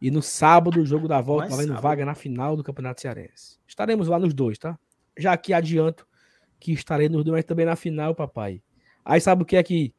E 0.00 0.10
no 0.10 0.22
sábado, 0.22 0.80
o 0.80 0.86
jogo 0.86 1.08
da 1.08 1.20
volta, 1.20 1.48
valendo 1.48 1.80
vaga 1.80 2.04
na 2.04 2.14
final 2.14 2.56
do 2.56 2.62
Campeonato 2.62 3.00
Cearense. 3.00 3.58
Estaremos 3.66 4.06
lá 4.06 4.18
nos 4.18 4.32
dois, 4.32 4.58
tá? 4.58 4.78
Já 5.18 5.32
aqui 5.32 5.52
adianto 5.52 6.07
que 6.58 6.72
estarei 6.72 7.08
nos 7.08 7.24
dois, 7.24 7.44
também 7.44 7.66
na 7.66 7.76
final, 7.76 8.14
papai. 8.14 8.62
Aí 9.04 9.20
sabe 9.20 9.42
o 9.42 9.46
que 9.46 9.56
é 9.56 9.62
que 9.62 9.94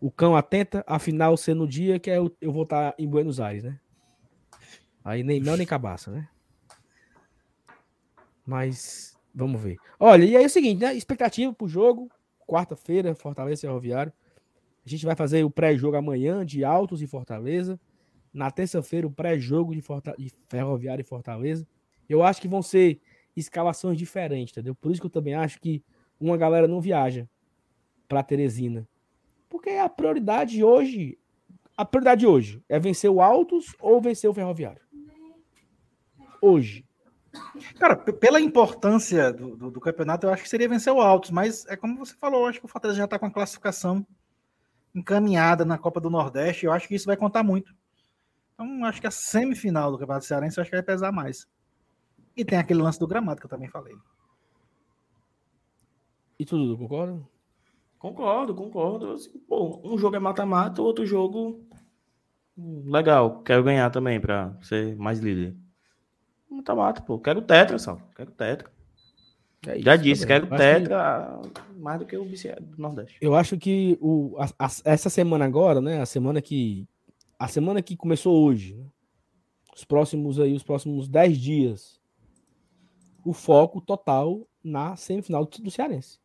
o 0.00 0.10
cão 0.10 0.36
atenta? 0.36 0.84
A 0.86 0.98
final 0.98 1.36
ser 1.36 1.54
no 1.54 1.66
dia 1.66 1.98
que 1.98 2.10
eu, 2.10 2.34
eu 2.40 2.52
vou 2.52 2.62
estar 2.62 2.94
em 2.98 3.08
Buenos 3.08 3.40
Aires, 3.40 3.64
né? 3.64 3.78
Aí 5.04 5.22
nem 5.22 5.40
mel 5.40 5.56
nem 5.56 5.66
cabaça, 5.66 6.10
né? 6.10 6.28
Mas 8.44 9.16
vamos 9.34 9.60
ver. 9.60 9.76
Olha, 9.98 10.24
e 10.24 10.36
aí 10.36 10.42
é 10.42 10.46
o 10.46 10.50
seguinte, 10.50 10.80
né? 10.80 10.94
Expectativa 10.94 11.52
pro 11.52 11.68
jogo. 11.68 12.10
Quarta-feira, 12.46 13.14
Fortaleza 13.14 13.60
Ferroviário. 13.62 14.12
A 14.84 14.88
gente 14.88 15.06
vai 15.06 15.14
fazer 15.14 15.44
o 15.44 15.50
pré-jogo 15.50 15.96
amanhã 15.96 16.44
de 16.44 16.64
Altos 16.64 17.02
e 17.02 17.06
Fortaleza. 17.06 17.78
Na 18.32 18.50
terça-feira, 18.50 19.06
o 19.06 19.10
pré-jogo 19.10 19.74
de, 19.74 19.80
Forta... 19.80 20.14
de 20.18 20.32
Ferroviário 20.48 21.02
e 21.02 21.04
Fortaleza. 21.04 21.66
Eu 22.08 22.22
acho 22.22 22.40
que 22.40 22.48
vão 22.48 22.62
ser 22.62 23.00
escalações 23.36 23.98
diferentes, 23.98 24.52
entendeu? 24.52 24.74
Por 24.74 24.90
isso 24.90 25.00
que 25.00 25.06
eu 25.06 25.10
também 25.10 25.34
acho 25.34 25.60
que 25.60 25.82
uma 26.20 26.36
galera 26.36 26.68
não 26.68 26.80
viaja 26.80 27.28
para 28.08 28.22
Teresina. 28.22 28.86
Porque 29.48 29.70
a 29.70 29.88
prioridade 29.88 30.62
hoje, 30.62 31.18
a 31.76 31.84
prioridade 31.84 32.26
hoje 32.26 32.62
é 32.68 32.78
vencer 32.78 33.10
o 33.10 33.20
Altos 33.20 33.74
ou 33.80 34.00
vencer 34.00 34.28
o 34.28 34.34
Ferroviário. 34.34 34.82
Hoje. 36.40 36.84
Cara, 37.78 37.96
pela 37.96 38.40
importância 38.40 39.32
do, 39.32 39.56
do, 39.56 39.70
do, 39.70 39.80
campeonato, 39.80 40.26
eu 40.26 40.32
acho 40.32 40.42
que 40.42 40.48
seria 40.48 40.68
vencer 40.68 40.92
o 40.92 41.00
Altos, 41.00 41.30
mas 41.30 41.64
é 41.66 41.76
como 41.76 41.96
você 41.96 42.14
falou, 42.14 42.42
eu 42.42 42.46
acho 42.46 42.58
que 42.58 42.64
o 42.64 42.68
Fortaleza 42.68 42.98
já 42.98 43.04
está 43.04 43.18
com 43.18 43.26
a 43.26 43.30
classificação 43.30 44.04
encaminhada 44.92 45.64
na 45.64 45.78
Copa 45.78 46.00
do 46.00 46.10
Nordeste, 46.10 46.66
eu 46.66 46.72
acho 46.72 46.88
que 46.88 46.94
isso 46.96 47.06
vai 47.06 47.16
contar 47.16 47.44
muito. 47.44 47.72
Então, 48.54 48.84
acho 48.84 49.00
que 49.00 49.06
a 49.06 49.10
semifinal 49.10 49.92
do 49.92 49.98
Campeonato 49.98 50.26
Cearense 50.26 50.58
eu 50.58 50.62
acho 50.62 50.70
que 50.70 50.76
vai 50.76 50.84
pesar 50.84 51.12
mais. 51.12 51.46
E 52.40 52.44
tem 52.44 52.58
aquele 52.58 52.80
lance 52.80 52.98
do 52.98 53.06
gramado 53.06 53.38
que 53.38 53.44
eu 53.44 53.50
também 53.50 53.68
falei. 53.68 53.94
E 56.38 56.44
tudo, 56.46 56.78
concorda? 56.78 57.20
Concordo, 57.98 58.54
concordo. 58.54 59.12
Assim, 59.12 59.38
pô, 59.40 59.78
um 59.84 59.98
jogo 59.98 60.16
é 60.16 60.18
mata-mata, 60.18 60.80
outro 60.80 61.04
jogo. 61.04 61.62
Legal, 62.56 63.42
quero 63.42 63.62
ganhar 63.62 63.90
também 63.90 64.18
para 64.18 64.56
ser 64.62 64.96
mais 64.96 65.18
líder. 65.18 65.54
Mata-mata, 66.50 67.02
pô. 67.02 67.18
Quero 67.18 67.42
tetra, 67.42 67.78
só. 67.78 67.98
Quero 68.16 68.30
tetra. 68.30 68.72
É 69.66 69.74
isso, 69.74 69.84
Já 69.84 69.96
disse, 69.96 70.22
também. 70.22 70.40
quero 70.40 70.56
tetra 70.56 71.40
que... 71.52 71.78
mais 71.78 71.98
do 71.98 72.06
que 72.06 72.16
o 72.16 72.24
BC 72.24 72.56
do 72.58 72.80
Nordeste. 72.80 73.18
Eu 73.20 73.34
acho 73.34 73.58
que 73.58 73.98
o, 74.00 74.34
a, 74.38 74.46
a, 74.64 74.68
essa 74.86 75.10
semana 75.10 75.44
agora, 75.44 75.82
né? 75.82 76.00
A 76.00 76.06
semana 76.06 76.40
que. 76.40 76.88
A 77.38 77.48
semana 77.48 77.82
que 77.82 77.94
começou 77.96 78.46
hoje, 78.46 78.76
né, 78.76 78.86
os 79.76 79.84
próximos 79.84 80.40
aí, 80.40 80.54
os 80.54 80.62
próximos 80.62 81.06
10 81.06 81.38
dias, 81.38 81.99
o 83.24 83.32
foco 83.32 83.80
total 83.80 84.46
na 84.62 84.96
semifinal 84.96 85.44
do, 85.44 85.62
do 85.62 85.70
Cearense. 85.70 86.18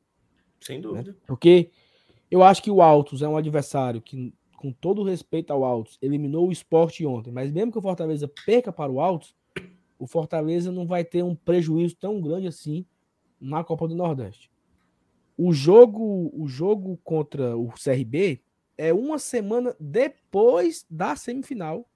Sem 0.61 0.77
né? 0.77 0.81
dúvida. 0.81 1.11
Né? 1.11 1.17
Porque 1.25 1.71
eu 2.29 2.43
acho 2.43 2.61
que 2.61 2.71
o 2.71 2.81
Altos 2.81 3.21
é 3.21 3.27
um 3.27 3.37
adversário 3.37 4.01
que, 4.01 4.33
com 4.57 4.71
todo 4.71 5.03
respeito 5.03 5.51
ao 5.51 5.63
Altos, 5.63 5.97
eliminou 6.01 6.47
o 6.47 6.51
esporte 6.51 7.05
ontem. 7.05 7.31
Mas 7.31 7.51
mesmo 7.51 7.71
que 7.71 7.77
o 7.77 7.81
Fortaleza 7.81 8.29
perca 8.45 8.71
para 8.71 8.91
o 8.91 8.99
Altos, 8.99 9.35
o 9.97 10.07
Fortaleza 10.07 10.71
não 10.71 10.85
vai 10.85 11.03
ter 11.03 11.23
um 11.23 11.35
prejuízo 11.35 11.95
tão 11.95 12.21
grande 12.21 12.47
assim 12.47 12.85
na 13.39 13.63
Copa 13.63 13.87
do 13.87 13.95
Nordeste. 13.95 14.51
O 15.37 15.51
jogo, 15.53 16.31
o 16.33 16.47
jogo 16.47 16.97
contra 17.03 17.57
o 17.57 17.69
CRB 17.71 18.41
é 18.77 18.93
uma 18.93 19.19
semana 19.19 19.75
depois 19.79 20.85
da 20.89 21.15
semifinal 21.15 21.87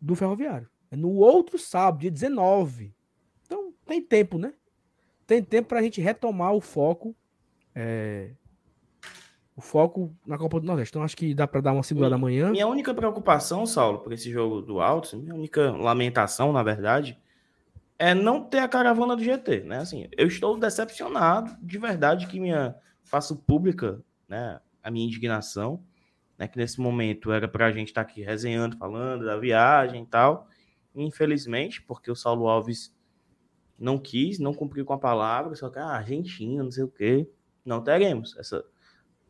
do 0.00 0.14
Ferroviário. 0.14 0.68
É 0.90 0.96
no 0.96 1.16
outro 1.16 1.58
sábado, 1.58 2.00
dia 2.00 2.10
19 2.10 2.94
tem 3.90 4.00
tempo, 4.00 4.38
né? 4.38 4.54
Tem 5.26 5.42
tempo 5.42 5.68
para 5.68 5.80
a 5.80 5.82
gente 5.82 6.00
retomar 6.00 6.54
o 6.54 6.60
foco. 6.60 7.14
É, 7.74 8.30
o 9.56 9.60
foco 9.60 10.14
na 10.24 10.38
Copa 10.38 10.60
do 10.60 10.66
Nordeste. 10.66 10.92
Então 10.92 11.02
acho 11.02 11.16
que 11.16 11.34
dá 11.34 11.46
para 11.46 11.60
dar 11.60 11.72
uma 11.72 11.82
segurada 11.82 12.14
amanhã. 12.14 12.50
Minha 12.50 12.68
única 12.68 12.94
preocupação, 12.94 13.66
Saulo, 13.66 13.98
por 13.98 14.12
esse 14.12 14.30
jogo 14.30 14.62
do 14.62 14.80
Alto, 14.80 15.18
minha 15.18 15.34
única 15.34 15.72
lamentação, 15.72 16.52
na 16.52 16.62
verdade, 16.62 17.18
é 17.98 18.14
não 18.14 18.44
ter 18.44 18.60
a 18.60 18.68
caravana 18.68 19.16
do 19.16 19.24
GT, 19.24 19.64
né? 19.64 19.78
Assim, 19.78 20.08
eu 20.16 20.28
estou 20.28 20.56
decepcionado, 20.56 21.56
de 21.60 21.76
verdade, 21.76 22.28
que 22.28 22.38
minha 22.38 22.76
faço 23.02 23.36
pública, 23.36 24.00
né, 24.28 24.60
a 24.82 24.90
minha 24.90 25.04
indignação, 25.04 25.82
né, 26.38 26.46
que 26.46 26.56
nesse 26.56 26.80
momento 26.80 27.32
era 27.32 27.48
para 27.48 27.66
a 27.66 27.72
gente 27.72 27.88
estar 27.88 28.04
tá 28.04 28.08
aqui 28.08 28.22
resenhando, 28.22 28.76
falando 28.76 29.24
da 29.24 29.36
viagem 29.36 30.04
e 30.04 30.06
tal. 30.06 30.46
Infelizmente, 30.94 31.82
porque 31.82 32.08
o 32.08 32.14
Saulo 32.14 32.48
Alves 32.48 32.94
não 33.80 33.98
quis, 33.98 34.38
não 34.38 34.52
cumpriu 34.52 34.84
com 34.84 34.92
a 34.92 34.98
palavra, 34.98 35.56
só 35.56 35.70
que 35.70 35.78
a 35.78 35.86
ah, 35.86 35.96
Argentina, 35.96 36.62
não 36.62 36.70
sei 36.70 36.84
o 36.84 36.88
quê. 36.88 37.26
Não 37.64 37.82
teremos 37.82 38.36
essa 38.36 38.62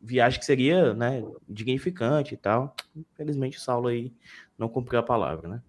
viagem 0.03 0.41
que 0.41 0.45
seria, 0.45 0.93
né, 0.93 1.23
dignificante 1.49 2.35
e 2.35 2.37
tal. 2.37 2.75
Infelizmente 2.97 3.59
o 3.59 3.61
Saulo 3.61 3.89
aí 3.89 4.13
não 4.59 4.69
cumpriu 4.69 4.99
a 4.99 5.05
palavra, 5.05 5.49
né? 5.49 5.63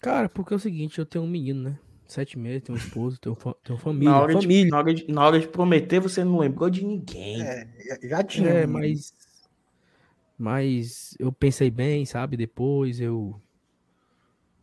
Cara, 0.00 0.28
porque 0.28 0.54
é 0.54 0.56
o 0.56 0.60
seguinte, 0.60 0.98
eu 0.98 1.06
tenho 1.06 1.24
um 1.24 1.28
menino, 1.28 1.70
né? 1.70 1.78
Sete 2.06 2.38
meses, 2.38 2.62
tenho 2.62 2.76
um 2.76 2.80
esposo, 2.80 3.20
tenho, 3.20 3.36
tenho 3.62 3.78
família. 3.78 4.10
Na 4.10 4.20
hora, 4.20 4.32
família. 4.32 4.64
De, 4.64 4.70
na, 4.70 4.78
hora 4.78 4.94
de, 4.94 5.12
na 5.12 5.26
hora 5.26 5.40
de 5.40 5.48
prometer, 5.48 6.00
você 6.00 6.24
não 6.24 6.38
lembrou 6.38 6.68
de 6.68 6.84
ninguém. 6.84 7.40
É, 7.42 7.68
já 8.02 8.22
tinha. 8.22 8.48
É, 8.48 8.66
mas. 8.66 9.14
Mas 10.36 11.14
eu 11.20 11.30
pensei 11.30 11.70
bem, 11.70 12.04
sabe? 12.04 12.36
Depois 12.36 13.00
eu 13.00 13.40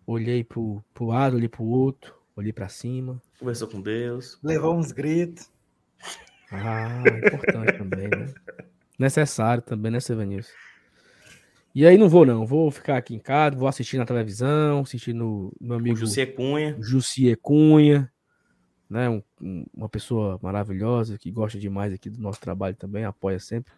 olhei 0.06 0.44
pro, 0.44 0.84
pro 0.94 1.06
lado, 1.06 1.38
olhei 1.38 1.48
pro 1.48 1.64
outro. 1.64 2.19
Olhei 2.40 2.54
para 2.54 2.70
cima. 2.70 3.22
Conversou 3.38 3.68
com 3.68 3.82
Deus. 3.82 4.40
Levou 4.42 4.74
uns 4.74 4.94
gritos. 4.94 5.52
Ah, 6.50 7.04
importante 7.28 7.78
também, 7.78 8.08
né? 8.08 8.34
Necessário 8.98 9.62
também, 9.62 9.92
né, 9.92 10.00
Sevanilson? 10.00 10.54
E 11.76 11.86
aí 11.86 11.98
não 11.98 12.08
vou, 12.08 12.26
não. 12.26 12.46
Vou 12.46 12.72
ficar 12.72 12.96
aqui 12.96 13.14
em 13.14 13.20
casa, 13.20 13.58
vou 13.58 13.68
assistir 13.68 13.98
na 13.98 14.06
televisão, 14.06 14.80
assistir 14.80 15.12
no 15.12 15.52
meu 15.60 15.76
amigo 15.76 15.98
Jussie 15.98 16.26
Cunha. 16.28 16.78
Jussie 16.80 17.36
Cunha, 17.36 18.10
né? 18.90 19.10
Um, 19.10 19.22
um, 19.42 19.66
uma 19.76 19.90
pessoa 19.90 20.40
maravilhosa 20.42 21.18
que 21.18 21.30
gosta 21.30 21.60
demais 21.60 21.92
aqui 21.92 22.10
do 22.10 22.22
nosso 22.22 22.40
trabalho 22.40 22.78
também, 22.78 23.04
apoia 23.04 23.38
sempre. 23.38 23.74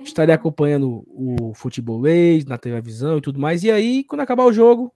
Estarei 0.00 0.34
acompanhando 0.34 1.04
o 1.06 1.52
futebolês 1.52 2.46
na 2.46 2.56
televisão 2.56 3.18
e 3.18 3.20
tudo 3.20 3.38
mais. 3.38 3.62
E 3.62 3.70
aí, 3.70 4.04
quando 4.04 4.22
acabar 4.22 4.46
o 4.46 4.54
jogo, 4.54 4.90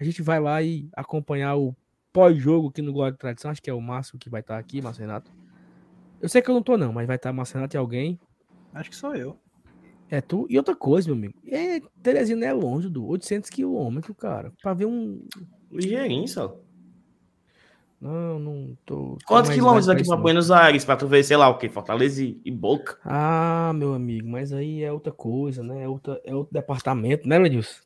a 0.00 0.02
gente 0.02 0.20
vai 0.20 0.40
lá 0.40 0.60
e 0.60 0.88
acompanhar 0.96 1.54
o 1.54 1.76
pós-jogo 2.12 2.68
aqui 2.68 2.82
no 2.82 2.92
Glória 2.92 3.12
de 3.12 3.18
Tradição. 3.18 3.50
Acho 3.50 3.62
que 3.62 3.70
é 3.70 3.74
o 3.74 3.80
Márcio 3.80 4.18
que 4.18 4.30
vai 4.30 4.40
estar 4.40 4.58
aqui, 4.58 4.82
Márcio 4.82 5.02
Renato. 5.02 5.30
Eu 6.20 6.28
sei 6.28 6.40
que 6.40 6.50
eu 6.50 6.54
não 6.54 6.62
tô, 6.62 6.76
não, 6.76 6.92
mas 6.92 7.06
vai 7.06 7.16
estar 7.16 7.32
Márcio 7.32 7.56
Renato 7.56 7.76
e 7.76 7.78
alguém. 7.78 8.20
Acho 8.74 8.90
que 8.90 8.96
sou 8.96 9.14
eu. 9.14 9.36
É 10.08 10.20
tu. 10.20 10.46
E 10.50 10.58
outra 10.58 10.76
coisa, 10.76 11.08
meu 11.08 11.16
amigo. 11.16 11.34
É, 11.46 11.80
Teresina 12.02 12.44
é 12.44 12.52
longe 12.52 12.88
do 12.88 13.06
800 13.06 13.48
quilômetros, 13.48 14.14
cara. 14.16 14.52
Pra 14.62 14.74
ver 14.74 14.86
um. 14.86 15.26
Ligeirinho, 15.70 16.28
só. 16.28 16.60
Não, 18.02 18.38
não 18.38 18.76
tô. 18.84 19.16
Quantos 19.24 19.52
quilômetros 19.52 19.86
daqui 19.86 20.04
pra 20.04 20.16
Buenos 20.16 20.50
Aires 20.50 20.84
pra 20.84 20.96
tu 20.96 21.06
ver, 21.06 21.22
sei 21.22 21.36
lá 21.36 21.48
o 21.48 21.56
que? 21.56 21.68
Fortaleza 21.68 22.20
e 22.22 22.50
Boca? 22.50 22.98
Ah, 23.04 23.72
meu 23.76 23.94
amigo, 23.94 24.28
mas 24.28 24.52
aí 24.52 24.82
é 24.82 24.92
outra 24.92 25.12
coisa, 25.12 25.62
né? 25.62 25.84
É, 25.84 25.88
outra, 25.88 26.20
é 26.24 26.34
outro 26.34 26.52
departamento, 26.52 27.28
né, 27.28 27.38
Lenilson? 27.38 27.80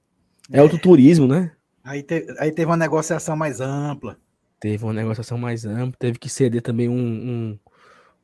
É, 0.50 0.58
é 0.58 0.62
outro 0.62 0.78
turismo, 0.78 1.26
né? 1.26 1.52
Aí, 1.86 2.02
te, 2.02 2.26
aí 2.40 2.50
teve 2.50 2.68
uma 2.68 2.76
negociação 2.76 3.36
mais 3.36 3.60
ampla. 3.60 4.18
Teve 4.58 4.82
uma 4.82 4.92
negociação 4.92 5.38
mais 5.38 5.64
ampla, 5.64 5.94
teve 5.96 6.18
que 6.18 6.28
ceder 6.28 6.60
também 6.60 6.88
um, 6.88 7.58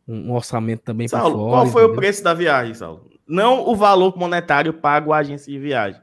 um, 0.09 0.15
um 0.15 0.33
orçamento 0.33 0.83
também 0.83 1.09
para 1.09 1.21
fora. 1.21 1.33
Qual 1.33 1.67
foi 1.67 1.83
entendeu? 1.83 1.97
o 1.97 1.97
preço 1.97 2.25
da 2.25 2.35
viagem, 2.35 2.75
Saulo? 2.75 3.09
Não 3.25 3.69
o 3.69 3.77
valor 3.77 4.19
monetário 4.19 4.75
pago 4.75 5.13
à 5.13 5.19
agência 5.19 5.53
de 5.53 5.61
viagem, 5.61 6.03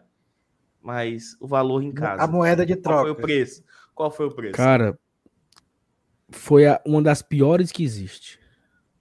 mas 0.82 1.36
o 1.42 1.48
valor 1.48 1.84
em 1.84 1.92
casa. 1.92 2.24
A 2.24 2.28
moeda 2.28 2.66
de 2.66 2.78
troca. 2.78 3.04
Qual 3.04 3.04
foi 3.04 3.12
o 3.12 3.16
preço? 3.28 3.64
Qual 3.94 4.12
foi 4.12 4.26
o 4.28 4.32
preço? 4.32 4.56
Cara, 4.56 4.98
foi 6.30 6.66
a, 6.66 6.82
uma 6.86 7.02
das 7.02 7.22
piores 7.22 7.74
que 7.74 7.84
existe. 7.84 8.40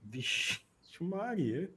Vixe, 0.03 0.59
Maria. 0.99 1.71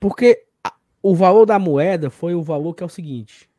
Porque 0.00 0.46
a, 0.64 0.72
o 1.02 1.14
valor 1.14 1.44
da 1.44 1.58
moeda 1.58 2.08
foi 2.08 2.34
o 2.34 2.42
valor 2.42 2.72
que 2.72 2.82
é 2.82 2.86
o 2.86 2.88
seguinte: 2.88 3.51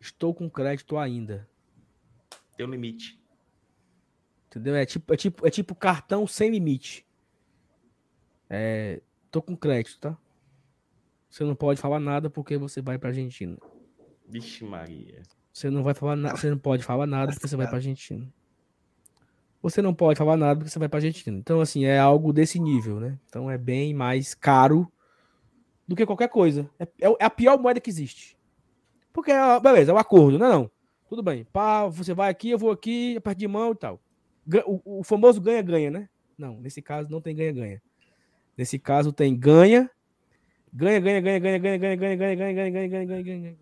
estou 0.00 0.34
com 0.34 0.48
crédito 0.48 0.96
ainda. 0.96 1.48
Tem 2.56 2.66
um 2.66 2.70
limite. 2.70 3.20
Entendeu? 4.48 4.74
É 4.74 4.84
tipo, 4.84 5.12
é 5.12 5.16
tipo, 5.16 5.46
é 5.46 5.50
tipo 5.50 5.74
cartão 5.74 6.26
sem 6.26 6.50
limite. 6.50 7.06
É, 8.48 9.00
tô 9.30 9.40
com 9.40 9.56
crédito, 9.56 10.00
tá? 10.00 10.18
Você 11.28 11.44
não 11.44 11.54
pode 11.54 11.80
falar 11.80 12.00
nada 12.00 12.28
porque 12.28 12.56
você 12.56 12.82
vai 12.82 12.98
pra 12.98 13.10
Argentina. 13.10 13.56
Vixe 14.26 14.64
Maria. 14.64 15.22
Você 15.52 15.70
não 15.70 15.82
vai 15.84 15.94
falar 15.94 16.16
nada, 16.16 16.36
você 16.36 16.50
não 16.50 16.58
pode 16.58 16.82
falar 16.82 17.06
nada 17.06 17.32
porque 17.32 17.46
você 17.46 17.56
vai 17.56 17.68
pra 17.68 17.76
Argentina. 17.76 18.26
Você 19.62 19.82
não 19.82 19.94
pode 19.94 20.18
falar 20.18 20.36
nada 20.36 20.58
porque 20.58 20.70
você 20.70 20.78
vai 20.78 20.88
pra 20.88 20.98
Argentina. 20.98 21.36
Então, 21.36 21.60
assim, 21.60 21.84
é 21.84 21.98
algo 21.98 22.32
desse 22.32 22.58
nível, 22.58 22.98
né? 22.98 23.18
Então 23.28 23.50
é 23.50 23.58
bem 23.58 23.92
mais 23.92 24.34
caro 24.34 24.90
do 25.86 25.94
que 25.94 26.06
qualquer 26.06 26.28
coisa. 26.28 26.68
É, 26.78 26.88
é 27.00 27.24
a 27.24 27.30
pior 27.30 27.58
moeda 27.58 27.80
que 27.80 27.90
existe. 27.90 28.39
Porque, 29.12 29.32
beleza, 29.62 29.90
é 29.90 29.94
o 29.94 29.96
um 29.96 30.00
acordo, 30.00 30.38
não 30.38 30.46
é 30.46 30.50
não? 30.50 30.70
Tudo 31.08 31.22
bem. 31.22 31.44
Pá, 31.52 31.86
você 31.86 32.14
vai 32.14 32.30
aqui, 32.30 32.50
eu 32.50 32.58
vou 32.58 32.70
aqui, 32.70 33.16
aperto 33.16 33.38
de 33.38 33.48
mão 33.48 33.72
e 33.72 33.76
tal. 33.76 34.00
O, 34.66 35.00
o 35.00 35.04
famoso 35.04 35.40
ganha-ganha, 35.40 35.90
né? 35.90 36.08
Não, 36.38 36.60
nesse 36.60 36.80
caso 36.80 37.10
não 37.10 37.20
tem 37.20 37.34
ganha-ganha. 37.34 37.82
Nesse 38.56 38.78
caso 38.78 39.12
tem 39.12 39.36
ganha, 39.36 39.90
ganha, 40.72 41.00
ganha, 41.00 41.20
ganha, 41.20 41.38
ganha, 41.40 41.58
ganha, 41.58 41.78
ganha, 41.78 41.96
ganha, 41.96 42.16
ganha, 42.16 42.36
ganha, 42.36 42.54
ganha, 42.54 42.70
ganha, 42.70 42.88
ganha, 42.88 43.22
ganha, 43.22 43.22
ganha. 43.22 43.56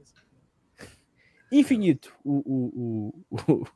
Infinito. 1.51 2.15
O, 2.23 2.43
o, 2.45 3.25
o, 3.31 3.67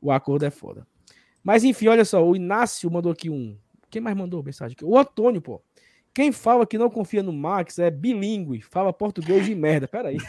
o, 0.00 0.10
acordo 0.10 0.44
é 0.44 0.50
foda. 0.50 0.86
Mas 1.42 1.64
enfim, 1.64 1.88
olha 1.88 2.04
só, 2.04 2.26
o 2.26 2.34
Inácio 2.34 2.90
mandou 2.90 3.12
aqui 3.12 3.28
um. 3.28 3.58
Quem 3.90 4.00
mais 4.00 4.16
mandou 4.16 4.42
mensagem 4.42 4.74
aqui? 4.74 4.84
O 4.84 4.96
Antônio, 4.96 5.42
pô. 5.42 5.62
Quem 6.14 6.30
fala 6.30 6.64
que 6.64 6.78
não 6.78 6.88
confia 6.88 7.24
no 7.24 7.32
Max 7.32 7.80
é 7.80 7.90
bilíngue, 7.90 8.62
fala 8.62 8.92
português 8.92 9.44
de 9.44 9.52
merda. 9.52 9.88
Peraí. 9.88 10.16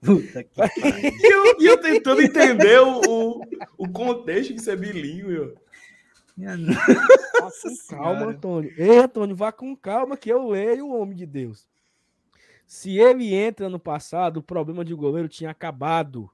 Puta 0.00 0.44
que 0.44 0.60
e, 0.60 1.32
eu, 1.32 1.60
e 1.60 1.66
eu 1.66 1.78
tentando 1.78 2.22
entender 2.22 2.80
o, 2.80 3.42
o, 3.76 3.88
contexto 3.90 4.54
de 4.54 4.62
ser 4.62 4.78
bilíngue. 4.78 5.52
Nossa, 7.38 7.68
calma, 7.90 8.30
Antônio. 8.30 8.72
Ei, 8.78 9.00
Antônio, 9.00 9.36
vá 9.36 9.52
com 9.52 9.76
calma 9.76 10.16
que 10.16 10.32
eu 10.32 10.48
leio 10.48 10.86
o 10.86 10.98
homem 10.98 11.14
de 11.14 11.26
Deus. 11.26 11.68
Se 12.66 12.98
ele 12.98 13.34
entra 13.34 13.68
no 13.68 13.78
passado, 13.78 14.38
o 14.38 14.42
problema 14.42 14.82
de 14.82 14.94
goleiro 14.94 15.28
tinha 15.28 15.50
acabado. 15.50 16.30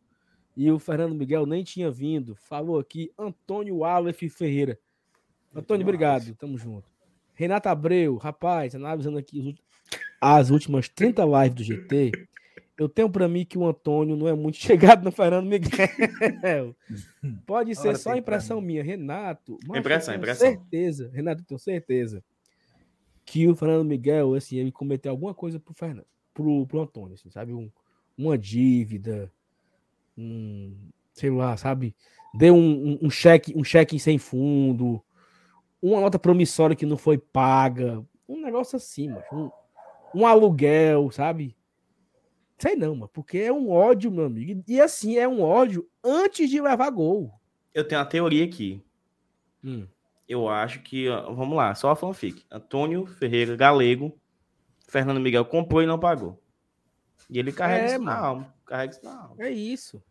E 0.57 0.71
o 0.71 0.79
Fernando 0.79 1.16
Miguel 1.16 1.45
nem 1.45 1.64
tinha 1.64 1.91
vindo. 1.91 2.37
Falou 2.37 2.79
aqui 2.79 3.12
Antônio 3.19 3.85
Aleph 3.85 4.23
Ferreira. 4.31 4.79
Antônio, 5.55 5.84
obrigado. 5.84 6.34
Tamo 6.34 6.59
junto. 6.59 6.88
Renata 7.34 7.70
Abreu, 7.70 8.16
rapaz, 8.16 8.74
analisando 8.74 9.18
aqui 9.18 9.57
as 10.20 10.51
últimas 10.51 10.88
30 10.88 11.24
lives 11.24 11.55
do 11.55 11.62
GT, 11.62 12.12
eu 12.76 12.88
tenho 12.88 13.11
para 13.11 13.28
mim 13.28 13.44
que 13.44 13.57
o 13.57 13.66
Antônio 13.66 14.16
não 14.16 14.28
é 14.28 14.34
muito 14.34 14.57
chegado 14.59 15.05
no 15.05 15.12
Fernando 15.12 15.46
Miguel. 15.46 16.74
Pode 17.46 17.74
ser 17.74 17.96
só 17.96 18.16
impressão 18.16 18.61
minha, 18.61 18.82
Renato. 18.82 19.59
Impressão, 19.74 20.14
impressão. 20.14 20.49
Certeza, 20.49 21.11
Renato, 21.12 21.44
tenho 21.44 21.59
certeza 21.59 22.22
que 23.24 23.46
o 23.46 23.55
Fernando 23.55 23.84
Miguel, 23.84 24.34
assim, 24.34 24.57
ele 24.57 24.72
cometeu 24.72 25.11
alguma 25.11 25.34
coisa 25.34 25.61
pro 25.61 25.74
Fernando, 25.74 26.07
pro, 26.32 26.66
pro 26.66 26.80
Antônio, 26.80 27.14
assim, 27.14 27.30
sabe? 27.30 27.53
Um, 27.53 27.70
uma 28.16 28.38
dívida, 28.38 29.30
um, 30.16 30.74
sei 31.12 31.30
lá, 31.30 31.55
sabe? 31.57 31.94
Deu 32.32 32.55
um, 32.55 32.92
um, 32.92 32.99
um 33.03 33.11
cheque, 33.11 33.53
um 33.55 33.62
cheque 33.62 33.99
sem 34.01 34.16
fundo, 34.16 35.03
uma 35.81 36.01
nota 36.01 36.18
promissória 36.18 36.76
que 36.76 36.87
não 36.87 36.97
foi 36.97 37.18
paga, 37.18 38.05
um 38.29 38.41
negócio 38.41 38.76
assim, 38.76 39.09
mano. 39.09 39.24
Um, 39.33 39.51
um 40.20 40.26
aluguel, 40.26 41.11
sabe? 41.11 41.57
Sei 42.59 42.74
não, 42.74 42.95
mano, 42.95 43.11
porque 43.12 43.39
é 43.39 43.53
um 43.53 43.70
ódio, 43.70 44.11
meu 44.11 44.26
amigo. 44.26 44.62
E 44.66 44.81
assim, 44.81 45.16
é 45.16 45.29
um 45.29 45.41
ódio 45.41 45.89
antes 46.03 46.51
de 46.51 46.61
levar 46.61 46.91
gol. 46.91 47.33
Eu 47.72 47.87
tenho 47.87 48.01
uma 48.01 48.07
teoria 48.07 48.45
aqui. 48.45 48.85
Hum. 49.62 49.87
Eu 50.29 50.49
acho 50.49 50.83
que, 50.83 51.09
vamos 51.09 51.57
lá, 51.57 51.74
só 51.74 51.91
a 51.91 51.97
fanfic. 51.97 52.45
Antônio 52.51 53.07
Ferreira 53.07 53.57
Galego, 53.57 54.18
Fernando 54.87 55.20
Miguel 55.20 55.45
comprou 55.45 55.83
e 55.83 55.87
não 55.87 55.99
pagou. 55.99 56.43
E 57.31 57.39
ele 57.39 57.53
carrega 57.53 57.85
é, 57.85 57.95
isso 57.95 58.03
na 58.03 58.18
alma. 58.18 58.55
Carrega 58.66 58.93
isso 58.93 59.05
na 59.05 59.22
alma. 59.22 59.37
É 59.39 59.51
isso. 59.51 60.03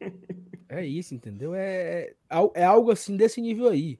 é 0.72 0.86
isso, 0.86 1.14
entendeu? 1.14 1.54
É, 1.54 2.14
é, 2.30 2.50
é 2.54 2.64
algo 2.64 2.90
assim 2.90 3.16
desse 3.16 3.40
nível 3.40 3.68
aí. 3.68 3.98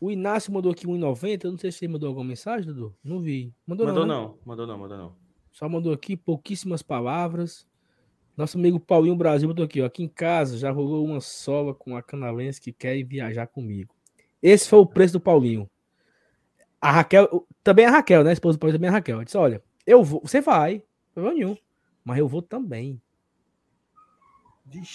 O 0.00 0.10
Inácio 0.10 0.52
mandou 0.52 0.72
aqui 0.72 0.86
1,90. 0.86 1.44
Eu 1.44 1.50
não 1.52 1.58
sei 1.58 1.70
se 1.70 1.84
ele 1.84 1.92
mandou 1.92 2.08
alguma 2.08 2.24
mensagem, 2.24 2.66
Dudu. 2.66 2.96
Não 3.04 3.20
vi. 3.20 3.54
Mandou, 3.66 3.86
mandou 3.86 4.06
não, 4.06 4.14
né? 4.14 4.22
não. 4.22 4.38
Mandou 4.44 4.66
não, 4.66 4.78
mandou 4.78 4.98
não. 4.98 5.16
Só 5.52 5.68
mandou 5.68 5.92
aqui 5.92 6.16
pouquíssimas 6.16 6.82
palavras. 6.82 7.66
Nosso 8.36 8.56
amigo 8.56 8.80
Paulinho 8.80 9.14
Brasil 9.14 9.48
mandou 9.48 9.64
aqui, 9.64 9.82
ó. 9.82 9.86
Aqui 9.86 10.02
em 10.02 10.08
casa 10.08 10.56
já 10.56 10.70
rolou 10.70 11.04
uma 11.04 11.20
sola 11.20 11.74
com 11.74 11.96
a 11.96 12.02
canalense 12.02 12.60
que 12.60 12.72
quer 12.72 13.02
viajar 13.04 13.46
comigo. 13.46 13.94
Esse 14.42 14.68
foi 14.68 14.78
o 14.78 14.86
preço 14.86 15.12
do 15.12 15.20
Paulinho. 15.20 15.68
A 16.80 16.90
Raquel, 16.90 17.46
também 17.62 17.84
a 17.84 17.90
Raquel, 17.90 18.24
né? 18.24 18.30
A 18.30 18.32
esposa 18.32 18.56
do 18.56 18.60
Paulinho 18.60 18.78
também 18.78 18.88
é 18.88 18.90
a 18.90 18.94
Raquel. 18.94 19.18
Eu 19.18 19.24
disse: 19.24 19.36
olha, 19.36 19.62
eu 19.86 20.02
vou, 20.02 20.22
você 20.24 20.40
vai, 20.40 20.82
problema 21.12 21.36
nenhum. 21.36 21.56
Mas 22.02 22.18
eu 22.18 22.26
vou 22.26 22.40
também. 22.40 23.00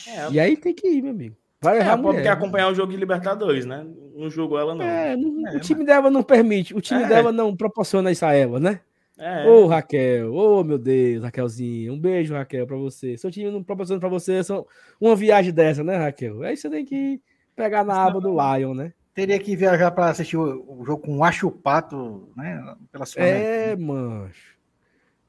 É, 0.07 0.31
e 0.31 0.39
aí 0.39 0.57
tem 0.57 0.73
que 0.73 0.88
ir, 0.88 1.02
meu 1.02 1.11
amigo. 1.11 1.35
Vai 1.61 1.80
errar 1.80 1.97
é, 1.97 2.02
pode 2.02 2.22
quer 2.22 2.30
acompanhar 2.30 2.69
o 2.69 2.76
jogo 2.76 2.91
de 2.91 2.97
Libertadores, 2.97 3.65
né? 3.65 3.85
Não 4.15 4.30
jogou 4.30 4.60
ela, 4.60 4.76
não. 4.76 4.85
É, 4.85 5.15
não 5.15 5.47
é, 5.47 5.56
o 5.56 5.60
time 5.60 5.80
mas... 5.80 5.88
dela 5.88 6.10
não 6.11 6.22
permite, 6.22 6.76
o 6.76 6.81
time 6.81 7.03
é. 7.03 7.07
dela 7.07 7.31
não 7.31 7.56
proporciona 7.56 8.11
isso 8.11 8.26
a 8.26 8.34
ela, 8.34 8.60
né? 8.60 8.80
É. 9.18 9.47
Ô, 9.47 9.65
Raquel, 9.65 10.34
ô, 10.34 10.64
meu 10.64 10.77
Deus, 10.77 11.23
Raquelzinha, 11.23 11.91
um 11.91 11.99
beijo, 11.99 12.34
Raquel, 12.34 12.68
pra 12.68 12.76
você. 12.76 13.18
Seu 13.18 13.31
time 13.31 13.49
não 13.49 13.64
proporciona 13.64 13.99
pra 13.99 14.10
você 14.10 14.43
só 14.43 14.65
uma 14.99 15.15
viagem 15.15 15.53
dessa, 15.53 15.84
né, 15.84 15.95
Raquel? 15.95 16.43
Aí 16.43 16.57
você 16.57 16.69
tem 16.69 16.84
que 16.84 17.22
pegar 17.56 17.84
na 17.85 18.03
aba 18.03 18.19
do 18.19 18.30
Lion, 18.30 18.73
né? 18.73 18.93
Teria 19.14 19.39
que 19.39 19.56
viajar 19.56 19.91
para 19.91 20.10
assistir 20.10 20.35
o, 20.35 20.84
jogo 20.85 20.97
com 21.03 21.18
o 21.18 21.23
Achupato, 21.23 22.30
né? 22.35 22.76
Pela 22.91 23.06
sua 23.06 23.23
é, 23.23 23.76
mancho. 23.76 24.55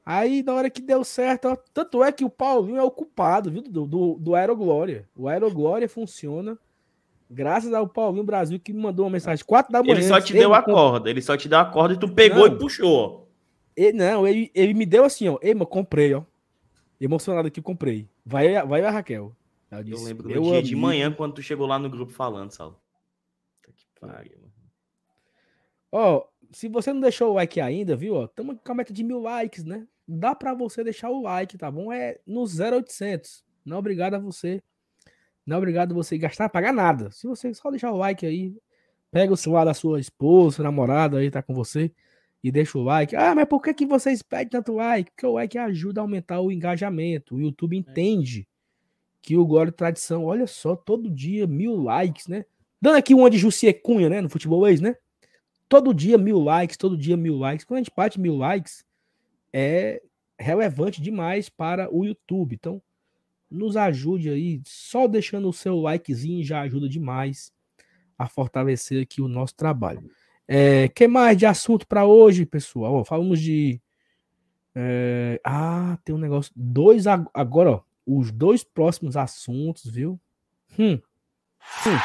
Aí, 0.09 0.41
na 0.41 0.53
hora 0.53 0.69
que 0.69 0.81
deu 0.81 1.03
certo, 1.03 1.49
ó, 1.49 1.57
tanto 1.73 2.01
é 2.01 2.13
que 2.13 2.23
o 2.23 2.29
Paulinho 2.29 2.77
é 2.77 2.81
o 2.81 2.89
culpado, 2.89 3.51
viu, 3.51 3.61
do, 3.61 3.85
do, 3.85 4.13
do 4.13 4.35
Aeroglória. 4.35 5.05
O 5.13 5.27
Aeroglória 5.27 5.89
funciona 5.89 6.57
graças 7.29 7.73
ao 7.73 7.89
Paulinho 7.89 8.23
Brasil 8.23 8.57
que 8.57 8.71
me 8.71 8.81
mandou 8.81 9.03
uma 9.03 9.11
mensagem 9.11 9.43
4 9.43 9.69
da 9.69 9.83
manhã. 9.83 9.95
Ele 9.95 10.03
só 10.03 10.21
te 10.21 10.31
deu 10.31 10.53
a 10.53 10.63
corda, 10.63 11.09
ele 11.09 11.21
só 11.21 11.35
te 11.35 11.49
deu 11.49 11.59
a 11.59 11.65
corda 11.65 11.95
e 11.95 11.99
tu 11.99 12.07
pegou 12.07 12.47
não, 12.47 12.55
e 12.55 12.57
puxou. 12.57 13.29
Ele, 13.75 13.97
não, 13.97 14.25
ele, 14.25 14.49
ele 14.55 14.73
me 14.73 14.85
deu 14.85 15.03
assim, 15.03 15.27
ó. 15.27 15.37
Ei, 15.41 15.53
mano, 15.53 15.67
comprei, 15.67 16.13
ó. 16.13 16.23
Emocionado 17.01 17.49
aqui, 17.49 17.61
comprei. 17.61 18.07
Vai, 18.25 18.65
vai 18.65 18.81
a 18.85 18.89
Raquel. 18.89 19.35
Disse, 19.83 20.01
eu 20.01 20.07
lembro 20.07 20.23
do 20.23 20.29
dia 20.29 20.39
amigo. 20.39 20.61
de 20.61 20.75
manhã 20.77 21.11
quando 21.11 21.33
tu 21.33 21.41
chegou 21.41 21.67
lá 21.67 21.77
no 21.77 21.89
grupo 21.89 22.13
falando, 22.13 22.51
Saulo. 22.51 22.79
Que 23.61 23.73
pariu, 23.99 24.37
mano. 24.39 24.53
Ó, 25.91 26.25
se 26.49 26.69
você 26.69 26.93
não 26.93 27.01
deixou 27.01 27.31
o 27.31 27.33
like 27.33 27.59
ainda, 27.59 27.93
viu? 27.93 28.15
Ó, 28.15 28.23
estamos 28.23 28.55
com 28.63 28.71
a 28.71 28.75
meta 28.75 28.93
de 28.93 29.03
mil 29.03 29.19
likes, 29.19 29.65
né? 29.65 29.85
Dá 30.07 30.33
para 30.33 30.53
você 30.53 30.83
deixar 30.83 31.09
o 31.09 31.21
like, 31.21 31.57
tá 31.57 31.69
bom? 31.69 31.91
É 31.91 32.19
no 32.25 32.43
0800. 32.43 33.43
Não 33.65 33.77
é 33.77 33.79
obrigado 33.79 34.13
a 34.13 34.19
você. 34.19 34.63
Não 35.45 35.55
é 35.55 35.57
obrigado 35.57 35.91
a 35.91 35.95
você 35.95 36.17
gastar, 36.17 36.49
pagar 36.49 36.73
nada. 36.73 37.11
Se 37.11 37.27
você 37.27 37.53
só 37.53 37.69
deixar 37.69 37.91
o 37.91 37.97
like 37.97 38.25
aí, 38.25 38.55
pega 39.11 39.33
o 39.33 39.37
celular 39.37 39.65
da 39.65 39.73
sua 39.73 39.99
esposa, 39.99 40.63
namorada 40.63 41.17
aí, 41.17 41.31
tá 41.31 41.41
com 41.41 41.53
você, 41.53 41.91
e 42.43 42.51
deixa 42.51 42.77
o 42.77 42.83
like. 42.83 43.15
Ah, 43.15 43.33
mas 43.35 43.45
por 43.45 43.61
que, 43.61 43.73
que 43.73 43.85
vocês 43.85 44.21
pedem 44.21 44.49
tanto 44.49 44.73
like? 44.73 45.11
Porque 45.11 45.25
o 45.25 45.33
like 45.33 45.57
ajuda 45.57 46.01
a 46.01 46.03
aumentar 46.03 46.39
o 46.41 46.51
engajamento. 46.51 47.35
O 47.35 47.41
YouTube 47.41 47.75
é. 47.75 47.79
entende 47.79 48.47
que 49.21 49.35
o 49.35 49.45
Glória 49.45 49.71
Tradição, 49.71 50.25
olha 50.25 50.47
só, 50.47 50.75
todo 50.75 51.09
dia 51.09 51.45
mil 51.47 51.75
likes, 51.75 52.27
né? 52.27 52.45
Dando 52.81 52.97
aqui 52.97 53.13
uma 53.13 53.29
de 53.29 53.37
Jussier 53.37 53.81
Cunha, 53.81 54.09
né? 54.09 54.21
No 54.21 54.29
futebol 54.29 54.67
ex, 54.67 54.79
né? 54.79 54.95
Todo 55.67 55.93
dia 55.93 56.17
mil 56.17 56.39
likes, 56.39 56.77
todo 56.77 56.97
dia 56.97 57.17
mil 57.17 57.35
likes. 57.37 57.65
Quando 57.65 57.79
a 57.79 57.83
gente 57.83 57.93
bate 57.95 58.19
mil 58.19 58.37
likes, 58.37 58.85
é 59.59 60.03
relevante 60.39 61.01
demais 61.01 61.49
para 61.49 61.91
o 61.91 62.05
YouTube. 62.05 62.53
Então, 62.53 62.79
nos 63.49 63.75
ajude 63.75 64.29
aí, 64.29 64.61
só 64.63 65.07
deixando 65.07 65.49
o 65.49 65.53
seu 65.53 65.77
likezinho 65.77 66.43
já 66.43 66.61
ajuda 66.61 66.87
demais 66.87 67.51
a 68.19 68.27
fortalecer 68.27 69.01
aqui 69.01 69.19
o 69.19 69.27
nosso 69.27 69.55
trabalho. 69.55 70.07
É, 70.47 70.87
que 70.89 71.07
mais 71.07 71.35
de 71.35 71.47
assunto 71.47 71.87
para 71.87 72.05
hoje, 72.05 72.45
pessoal? 72.45 72.93
Ó, 72.93 73.03
falamos 73.03 73.41
de. 73.41 73.81
É, 74.75 75.41
ah, 75.43 75.97
tem 76.05 76.13
um 76.13 76.19
negócio. 76.19 76.53
Dois 76.55 77.07
agora, 77.07 77.71
ó, 77.71 77.81
os 78.05 78.31
dois 78.31 78.63
próximos 78.63 79.17
assuntos, 79.17 79.89
viu? 79.89 80.19
Hum. 80.77 81.01
Hum. 81.85 81.97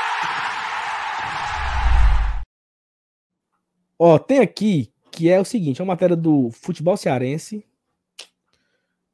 Ó, 3.99 4.19
tem 4.19 4.39
aqui 4.39 4.92
que 5.13 5.29
é 5.29 5.39
o 5.39 5.45
seguinte: 5.45 5.81
é 5.81 5.85
uma 5.85 5.93
matéria 5.93 6.17
do 6.17 6.51
futebol 6.51 6.97
cearense. 6.97 7.65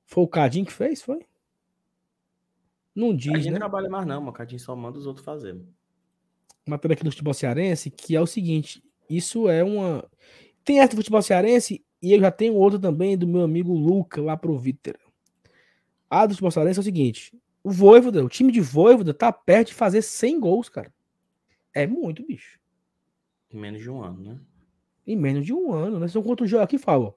Foi 0.06 0.24
o 0.24 0.28
Cadinho 0.28 0.64
que 0.64 0.72
fez? 0.72 1.02
Foi? 1.02 1.26
Não 2.94 3.14
diz. 3.14 3.32
Cadinho 3.32 3.52
né? 3.52 3.58
trabalha 3.58 3.90
mais, 3.90 4.06
não, 4.06 4.26
o 4.26 4.32
Cadinho 4.32 4.60
só 4.60 4.74
manda 4.74 4.98
os 4.98 5.06
outros 5.06 5.24
fazer. 5.24 5.52
Uma 6.64 6.76
matéria 6.76 6.94
aqui 6.94 7.04
do 7.04 7.10
futebol 7.10 7.34
cearense 7.34 7.90
que 7.90 8.16
é 8.16 8.20
o 8.20 8.26
seguinte: 8.26 8.82
isso 9.10 9.48
é 9.48 9.62
uma. 9.62 10.08
Tem 10.64 10.80
essa 10.80 10.90
do 10.90 10.96
futebol 10.96 11.20
cearense 11.20 11.84
e 12.00 12.12
eu 12.12 12.20
já 12.20 12.30
tenho 12.30 12.54
outra 12.54 12.78
também 12.78 13.18
do 13.18 13.26
meu 13.26 13.42
amigo 13.42 13.74
Luca 13.74 14.22
lá 14.22 14.36
pro 14.36 14.58
Vitor. 14.58 14.96
A 16.08 16.24
do 16.24 16.30
futebol 16.30 16.50
cearense 16.50 16.78
é 16.78 16.82
o 16.82 16.84
seguinte: 16.84 17.36
o 17.62 17.70
Voivoda, 17.70 18.24
o 18.24 18.28
time 18.28 18.52
de 18.52 18.60
Voivoda 18.60 19.12
tá 19.12 19.32
perto 19.32 19.68
de 19.68 19.74
fazer 19.74 20.02
100 20.02 20.40
gols, 20.40 20.68
cara. 20.68 20.92
É 21.74 21.86
muito, 21.86 22.24
bicho. 22.26 22.58
Em 23.50 23.58
menos 23.58 23.80
de 23.80 23.90
um 23.90 24.02
ano, 24.02 24.20
né? 24.20 24.40
Em 25.09 25.16
menos 25.16 25.47
de 25.47 25.55
um 25.55 25.72
ano, 25.72 25.98
né? 25.98 26.06
São 26.06 26.22
quantos 26.22 26.51
jogos 26.51 26.64
aqui, 26.64 26.76
falou? 26.76 27.16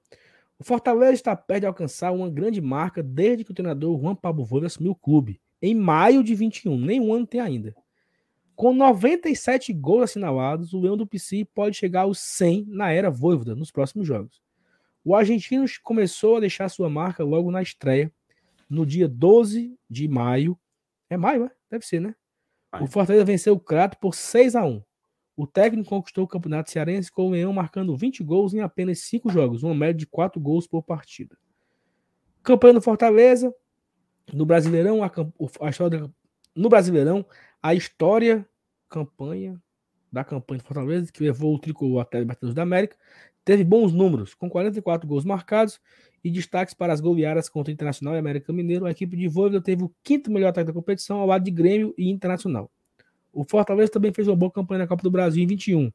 O 0.57 0.63
Fortaleza 0.63 1.11
está 1.11 1.35
perto 1.35 1.59
de 1.59 1.65
alcançar 1.65 2.13
uma 2.13 2.29
grande 2.29 2.61
marca 2.61 3.03
desde 3.03 3.43
que 3.43 3.51
o 3.51 3.53
treinador 3.53 3.99
Juan 3.99 4.15
Pablo 4.15 4.45
Voivoda 4.45 4.67
assumiu 4.67 4.93
o 4.93 4.95
clube. 4.95 5.41
Em 5.61 5.75
maio 5.75 6.23
de 6.23 6.33
21, 6.33 6.77
nem 6.77 7.01
um 7.01 7.13
ano 7.13 7.27
tem 7.27 7.41
ainda. 7.41 7.75
Com 8.55 8.73
97 8.73 9.73
gols 9.73 10.03
assinalados, 10.03 10.73
o 10.73 10.79
Leão 10.79 10.95
do 10.95 11.05
PC 11.05 11.45
pode 11.53 11.75
chegar 11.75 12.03
aos 12.03 12.19
100 12.19 12.65
na 12.69 12.91
era 12.93 13.11
Voivoda 13.11 13.55
nos 13.55 13.71
próximos 13.71 14.07
jogos. 14.07 14.41
O 15.03 15.13
argentino 15.13 15.65
começou 15.83 16.37
a 16.37 16.39
deixar 16.39 16.69
sua 16.69 16.89
marca 16.89 17.25
logo 17.25 17.51
na 17.51 17.61
estreia, 17.61 18.09
no 18.69 18.85
dia 18.85 19.07
12 19.09 19.77
de 19.89 20.07
maio. 20.07 20.57
É 21.09 21.17
maio, 21.17 21.43
né? 21.43 21.51
Deve 21.69 21.85
ser, 21.85 21.99
né? 21.99 22.15
O 22.79 22.87
Fortaleza 22.87 23.25
venceu 23.25 23.53
o 23.53 23.59
Crato 23.59 23.97
por 23.99 24.15
6 24.15 24.55
a 24.55 24.63
1 24.63 24.81
O 25.41 25.47
técnico 25.47 25.89
conquistou 25.89 26.23
o 26.23 26.27
Campeonato 26.27 26.69
Cearense 26.69 27.11
com 27.11 27.25
o 27.25 27.31
Leão 27.31 27.51
marcando 27.51 27.97
20 27.97 28.23
gols 28.23 28.53
em 28.53 28.59
apenas 28.59 28.99
5 28.99 29.27
jogos, 29.31 29.63
uma 29.63 29.73
média 29.73 29.95
de 29.95 30.05
4 30.05 30.39
gols 30.39 30.67
por 30.67 30.83
partida. 30.83 31.35
Campanha 32.43 32.75
do 32.75 32.81
Fortaleza, 32.81 33.51
no 34.31 34.45
Brasileirão, 34.45 35.03
a, 35.03 35.11
a 35.61 35.69
história, 35.71 36.07
no 36.55 36.69
Brasileirão, 36.69 37.25
a 37.59 37.73
história 37.73 38.47
campanha 38.87 39.59
da 40.11 40.23
campanha 40.23 40.59
de 40.59 40.63
Fortaleza, 40.63 41.11
que 41.11 41.23
levou 41.23 41.55
o 41.55 41.59
tricolor 41.59 42.01
até 42.01 42.17
a 42.17 42.19
Libertadores 42.19 42.53
da 42.53 42.61
América, 42.61 42.95
teve 43.43 43.63
bons 43.63 43.91
números, 43.91 44.35
com 44.35 44.47
44 44.47 45.07
gols 45.09 45.25
marcados 45.25 45.81
e 46.23 46.29
destaques 46.29 46.75
para 46.75 46.93
as 46.93 47.01
goleadas 47.01 47.49
contra 47.49 47.71
o 47.71 47.73
Internacional 47.73 48.13
e 48.13 48.19
América 48.19 48.53
Mineiro. 48.53 48.85
A 48.85 48.91
equipe 48.91 49.17
de 49.17 49.27
Voivoda 49.27 49.59
teve 49.59 49.83
o 49.85 49.91
quinto 50.03 50.29
melhor 50.29 50.49
ataque 50.49 50.67
da 50.67 50.73
competição 50.73 51.17
ao 51.17 51.25
lado 51.25 51.43
de 51.43 51.49
Grêmio 51.49 51.95
e 51.97 52.11
Internacional. 52.11 52.71
O 53.33 53.43
Fortaleza 53.43 53.91
também 53.91 54.13
fez 54.13 54.27
uma 54.27 54.35
boa 54.35 54.51
campanha 54.51 54.79
na 54.79 54.87
Copa 54.87 55.03
do 55.03 55.11
Brasil 55.11 55.43
em 55.43 55.47
21. 55.47 55.91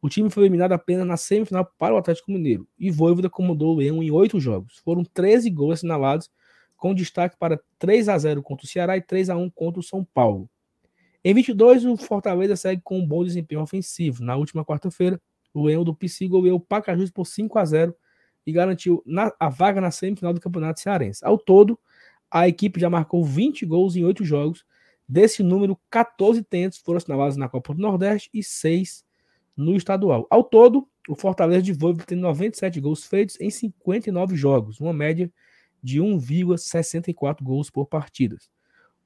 O 0.00 0.08
time 0.08 0.30
foi 0.30 0.44
eliminado 0.44 0.72
apenas 0.72 1.06
na 1.06 1.16
semifinal 1.16 1.70
para 1.78 1.94
o 1.94 1.96
Atlético 1.96 2.30
Mineiro 2.30 2.68
e 2.78 2.90
Voivoda 2.90 3.30
comandou 3.30 3.74
o 3.74 3.78
Leão 3.78 4.02
em 4.02 4.10
oito 4.10 4.38
jogos. 4.38 4.78
Foram 4.84 5.02
13 5.04 5.50
gols 5.50 5.74
assinalados, 5.74 6.30
com 6.76 6.94
destaque 6.94 7.36
para 7.38 7.58
3 7.78 8.08
a 8.08 8.18
0 8.18 8.42
contra 8.42 8.66
o 8.66 8.68
Ceará 8.68 8.96
e 8.96 9.00
3 9.00 9.30
a 9.30 9.36
1 9.36 9.50
contra 9.50 9.80
o 9.80 9.82
São 9.82 10.04
Paulo. 10.04 10.48
Em 11.24 11.34
22, 11.34 11.84
o 11.86 11.96
Fortaleza 11.96 12.54
segue 12.54 12.82
com 12.84 12.98
um 12.98 13.06
bom 13.06 13.24
desempenho 13.24 13.62
ofensivo. 13.62 14.22
Na 14.22 14.36
última 14.36 14.64
quarta-feira, 14.64 15.20
o 15.52 15.64
Leão 15.64 15.82
do 15.82 15.94
PC 15.94 16.28
goleou 16.28 16.58
o 16.58 16.60
Pacajus 16.60 17.10
por 17.10 17.26
5 17.26 17.58
a 17.58 17.64
0 17.64 17.96
e 18.46 18.52
garantiu 18.52 19.02
a 19.40 19.48
vaga 19.48 19.80
na 19.80 19.90
semifinal 19.90 20.32
do 20.32 20.40
Campeonato 20.40 20.80
Cearense. 20.80 21.24
Ao 21.24 21.36
todo, 21.36 21.78
a 22.30 22.46
equipe 22.46 22.78
já 22.78 22.88
marcou 22.88 23.24
20 23.24 23.66
gols 23.66 23.96
em 23.96 24.04
8 24.04 24.24
jogos. 24.24 24.64
Desse 25.08 25.42
número, 25.42 25.78
14 25.88 26.42
tentos 26.42 26.78
foram 26.78 26.98
assinalados 26.98 27.36
na 27.36 27.48
Copa 27.48 27.74
do 27.74 27.80
Nordeste 27.80 28.28
e 28.34 28.42
6 28.42 29.04
no 29.56 29.76
estadual. 29.76 30.26
Ao 30.28 30.42
todo, 30.42 30.88
o 31.08 31.14
Fortaleza 31.14 31.62
de 31.62 31.72
Voivoda 31.72 32.04
tem 32.04 32.18
97 32.18 32.80
gols 32.80 33.04
feitos 33.04 33.40
em 33.40 33.48
59 33.48 34.34
jogos, 34.36 34.80
uma 34.80 34.92
média 34.92 35.32
de 35.82 36.00
1,64 36.00 37.42
gols 37.42 37.70
por 37.70 37.86
partidas. 37.86 38.50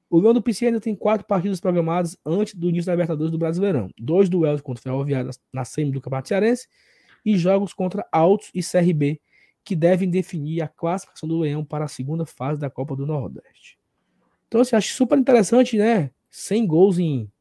O 0.09 0.19
Leão 0.19 0.33
do 0.33 0.41
PC 0.41 0.65
ainda 0.65 0.81
tem 0.81 0.95
quatro 0.95 1.25
partidas 1.25 1.61
programadas 1.61 2.17
antes 2.25 2.55
do 2.55 2.67
início 2.67 2.87
da 2.87 2.93
Libertadores 2.93 3.31
do 3.31 3.37
Brasileirão. 3.37 3.89
Dois 3.97 4.27
duelos 4.27 4.59
contra 4.59 4.81
o 4.81 4.83
Ferroviário 4.83 5.29
na 5.53 5.63
semi 5.63 5.91
do 5.91 6.01
Campeonato 6.01 6.27
Cearense 6.27 6.67
e 7.23 7.37
jogos 7.37 7.73
contra 7.73 8.05
Altos 8.11 8.49
e 8.53 8.61
CRB, 8.61 9.21
que 9.63 9.75
devem 9.75 10.09
definir 10.09 10.61
a 10.61 10.67
classificação 10.67 11.29
do 11.29 11.39
Leão 11.39 11.63
para 11.63 11.85
a 11.85 11.87
segunda 11.87 12.25
fase 12.25 12.59
da 12.59 12.69
Copa 12.69 12.95
do 12.95 13.05
Nordeste. 13.05 13.80
Então, 14.51 14.59
assim, 14.59 14.75
acho 14.75 14.93
super 14.93 15.17
interessante, 15.17 15.77
né? 15.77 16.11
100 16.29 16.67
gols 16.67 16.99
em 16.99 17.31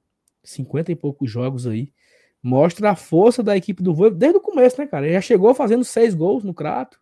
50 0.45 0.93
e 0.93 0.95
poucos 0.95 1.29
jogos 1.29 1.67
aí. 1.67 1.93
Mostra 2.41 2.93
a 2.93 2.97
força 2.97 3.43
da 3.43 3.57
equipe 3.57 3.83
do 3.83 3.93
Voivoda 3.93 4.21
desde 4.21 4.39
o 4.39 4.41
começo, 4.41 4.81
né, 4.81 4.87
cara? 4.87 5.07
Ele 5.07 5.15
já 5.15 5.21
chegou 5.21 5.53
fazendo 5.55 5.85
seis 5.85 6.15
gols 6.15 6.45
no 6.45 6.55
Crato. 6.55 7.01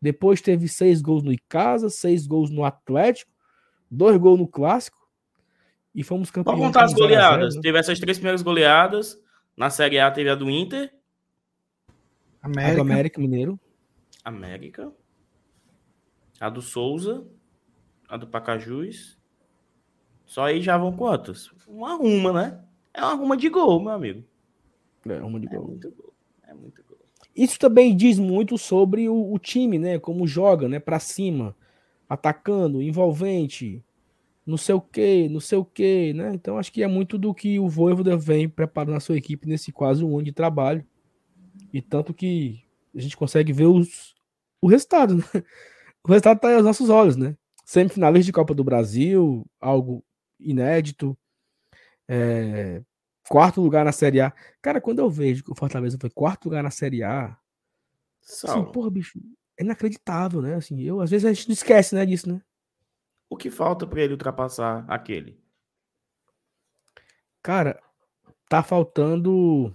Depois 0.00 0.40
teve 0.40 0.68
seis 0.68 1.02
gols 1.02 1.24
no 1.24 1.32
Icasa, 1.32 1.90
seis 1.90 2.26
gols 2.26 2.48
no 2.48 2.64
Atlético 2.64 3.34
dois 3.94 4.16
gols 4.16 4.38
no 4.38 4.48
clássico 4.48 4.98
e 5.94 6.02
fomos 6.02 6.30
campeões. 6.30 6.58
Vamos 6.58 6.74
contar 6.74 6.84
as 6.84 6.92
goleadas. 6.92 7.54
0, 7.54 7.56
né? 7.56 7.60
Teve 7.62 7.78
essas 7.78 7.98
três 7.98 8.18
primeiras 8.18 8.42
goleadas. 8.42 9.18
Na 9.56 9.70
Série 9.70 9.98
A 10.00 10.10
teve 10.10 10.28
a 10.28 10.34
do 10.34 10.50
Inter. 10.50 10.92
América. 12.42 12.72
A 12.72 12.74
do 12.74 12.80
América 12.80 13.20
Mineiro. 13.20 13.60
América. 14.24 14.92
A 16.40 16.50
do 16.50 16.60
Souza. 16.60 17.24
A 18.08 18.16
do 18.16 18.26
Pacajus. 18.26 19.13
Só 20.26 20.44
aí 20.44 20.60
já 20.60 20.76
vão 20.78 20.92
quantas? 20.92 21.50
Uma 21.66 21.94
ruma, 21.94 22.32
né? 22.32 22.60
É 22.92 23.00
uma 23.00 23.14
ruma 23.14 23.36
de 23.36 23.48
gol, 23.48 23.80
meu 23.80 23.92
amigo. 23.92 24.24
É, 25.06 25.20
uma 25.22 25.38
de 25.38 25.46
é 25.46 25.50
gol. 25.50 25.68
Muito 25.68 25.90
gol. 25.90 26.14
É 26.46 26.54
muito 26.54 26.82
gol. 26.88 26.98
Isso 27.34 27.58
também 27.58 27.96
diz 27.96 28.18
muito 28.18 28.56
sobre 28.56 29.08
o, 29.08 29.32
o 29.32 29.38
time, 29.38 29.78
né? 29.78 29.98
Como 29.98 30.26
joga, 30.26 30.68
né? 30.68 30.78
Para 30.78 30.98
cima 30.98 31.54
atacando, 32.08 32.82
envolvente, 32.82 33.82
não 34.46 34.56
sei 34.56 34.74
o 34.74 34.80
que, 34.80 35.28
não 35.28 35.40
sei 35.40 35.58
o 35.58 35.64
que, 35.64 36.12
né? 36.12 36.32
Então 36.34 36.58
acho 36.58 36.72
que 36.72 36.82
é 36.82 36.86
muito 36.86 37.16
do 37.16 37.34
que 37.34 37.58
o 37.58 37.68
Voivoda 37.68 38.16
vem 38.16 38.48
preparando 38.48 38.96
a 38.96 39.00
sua 39.00 39.16
equipe 39.16 39.48
nesse 39.48 39.72
quase 39.72 40.04
um 40.04 40.14
ano 40.14 40.24
de 40.24 40.32
trabalho. 40.32 40.84
E 41.72 41.80
tanto 41.80 42.12
que 42.12 42.62
a 42.94 43.00
gente 43.00 43.16
consegue 43.16 43.52
ver 43.52 43.66
os, 43.66 44.14
o 44.60 44.68
resultado, 44.68 45.16
né? 45.16 45.24
O 46.06 46.08
resultado 46.08 46.38
tá 46.38 46.48
aí 46.48 46.54
aos 46.56 46.64
nossos 46.64 46.90
olhos, 46.90 47.16
né? 47.16 47.34
Semifinalista 47.64 48.26
de 48.26 48.32
Copa 48.32 48.52
do 48.52 48.62
Brasil, 48.62 49.46
algo 49.58 50.04
inédito. 50.38 51.16
É, 52.08 52.82
quarto 53.28 53.60
lugar 53.60 53.84
na 53.84 53.92
Série 53.92 54.20
A. 54.20 54.32
Cara, 54.60 54.80
quando 54.80 54.98
eu 54.98 55.10
vejo 55.10 55.42
que 55.42 55.50
o 55.50 55.54
Fortaleza 55.54 55.98
foi 56.00 56.10
quarto 56.10 56.46
lugar 56.46 56.62
na 56.62 56.70
Série 56.70 57.02
A, 57.02 57.36
assim, 58.22 58.64
porra, 58.72 58.90
bicho, 58.90 59.18
é 59.58 59.62
inacreditável, 59.62 60.42
né? 60.42 60.54
Assim, 60.54 60.80
eu 60.80 61.00
às 61.00 61.10
vezes 61.10 61.24
a 61.24 61.32
gente 61.32 61.48
não 61.48 61.52
esquece, 61.52 61.94
né, 61.94 62.04
disso, 62.04 62.28
né? 62.32 62.40
O 63.28 63.36
que 63.36 63.50
falta 63.50 63.86
para 63.86 64.02
ele 64.02 64.12
ultrapassar 64.12 64.84
aquele? 64.88 65.38
Cara, 67.42 67.80
tá 68.48 68.62
faltando 68.62 69.74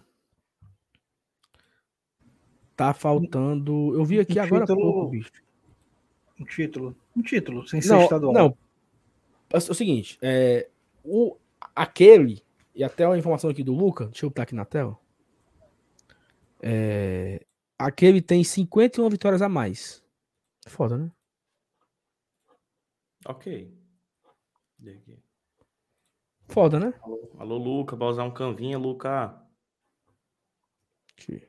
tá 2.76 2.94
faltando, 2.94 3.94
eu 3.94 4.06
vi 4.06 4.22
aqui 4.22 4.40
um 4.40 4.42
agora 4.42 4.66
título... 4.66 4.94
pouco, 4.94 5.10
bicho. 5.10 5.32
Um 6.40 6.46
título, 6.46 6.96
um 7.14 7.22
título, 7.22 7.68
sem 7.68 7.82
ser 7.82 7.90
não, 7.90 8.04
estadual. 8.04 8.34
Não. 8.34 8.58
É 9.52 9.58
o 9.58 9.74
seguinte, 9.74 10.18
é 10.22 10.70
o 11.04 11.38
aquele 11.76 12.44
e 12.76 12.84
até 12.84 13.06
uma 13.08 13.18
informação 13.18 13.50
aqui 13.50 13.64
do 13.64 13.74
Luca, 13.74 14.06
deixa 14.06 14.26
eu 14.26 14.30
botar 14.30 14.44
aqui 14.44 14.56
na 14.56 14.66
tela. 14.66 14.98
É, 16.62 17.46
Aquele 17.80 18.22
tem 18.22 18.44
51 18.44 19.10
vitórias 19.10 19.42
a 19.42 19.48
mais. 19.48 20.04
Foda, 20.68 20.98
né? 20.98 21.10
Ok. 23.26 23.74
Foda, 26.50 26.78
né? 26.78 26.94
Alô, 27.02 27.32
alô 27.38 27.58
Luca, 27.58 27.96
vai 27.96 28.10
usar 28.10 28.26
um 28.26 28.34
canvinha, 28.34 28.78
Luca. 28.78 29.42
Aqui. 31.14 31.48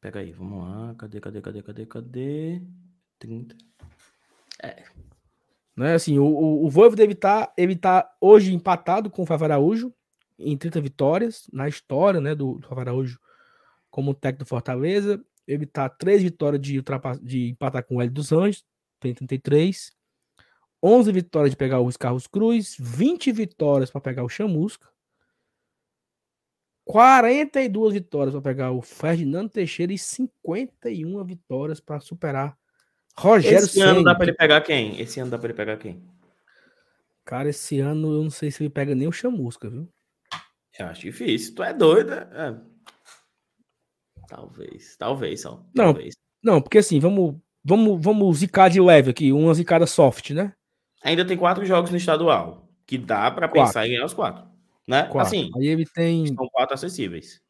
Pega 0.00 0.18
aí, 0.18 0.32
vamos 0.32 0.58
lá. 0.64 0.96
Cadê, 0.96 1.20
cadê, 1.20 1.40
cadê, 1.40 1.62
cadê, 1.62 1.86
cadê? 1.86 2.62
30. 3.20 3.56
É. 4.60 4.82
Né, 5.76 5.94
assim, 5.94 6.18
o, 6.18 6.24
o, 6.24 6.66
o 6.66 6.70
Voivo 6.70 6.94
deve 6.94 7.12
estar 7.12 7.46
tá, 7.46 7.52
ele 7.56 7.74
tá 7.74 8.14
hoje 8.20 8.52
empatado 8.52 9.10
com 9.10 9.22
o 9.22 9.26
Fábio 9.26 9.46
Araújo 9.46 9.94
em 10.38 10.56
30 10.56 10.80
vitórias 10.80 11.48
na 11.52 11.66
história, 11.66 12.20
né, 12.20 12.34
do, 12.34 12.58
do 12.58 12.68
Fábio 12.68 12.82
Araújo 12.82 13.18
como 13.90 14.14
técnico 14.14 14.44
do 14.44 14.48
Fortaleza. 14.48 15.24
ele 15.46 15.66
tá 15.66 15.88
três 15.88 16.22
vitórias 16.22 16.60
de, 16.60 16.82
de 17.22 17.50
empatar 17.50 17.84
com 17.84 17.96
o 17.96 18.02
L 18.02 18.10
dos 18.10 18.32
Anjos, 18.32 18.64
tem 19.00 19.14
33. 19.14 19.92
11 20.82 21.12
vitórias 21.12 21.50
de 21.52 21.56
pegar 21.56 21.80
os 21.80 21.96
Carros 21.96 22.26
Cruz, 22.26 22.76
20 22.78 23.30
vitórias 23.32 23.90
para 23.90 24.00
pegar 24.00 24.24
o 24.24 24.28
Chamusca. 24.28 24.88
42 26.84 27.94
vitórias 27.94 28.34
para 28.34 28.42
pegar 28.42 28.72
o 28.72 28.82
Ferdinando 28.82 29.50
Teixeira 29.50 29.92
e 29.92 29.98
51 29.98 31.22
vitórias 31.24 31.78
para 31.80 32.00
superar 32.00 32.58
Rogério 33.18 33.58
Esse 33.58 33.80
ano 33.80 34.02
dá 34.02 34.14
para 34.14 34.24
ele 34.24 34.32
pegar 34.34 34.60
quem? 34.62 35.00
Esse 35.00 35.20
ano 35.20 35.30
dá 35.30 35.38
para 35.38 35.48
ele 35.48 35.54
pegar 35.54 35.76
quem? 35.76 36.02
Cara, 37.24 37.48
esse 37.48 37.78
ano 37.78 38.12
eu 38.12 38.22
não 38.22 38.30
sei 38.30 38.50
se 38.50 38.62
ele 38.62 38.70
pega 38.70 38.94
nem 38.94 39.06
o 39.06 39.12
Chamusca, 39.12 39.68
viu? 39.68 39.88
Eu 40.78 40.86
acho 40.86 41.02
difícil. 41.02 41.54
Tu 41.54 41.62
é 41.62 41.72
doido? 41.72 42.12
É. 42.12 42.58
Talvez, 44.26 44.96
talvez 44.96 45.42
só. 45.42 45.64
Não, 45.74 45.92
talvez. 45.92 46.14
não, 46.42 46.60
porque 46.60 46.78
assim, 46.78 46.98
vamos, 46.98 47.36
vamos, 47.62 48.02
vamos 48.02 48.38
zicar 48.38 48.70
de 48.70 48.80
leve 48.80 49.10
aqui, 49.10 49.32
uma 49.32 49.52
zicada 49.52 49.86
soft, 49.86 50.30
né? 50.30 50.54
Ainda 51.04 51.24
tem 51.24 51.36
quatro 51.36 51.64
jogos 51.66 51.90
no 51.90 51.96
estadual, 51.96 52.68
que 52.86 52.96
dá 52.96 53.30
para 53.30 53.48
pensar 53.48 53.86
em 53.86 53.90
ganhar 53.90 54.06
os 54.06 54.14
quatro. 54.14 54.50
Né? 54.86 55.02
Quatro. 55.04 55.20
Assim, 55.20 55.50
aí 55.56 55.66
ele 55.66 55.84
tem. 55.84 56.26
São 56.28 56.48
quatro 56.48 56.74
acessíveis. 56.74 57.40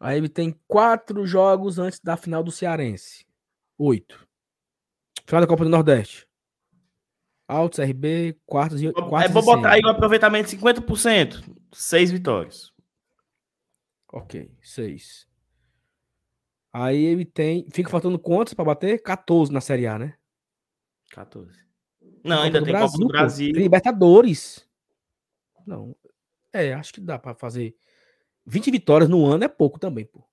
Aí 0.00 0.18
ele 0.18 0.28
tem 0.28 0.58
quatro 0.66 1.24
jogos 1.24 1.78
antes 1.78 2.00
da 2.00 2.16
final 2.16 2.42
do 2.42 2.50
Cearense. 2.50 3.24
Oito. 3.78 4.26
Final 5.32 5.40
da 5.40 5.46
Copa 5.46 5.64
do 5.64 5.70
Nordeste. 5.70 6.28
Altos, 7.48 7.78
RB, 7.78 8.38
quartos 8.44 8.82
e 8.82 8.92
quartos 8.92 9.30
É 9.30 9.32
bom 9.32 9.42
botar 9.42 9.70
aí 9.70 9.80
o 9.80 9.88
aproveitamento 9.88 10.50
de 10.50 10.58
50%. 10.58 11.42
Seis 11.72 12.12
vitórias. 12.12 12.70
Ok, 14.12 14.54
seis. 14.60 15.26
Aí 16.70 17.02
ele 17.02 17.24
tem. 17.24 17.66
Fica 17.72 17.88
faltando 17.88 18.18
quantos 18.18 18.52
para 18.52 18.66
bater? 18.66 19.00
14 19.02 19.50
na 19.50 19.62
Série 19.62 19.86
A, 19.86 19.98
né? 19.98 20.18
14. 21.12 21.50
Não, 22.22 22.42
ainda 22.42 22.62
tem 22.62 22.70
Brasil, 22.70 22.90
Copa 22.90 22.98
do 22.98 23.08
Brasil. 23.08 23.52
Tem 23.54 23.62
Libertadores. 23.62 24.68
Não. 25.66 25.96
É, 26.52 26.74
acho 26.74 26.92
que 26.92 27.00
dá 27.00 27.18
para 27.18 27.34
fazer. 27.34 27.74
20 28.44 28.70
vitórias 28.70 29.08
no 29.08 29.24
ano 29.24 29.44
é 29.44 29.48
pouco 29.48 29.78
também, 29.78 30.04
pô. 30.04 30.28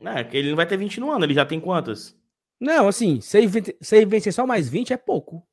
É, 0.00 0.24
que 0.24 0.38
ele 0.38 0.48
não 0.48 0.56
vai 0.56 0.66
ter 0.66 0.78
20 0.78 1.00
no 1.00 1.10
ano, 1.10 1.26
ele 1.26 1.34
já 1.34 1.44
tem 1.44 1.60
quantas? 1.60 2.18
Não, 2.64 2.88
assim, 2.88 3.20
se 3.20 3.36
ele, 3.36 4.06
vencer, 4.06 4.32
só 4.32 4.46
mais 4.46 4.70
20 4.70 4.94
é 4.94 4.96
pouco. 4.96 5.46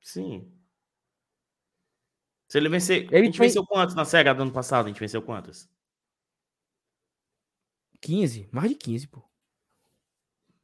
Sim. 0.00 0.52
Se 2.48 2.58
ele 2.58 2.68
vencer. 2.68 3.04
Ele 3.04 3.16
a 3.16 3.24
gente 3.24 3.38
tem... 3.38 3.46
venceu 3.46 3.64
quantos 3.64 3.94
na 3.94 4.04
SEGA 4.04 4.34
do 4.34 4.42
ano 4.42 4.50
passado? 4.52 4.86
A 4.86 4.88
gente 4.88 4.98
venceu 4.98 5.22
quantas? 5.22 5.70
15, 8.00 8.48
mais 8.50 8.68
de 8.68 8.74
15, 8.74 9.06
pô. 9.06 9.22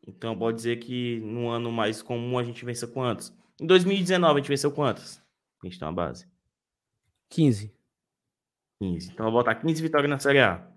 Então 0.04 0.36
pode 0.36 0.56
dizer 0.56 0.80
que 0.80 1.20
no 1.20 1.48
ano 1.48 1.70
mais 1.70 2.02
comum 2.02 2.36
a 2.36 2.42
gente 2.42 2.64
venceu 2.64 2.90
quantos? 2.90 3.32
Em 3.60 3.66
2019 3.66 4.34
a 4.34 4.42
gente 4.42 4.48
venceu 4.48 4.72
quantas? 4.72 5.22
A 5.62 5.66
gente 5.68 5.78
tem 5.78 5.86
uma 5.86 5.94
base. 5.94 6.26
15. 7.28 7.72
15. 8.80 9.12
Então 9.12 9.26
eu 9.26 9.30
vou 9.30 9.40
botar 9.40 9.54
15 9.54 9.80
vitórias 9.80 10.10
na 10.10 10.18
Série 10.18 10.40
A. 10.40 10.68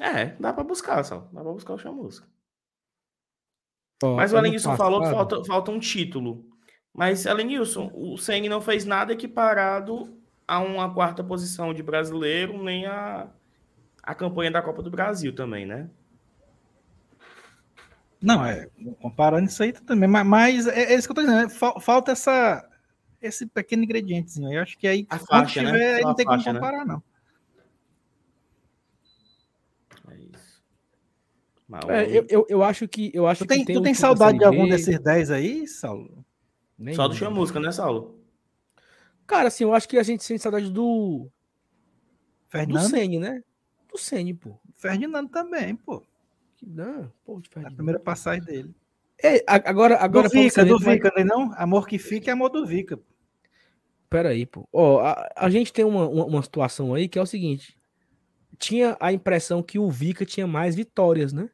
É, 0.00 0.34
dá 0.40 0.52
pra 0.52 0.64
buscar, 0.64 1.04
só. 1.04 1.20
Dá 1.32 1.40
pra 1.40 1.52
buscar 1.52 1.74
o 1.74 1.78
Chamusca. 1.78 2.33
Oh, 4.02 4.16
Mas 4.16 4.32
o 4.32 4.36
Alenilson 4.36 4.76
falou 4.76 5.02
que 5.02 5.10
falta, 5.10 5.44
falta 5.44 5.70
um 5.70 5.78
título. 5.78 6.44
Mas, 6.92 7.26
Alenilson, 7.26 7.90
o 7.94 8.16
Seng 8.16 8.48
não 8.48 8.60
fez 8.60 8.84
nada 8.84 9.12
equiparado 9.12 10.16
a 10.46 10.60
uma 10.60 10.92
quarta 10.92 11.24
posição 11.24 11.74
de 11.74 11.82
brasileiro, 11.82 12.62
nem 12.62 12.86
a, 12.86 13.28
a 14.02 14.14
campanha 14.14 14.50
da 14.50 14.62
Copa 14.62 14.82
do 14.82 14.90
Brasil 14.90 15.34
também, 15.34 15.66
né? 15.66 15.88
Não, 18.24 18.44
é, 18.44 18.68
comparando 19.02 19.48
isso 19.48 19.62
aí 19.62 19.72
também, 19.72 20.08
mas, 20.08 20.26
mas 20.26 20.66
é, 20.66 20.94
é, 20.94 20.94
isso 20.94 21.06
que 21.06 21.12
eu 21.12 21.16
tô 21.16 21.20
dizendo, 21.20 21.42
né? 21.42 21.48
falta 21.80 22.12
essa, 22.12 22.66
esse 23.20 23.46
pequeno 23.46 23.84
ingredientezinho. 23.84 24.50
Eu 24.50 24.62
acho 24.62 24.78
que 24.78 24.86
aí, 24.86 25.06
a 25.10 25.18
faixa, 25.18 25.60
tiver, 25.60 25.72
né? 25.72 25.94
aí 25.96 26.02
não 26.02 26.14
tem 26.14 26.24
como 26.24 26.38
né? 26.38 26.52
comparar, 26.54 26.86
né? 26.86 26.94
não. 26.94 27.02
É 30.10 30.16
isso. 30.16 30.62
É, 31.88 32.18
eu, 32.18 32.26
eu, 32.28 32.46
eu, 32.48 32.62
acho 32.62 32.86
que. 32.86 33.10
Eu 33.14 33.26
acho 33.26 33.44
tu 33.44 33.48
tem, 33.48 33.60
que 33.60 33.66
tem, 33.66 33.76
tu 33.76 33.82
tem 33.82 33.94
saudade 33.94 34.38
de 34.38 34.44
algum 34.44 34.68
desses 34.68 34.98
10 34.98 35.30
aí, 35.30 35.66
Saulo? 35.66 36.24
Nem 36.78 36.94
Só 36.94 37.08
do 37.08 37.14
Chamusca, 37.14 37.58
né, 37.58 37.72
Saulo? 37.72 38.20
Cara, 39.26 39.48
assim, 39.48 39.64
eu 39.64 39.74
acho 39.74 39.88
que 39.88 39.98
a 39.98 40.02
gente 40.02 40.24
sente 40.24 40.42
saudade 40.42 40.70
do. 40.70 41.28
Fernando? 42.48 42.82
Do 42.82 42.88
Sene, 42.88 43.18
né? 43.18 43.42
Do 43.90 43.98
Sene, 43.98 44.34
pô. 44.34 44.58
Ferdinando 44.74 45.30
também, 45.30 45.74
pô. 45.74 46.02
Que 46.56 46.66
não, 46.66 47.10
pô, 47.24 47.40
de 47.40 47.48
Ferdinando. 47.48 47.74
A 47.74 47.76
primeira 47.76 48.00
passagem 48.00 48.42
dele. 48.44 48.74
É, 49.22 49.42
agora, 49.46 49.96
agora. 49.96 50.28
Do 50.28 50.32
Vica, 50.32 50.64
do 50.64 50.78
Vica, 50.78 51.12
mas... 51.16 51.26
não? 51.26 51.52
Amor 51.54 51.86
que 51.86 51.98
fica 51.98 52.30
é 52.30 52.32
amor 52.32 52.50
do 52.50 52.66
Vica. 52.66 52.98
Pera 54.10 54.28
aí, 54.28 54.46
pô. 54.46 54.68
Ó, 54.72 55.00
a, 55.00 55.28
a 55.34 55.50
gente 55.50 55.72
tem 55.72 55.84
uma, 55.84 56.08
uma, 56.08 56.24
uma, 56.26 56.42
situação 56.42 56.94
aí 56.94 57.08
que 57.08 57.18
é 57.18 57.22
o 57.22 57.26
seguinte. 57.26 57.76
Tinha 58.58 58.96
a 59.00 59.12
impressão 59.12 59.62
que 59.62 59.78
o 59.78 59.90
Vica 59.90 60.24
tinha 60.24 60.46
mais 60.46 60.76
vitórias, 60.76 61.32
né? 61.32 61.50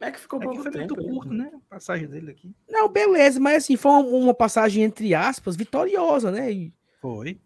É 0.00 0.10
que 0.10 0.20
ficou 0.20 0.40
é 0.40 0.44
pouco 0.44 0.58
que 0.58 0.62
foi 0.62 0.72
tempo, 0.72 0.94
muito 0.94 1.08
curto, 1.08 1.34
né? 1.34 1.50
A 1.52 1.74
passagem 1.74 2.06
dele 2.06 2.30
aqui. 2.30 2.54
Não, 2.68 2.88
beleza, 2.88 3.40
mas 3.40 3.64
assim, 3.64 3.76
foi 3.76 3.90
uma, 3.90 4.00
uma 4.00 4.34
passagem, 4.34 4.84
entre 4.84 5.14
aspas, 5.14 5.56
vitoriosa, 5.56 6.30
né? 6.30 6.52
E, 6.52 6.72
foi. 7.00 7.40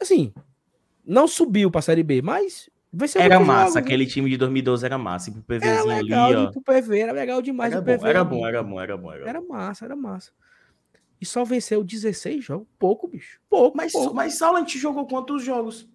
Assim, 0.00 0.32
não 1.04 1.26
subiu 1.26 1.70
pra 1.70 1.82
Série 1.82 2.02
B, 2.02 2.22
mas 2.22 2.70
era 3.16 3.40
massa, 3.40 3.78
aquele 3.78 4.04
time 4.06 4.28
de 4.28 4.36
2012 4.36 4.84
era 4.84 4.98
massa. 4.98 5.30
E 5.30 5.32
pro 5.32 5.42
PVzinho 5.42 5.72
era 5.72 5.84
legal, 5.84 6.26
ali, 6.30 6.36
ó. 6.36 6.50
Pro 6.50 6.60
PV 6.60 6.98
era 6.98 7.12
legal 7.12 7.40
demais. 7.40 7.72
Era 7.72 7.80
bom, 7.80 7.86
PV, 7.86 8.08
era 8.08 8.24
bom, 8.24 8.46
era 8.46 8.62
bom, 8.62 8.80
era 8.80 8.96
bom, 8.96 9.12
era 9.12 9.24
bom. 9.24 9.28
Era 9.28 9.40
massa, 9.40 9.84
era 9.86 9.96
massa. 9.96 10.30
E 11.18 11.24
só 11.24 11.44
venceu 11.44 11.82
16 11.82 12.44
jogos. 12.44 12.66
Pouco, 12.78 13.08
bicho. 13.08 13.40
Pouco, 13.48 13.76
mas, 13.76 13.92
pouco. 13.92 14.14
Mas 14.14 14.34
Saulo, 14.34 14.58
a 14.58 14.60
gente 14.60 14.78
jogou 14.78 15.06
quantos 15.06 15.42
jogos? 15.42 15.88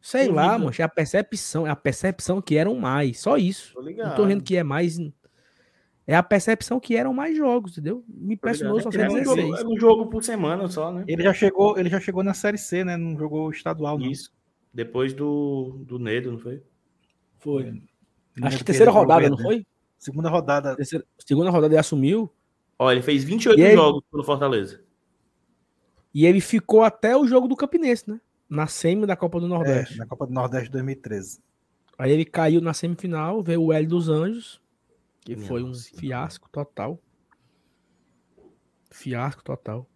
Sei 0.00 0.28
Tô 0.28 0.34
lá, 0.34 0.58
mano. 0.58 0.72
É 0.78 0.82
a 0.82 0.88
percepção. 0.88 1.66
É 1.66 1.70
a 1.70 1.76
percepção 1.76 2.40
que 2.40 2.56
eram 2.56 2.74
mais. 2.76 3.20
Só 3.20 3.36
isso. 3.36 3.74
Tô 3.74 3.82
Não 3.82 4.14
tô 4.14 4.26
vendo 4.26 4.42
que 4.42 4.56
é 4.56 4.62
mais. 4.62 4.98
É 6.06 6.16
a 6.16 6.22
percepção 6.22 6.80
que 6.80 6.96
eram 6.96 7.12
mais 7.12 7.36
jogos, 7.36 7.72
entendeu? 7.72 8.02
Me 8.08 8.34
impressionou 8.34 8.80
só 8.80 8.90
ser 8.90 9.06
16. 9.08 9.28
Um 9.28 9.36
jogo, 9.36 9.56
é 9.56 9.64
um 9.64 9.78
jogo 9.78 10.06
por 10.06 10.24
semana 10.24 10.68
só, 10.68 10.90
né? 10.90 11.04
Ele 11.06 11.22
já 11.22 11.32
chegou, 11.32 11.78
ele 11.78 11.88
já 11.88 12.00
chegou 12.00 12.24
na 12.24 12.34
Série 12.34 12.58
C, 12.58 12.82
né? 12.82 12.96
Não 12.96 13.16
jogou 13.16 13.50
estadual, 13.50 13.98
não. 13.98 14.06
Isso. 14.06 14.32
Depois 14.72 15.12
do, 15.12 15.84
do 15.86 15.98
Nedo, 15.98 16.32
não 16.32 16.38
foi? 16.38 16.62
Foi. 17.38 17.82
Acho 18.42 18.58
que 18.58 18.64
terceira 18.64 18.90
rodada, 18.90 19.28
não 19.28 19.38
foi? 19.38 19.66
Segunda 19.98 20.30
rodada. 20.30 20.74
Terceira, 20.76 21.04
segunda 21.18 21.50
rodada 21.50 21.74
ele 21.74 21.80
assumiu. 21.80 22.32
Olha, 22.78 22.94
ele 22.94 23.02
fez 23.02 23.22
28 23.22 23.60
ele... 23.60 23.74
jogos 23.74 24.02
pelo 24.10 24.24
Fortaleza. 24.24 24.80
E 26.14 26.24
ele 26.24 26.40
ficou 26.40 26.82
até 26.82 27.16
o 27.16 27.26
jogo 27.26 27.46
do 27.46 27.54
Campinense, 27.54 28.10
né? 28.10 28.20
Na 28.50 28.66
semi 28.66 29.06
da 29.06 29.16
Copa 29.16 29.38
do 29.38 29.46
Nordeste. 29.46 29.94
É, 29.94 29.98
na 29.98 30.06
Copa 30.06 30.26
do 30.26 30.32
Nordeste 30.32 30.70
2013. 30.70 31.40
Aí 31.96 32.10
ele 32.10 32.24
caiu 32.24 32.60
na 32.60 32.74
semifinal, 32.74 33.42
veio 33.42 33.62
o 33.62 33.72
L 33.72 33.86
dos 33.86 34.08
Anjos, 34.08 34.60
que 35.20 35.36
Minha 35.36 35.46
foi 35.46 35.62
um 35.62 35.68
nossa. 35.68 35.96
fiasco 35.96 36.48
total. 36.50 37.00
Fiasco 38.90 39.44
total. 39.44 39.88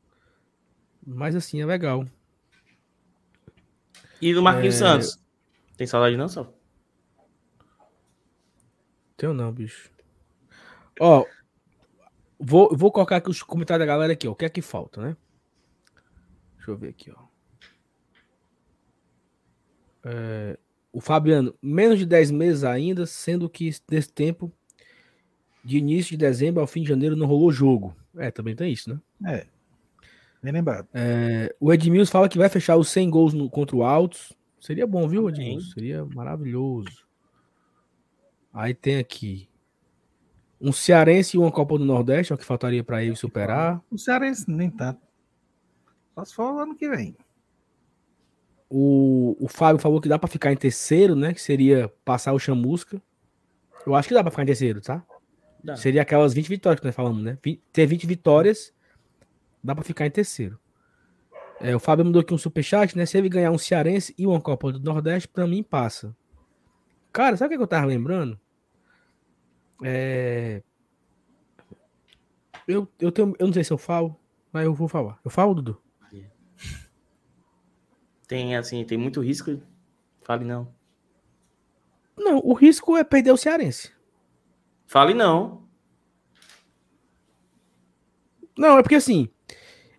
Mas 1.04 1.34
assim, 1.34 1.60
é 1.60 1.66
legal. 1.66 2.06
E 4.20 4.32
do 4.32 4.42
Marquinhos 4.42 4.76
é... 4.76 4.78
Santos? 4.78 5.18
Tem 5.76 5.86
saudade 5.86 6.16
não, 6.16 6.28
só? 6.28 6.52
Tenho 9.16 9.34
não, 9.34 9.52
bicho. 9.52 9.90
Ó, 11.00 11.24
vou, 12.38 12.76
vou 12.76 12.92
colocar 12.92 13.16
aqui 13.16 13.30
os 13.30 13.42
comentários 13.42 13.86
da 13.86 13.92
galera 13.92 14.12
aqui, 14.12 14.28
ó. 14.28 14.32
O 14.32 14.36
que 14.36 14.44
é 14.44 14.48
que 14.48 14.62
falta, 14.62 15.00
né? 15.00 15.16
Deixa 16.56 16.70
eu 16.70 16.76
ver 16.76 16.90
aqui, 16.90 17.10
ó. 17.10 17.33
É, 20.04 20.58
o 20.92 21.00
Fabiano, 21.00 21.54
menos 21.60 21.98
de 21.98 22.06
10 22.06 22.30
meses 22.30 22.64
ainda, 22.64 23.06
sendo 23.06 23.48
que 23.48 23.70
nesse 23.90 24.12
tempo, 24.12 24.52
de 25.64 25.78
início 25.78 26.10
de 26.10 26.18
dezembro 26.18 26.60
ao 26.60 26.66
fim 26.66 26.82
de 26.82 26.88
janeiro, 26.88 27.16
não 27.16 27.26
rolou 27.26 27.50
jogo. 27.50 27.96
É, 28.16 28.30
também 28.30 28.54
tem 28.54 28.72
isso, 28.72 28.90
né? 28.90 29.00
É. 29.26 29.46
Bem 30.42 30.52
lembrado. 30.52 30.86
É, 30.92 31.54
o 31.58 31.72
Edmilson 31.72 32.12
fala 32.12 32.28
que 32.28 32.36
vai 32.36 32.48
fechar 32.48 32.76
os 32.76 32.88
100 32.90 33.10
gols 33.10 33.34
no, 33.34 33.48
contra 33.48 33.74
o 33.74 33.82
Altos. 33.82 34.32
Seria 34.60 34.86
bom, 34.86 35.08
viu, 35.08 35.28
Edmilson? 35.28 35.72
Seria 35.72 36.04
maravilhoso. 36.04 37.04
Aí 38.52 38.74
tem 38.74 38.98
aqui. 38.98 39.48
Um 40.60 40.72
cearense 40.72 41.36
e 41.36 41.40
uma 41.40 41.50
Copa 41.50 41.76
do 41.76 41.84
Nordeste, 41.84 42.32
é 42.32 42.36
o 42.36 42.38
que 42.38 42.44
faltaria 42.44 42.84
para 42.84 43.02
ele 43.02 43.16
superar. 43.16 43.82
Um 43.90 43.98
cearense, 43.98 44.48
nem 44.48 44.70
tanto. 44.70 45.00
Só 46.14 46.24
se 46.24 46.34
for 46.34 46.62
ano 46.62 46.76
que 46.76 46.88
vem. 46.88 47.16
O, 48.76 49.36
o 49.38 49.46
Fábio 49.46 49.80
falou 49.80 50.00
que 50.00 50.08
dá 50.08 50.18
para 50.18 50.28
ficar 50.28 50.52
em 50.52 50.56
terceiro, 50.56 51.14
né? 51.14 51.32
Que 51.32 51.40
seria 51.40 51.88
passar 52.04 52.32
o 52.32 52.40
Chamusca. 52.40 53.00
Eu 53.86 53.94
acho 53.94 54.08
que 54.08 54.14
dá 54.14 54.20
para 54.20 54.32
ficar 54.32 54.42
em 54.42 54.46
terceiro, 54.46 54.80
tá? 54.80 55.00
Dá. 55.62 55.76
Seria 55.76 56.02
aquelas 56.02 56.34
20 56.34 56.48
vitórias 56.48 56.80
que 56.80 56.86
nós 56.86 56.94
falamos, 56.94 57.22
né? 57.22 57.38
Ter 57.72 57.86
20 57.86 58.04
vitórias 58.04 58.74
dá 59.62 59.76
para 59.76 59.84
ficar 59.84 60.08
em 60.08 60.10
terceiro. 60.10 60.58
É, 61.60 61.76
o 61.76 61.78
Fábio 61.78 62.04
mandou 62.04 62.20
aqui 62.20 62.34
um 62.34 62.38
superchat, 62.38 62.98
né? 62.98 63.06
Se 63.06 63.16
ele 63.16 63.28
ganhar 63.28 63.52
um 63.52 63.58
Cearense 63.58 64.12
e 64.18 64.26
uma 64.26 64.40
Copa 64.40 64.72
do 64.72 64.80
Nordeste, 64.80 65.28
para 65.28 65.46
mim 65.46 65.62
passa. 65.62 66.12
Cara, 67.12 67.36
sabe 67.36 67.54
o 67.54 67.58
que 67.58 67.62
eu 67.62 67.68
tava 67.68 67.86
lembrando? 67.86 68.40
É... 69.84 70.64
Eu, 72.66 72.88
eu, 72.98 73.12
tenho, 73.12 73.36
eu 73.38 73.46
não 73.46 73.54
sei 73.54 73.62
se 73.62 73.72
eu 73.72 73.78
falo, 73.78 74.18
mas 74.52 74.64
eu 74.64 74.74
vou 74.74 74.88
falar. 74.88 75.20
Eu 75.24 75.30
falo, 75.30 75.54
Dudu? 75.54 75.83
Tem, 78.26 78.56
assim, 78.56 78.84
tem 78.84 78.96
muito 78.96 79.20
risco? 79.20 79.60
Fale 80.22 80.44
não. 80.44 80.68
Não, 82.16 82.38
o 82.38 82.54
risco 82.54 82.96
é 82.96 83.04
perder 83.04 83.32
o 83.32 83.36
Cearense. 83.36 83.92
Fale 84.86 85.14
não. 85.14 85.64
Não, 88.56 88.78
é 88.78 88.82
porque 88.82 88.94
assim, 88.94 89.28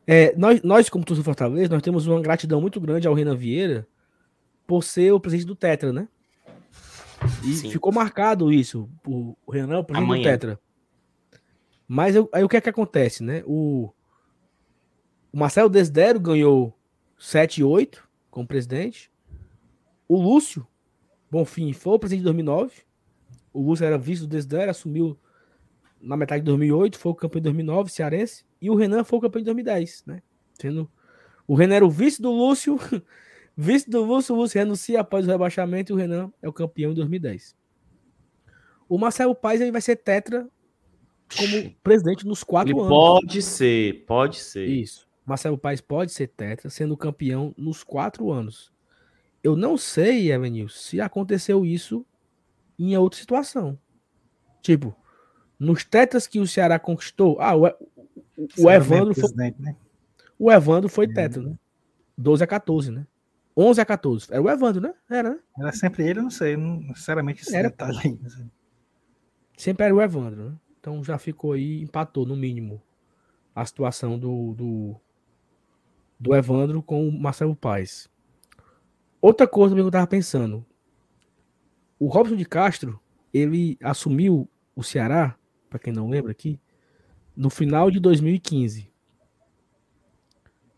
é, 0.07 0.35
nós, 0.37 0.61
nós, 0.61 0.89
como 0.89 1.03
torcedor 1.03 1.25
Fortaleza, 1.25 1.73
nós 1.73 1.81
temos 1.81 2.07
uma 2.07 2.21
gratidão 2.21 2.61
muito 2.61 2.79
grande 2.79 3.07
ao 3.07 3.13
Renan 3.13 3.35
Vieira 3.35 3.87
por 4.65 4.83
ser 4.83 5.11
o 5.11 5.19
presidente 5.19 5.47
do 5.47 5.55
Tetra, 5.55 5.91
né? 5.91 6.07
E 7.43 7.53
Sim. 7.53 7.71
ficou 7.71 7.91
marcado 7.91 8.51
isso, 8.51 8.89
o 9.05 9.35
Renan, 9.49 9.79
o 9.79 9.83
presidente 9.83 10.05
Amanhã. 10.07 10.23
do 10.23 10.25
Tetra. 10.25 10.59
Mas 11.87 12.15
eu, 12.15 12.29
aí 12.31 12.43
o 12.43 12.49
que 12.49 12.57
é 12.57 12.61
que 12.61 12.69
acontece, 12.69 13.23
né? 13.23 13.43
O, 13.45 13.91
o 15.31 15.37
Marcelo 15.37 15.69
Desdero 15.69 16.19
ganhou 16.19 16.77
7 17.17 17.61
e 17.61 17.63
8 17.63 18.07
como 18.35 18.45
presidente. 18.45 19.09
O 20.09 20.21
Lúcio 20.21 20.67
Bonfim 21.31 21.71
foi 21.71 21.93
o 21.93 21.99
presidente 21.99 22.19
de 22.19 22.25
2009. 22.25 22.81
O 23.53 23.61
Lúcio 23.61 23.85
era 23.85 23.97
vice 23.97 24.23
do 24.23 24.27
Desdero, 24.27 24.69
assumiu 24.69 25.17
na 26.01 26.17
metade 26.17 26.41
de 26.41 26.45
2008, 26.47 26.99
foi 26.99 27.13
o 27.13 27.15
campeão 27.15 27.39
de 27.39 27.43
2009, 27.45 27.89
cearense. 27.89 28.45
E 28.61 28.69
o 28.69 28.75
Renan 28.75 29.05
foi 29.05 29.19
o 29.19 29.21
campeão 29.21 29.39
de 29.39 29.45
2010, 29.45 30.03
né? 30.05 30.21
Sendo 30.59 30.91
o 31.47 31.55
Renan 31.55 31.75
era 31.75 31.85
o 31.85 31.89
vice 31.89 32.21
do 32.21 32.29
Lúcio, 32.29 32.77
vice 33.55 33.89
do 33.89 34.03
Lúcio, 34.03 34.35
o 34.35 34.37
Lúcio 34.37 34.59
renuncia 34.59 34.99
após 34.99 35.25
o 35.25 35.31
rebaixamento 35.31 35.93
e 35.93 35.95
o 35.95 35.97
Renan 35.97 36.29
é 36.41 36.49
o 36.49 36.53
campeão 36.53 36.91
em 36.91 36.95
2010. 36.95 37.55
O 38.89 38.97
Marcelo 38.97 39.33
Paes 39.33 39.61
ele 39.61 39.71
vai 39.71 39.81
ser 39.81 39.95
tetra 39.95 40.45
como 41.37 41.73
presidente 41.81 42.27
nos 42.27 42.43
quatro 42.43 42.73
Ele 42.73 42.79
anos. 42.79 42.89
Pode 42.89 43.41
ser, 43.41 44.05
pode 44.05 44.39
ser. 44.39 44.67
Isso. 44.67 45.04
Marcelo 45.25 45.57
Paes 45.57 45.81
pode 45.81 46.11
ser 46.11 46.27
tetra, 46.27 46.69
sendo 46.69 46.95
campeão 46.95 47.53
nos 47.57 47.83
quatro 47.83 48.31
anos. 48.31 48.71
Eu 49.43 49.55
não 49.55 49.77
sei, 49.77 50.31
Evanil, 50.31 50.69
se 50.69 51.01
aconteceu 51.01 51.65
isso 51.65 52.05
em 52.77 52.95
outra 52.97 53.19
situação. 53.19 53.77
Tipo, 54.61 54.95
nos 55.59 55.83
tetras 55.83 56.27
que 56.27 56.39
o 56.39 56.47
Ceará 56.47 56.77
conquistou. 56.77 57.39
Ah, 57.39 57.55
o, 57.55 57.65
o, 57.67 58.47
o 58.59 58.71
Evandro 58.71 59.13
foi. 59.13 59.31
Né? 59.57 59.75
O 60.37 60.51
Evandro 60.51 60.89
foi 60.89 61.07
tetra, 61.07 61.41
né? 61.41 61.57
12 62.17 62.43
a 62.43 62.47
14, 62.47 62.91
né? 62.91 63.07
11 63.57 63.81
a 63.81 63.85
14. 63.85 64.27
Era 64.31 64.41
o 64.41 64.49
Evandro, 64.49 64.81
né? 64.81 64.93
Era, 65.09 65.29
né? 65.31 65.39
Era 65.59 65.71
sempre 65.71 66.07
ele, 66.07 66.19
eu 66.19 66.23
não 66.23 66.29
sei. 66.29 66.57
Não, 66.57 66.81
sinceramente, 66.95 67.41
esse 67.41 67.55
era, 67.55 67.69
detalhe 67.69 67.97
aí. 68.03 68.19
Sempre 69.57 69.85
era 69.85 69.95
o 69.95 70.01
Evandro, 70.01 70.49
né? 70.49 70.55
Então 70.79 71.03
já 71.03 71.17
ficou 71.17 71.53
aí, 71.53 71.81
empatou 71.81 72.25
no 72.25 72.35
mínimo 72.35 72.81
a 73.55 73.65
situação 73.65 74.19
do, 74.19 74.53
do, 74.53 74.95
do 76.19 76.35
Evandro 76.35 76.81
com 76.81 77.07
o 77.07 77.11
Marcelo 77.11 77.55
Paes. 77.55 78.09
Outra 79.21 79.47
coisa 79.47 79.73
que 79.73 79.81
eu 79.81 79.91
tava 79.91 80.07
pensando. 80.07 80.65
O 81.97 82.07
Robson 82.07 82.35
de 82.35 82.45
Castro, 82.45 82.99
ele 83.33 83.77
assumiu 83.81 84.49
o 84.75 84.83
Ceará, 84.83 85.37
para 85.69 85.79
quem 85.79 85.93
não 85.93 86.09
lembra 86.09 86.31
aqui, 86.31 86.59
no 87.35 87.49
final 87.49 87.89
de 87.89 87.99
2015. 87.99 88.91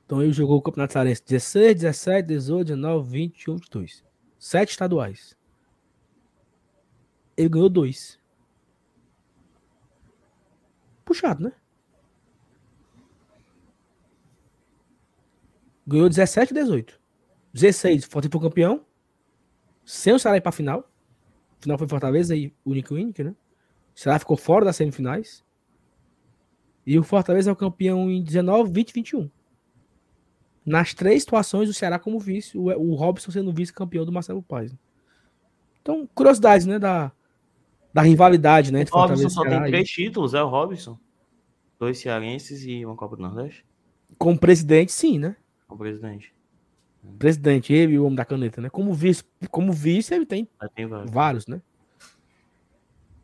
Então 0.06 0.24
ele 0.24 0.32
jogou 0.32 0.58
o 0.58 0.62
Campeonato 0.62 0.94
Cearense 0.94 1.22
16, 1.26 1.76
17, 1.82 2.28
18, 2.28 2.68
19, 2.68 3.10
20, 3.10 3.34
21, 3.34 3.56
22. 3.56 4.04
Sete 4.40 4.70
estaduais. 4.70 5.36
Ele 7.36 7.50
ganhou 7.50 7.70
dois. 7.70 8.20
Puxado, 11.04 11.44
né? 11.44 11.52
Ganhou 15.88 16.10
17 16.10 16.52
e 16.52 16.54
18. 16.54 17.00
16, 17.54 18.06
Fortaleza 18.06 18.32
foi 18.32 18.42
campeão. 18.42 18.86
Sem 19.86 20.14
o 20.14 20.20
Ceará 20.20 20.38
ir 20.38 20.42
pra 20.42 20.52
final. 20.52 20.92
Final 21.60 21.78
foi 21.78 21.88
Fortaleza 21.88 22.36
e 22.36 22.54
único 22.66 22.94
único, 22.94 23.24
né? 23.24 23.34
O 23.96 24.00
Ceará 24.00 24.20
ficou 24.20 24.36
fora 24.36 24.66
das 24.66 24.76
semifinais. 24.76 25.46
E 26.86 27.00
o 27.00 27.04
Fortaleza 27.04 27.50
é 27.50 27.54
o 27.54 27.56
campeão 27.56 28.12
em 28.12 28.22
19, 28.22 28.72
20 28.72 28.90
e 28.90 28.94
21. 28.94 29.30
Nas 30.66 30.94
três 30.94 31.24
situações, 31.24 31.70
o 31.70 31.74
Ceará 31.74 31.98
como 31.98 32.20
vice, 32.20 32.58
o, 32.58 32.94
Robson 32.94 33.32
sendo 33.32 33.54
vice-campeão 33.54 34.06
do 34.06 34.12
Marcelo 34.12 34.44
Paes. 34.44 34.76
Então, 35.82 36.08
curiosidades, 36.14 36.68
né, 36.68 36.78
da, 36.78 37.12
da 37.94 38.02
rivalidade, 38.02 38.74
né? 38.74 38.84
O 38.92 38.98
Robson 38.98 39.30
só 39.30 39.44
tem 39.44 39.64
três 39.64 39.90
títulos, 39.90 40.34
é 40.34 40.44
o 40.44 40.50
Robson. 40.50 41.00
Dois 41.80 41.98
cearenses 41.98 42.66
e 42.66 42.86
uma 42.86 42.96
Copa 42.96 43.16
do 43.16 43.22
Nordeste. 43.22 43.66
Como 44.18 44.38
presidente, 44.38 44.92
sim, 44.92 45.18
né? 45.18 45.38
Como 45.68 45.80
presidente. 45.80 46.34
Presidente, 47.20 47.74
ele 47.74 47.94
e 47.94 48.00
o 48.00 48.06
homem 48.06 48.16
da 48.16 48.26
caneta, 48.26 48.62
né? 48.62 48.70
Como 48.70 48.94
vice, 48.94 49.24
como 49.52 49.72
vice 49.72 50.14
ele 50.14 50.26
tem, 50.26 50.48
tem 50.76 50.88
vários. 50.88 51.12
vários, 51.12 51.48
né? 51.48 51.62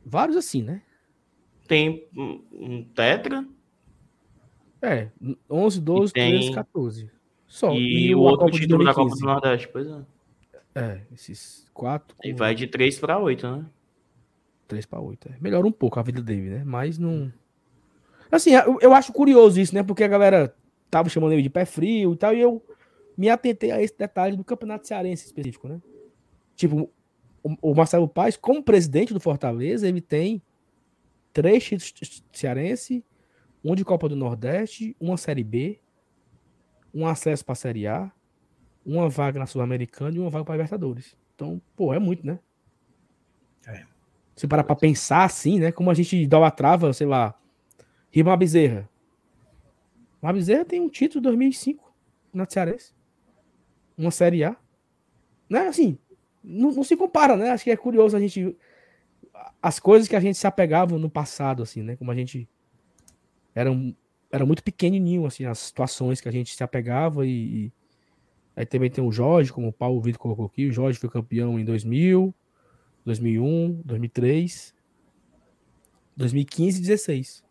Vários 0.06 0.38
assim, 0.38 0.62
né? 0.62 0.82
Tem 1.68 2.08
um 2.14 2.84
tetra. 2.94 3.46
É, 4.82 5.10
11, 5.50 5.82
12, 5.82 6.14
tem... 6.14 6.32
13, 6.32 6.54
14. 6.54 7.12
Só. 7.48 7.72
E, 7.72 8.08
e 8.08 8.16
o 8.16 8.20
outro 8.20 8.50
título 8.52 8.84
da 8.84 8.94
Copa 8.94 9.16
do 9.16 9.26
Nordeste, 9.26 9.70
pois 9.72 9.88
é. 9.88 10.02
É, 10.76 11.02
esses 11.14 11.68
quatro. 11.74 12.16
E 12.24 12.34
vai 12.34 12.56
de 12.56 12.68
3 12.68 13.00
para 13.00 13.20
8, 13.20 13.48
né? 13.48 13.66
3 14.68 14.86
para 14.86 15.00
8. 15.00 15.30
É. 15.30 15.38
Melhora 15.40 15.68
um 15.68 15.72
pouco 15.72 16.00
a 16.00 16.04
vida 16.04 16.22
dele, 16.22 16.50
né? 16.50 16.64
Mas 16.66 16.98
não. 16.98 17.32
Assim, 18.32 18.52
eu, 18.56 18.80
eu 18.82 18.94
acho 18.94 19.14
curioso 19.14 19.60
isso, 19.60 19.74
né? 19.76 19.84
Porque 19.84 20.04
a 20.04 20.08
galera 20.08 20.56
tava 20.94 21.10
chamando 21.10 21.32
ele 21.32 21.42
de 21.42 21.50
pé 21.50 21.66
frio 21.66 22.14
e 22.14 22.16
tal, 22.16 22.36
e 22.36 22.40
eu 22.40 22.64
me 23.18 23.28
atentei 23.28 23.72
a 23.72 23.82
esse 23.82 23.98
detalhe 23.98 24.38
do 24.38 24.44
Campeonato 24.44 24.88
Cearense 24.88 25.26
específico, 25.26 25.68
né? 25.68 25.82
Tipo, 26.56 26.88
o, 27.42 27.74
Marcelo 27.74 28.08
Paes, 28.08 28.38
como 28.38 28.62
presidente 28.62 29.12
do 29.12 29.20
Fortaleza, 29.20 29.88
ele 29.88 30.02
tem 30.02 30.40
três 31.34 31.64
títulos 31.64 32.24
cearense, 32.32 33.04
um 33.64 33.74
de 33.74 33.84
Copa 33.84 34.08
do 34.08 34.16
Nordeste, 34.16 34.96
uma 35.00 35.18
Série 35.18 35.44
B, 35.44 35.80
um 36.94 37.08
acesso 37.08 37.44
para 37.44 37.54
a 37.54 37.56
Série 37.56 37.88
A, 37.88 38.12
uma 38.86 39.10
vaga 39.10 39.40
na 39.40 39.48
Sul-Americana 39.48 40.16
e 40.16 40.20
uma 40.20 40.30
vaga 40.30 40.46
para 40.46 40.56
Libertadores. 40.56 41.18
Então, 41.34 41.60
pô, 41.76 41.92
é 41.92 41.98
muito, 41.98 42.24
né? 42.24 42.38
É. 43.66 43.84
Se 44.36 44.48
parar 44.48 44.64
para 44.64 44.76
pensar 44.76 45.24
assim, 45.24 45.60
né? 45.60 45.72
Como 45.72 45.90
a 45.90 45.94
gente 45.96 46.16
idolatrava, 46.16 46.94
sei 46.94 47.08
lá, 47.08 47.34
Rima 48.12 48.38
Bezerra. 48.38 48.88
Rima 50.24 50.34
Bezerra 50.34 50.66
tem 50.66 50.82
um 50.82 50.90
título 50.90 51.22
de 51.22 51.28
2005 51.28 51.94
na 52.34 52.46
Cearense 52.50 52.94
uma 53.98 54.12
Série 54.12 54.44
A. 54.44 54.56
Né? 55.50 55.68
Assim, 55.68 55.98
não, 56.44 56.72
não, 56.72 56.84
se 56.84 56.96
compara, 56.96 57.36
né? 57.36 57.52
Acho 57.52 57.64
que 57.64 57.72
é 57.72 57.78
curioso 57.78 58.16
a 58.18 58.20
gente. 58.20 58.56
As 59.62 59.80
coisas 59.80 60.08
que 60.08 60.16
a 60.16 60.20
gente 60.20 60.38
se 60.38 60.48
apegava 60.48 60.98
no 60.98 61.10
passado, 61.10 61.64
assim, 61.64 61.82
né? 61.82 61.96
Como 61.96 62.12
a 62.12 62.16
gente 62.16 62.48
era, 63.56 63.72
um, 63.72 63.96
era 64.32 64.46
muito 64.46 64.64
pequenininho, 64.64 65.26
assim, 65.26 65.46
as 65.46 65.60
situações 65.60 66.20
que 66.20 66.28
a 66.28 66.32
gente 66.32 66.56
se 66.56 66.64
apegava 66.64 67.26
e, 67.26 67.66
e... 67.66 67.74
Aí 68.56 68.66
também 68.66 68.90
tem 68.90 69.04
o 69.04 69.12
Jorge, 69.12 69.52
como 69.52 69.70
o 69.70 69.74
Paulo 69.74 70.00
Vitor 70.02 70.20
colocou 70.20 70.46
aqui. 70.46 70.68
O 70.68 70.72
Jorge 70.72 71.00
foi 71.00 71.10
campeão 71.10 71.60
em 71.60 71.66
2000, 71.66 72.34
2001, 73.04 73.82
2003, 73.84 74.76
2015 76.16 76.70
e 76.70 76.82
2016. 76.82 77.43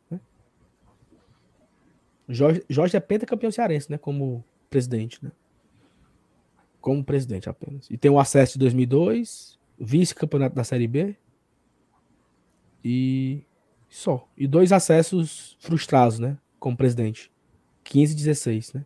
Jorge, 2.32 2.64
Jorge 2.68 2.96
é 2.96 3.00
pentacampeão 3.00 3.50
cearense, 3.50 3.90
né? 3.90 3.98
Como 3.98 4.44
presidente, 4.70 5.22
né? 5.22 5.30
como 6.82 7.02
presidente 7.02 7.48
apenas. 7.48 7.88
E 7.88 7.96
tem 7.96 8.10
o 8.10 8.18
acesso 8.18 8.54
de 8.54 8.58
2002, 8.58 9.58
vice-campeonato 9.78 10.54
da 10.54 10.64
Série 10.64 10.88
B 10.88 11.16
e 12.84 13.42
só. 13.88 14.28
E 14.36 14.46
dois 14.46 14.72
acessos 14.72 15.56
frustrados, 15.60 16.18
né? 16.18 16.36
Como 16.58 16.76
presidente. 16.76 17.30
15 17.84 18.12
e 18.12 18.16
16, 18.16 18.72
né? 18.74 18.84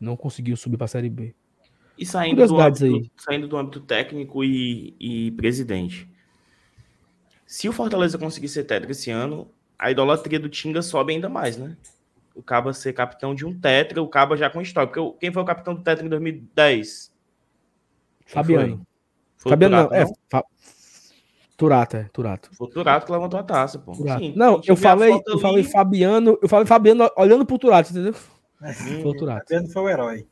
Não 0.00 0.16
conseguiu 0.16 0.56
subir 0.56 0.78
para 0.78 0.86
a 0.86 0.88
Série 0.88 1.10
B. 1.10 1.34
E 1.98 2.06
saindo 2.06 2.46
do, 2.46 2.58
âmbito, 2.58 2.84
aí. 2.84 3.10
saindo 3.14 3.46
do 3.46 3.58
âmbito 3.58 3.80
técnico 3.80 4.42
e, 4.42 4.96
e 4.98 5.30
presidente. 5.32 6.08
Se 7.46 7.68
o 7.68 7.72
Fortaleza 7.72 8.16
conseguir 8.16 8.48
ser 8.48 8.64
técnico 8.64 8.92
esse 8.92 9.10
ano, 9.10 9.50
a 9.78 9.90
idolatria 9.90 10.40
do 10.40 10.48
Tinga 10.48 10.80
sobe 10.80 11.12
ainda 11.12 11.28
mais, 11.28 11.58
né? 11.58 11.76
O 12.40 12.42
Caba 12.42 12.72
ser 12.72 12.92
capitão 12.92 13.34
de 13.34 13.46
um 13.46 13.58
Tetra, 13.58 14.02
o 14.02 14.08
Caba 14.08 14.36
já 14.36 14.50
com 14.50 14.60
história. 14.60 14.90
Porque 14.90 15.18
quem 15.20 15.32
foi 15.32 15.42
o 15.42 15.46
capitão 15.46 15.74
do 15.74 15.82
Tetra 15.82 16.04
em 16.04 16.08
2010? 16.08 17.12
Fabiano. 18.26 18.86
Foi? 19.36 19.50
Fabiano, 19.50 19.76
Turato, 19.76 19.94
não, 19.94 20.00
é. 20.00 20.06
Fa... 20.28 20.44
Turato, 21.56 21.96
é, 21.96 22.04
Turato. 22.12 22.50
Foi 22.56 22.66
o 22.66 22.70
Turato 22.70 23.06
que 23.06 23.12
levantou 23.12 23.38
a 23.38 23.42
taça, 23.42 23.78
pô. 23.78 23.94
Sim, 23.94 24.32
não, 24.34 24.60
eu 24.66 24.76
falei, 24.76 25.12
eu 25.12 25.32
ali... 25.34 25.40
falei 25.40 25.62
Fabiano, 25.62 26.38
eu 26.42 26.48
falei 26.48 26.66
Fabiano 26.66 27.10
olhando 27.16 27.44
pro 27.44 27.58
Turato, 27.58 27.90
entendeu? 27.90 28.14
Hum, 28.62 29.02
foi 29.02 29.10
o 29.10 29.16
Turato. 29.16 29.42
Fabiano 29.48 29.68
foi 29.68 29.82
o 29.82 29.88
herói. 29.88 30.26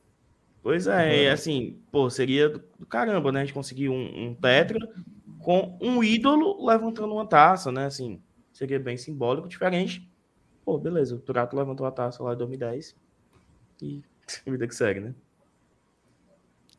Pois 0.62 0.86
é, 0.86 1.28
uhum. 1.28 1.32
assim, 1.32 1.78
pô, 1.90 2.10
seria 2.10 2.48
do 2.48 2.86
caramba, 2.86 3.30
né? 3.30 3.40
A 3.40 3.44
gente 3.44 3.54
conseguir 3.54 3.88
um, 3.88 4.28
um 4.28 4.34
Tetra 4.34 4.78
com 5.40 5.78
um 5.80 6.02
ídolo 6.02 6.66
levantando 6.66 7.12
uma 7.12 7.26
taça, 7.26 7.70
né? 7.70 7.86
Assim, 7.86 8.20
seria 8.52 8.80
bem 8.80 8.96
simbólico, 8.96 9.48
diferente. 9.48 10.08
Pô, 10.68 10.76
beleza, 10.76 11.16
o 11.16 11.18
Turato 11.18 11.56
levantou 11.56 11.86
a 11.86 11.90
taça 11.90 12.22
lá 12.22 12.34
em 12.34 12.36
2010 12.36 12.94
e 13.80 14.02
a 14.46 14.50
vida 14.50 14.68
que 14.68 14.74
segue, 14.74 15.00
né? 15.00 15.14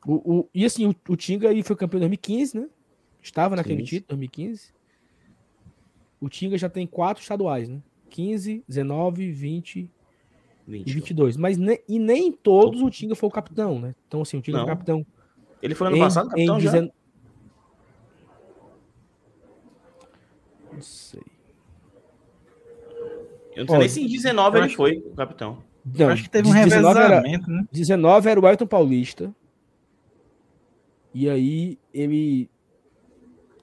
O, 0.06 0.42
o, 0.42 0.50
e 0.54 0.64
assim, 0.64 0.86
o, 0.86 0.96
o 1.10 1.18
Tinga 1.18 1.50
aí 1.50 1.64
foi 1.64 1.76
campeão 1.76 1.98
em 1.98 2.02
2015, 2.02 2.60
né? 2.60 2.70
Estava 3.20 3.56
naquele 3.56 3.82
título, 3.82 4.10
2015. 4.10 4.72
O 6.22 6.30
Tinga 6.30 6.56
já 6.56 6.70
tem 6.70 6.86
quatro 6.86 7.24
estaduais, 7.24 7.68
né? 7.68 7.82
15, 8.12 8.64
19, 8.68 9.32
20 9.32 9.90
20, 10.68 10.88
e 10.88 10.94
22. 10.94 11.36
Mas 11.36 11.58
ne, 11.58 11.82
e 11.90 11.98
nem 11.98 12.32
todos 12.32 12.84
o 12.84 12.92
Tinga 12.92 13.16
foi 13.16 13.28
o 13.28 13.32
capitão, 13.32 13.80
né? 13.80 13.96
Então, 14.08 14.22
assim, 14.22 14.38
o 14.38 14.42
Tinga 14.44 14.60
foi 14.60 14.66
o 14.66 14.70
capitão. 14.70 15.06
Ele 15.64 15.74
foi 15.74 15.88
ano 15.88 15.96
em, 15.96 16.00
passado 16.00 16.30
capitão 16.30 16.60
em 16.60 16.62
já? 16.62 16.82
Não 20.72 20.80
sei. 20.80 21.39
Eu 23.60 23.66
não 23.66 23.74
sei 23.74 23.80
nem 23.80 23.90
se 23.90 24.02
em 24.04 24.08
19 24.08 24.58
ele 24.58 24.70
foi 24.70 24.98
o 24.98 25.16
capitão. 25.16 25.64
Não, 25.86 26.10
acho 26.10 26.24
que 26.24 26.30
teve 26.30 26.48
um 26.48 26.54
19 26.54 27.00
era, 27.00 27.22
né? 27.22 27.40
19 27.72 28.30
era 28.30 28.40
o 28.40 28.48
Elton 28.48 28.68
Paulista. 28.68 29.34
E 31.14 31.30
aí 31.30 31.78
ele 31.94 32.50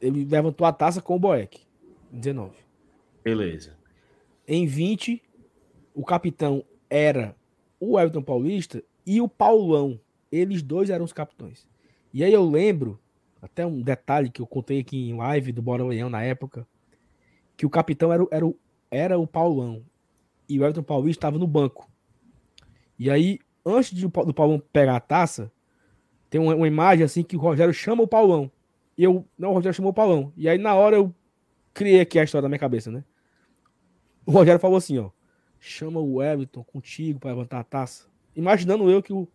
ele 0.01 0.24
levantou 0.24 0.66
a 0.66 0.73
taça 0.73 1.01
com 1.01 1.16
o 1.16 1.18
Boeck. 1.18 1.60
19. 2.10 2.52
Beleza. 3.24 3.77
Em 4.47 4.66
20, 4.66 5.23
o 5.94 6.05
capitão 6.05 6.64
era 6.89 7.35
o 7.81 7.98
Everton 7.98 8.23
Paulista 8.23 8.82
e 9.05 9.20
o 9.20 9.28
Paulão. 9.28 9.98
Eles 10.31 10.62
dois 10.62 10.90
eram 10.90 11.05
os 11.05 11.12
capitães. 11.12 11.66
E 12.12 12.23
aí 12.23 12.32
eu 12.32 12.48
lembro, 12.48 12.98
até 13.40 13.66
um 13.66 13.81
detalhe 13.81 14.31
que 14.31 14.40
eu 14.40 14.47
contei 14.47 14.81
aqui 14.81 15.10
em 15.10 15.16
live 15.16 15.52
do 15.52 15.62
Bora 15.62 15.85
Leão 15.85 16.09
na 16.09 16.23
época, 16.23 16.66
que 17.56 17.66
o 17.66 17.70
capitão 17.70 18.12
era, 18.12 18.27
era, 18.31 18.47
o, 18.47 18.56
era 18.91 19.19
o 19.19 19.27
Paulão. 19.27 19.83
E 20.49 20.59
o 20.59 20.63
Everton 20.63 20.83
Paulista 20.83 21.19
estava 21.19 21.39
no 21.39 21.47
banco. 21.47 21.91
E 22.99 23.11
aí, 23.11 23.41
antes 23.65 23.91
de, 23.91 24.07
do 24.07 24.35
Paulão 24.35 24.63
pegar 24.73 24.97
a 24.97 25.01
taça, 25.01 25.51
tem 26.31 26.41
uma, 26.41 26.55
uma, 26.55 26.69
imagem 26.69 27.05
assim 27.05 27.23
que 27.23 27.37
o 27.37 27.41
Rogério 27.41 27.75
chama 27.75 28.03
o 28.03 28.09
Paulão. 28.09 28.51
E 28.97 29.05
eu, 29.05 29.27
não, 29.37 29.51
o 29.51 29.55
Rogério 29.55 29.75
chamou 29.75 29.91
o 29.91 29.95
Paulão. 29.95 30.33
E 30.37 30.49
aí, 30.49 30.59
na 30.59 30.75
hora, 30.75 30.97
eu 30.97 31.15
criei 31.75 32.01
aqui 32.01 32.19
a 32.19 32.25
história 32.25 32.43
da 32.43 32.49
minha 32.49 32.59
cabeça, 32.59 32.91
né? 32.91 33.05
O 34.25 34.31
Rogério 34.31 34.61
falou 34.61 34.77
assim, 34.77 34.99
ó 34.99 35.11
chama 35.67 36.01
o 36.01 36.23
Everton 36.23 36.63
contigo 36.63 37.19
para 37.19 37.31
levantar 37.31 37.61
a 37.61 37.65
taça. 37.65 38.07
Imaginando 38.35 38.91
eu 38.91 39.03
que 39.03 39.13
o. 39.13 39.29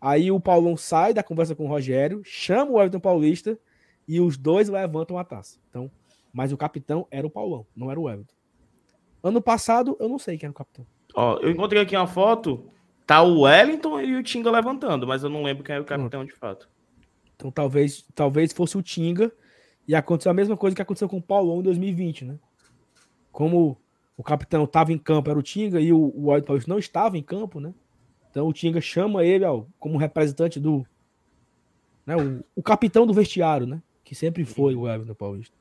Aí 0.00 0.30
o 0.30 0.40
Paulão 0.40 0.76
sai 0.76 1.14
da 1.14 1.22
conversa 1.22 1.54
com 1.54 1.64
o 1.64 1.68
Rogério, 1.68 2.22
chama 2.24 2.72
o 2.72 2.80
Everton 2.80 2.98
Paulista 2.98 3.58
e 4.06 4.20
os 4.20 4.36
dois 4.36 4.68
levantam 4.68 5.16
a 5.16 5.24
taça. 5.24 5.58
Então, 5.70 5.90
mas 6.32 6.52
o 6.52 6.56
capitão 6.56 7.06
era 7.10 7.26
o 7.26 7.30
Paulão, 7.30 7.66
não 7.74 7.90
era 7.90 8.00
o 8.00 8.10
Everton. 8.10 8.34
Ano 9.22 9.40
passado, 9.40 9.96
eu 10.00 10.08
não 10.08 10.18
sei 10.18 10.36
quem 10.36 10.46
era 10.46 10.52
o 10.52 10.54
capitão. 10.54 10.86
Ó, 11.14 11.38
eu 11.38 11.50
encontrei 11.50 11.82
aqui 11.82 11.96
uma 11.96 12.06
foto, 12.06 12.70
tá 13.06 13.22
o 13.22 13.42
Wellington 13.42 14.00
e 14.00 14.16
o 14.16 14.22
Tinga 14.22 14.50
levantando, 14.50 15.06
mas 15.06 15.22
eu 15.22 15.30
não 15.30 15.42
lembro 15.42 15.62
quem 15.62 15.74
era 15.74 15.82
o 15.82 15.86
capitão 15.86 16.24
de 16.24 16.32
fato. 16.32 16.68
Então 17.36 17.50
talvez, 17.50 18.04
talvez 18.14 18.52
fosse 18.52 18.76
o 18.76 18.82
Tinga 18.82 19.32
e 19.86 19.94
aconteceu 19.94 20.30
a 20.30 20.34
mesma 20.34 20.56
coisa 20.56 20.74
que 20.74 20.82
aconteceu 20.82 21.08
com 21.08 21.18
o 21.18 21.22
Paulão 21.22 21.60
em 21.60 21.62
2020, 21.62 22.24
né? 22.24 22.38
Como 23.30 23.76
o 24.16 24.22
capitão 24.22 24.64
estava 24.64 24.92
em 24.92 24.98
campo, 24.98 25.30
era 25.30 25.38
o 25.38 25.42
Tinga, 25.42 25.80
e 25.80 25.92
o, 25.92 25.98
o 25.98 26.28
Wellington 26.28 26.46
Paulista 26.46 26.70
não 26.70 26.78
estava 26.78 27.18
em 27.18 27.22
campo, 27.22 27.60
né? 27.60 27.74
Então 28.30 28.46
o 28.48 28.52
Tinga 28.52 28.80
chama 28.80 29.24
ele 29.24 29.44
ó, 29.44 29.64
como 29.78 29.98
representante 29.98 30.58
do. 30.58 30.86
Né, 32.06 32.16
o, 32.16 32.44
o, 32.56 32.62
capitão 32.62 33.06
do 33.06 33.12
vestiário, 33.12 33.66
né? 33.66 33.82
Que 34.02 34.14
sempre 34.14 34.44
foi 34.44 34.74
o 34.74 34.88
Everton 34.88 35.14
Paulista. 35.14 35.56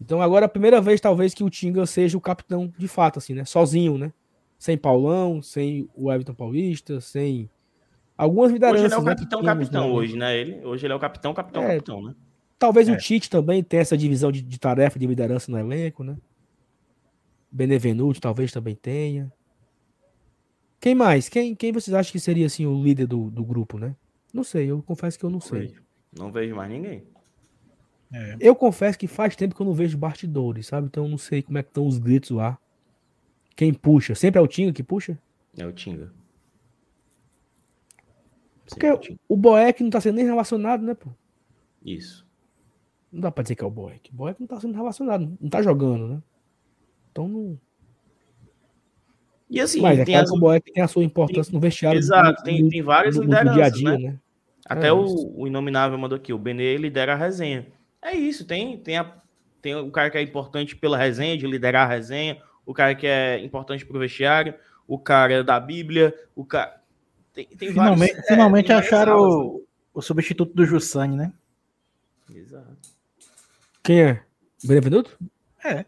Então 0.00 0.22
agora 0.22 0.44
é 0.44 0.46
a 0.46 0.48
primeira 0.48 0.80
vez, 0.80 1.00
talvez, 1.00 1.34
que 1.34 1.42
o 1.42 1.50
Tinga 1.50 1.84
seja 1.86 2.16
o 2.16 2.20
capitão 2.20 2.72
de 2.78 2.88
fato, 2.88 3.18
assim, 3.18 3.34
né? 3.34 3.44
Sozinho, 3.44 3.98
né? 3.98 4.12
Sem 4.58 4.76
Paulão, 4.76 5.42
sem 5.42 5.88
o 5.94 6.12
Everton 6.12 6.34
Paulista, 6.34 7.00
sem 7.00 7.50
algumas 8.16 8.52
lideranças. 8.52 8.84
Hoje 8.84 8.86
ele 8.86 8.94
é 8.94 8.98
o 8.98 9.02
né, 9.02 9.14
capitão, 9.14 9.42
né, 9.42 9.46
capitão, 9.46 9.88
né? 9.88 9.92
hoje, 9.94 10.16
né? 10.16 10.38
Ele, 10.38 10.64
hoje 10.64 10.86
ele 10.86 10.92
é 10.92 10.96
o 10.96 11.00
capitão, 11.00 11.34
capitão, 11.34 11.62
é, 11.62 11.74
capitão, 11.74 12.02
né? 12.02 12.14
Talvez 12.58 12.88
é. 12.88 12.92
o 12.92 12.96
Tite 12.96 13.30
também 13.30 13.62
tenha 13.62 13.82
essa 13.82 13.96
divisão 13.96 14.32
de, 14.32 14.42
de 14.42 14.58
tarefa 14.58 14.98
de 14.98 15.06
liderança 15.06 15.50
no 15.50 15.58
elenco, 15.58 16.02
né? 16.02 16.16
Benevenuto 17.50 18.20
talvez 18.20 18.52
também 18.52 18.74
tenha. 18.74 19.32
Quem 20.80 20.94
mais? 20.94 21.28
Quem, 21.28 21.54
quem 21.54 21.72
vocês 21.72 21.94
acham 21.94 22.12
que 22.12 22.20
seria 22.20 22.46
assim 22.46 22.66
o 22.66 22.82
líder 22.82 23.06
do, 23.06 23.30
do 23.30 23.44
grupo, 23.44 23.78
né? 23.78 23.96
Não 24.32 24.44
sei, 24.44 24.70
eu 24.70 24.82
confesso 24.82 25.18
que 25.18 25.24
eu 25.24 25.30
não, 25.30 25.38
não 25.38 25.40
sei. 25.40 25.60
Vejo. 25.60 25.82
Não 26.16 26.30
vejo 26.30 26.54
mais 26.54 26.70
ninguém. 26.70 27.04
É. 28.12 28.36
Eu 28.40 28.54
confesso 28.54 28.98
que 28.98 29.06
faz 29.06 29.36
tempo 29.36 29.54
que 29.54 29.60
eu 29.60 29.66
não 29.66 29.74
vejo 29.74 29.98
bastidores, 29.98 30.66
sabe? 30.66 30.86
Então 30.86 31.04
eu 31.04 31.10
não 31.10 31.18
sei 31.18 31.42
como 31.42 31.58
é 31.58 31.62
que 31.62 31.68
estão 31.68 31.86
os 31.86 31.98
gritos 31.98 32.30
lá. 32.30 32.58
Quem 33.54 33.74
puxa? 33.74 34.14
Sempre 34.14 34.38
é 34.38 34.42
o 34.42 34.46
Tinga 34.46 34.72
que 34.72 34.82
puxa? 34.82 35.18
É 35.56 35.66
o 35.66 35.72
Tinga. 35.72 36.12
Porque 38.68 38.86
é 38.86 38.94
o, 38.94 38.98
Tinga. 38.98 39.18
o 39.28 39.36
Boeck 39.36 39.82
não 39.82 39.90
tá 39.90 40.00
sendo 40.00 40.16
nem 40.16 40.24
relacionado, 40.24 40.82
né, 40.82 40.94
pô? 40.94 41.10
Isso. 41.84 42.26
Não 43.12 43.20
dá 43.20 43.30
pra 43.30 43.42
dizer 43.42 43.56
que 43.56 43.64
é 43.64 43.66
o 43.66 43.70
Boeck. 43.70 44.10
O 44.12 44.16
Boeck 44.16 44.40
não 44.40 44.46
tá 44.46 44.60
sendo 44.60 44.74
relacionado, 44.74 45.36
não 45.40 45.48
tá 45.50 45.62
jogando, 45.62 46.08
né? 46.08 46.22
Então 47.10 47.28
não. 47.28 47.58
E 49.50 49.60
assim, 49.60 49.80
Mas 49.80 49.98
é 49.98 50.04
tem, 50.04 50.14
as... 50.14 50.30
o 50.30 50.60
tem 50.60 50.82
a 50.82 50.88
sua 50.88 51.02
importância 51.02 51.50
tem, 51.50 51.54
no 51.54 51.60
vestiário. 51.60 51.98
Exato, 51.98 52.42
tem, 52.42 52.68
tem 52.68 52.82
várias 52.82 53.16
no, 53.16 53.22
lideranças. 53.22 53.54
dia 53.54 53.64
a 53.64 53.70
dia, 53.70 53.98
né? 53.98 53.98
né? 53.98 54.20
Até 54.66 54.88
é 54.88 54.92
o, 54.92 55.04
o 55.34 55.46
Inominável 55.46 55.96
mandou 55.96 56.16
aqui, 56.16 56.32
o 56.32 56.38
Benê 56.38 56.76
lidera 56.76 57.14
a 57.14 57.16
resenha. 57.16 57.66
É 58.08 58.14
isso, 58.14 58.46
tem, 58.46 58.78
tem, 58.78 58.96
a, 58.96 59.20
tem 59.60 59.74
o 59.74 59.90
cara 59.90 60.08
que 60.08 60.16
é 60.16 60.22
importante 60.22 60.74
pela 60.74 60.96
resenha, 60.96 61.36
de 61.36 61.46
liderar 61.46 61.86
a 61.86 61.94
resenha, 61.94 62.42
o 62.64 62.72
cara 62.72 62.94
que 62.94 63.06
é 63.06 63.38
importante 63.44 63.84
pro 63.84 63.98
vestiário, 63.98 64.54
o 64.86 64.98
cara 64.98 65.44
da 65.44 65.60
Bíblia, 65.60 66.14
o 66.34 66.42
cara. 66.42 66.80
Tem, 67.34 67.44
tem 67.44 67.68
finalmente 67.68 68.12
vários, 68.12 68.26
finalmente 68.26 68.72
é, 68.72 68.74
acharam 68.76 69.20
o, 69.20 69.58
né? 69.58 69.64
o 69.92 70.00
substituto 70.00 70.54
do 70.54 70.64
Jussani, 70.64 71.16
né? 71.16 71.32
Exato. 72.34 72.78
Quem 73.82 74.02
é? 74.02 74.22
Benevenuto? 74.64 75.18
É. 75.62 75.84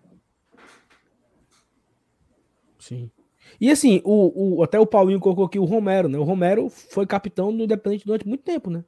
Sim. 2.78 3.10
E 3.59 3.70
assim, 3.70 4.02
o, 4.05 4.59
o, 4.59 4.62
até 4.62 4.78
o 4.78 4.86
Paulinho 4.86 5.20
colocou 5.20 5.47
aqui 5.47 5.59
o 5.59 5.64
Romero, 5.64 6.06
né? 6.06 6.18
O 6.18 6.22
Romero 6.22 6.68
foi 6.68 7.06
capitão 7.06 7.55
do 7.56 7.64
Independente 7.64 8.05
durante 8.05 8.28
muito 8.28 8.44
tempo, 8.44 8.68
né? 8.68 8.84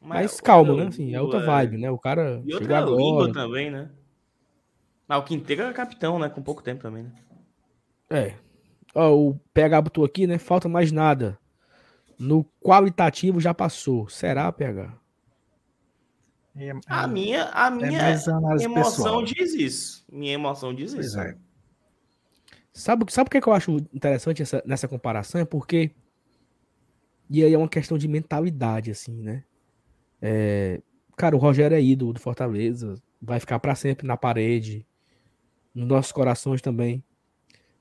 Mas, 0.00 0.32
Mas 0.32 0.40
calma, 0.40 0.74
né? 0.74 0.86
Assim, 0.86 1.14
é 1.14 1.20
outra 1.20 1.40
é. 1.40 1.46
vibe, 1.46 1.76
né? 1.76 1.90
O 1.90 1.98
cara. 1.98 2.42
E 2.44 2.54
outra 2.54 2.78
agora. 2.78 2.96
língua 2.96 3.32
também, 3.32 3.70
né? 3.70 3.90
Mas 5.06 5.18
o 5.18 5.24
Quinteiro 5.24 5.62
era 5.62 5.72
capitão, 5.72 6.18
né? 6.18 6.28
Com 6.28 6.42
pouco 6.42 6.62
tempo 6.62 6.80
também, 6.82 7.02
né? 7.02 7.12
É. 8.08 8.34
Ó, 8.94 9.12
o 9.12 9.34
PH 9.52 9.82
botou 9.82 10.04
aqui, 10.04 10.26
né? 10.26 10.38
Falta 10.38 10.68
mais 10.68 10.90
nada. 10.90 11.38
No 12.18 12.44
qualitativo 12.60 13.40
já 13.40 13.52
passou. 13.52 14.08
Será, 14.08 14.50
PH? 14.50 14.94
É, 16.56 16.72
a 16.86 17.06
minha, 17.06 17.50
a 17.52 17.68
é 17.68 17.70
minha 17.70 18.00
é 18.00 18.64
emoção 18.64 18.74
pessoal. 18.74 19.24
diz 19.24 19.54
isso. 19.54 20.04
Minha 20.10 20.32
emoção 20.32 20.74
diz 20.74 20.94
pois 20.94 21.06
isso. 21.06 21.20
É. 21.20 21.36
Sabe, 22.72 23.04
sabe 23.12 23.28
o 23.28 23.30
que, 23.30 23.38
é 23.38 23.40
que 23.40 23.48
eu 23.48 23.52
acho 23.52 23.76
interessante 23.92 24.42
essa, 24.42 24.62
nessa 24.66 24.88
comparação? 24.88 25.40
É 25.40 25.44
porque. 25.44 25.92
E 27.28 27.44
aí 27.44 27.52
é 27.52 27.58
uma 27.58 27.68
questão 27.68 27.96
de 27.96 28.08
mentalidade, 28.08 28.90
assim, 28.90 29.22
né? 29.22 29.44
É, 30.20 30.80
cara, 31.16 31.36
o 31.36 31.38
Rogério 31.38 31.76
é 31.76 31.82
ídolo 31.82 32.12
do 32.12 32.20
Fortaleza. 32.20 32.94
Vai 33.20 33.40
ficar 33.40 33.58
para 33.58 33.74
sempre 33.74 34.06
na 34.06 34.16
parede. 34.16 34.86
Nos 35.74 35.86
nossos 35.86 36.12
corações 36.12 36.60
também. 36.60 37.02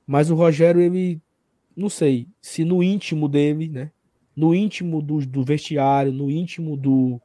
Mas 0.06 0.30
o 0.30 0.36
Rogério, 0.36 0.82
ele. 0.82 1.22
Não 1.76 1.90
sei 1.90 2.28
se 2.42 2.66
no 2.66 2.84
íntimo 2.84 3.28
dele, 3.30 3.70
né? 3.70 3.92
No 4.36 4.54
íntimo 4.54 5.02
do, 5.02 5.26
do 5.26 5.44
vestiário, 5.44 6.12
no 6.12 6.30
íntimo 6.30 6.76
do, 6.76 7.22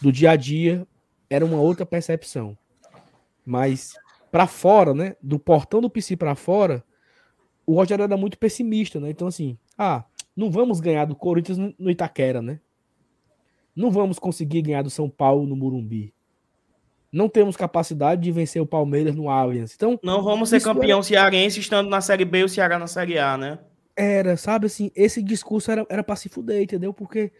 do 0.00 0.12
dia 0.12 0.32
a 0.32 0.36
dia, 0.36 0.86
era 1.28 1.44
uma 1.44 1.60
outra 1.60 1.86
percepção. 1.86 2.56
Mas 3.44 3.94
para 4.30 4.46
fora, 4.46 4.94
né? 4.94 5.16
Do 5.22 5.38
portão 5.38 5.80
do 5.80 5.90
PC 5.90 6.16
para 6.16 6.34
fora, 6.34 6.84
o 7.66 7.74
Rogério 7.74 8.02
era 8.02 8.16
muito 8.16 8.38
pessimista, 8.38 9.00
né? 9.00 9.10
Então, 9.10 9.28
assim, 9.28 9.56
ah, 9.78 10.04
não 10.36 10.50
vamos 10.50 10.80
ganhar 10.80 11.04
do 11.04 11.14
Corinthians 11.14 11.58
no 11.78 11.90
Itaquera, 11.90 12.42
né? 12.42 12.60
Não 13.74 13.90
vamos 13.90 14.18
conseguir 14.18 14.62
ganhar 14.62 14.82
do 14.82 14.90
São 14.90 15.08
Paulo 15.08 15.46
no 15.46 15.56
Murumbi. 15.56 16.12
Não 17.12 17.28
temos 17.28 17.56
capacidade 17.56 18.22
de 18.22 18.30
vencer 18.30 18.62
o 18.62 18.66
Palmeiras 18.66 19.16
no 19.16 19.28
Allianz. 19.28 19.74
Então, 19.74 19.98
não 20.02 20.22
vamos 20.22 20.48
ser 20.48 20.62
campeão 20.62 20.98
era... 20.98 21.02
cearense 21.02 21.58
estando 21.58 21.88
na 21.88 22.00
Série 22.00 22.24
B 22.24 22.38
e 22.38 22.44
o 22.44 22.48
Ceará 22.48 22.78
na 22.78 22.86
Série 22.86 23.18
A, 23.18 23.36
né? 23.36 23.58
Era, 23.96 24.36
sabe 24.36 24.66
assim, 24.66 24.90
esse 24.94 25.22
discurso 25.22 25.70
era, 25.70 25.84
era 25.88 26.04
pra 26.04 26.14
se 26.14 26.28
fuder, 26.28 26.62
entendeu? 26.62 26.94
Porque 26.94 27.32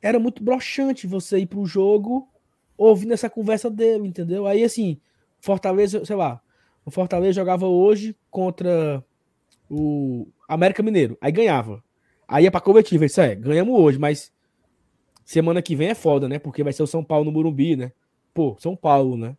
era 0.00 0.18
muito 0.18 0.42
broxante 0.42 1.06
você 1.06 1.38
ir 1.38 1.46
pro 1.46 1.66
jogo 1.66 2.28
ouvindo 2.78 3.12
essa 3.12 3.28
conversa 3.28 3.68
dele, 3.68 4.06
entendeu? 4.06 4.46
Aí, 4.46 4.64
assim, 4.64 5.00
Fortaleza, 5.40 6.04
sei 6.04 6.16
lá, 6.16 6.40
o 6.84 6.90
Fortaleza 6.90 7.34
jogava 7.34 7.66
hoje 7.66 8.16
contra 8.30 9.04
o 9.68 10.26
América 10.48 10.82
Mineiro, 10.82 11.18
aí 11.20 11.30
ganhava. 11.30 11.82
Aí 12.26 12.44
ia 12.44 12.50
pra 12.50 12.60
coletiva, 12.60 13.04
isso 13.04 13.20
é, 13.20 13.34
ganhamos 13.34 13.78
hoje, 13.78 13.98
mas 13.98 14.32
semana 15.32 15.62
que 15.62 15.76
vem 15.76 15.88
é 15.88 15.94
foda, 15.94 16.28
né? 16.28 16.38
Porque 16.38 16.64
vai 16.64 16.72
ser 16.72 16.82
o 16.82 16.86
São 16.86 17.04
Paulo 17.04 17.24
no 17.24 17.32
Morumbi, 17.32 17.76
né? 17.76 17.92
pô, 18.34 18.56
São 18.58 18.76
Paulo, 18.76 19.16
né? 19.16 19.36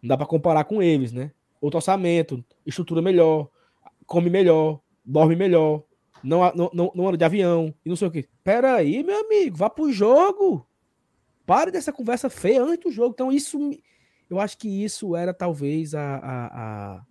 Não 0.00 0.08
dá 0.08 0.16
para 0.16 0.26
comparar 0.26 0.64
com 0.64 0.82
eles, 0.82 1.12
né? 1.12 1.32
Outro 1.60 1.78
orçamento, 1.78 2.44
estrutura 2.66 3.00
melhor, 3.00 3.48
come 4.06 4.28
melhor, 4.28 4.80
dorme 5.04 5.36
melhor, 5.36 5.84
não, 6.22 6.40
não, 6.54 6.70
não, 6.72 6.92
não 6.94 7.08
anda 7.08 7.16
de 7.16 7.24
avião 7.24 7.74
e 7.84 7.88
não 7.88 7.96
sei 7.96 8.08
o 8.08 8.10
quê. 8.10 8.28
Pera 8.42 8.74
aí, 8.74 9.02
meu 9.02 9.20
amigo, 9.20 9.56
vá 9.56 9.70
pro 9.70 9.92
jogo. 9.92 10.66
Pare 11.46 11.70
dessa 11.70 11.92
conversa 11.92 12.30
feia 12.30 12.62
antes 12.62 12.84
do 12.84 12.90
jogo. 12.90 13.12
Então, 13.14 13.32
isso. 13.32 13.58
Eu 14.30 14.40
acho 14.40 14.56
que 14.56 14.68
isso 14.68 15.14
era 15.14 15.34
talvez 15.34 15.94
a, 15.94 16.16
a, 16.16 16.46
a 16.96 17.06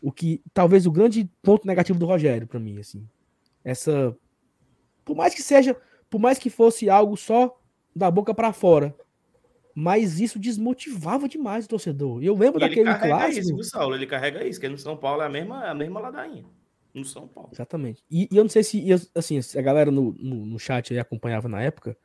o 0.00 0.12
que. 0.12 0.40
Talvez 0.54 0.86
o 0.86 0.92
grande 0.92 1.28
ponto 1.42 1.66
negativo 1.66 1.98
do 1.98 2.06
Rogério, 2.06 2.46
para 2.46 2.60
mim, 2.60 2.78
assim. 2.78 3.06
Essa. 3.64 4.16
Por 5.04 5.16
mais 5.16 5.34
que 5.34 5.42
seja. 5.42 5.76
Por 6.10 6.20
mais 6.20 6.38
que 6.38 6.50
fosse 6.50 6.88
algo 6.88 7.16
só 7.16 7.58
da 7.94 8.10
boca 8.10 8.34
para 8.34 8.52
fora. 8.52 8.94
Mas 9.74 10.18
isso 10.18 10.38
desmotivava 10.38 11.28
demais 11.28 11.64
o 11.64 11.68
torcedor. 11.68 12.22
Eu 12.22 12.34
lembro 12.36 12.58
e 12.58 12.60
daquele 12.60 12.90
ele 12.90 12.98
clássico. 12.98 13.60
Isso, 13.60 13.70
Saulo, 13.70 13.94
ele 13.94 14.06
carrega 14.06 14.44
isso, 14.44 14.58
que 14.58 14.68
no 14.68 14.78
São 14.78 14.96
Paulo 14.96 15.22
é 15.22 15.26
a 15.26 15.28
mesma, 15.28 15.64
a 15.64 15.74
mesma 15.74 16.00
ladainha 16.00 16.44
no 16.94 17.04
São 17.04 17.26
Paulo. 17.26 17.50
Exatamente. 17.52 18.02
E, 18.10 18.28
e 18.30 18.36
eu 18.36 18.44
não 18.44 18.50
sei 18.50 18.62
se, 18.62 18.84
assim, 19.14 19.40
se 19.40 19.58
a 19.58 19.62
galera 19.62 19.90
no, 19.90 20.12
no, 20.18 20.46
no, 20.46 20.58
chat 20.58 20.92
aí 20.92 20.98
acompanhava 20.98 21.48
na 21.48 21.62
época. 21.62 21.96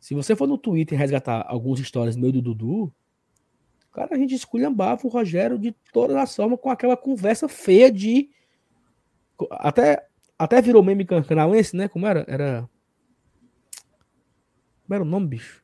Se 0.00 0.14
você 0.14 0.34
for 0.36 0.46
no 0.46 0.58
Twitter 0.58 0.98
resgatar 0.98 1.44
algumas 1.48 1.80
histórias 1.80 2.16
meio 2.16 2.32
do 2.32 2.42
Dudu, 2.42 2.92
cara, 3.92 4.14
a 4.14 4.18
gente 4.18 4.34
esculhambava 4.34 5.06
o 5.06 5.10
Rogério 5.10 5.58
de 5.58 5.72
todas 5.92 6.16
as 6.16 6.34
formas 6.34 6.60
com 6.60 6.70
aquela 6.70 6.96
conversa 6.96 7.48
feia 7.48 7.90
de. 7.90 8.30
Até, 9.50 10.06
até 10.38 10.60
virou 10.60 10.82
meme 10.82 11.04
canalense, 11.04 11.76
né? 11.76 11.88
Como 11.88 12.06
era? 12.06 12.24
Era. 12.28 12.68
Como 14.84 14.94
era 14.94 15.02
o 15.02 15.06
nome, 15.06 15.26
bicho? 15.26 15.62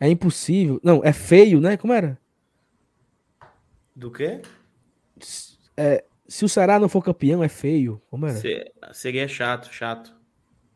É 0.00 0.08
impossível. 0.08 0.80
Não, 0.82 1.00
é 1.04 1.12
feio, 1.12 1.60
né? 1.60 1.76
Como 1.76 1.92
era? 1.92 2.18
Do 3.94 4.10
quê? 4.10 4.40
É, 5.76 6.04
se 6.26 6.44
o 6.44 6.48
Ceará 6.48 6.78
não 6.78 6.88
for 6.88 7.04
campeão, 7.04 7.42
é 7.42 7.48
feio. 7.48 8.00
Como 8.08 8.26
era? 8.26 8.40
Seria 8.92 9.28
chato, 9.28 9.72
chato. 9.72 10.14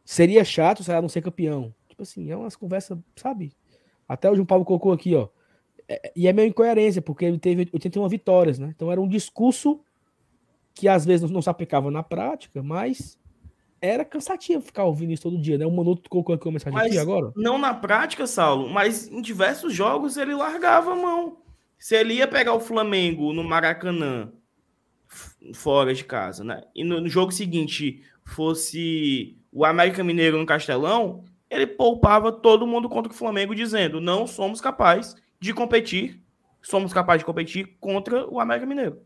Seria 0.05 0.45
chato 0.45 0.81
o 0.81 0.85
Ceará 0.85 1.01
não 1.01 1.09
ser 1.09 1.23
campeão. 1.23 1.75
Tipo 1.89 2.03
assim, 2.03 2.31
é 2.31 2.37
umas 2.37 2.55
conversas, 2.55 2.99
sabe? 3.17 3.53
Até 4.09 4.31
o 4.31 4.35
João 4.35 4.47
Paulo 4.47 4.65
colocou 4.65 4.93
aqui, 4.93 5.15
ó. 5.15 5.29
É, 5.89 6.13
e 6.15 6.29
é 6.29 6.33
meio 6.33 6.49
incoerência, 6.49 7.01
porque 7.01 7.25
ele 7.25 7.39
teve 7.39 7.69
81 7.73 8.09
vitórias, 8.09 8.59
né? 8.59 8.73
Então 8.75 8.91
era 8.91 9.01
um 9.01 9.09
discurso 9.09 9.81
que 10.75 10.89
às 10.89 11.05
vezes 11.05 11.31
não 11.31 11.41
se 11.41 11.49
aplicava 11.49 11.91
na 11.91 12.03
prática, 12.03 12.63
mas 12.63 13.19
era 13.81 14.05
cansativo 14.05 14.63
ficar 14.63 14.85
ouvindo 14.85 15.13
isso 15.13 15.23
todo 15.23 15.41
dia, 15.41 15.59
né? 15.59 15.67
O 15.67 15.71
Manoto 15.71 16.09
colocou 16.09 16.35
aqui 16.35 16.47
uma 16.47 16.53
mensagem 16.53 16.73
mas 16.73 16.87
aqui 16.87 16.99
agora. 16.99 17.33
Não 17.37 17.59
na 17.59 17.75
prática, 17.75 18.27
Saulo, 18.27 18.69
mas 18.69 19.09
em 19.09 19.21
diversos 19.21 19.75
jogos 19.75 20.17
ele 20.17 20.35
largava 20.35 20.93
a 20.93 20.97
mão. 20.97 21.39
Se 21.79 21.95
ele 21.95 22.15
ia 22.15 22.27
pegar 22.27 22.55
o 22.55 22.61
Flamengo 22.61 23.33
no 23.33 23.45
Maracanã 23.45 24.33
fora 25.55 25.95
de 25.95 26.05
casa, 26.05 26.43
né? 26.43 26.63
E 26.75 26.83
no, 26.83 27.01
no, 27.01 27.09
jogo 27.09 27.33
seguinte 27.33 28.03
fosse 28.25 29.39
o 29.53 29.65
América 29.65 30.03
Mineiro 30.03 30.39
no 30.39 30.47
Castelão, 30.47 31.25
ele 31.49 31.67
poupava 31.67 32.33
todo 32.33 32.67
mundo 32.67 32.89
contra 32.89 33.13
o 33.13 33.15
Flamengo, 33.15 33.55
dizendo: 33.55 34.01
não 34.01 34.27
somos 34.27 34.61
capazes 34.61 35.15
de 35.39 35.53
competir, 35.53 36.21
somos 36.63 36.93
capazes 36.93 37.21
de 37.21 37.27
competir 37.27 37.77
contra 37.79 38.27
o 38.29 38.41
América 38.41 38.67
Mineiro. 38.67 39.01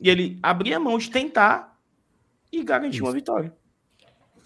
E 0.00 0.08
ele 0.08 0.38
abria 0.42 0.78
mão 0.78 0.98
de 0.98 1.10
tentar 1.10 1.78
e 2.52 2.62
garantir 2.62 3.02
uma 3.02 3.12
vitória. 3.12 3.54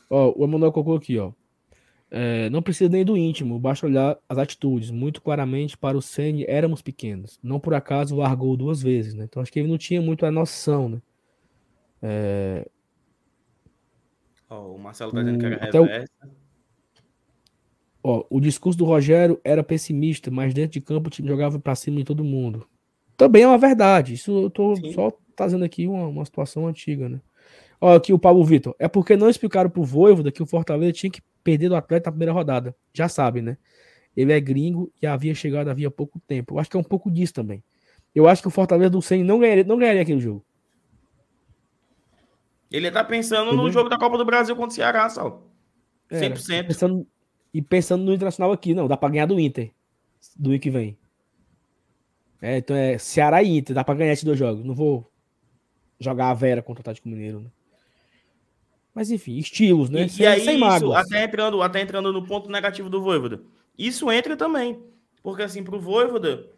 Ó, 0.08 0.32
o 0.36 0.44
Emanuel 0.44 0.72
colocou 0.72 0.96
aqui, 0.96 1.18
ó. 1.18 1.32
É, 2.10 2.48
não 2.50 2.62
precisa 2.62 2.88
nem 2.88 3.04
do 3.04 3.16
íntimo, 3.16 3.58
basta 3.58 3.86
olhar 3.86 4.16
as 4.28 4.38
atitudes. 4.38 4.90
Muito 4.90 5.20
claramente, 5.20 5.76
para 5.76 5.96
o 5.96 6.02
Ceni 6.02 6.44
éramos 6.46 6.80
pequenos. 6.80 7.40
Não 7.42 7.58
por 7.58 7.74
acaso 7.74 8.14
largou 8.14 8.56
duas 8.56 8.80
vezes, 8.80 9.14
né? 9.14 9.24
Então 9.24 9.42
acho 9.42 9.50
que 9.50 9.58
ele 9.58 9.68
não 9.68 9.76
tinha 9.78 10.00
muito 10.00 10.24
a 10.24 10.30
noção, 10.30 10.88
né? 10.88 11.02
É... 12.00 12.68
Oh, 14.48 14.74
o 14.74 14.78
Marcelo 14.78 15.10
tá 15.10 15.22
dizendo 15.22 15.38
que 15.38 15.46
era 15.46 15.56
reversa. 15.64 16.12
O... 16.22 16.44
Ó, 18.06 18.24
o 18.28 18.38
discurso 18.38 18.78
do 18.78 18.84
Rogério 18.84 19.40
era 19.42 19.64
pessimista, 19.64 20.30
mas 20.30 20.52
dentro 20.52 20.74
de 20.74 20.80
campo 20.80 21.08
o 21.08 21.10
time 21.10 21.26
jogava 21.26 21.58
para 21.58 21.74
cima 21.74 21.96
de 21.96 22.04
todo 22.04 22.22
mundo. 22.22 22.68
Também 23.16 23.42
é 23.42 23.48
uma 23.48 23.58
verdade. 23.58 24.14
Isso 24.14 24.30
eu 24.30 24.50
tô 24.50 24.76
Sim. 24.76 24.92
só 24.92 25.10
trazendo 25.34 25.64
aqui 25.64 25.86
uma, 25.86 26.06
uma 26.06 26.24
situação 26.24 26.66
antiga, 26.66 27.08
né? 27.08 27.20
Ó, 27.84 27.96
aqui 27.96 28.14
o 28.14 28.18
Pablo 28.18 28.42
Vitor. 28.42 28.74
É 28.78 28.88
porque 28.88 29.14
não 29.14 29.28
explicaram 29.28 29.68
pro 29.68 29.84
Voivoda 29.84 30.32
que 30.32 30.42
o 30.42 30.46
Fortaleza 30.46 30.94
tinha 30.94 31.10
que 31.10 31.20
perder 31.42 31.68
do 31.68 31.76
Atlético 31.76 32.06
na 32.06 32.12
primeira 32.12 32.32
rodada. 32.32 32.74
Já 32.94 33.10
sabe, 33.10 33.42
né? 33.42 33.58
Ele 34.16 34.32
é 34.32 34.40
gringo 34.40 34.90
e 35.02 35.06
havia 35.06 35.34
chegado 35.34 35.68
havia 35.68 35.90
pouco 35.90 36.18
tempo. 36.26 36.54
Eu 36.54 36.58
acho 36.58 36.70
que 36.70 36.78
é 36.78 36.80
um 36.80 36.84
pouco 36.84 37.10
disso 37.10 37.34
também. 37.34 37.62
Eu 38.14 38.26
acho 38.26 38.40
que 38.40 38.48
o 38.48 38.50
Fortaleza 38.50 38.88
do 38.88 39.02
100 39.02 39.22
não 39.22 39.38
ganharia, 39.38 39.64
não 39.64 39.76
ganharia 39.76 40.00
aquele 40.00 40.18
jogo. 40.18 40.42
Ele 42.72 42.90
tá 42.90 43.04
pensando 43.04 43.48
Entendeu? 43.48 43.64
no 43.64 43.70
jogo 43.70 43.90
da 43.90 43.98
Copa 43.98 44.16
do 44.16 44.24
Brasil 44.24 44.56
contra 44.56 44.70
o 44.70 44.74
Ceará, 44.74 45.06
Sal. 45.10 45.46
100%. 46.10 46.54
É, 46.54 46.62
pensando, 46.62 47.06
e 47.52 47.60
pensando 47.60 48.02
no 48.02 48.14
Internacional 48.14 48.50
aqui, 48.50 48.72
não, 48.72 48.88
dá 48.88 48.96
pra 48.96 49.10
ganhar 49.10 49.26
do 49.26 49.38
Inter 49.38 49.70
do 50.34 50.48
ano 50.52 50.58
que 50.58 50.70
vem. 50.70 50.96
É, 52.40 52.56
então 52.56 52.74
é 52.74 52.96
Ceará 52.96 53.42
e 53.42 53.58
Inter, 53.58 53.74
dá 53.74 53.84
pra 53.84 53.94
ganhar 53.94 54.14
esses 54.14 54.24
dois 54.24 54.38
jogos. 54.38 54.64
Não 54.64 54.74
vou 54.74 55.06
jogar 56.00 56.30
a 56.30 56.34
Vera 56.34 56.62
contra 56.62 56.80
o 56.80 56.82
Atlético 56.82 57.10
Mineiro, 57.10 57.40
né? 57.40 57.50
Mas 58.94 59.10
enfim, 59.10 59.36
estilos, 59.38 59.90
né? 59.90 60.04
E, 60.04 60.08
sem, 60.08 60.24
e 60.24 60.26
aí, 60.26 60.40
sem 60.40 60.56
isso, 60.56 60.92
até 60.92 61.24
entrando, 61.24 61.60
até 61.60 61.80
entrando 61.80 62.12
no 62.12 62.24
ponto 62.24 62.48
negativo 62.48 62.88
do 62.88 63.02
Voivoda. 63.02 63.42
Isso 63.76 64.10
entra 64.10 64.36
também. 64.36 64.80
Porque 65.20 65.42
assim, 65.42 65.64
pro 65.64 65.80
Voivoda, 65.80 66.48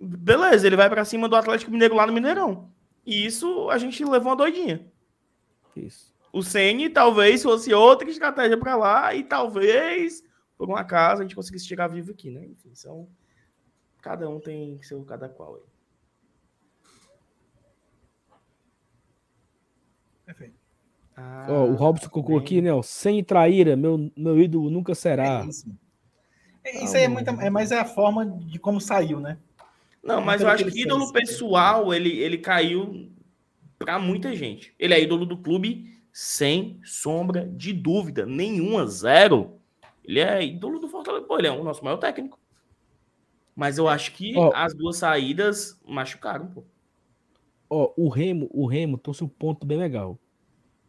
beleza, 0.00 0.66
ele 0.66 0.76
vai 0.76 0.88
para 0.88 1.04
cima 1.04 1.28
do 1.28 1.36
Atlético 1.36 1.70
Mineiro 1.70 1.94
lá 1.94 2.06
no 2.06 2.12
Mineirão. 2.12 2.70
E 3.04 3.26
isso 3.26 3.68
a 3.68 3.76
gente 3.76 4.02
levou 4.04 4.30
uma 4.30 4.36
doidinha. 4.36 4.86
Isso. 5.76 6.14
O 6.32 6.42
Ceni 6.42 6.88
talvez 6.88 7.42
fosse 7.42 7.72
outra 7.74 8.08
estratégia 8.08 8.56
para 8.56 8.76
lá 8.76 9.14
e 9.14 9.22
talvez, 9.22 10.22
por 10.56 10.68
um 10.68 10.76
acaso, 10.76 11.20
a 11.20 11.24
gente 11.24 11.34
conseguisse 11.34 11.66
chegar 11.66 11.88
vivo 11.88 12.10
aqui, 12.10 12.30
né? 12.30 12.44
Enfim, 12.46 12.74
são. 12.74 13.08
Cada 14.00 14.28
um 14.28 14.38
tem 14.38 14.80
seu 14.82 15.04
cada 15.04 15.28
qual 15.28 15.56
aí. 15.56 15.62
Perfeito. 20.24 20.57
Ah, 21.20 21.46
oh, 21.48 21.64
o 21.64 21.74
Robson 21.74 22.08
colocou 22.08 22.38
aqui, 22.38 22.62
né? 22.62 22.70
Sem 22.84 23.24
traíra, 23.24 23.74
meu, 23.76 24.10
meu 24.16 24.40
ídolo 24.40 24.70
nunca 24.70 24.94
será. 24.94 25.42
É 25.42 25.46
isso. 25.46 25.66
É, 26.62 26.84
isso 26.84 26.96
aí 26.96 27.04
é, 27.04 27.08
muita, 27.08 27.32
é 27.32 27.50
mais 27.50 27.72
é 27.72 27.80
a 27.80 27.84
forma 27.84 28.24
de 28.24 28.58
como 28.58 28.80
saiu, 28.80 29.18
né? 29.18 29.36
Não, 30.00 30.20
mas 30.20 30.42
eu 30.42 30.48
acho 30.48 30.64
que 30.66 30.82
ídolo 30.82 31.12
pessoal, 31.12 31.92
ele, 31.92 32.18
ele 32.18 32.38
caiu 32.38 33.10
para 33.78 33.98
muita 33.98 34.34
gente. 34.34 34.72
Ele 34.78 34.94
é 34.94 35.02
ídolo 35.02 35.26
do 35.26 35.36
clube 35.36 35.92
sem 36.12 36.80
sombra 36.84 37.48
de 37.48 37.72
dúvida 37.72 38.24
nenhuma, 38.24 38.86
zero. 38.86 39.58
Ele 40.04 40.20
é 40.20 40.44
ídolo 40.44 40.78
do 40.78 40.88
Fortaleza. 40.88 41.26
Pô, 41.26 41.36
ele 41.36 41.48
é 41.48 41.50
o 41.50 41.64
nosso 41.64 41.84
maior 41.84 41.96
técnico. 41.96 42.38
Mas 43.56 43.76
eu 43.76 43.88
acho 43.88 44.12
que 44.12 44.36
oh. 44.36 44.52
as 44.54 44.72
duas 44.72 44.98
saídas 44.98 45.80
machucaram, 45.84 46.46
pô. 46.46 46.64
Ó, 47.68 47.92
oh, 47.96 48.06
o 48.06 48.08
Remo, 48.08 48.48
o 48.52 48.66
Remo 48.66 48.96
trouxe 48.96 49.24
um 49.24 49.28
ponto 49.28 49.66
bem 49.66 49.76
legal. 49.76 50.16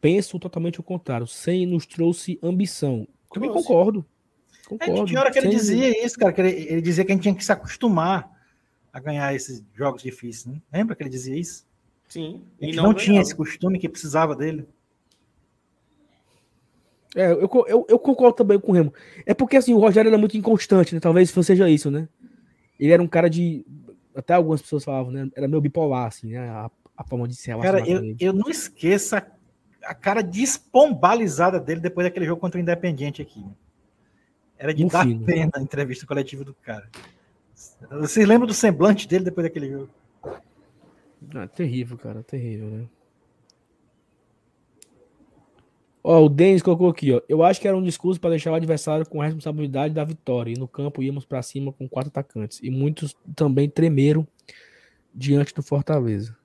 Penso 0.02 0.40
totalmente 0.40 0.80
o 0.80 0.84
contrário. 0.84 1.28
Sem 1.28 1.66
nos 1.66 1.86
trouxe 1.86 2.40
ambição. 2.42 3.08
Também 3.32 3.52
concordo. 3.52 4.06
concordo. 4.68 5.02
É, 5.02 5.06
tinha 5.06 5.20
hora 5.20 5.32
que 5.32 5.40
ele 5.40 5.50
dizia 5.50 6.06
isso, 6.06 6.18
cara. 6.18 6.32
Que 6.32 6.42
ele, 6.42 6.50
ele 6.50 6.82
dizia 6.82 7.04
que 7.06 7.12
a 7.12 7.16
gente 7.16 7.24
tinha 7.24 7.36
que 7.36 7.44
se 7.44 7.52
acostumar 7.52 8.32
a 8.92 9.00
ganhar 9.00 9.34
esses 9.34 9.64
jogos 9.76 10.02
difíceis, 10.02 10.46
né? 10.46 10.62
Lembra 10.72 10.96
que 10.96 11.04
ele 11.04 11.10
dizia 11.10 11.38
isso? 11.38 11.68
Sim. 12.08 12.42
A 12.62 12.66
gente 12.66 12.78
não, 12.78 12.86
não 12.86 12.94
tinha 12.94 13.22
esse 13.22 13.36
costume 13.36 13.78
que 13.78 13.88
precisava 13.88 14.36
dele. 14.36 14.68
É, 17.16 17.32
eu, 17.32 17.50
eu, 17.68 17.86
eu, 17.90 18.00
concordo 18.00 18.36
também 18.36 18.60
com 18.60 18.72
o 18.72 18.76
Remo. 18.76 18.94
É 19.26 19.34
porque 19.34 19.58
assim, 19.58 19.74
o 19.74 19.80
Rogério 19.80 20.10
era 20.10 20.18
muito 20.18 20.38
inconstante, 20.38 20.94
né? 20.94 21.00
Talvez 21.00 21.30
seja 21.30 21.70
isso, 21.70 21.90
né? 21.90 22.08
Ele 22.80 22.92
era 22.92 23.02
um 23.02 23.08
cara 23.08 23.30
de. 23.30 23.66
Até 24.16 24.34
algumas 24.34 24.62
pessoas 24.62 24.84
falavam, 24.84 25.12
né? 25.12 25.30
Era 25.36 25.48
meio 25.48 25.62
bipolar, 25.62 26.08
assim, 26.08 26.28
né? 26.28 26.38
A, 26.50 26.70
a 26.98 27.04
forma 27.04 27.28
de 27.28 27.36
relacionar. 27.46 27.80
Cara, 27.80 27.90
eu, 27.90 28.16
eu 28.20 28.34
não 28.34 28.50
esqueço 28.50 29.16
a, 29.16 29.26
a, 29.90 29.94
cara 29.94 30.22
despombalizada 30.22 31.60
dele 31.60 31.82
depois 31.82 32.06
daquele 32.06 32.26
jogo 32.26 32.40
contra 32.40 32.60
o 32.60 32.61
Independiente 32.61 33.22
aqui. 33.22 33.45
Era 34.57 34.74
de 34.74 34.86
dar 34.86 35.06
fino. 35.06 35.26
pena 35.26 35.52
a 35.56 35.61
entrevista 35.61 36.06
coletiva 36.06 36.44
do 36.44 36.53
cara. 36.53 36.90
Vocês 37.91 38.28
lembram 38.28 38.48
do 38.48 38.53
semblante 38.53 39.07
dele 39.07 39.26
depois 39.26 39.45
daquele 39.45 39.72
jogo? 39.72 39.90
Ah, 41.34 41.48
terrível, 41.48 41.98
cara, 41.98 42.24
terrível, 42.24 42.68
né? 42.70 42.86
Ó, 46.03 46.26
o 46.26 46.30
Denis 46.30 46.61
colocou 46.61 46.90
aqui, 46.90 47.11
ó. 47.11 47.22
Eu 47.28 47.44
acho 47.44 47.60
que 47.60 47.68
era 47.68 47.76
um 47.76 47.84
discurso 47.84 48.20
para 48.20 48.32
deixar 48.32 48.52
o 48.52 48.56
adversário 48.56 49.07
com 49.07 49.22
a 49.22 49.26
responsabilidade 49.26 49.94
da 49.94 50.03
vitória. 50.03 50.52
E 50.52 50.60
no 50.60 50.68
campo 50.68 51.03
íamos 51.03 51.26
para 51.26 51.41
cima 51.41 51.74
com 51.74 51.88
quatro 51.90 52.10
atacantes. 52.10 52.60
E 52.64 52.70
muitos 52.70 53.16
também 53.36 53.70
tremeram 53.70 54.26
diante 55.14 55.53
do 55.53 55.61
Fortaleza. 55.61 56.38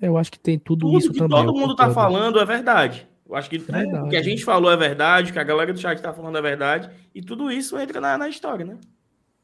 Eu 0.00 0.16
acho 0.16 0.30
que 0.30 0.38
tem 0.38 0.58
tudo, 0.58 0.86
tudo 0.86 0.98
isso 0.98 1.12
que 1.12 1.18
também. 1.18 1.44
Todo 1.44 1.58
mundo 1.58 1.74
tá 1.74 1.90
falando 1.90 2.38
é 2.38 2.44
verdade. 2.44 3.06
Eu 3.28 3.36
acho 3.36 3.50
que 3.50 3.56
é 3.56 4.00
o 4.02 4.08
que 4.08 4.16
a 4.16 4.22
gente 4.22 4.42
falou 4.42 4.70
é 4.70 4.76
verdade, 4.76 5.30
o 5.30 5.32
que 5.34 5.38
a 5.38 5.44
galera 5.44 5.72
do 5.72 5.78
chat 5.78 6.00
tá 6.00 6.14
falando 6.14 6.38
é 6.38 6.42
verdade. 6.42 6.88
E 7.14 7.20
tudo 7.20 7.52
isso 7.52 7.78
entra 7.78 8.00
na, 8.00 8.16
na 8.16 8.28
história, 8.28 8.64
né? 8.64 8.78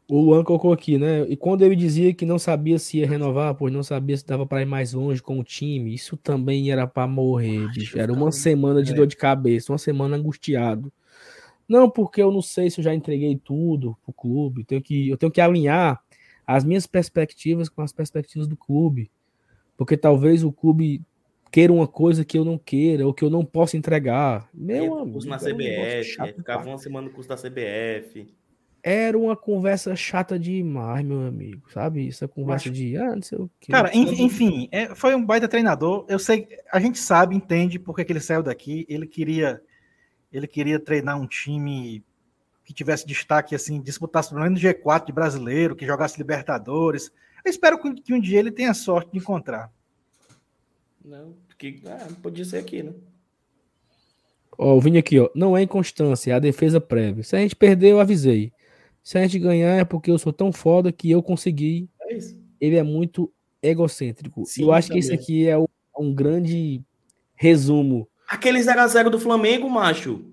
O 0.09 0.21
Luan 0.21 0.45
colocou 0.45 0.73
aqui, 0.73 0.99
né? 0.99 1.23
E 1.29 1.37
quando 1.37 1.63
ele 1.63 1.75
dizia 1.75 2.13
que 2.13 2.27
não 2.27 2.39
sabia 2.39 2.79
se 2.79 2.99
ia 2.99 3.07
renovar, 3.07 3.55
pois 3.55 3.73
não 3.73 3.83
sabia 3.83 4.17
se 4.17 4.27
dava 4.27 4.47
para 4.47 4.63
ir 4.63 4.67
mais 4.67 4.93
longe 4.93 5.23
com 5.23 5.39
o 5.39 5.45
time, 5.45 5.95
isso 5.95 6.17
também 6.17 6.71
era 6.71 6.87
para 6.87 7.07
morrer, 7.07 7.69
bicho. 7.73 7.99
Era 7.99 8.13
uma 8.13 8.31
semana 8.31 8.83
de 8.83 8.93
é. 8.93 8.95
dor 8.95 9.07
de 9.07 9.17
cabeça, 9.17 9.73
uma 9.73 9.79
semana 9.79 10.17
angustiado. 10.17 10.93
Não, 11.67 11.89
porque 11.89 12.23
eu 12.23 12.31
não 12.31 12.43
sei 12.43 12.71
se 12.71 12.81
eu 12.81 12.85
já 12.85 12.95
entreguei 12.95 13.37
tudo 13.37 13.97
pro 14.03 14.13
clube. 14.13 14.61
Eu 14.61 14.67
tenho 14.67 14.83
que, 14.83 15.09
eu 15.09 15.17
tenho 15.17 15.33
que 15.33 15.41
alinhar 15.41 16.01
as 16.47 16.65
minhas 16.65 16.87
perspectivas 16.87 17.71
com 17.71 17.81
as 17.81 17.93
perspectivas 17.93 18.47
do 18.47 18.57
clube. 18.57 19.11
Porque 19.77 19.97
talvez 19.97 20.45
o 20.45 20.53
clube 20.53 21.03
queira 21.51 21.73
uma 21.73 21.87
coisa 21.87 22.25
que 22.25 22.37
eu 22.37 22.45
não 22.45 22.59
queira, 22.59 23.07
ou 23.07 23.15
que 23.15 23.25
eu 23.25 23.31
não 23.31 23.45
possa 23.45 23.77
entregar. 23.77 24.49
Meu 24.53 24.99
amigo, 24.99 25.25
na 25.27 25.39
CBF, 25.39 26.21
um 26.21 26.27
ficava 26.27 26.69
uma 26.69 26.79
semana 26.79 27.07
no 27.07 27.15
curso 27.15 27.29
da 27.29 27.37
CBF. 27.37 28.27
Era 28.83 29.17
uma 29.17 29.37
conversa 29.37 29.97
chata 29.97 30.39
demais, 30.39 31.03
meu 31.03 31.27
amigo, 31.27 31.71
sabe? 31.71 32.07
Essa 32.09 32.29
conversa 32.29 32.69
de, 32.69 32.97
ah, 32.97 33.15
não 33.15 33.23
sei 33.23 33.39
o 33.39 33.51
quê. 33.59 33.73
Cara, 33.73 33.91
enfim, 33.97 34.69
é, 34.71 34.95
foi 34.95 35.15
um 35.15 35.25
baita 35.25 35.49
treinador. 35.49 36.05
Eu 36.09 36.19
sei, 36.19 36.49
a 36.71 36.79
gente 36.79 36.99
sabe, 36.99 37.35
entende 37.35 37.79
porque 37.79 38.05
que 38.05 38.13
ele 38.13 38.21
saiu 38.21 38.43
daqui. 38.43 38.85
Ele 38.87 39.07
queria, 39.07 39.63
ele 40.31 40.47
queria 40.47 40.79
treinar 40.79 41.19
um 41.19 41.27
time 41.27 42.05
que 42.65 42.75
tivesse 42.75 43.07
destaque, 43.07 43.55
assim, 43.55 43.81
disputasse 43.81 44.31
pelo 44.31 44.43
menos 44.43 44.61
G4 44.61 45.07
de 45.07 45.13
brasileiro, 45.13 45.77
que 45.77 45.87
jogasse 45.87 46.19
Libertadores. 46.19 47.13
Eu 47.45 47.51
espero 47.51 47.79
que 47.79 48.15
um 48.15 48.21
dia 48.21 48.39
ele 48.39 48.51
tenha 48.51 48.73
sorte 48.73 49.13
de 49.13 49.19
encontrar. 49.19 49.71
Não, 51.05 51.35
porque 51.47 51.81
ah, 51.87 52.09
podia 52.23 52.45
ser 52.45 52.57
aqui, 52.57 52.83
né? 52.83 52.93
Ó, 54.57 54.77
o 54.77 54.81
Vini 54.81 54.99
aqui, 54.99 55.19
ó. 55.19 55.29
Não 55.35 55.57
é 55.57 55.63
inconstância, 55.63 56.33
é 56.33 56.35
a 56.35 56.39
defesa 56.39 56.81
prévia. 56.81 57.23
Se 57.23 57.37
a 57.37 57.41
gente 57.41 57.55
perder, 57.55 57.91
eu 57.91 58.01
avisei. 58.01 58.53
Se 59.03 59.19
a 59.19 59.23
gente 59.23 59.39
ganhar, 59.39 59.77
é 59.77 59.85
porque 59.85 60.11
eu 60.11 60.19
sou 60.19 60.33
tão 60.33 60.51
foda 60.51 60.91
que 60.91 61.11
eu 61.11 61.23
consegui. 61.23 61.91
É 62.01 62.15
isso. 62.15 62.39
Ele 62.59 62.77
é 62.77 62.83
muito 62.83 63.31
egocêntrico. 63.63 64.45
Sim, 64.47 64.63
eu 64.63 64.73
acho 64.73 64.89
também. 64.89 65.03
que 65.03 65.07
esse 65.07 65.15
aqui 65.15 65.47
é 65.47 65.57
um 65.99 66.15
grande 66.15 66.83
resumo. 67.35 68.09
Aquele 68.27 68.61
0x0 68.61 69.11
do 69.11 69.21
Flamengo, 69.21 69.69
macho. 69.69 70.25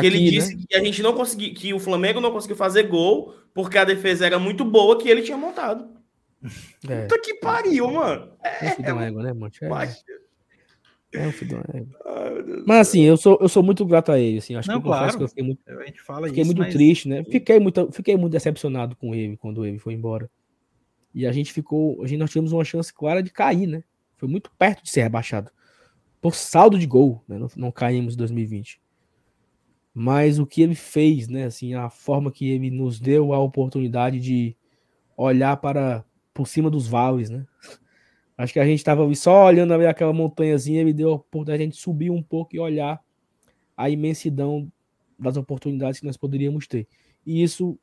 Que 0.00 0.06
aqui, 0.06 0.16
ele 0.16 0.30
disse 0.30 0.56
né? 0.56 0.62
que 0.68 0.76
a 0.76 0.84
gente 0.84 1.02
não 1.02 1.14
conseguiu, 1.14 1.54
que 1.54 1.74
o 1.74 1.78
Flamengo 1.78 2.20
não 2.20 2.32
conseguiu 2.32 2.56
fazer 2.56 2.84
gol 2.84 3.34
porque 3.54 3.78
a 3.78 3.84
defesa 3.84 4.26
era 4.26 4.38
muito 4.38 4.64
boa 4.64 4.98
que 4.98 5.08
ele 5.08 5.22
tinha 5.22 5.36
montado. 5.36 5.88
É. 6.88 7.02
Puta 7.02 7.20
que 7.20 7.34
pariu, 7.34 7.90
mano. 7.90 8.30
É, 8.42 8.66
é, 8.66 8.76
é 8.82 8.94
um 8.94 9.00
égua, 9.00 9.22
né, 9.22 9.32
mano? 9.32 9.52
É, 9.60 9.66
é 11.12 11.26
um 11.26 11.32
filho 11.32 11.62
Mas 12.66 12.88
assim, 12.88 13.02
eu 13.02 13.16
sou, 13.16 13.38
eu 13.40 13.48
sou 13.48 13.62
muito 13.62 13.84
grato 13.84 14.12
a 14.12 14.18
ele, 14.18 14.38
assim. 14.38 14.54
Acho 14.54 14.68
não, 14.68 14.80
que 14.80 14.86
eu 14.86 14.90
claro. 14.90 15.16
que 15.16 15.24
eu 15.24 15.28
fiquei 15.28 15.44
muito, 15.44 15.60
a 15.66 15.84
gente 15.84 16.02
fala 16.02 16.28
fiquei 16.28 16.42
isso, 16.42 16.48
muito 16.48 16.58
mas... 16.58 16.72
triste, 16.72 17.08
né? 17.08 17.24
Fiquei 17.24 17.58
muito, 17.58 17.90
fiquei 17.92 18.16
muito 18.16 18.32
decepcionado 18.32 18.94
com 18.94 19.14
ele 19.14 19.36
quando 19.36 19.64
ele 19.64 19.78
foi 19.78 19.94
embora. 19.94 20.30
E 21.14 21.26
a 21.26 21.32
gente 21.32 21.52
ficou, 21.52 22.02
a 22.02 22.06
gente 22.06 22.18
nós 22.18 22.30
tivemos 22.30 22.52
uma 22.52 22.64
chance 22.64 22.92
clara 22.92 23.22
de 23.22 23.30
cair, 23.30 23.66
né? 23.66 23.82
Foi 24.16 24.28
muito 24.28 24.50
perto 24.58 24.82
de 24.84 24.90
ser 24.90 25.02
rebaixado. 25.02 25.50
Por 26.20 26.34
saldo 26.34 26.78
de 26.78 26.86
gol, 26.86 27.24
né? 27.26 27.38
Não, 27.38 27.48
não 27.56 27.72
caímos 27.72 28.14
em 28.14 28.18
2020. 28.18 28.80
Mas 30.00 30.38
o 30.38 30.46
que 30.46 30.62
ele 30.62 30.76
fez, 30.76 31.26
né? 31.26 31.46
Assim, 31.46 31.74
a 31.74 31.90
forma 31.90 32.30
que 32.30 32.48
ele 32.48 32.70
nos 32.70 33.00
deu 33.00 33.32
a 33.32 33.40
oportunidade 33.40 34.20
de 34.20 34.56
olhar 35.16 35.56
para 35.56 36.04
por 36.32 36.46
cima 36.46 36.70
dos 36.70 36.86
vales, 36.86 37.28
né? 37.28 37.44
Acho 38.38 38.52
que 38.52 38.60
a 38.60 38.64
gente 38.64 38.78
estava 38.78 39.12
só 39.16 39.46
olhando 39.46 39.74
ali 39.74 39.86
aquela 39.86 40.12
montanhazinha, 40.12 40.82
ele 40.82 40.92
deu 40.92 41.10
a 41.10 41.14
oportunidade 41.14 41.58
de 41.58 41.62
a 41.62 41.66
gente 41.66 41.76
subir 41.78 42.10
um 42.10 42.22
pouco 42.22 42.54
e 42.54 42.60
olhar 42.60 43.02
a 43.76 43.90
imensidão 43.90 44.70
das 45.18 45.36
oportunidades 45.36 45.98
que 45.98 46.06
nós 46.06 46.16
poderíamos 46.16 46.68
ter. 46.68 46.86
E 47.26 47.42
isso 47.42 47.76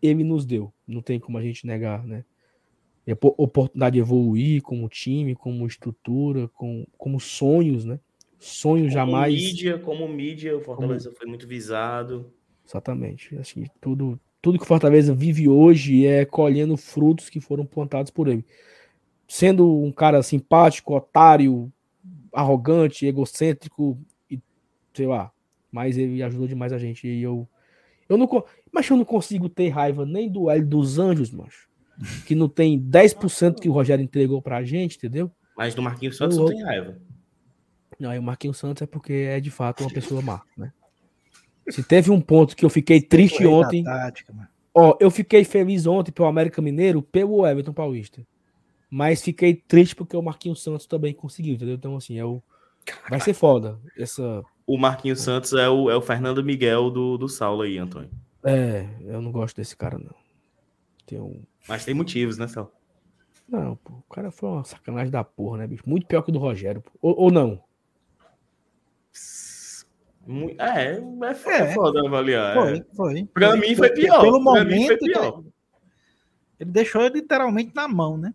ele 0.00 0.22
nos 0.22 0.46
deu, 0.46 0.72
não 0.86 1.02
tem 1.02 1.18
como 1.18 1.38
a 1.38 1.42
gente 1.42 1.66
negar, 1.66 2.06
né? 2.06 2.24
É 3.04 3.14
oportunidade 3.20 3.94
de 3.94 4.00
evoluir 4.00 4.62
como 4.62 4.88
time, 4.88 5.34
como 5.34 5.66
estrutura, 5.66 6.46
com, 6.46 6.86
como 6.96 7.18
sonhos, 7.18 7.84
né? 7.84 7.98
Sonhos 8.38 8.88
como 8.88 8.90
jamais. 8.92 9.34
Mídia, 9.34 9.78
como 9.78 10.08
mídia, 10.08 10.56
o 10.56 10.60
Fortaleza 10.60 11.08
como... 11.08 11.16
foi 11.16 11.26
muito 11.26 11.46
visado. 11.46 12.32
Exatamente. 12.66 13.36
Acho 13.36 13.54
que 13.54 13.66
tudo, 13.80 14.20
tudo 14.40 14.58
que 14.58 14.64
o 14.64 14.68
Fortaleza 14.68 15.14
vive 15.14 15.48
hoje 15.48 16.06
é 16.06 16.24
colhendo 16.24 16.76
frutos 16.76 17.28
que 17.28 17.40
foram 17.40 17.66
plantados 17.66 18.10
por 18.10 18.28
ele. 18.28 18.44
Sendo 19.26 19.82
um 19.82 19.90
cara 19.90 20.22
simpático, 20.22 20.94
otário, 20.94 21.72
arrogante, 22.32 23.06
egocêntrico 23.06 23.98
e 24.30 24.40
sei 24.94 25.06
lá, 25.06 25.30
mas 25.70 25.98
ele 25.98 26.22
ajudou 26.22 26.46
demais 26.46 26.72
a 26.72 26.78
gente 26.78 27.06
e 27.06 27.22
eu 27.22 27.48
eu 28.08 28.16
não 28.16 28.28
mas 28.72 28.88
eu 28.88 28.96
não 28.96 29.04
consigo 29.04 29.48
ter 29.48 29.68
raiva 29.68 30.06
nem 30.06 30.30
do 30.30 30.48
Hélio 30.48 30.66
dos 30.66 30.98
Anjos, 30.98 31.30
macho. 31.30 31.68
Que 32.26 32.34
não 32.34 32.48
tem 32.48 32.80
10% 32.80 33.56
que 33.60 33.68
o 33.68 33.72
Rogério 33.72 34.02
entregou 34.02 34.40
pra 34.40 34.62
gente, 34.62 34.96
entendeu? 34.96 35.30
Mas 35.56 35.74
do 35.74 35.82
Marquinhos 35.82 36.16
Santos 36.16 36.36
eu, 36.36 36.44
não 36.44 36.50
tem 36.50 36.62
raiva. 36.62 36.96
Não, 37.98 38.16
o 38.16 38.22
Marquinhos 38.22 38.58
Santos 38.58 38.82
é 38.82 38.86
porque 38.86 39.12
é 39.12 39.40
de 39.40 39.50
fato 39.50 39.82
uma 39.82 39.90
pessoa 39.90 40.22
má, 40.22 40.42
né? 40.56 40.72
Se 41.68 41.82
teve 41.82 42.10
um 42.10 42.20
ponto 42.20 42.56
que 42.56 42.64
eu 42.64 42.70
fiquei 42.70 43.00
triste 43.00 43.44
ontem. 43.46 43.84
Tática, 43.84 44.32
ó, 44.72 44.96
eu 45.00 45.10
fiquei 45.10 45.44
feliz 45.44 45.86
ontem 45.86 46.12
pelo 46.12 46.28
América 46.28 46.62
Mineiro, 46.62 47.02
pelo 47.02 47.46
Everton 47.46 47.72
Paulista. 47.72 48.26
Mas 48.90 49.22
fiquei 49.22 49.54
triste 49.54 49.94
porque 49.94 50.16
o 50.16 50.22
Marquinhos 50.22 50.62
Santos 50.62 50.86
também 50.86 51.12
conseguiu, 51.12 51.54
entendeu? 51.54 51.74
Então, 51.74 51.96
assim, 51.96 52.18
é 52.18 52.24
o. 52.24 52.42
Vai 53.10 53.20
ser 53.20 53.34
foda. 53.34 53.78
Essa... 53.98 54.42
O 54.66 54.78
Marquinhos 54.78 55.20
Santos 55.20 55.52
é 55.52 55.68
o, 55.68 55.90
é 55.90 55.96
o 55.96 56.00
Fernando 56.00 56.42
Miguel 56.42 56.90
do, 56.90 57.18
do 57.18 57.28
Saulo 57.28 57.62
aí, 57.62 57.76
Antônio. 57.76 58.10
É, 58.42 58.88
eu 59.02 59.20
não 59.20 59.30
gosto 59.30 59.56
desse 59.56 59.76
cara, 59.76 59.98
não. 59.98 60.14
Tem 61.04 61.20
um... 61.20 61.42
Mas 61.68 61.84
tem 61.84 61.92
motivos, 61.92 62.38
né, 62.38 62.48
Saulo? 62.48 62.72
Não, 63.46 63.76
pô, 63.76 63.92
o 63.94 64.14
cara 64.14 64.30
foi 64.30 64.48
uma 64.48 64.64
sacanagem 64.64 65.10
da 65.10 65.22
porra, 65.22 65.58
né, 65.58 65.66
bicho? 65.66 65.82
Muito 65.86 66.06
pior 66.06 66.22
que 66.22 66.30
o 66.30 66.32
do 66.32 66.38
Rogério. 66.38 66.82
Ou, 67.02 67.14
ou 67.18 67.30
não? 67.30 67.62
É, 70.58 71.00
é 71.30 71.34
foda, 71.34 71.56
é 71.56 71.74
foda 71.74 72.06
avaliar. 72.06 72.54
Foi, 72.54 72.78
é. 72.78 72.84
foi. 72.94 73.24
Pra 73.32 73.56
mim 73.56 73.74
foi 73.74 73.88
pior. 73.90 74.20
Pelo 74.20 74.40
momento, 74.40 74.86
foi 74.86 74.98
pior. 74.98 75.42
Ele 76.60 76.70
deixou 76.70 77.06
literalmente 77.06 77.72
na 77.74 77.88
mão, 77.88 78.18
né? 78.18 78.34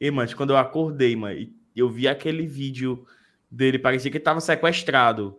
E, 0.00 0.10
mas 0.10 0.34
quando 0.34 0.50
eu 0.50 0.58
acordei, 0.58 1.16
mano, 1.16 1.48
eu 1.74 1.88
vi 1.88 2.06
aquele 2.06 2.46
vídeo 2.46 3.06
dele, 3.50 3.78
parecia 3.78 4.10
que 4.10 4.18
ele 4.18 4.24
tava 4.24 4.40
sequestrado. 4.40 5.38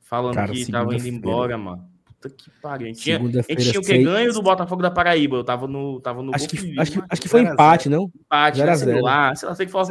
Falando 0.00 0.34
Cara, 0.34 0.52
que 0.52 0.70
tava 0.70 0.94
indo 0.94 1.08
embora, 1.08 1.58
mano. 1.58 1.84
Puta 2.04 2.30
que 2.30 2.48
pariu. 2.62 2.86
A 2.86 2.88
gente 2.88 3.02
tinha, 3.02 3.18
a 3.18 3.20
gente 3.20 3.70
tinha 3.70 3.80
o 3.80 3.84
que 3.84 3.98
ganho 3.98 4.32
do 4.32 4.40
Botafogo 4.40 4.80
da 4.80 4.90
Paraíba. 4.90 5.36
Eu 5.36 5.44
tava 5.44 5.66
no, 5.66 6.00
tava 6.00 6.22
no 6.22 6.34
acho, 6.34 6.48
que, 6.48 6.56
acho, 6.78 6.92
que, 6.92 7.02
acho 7.10 7.22
que 7.22 7.28
foi 7.28 7.42
empate, 7.42 7.88
não? 7.90 8.10
Empate, 8.14 8.58
zero 8.58 8.70
né? 8.70 8.76
Sei 8.76 9.00
lá, 9.02 9.34
sei 9.34 9.48
lá, 9.48 9.54
sei 9.54 9.66
que 9.66 9.72
foi 9.72 9.82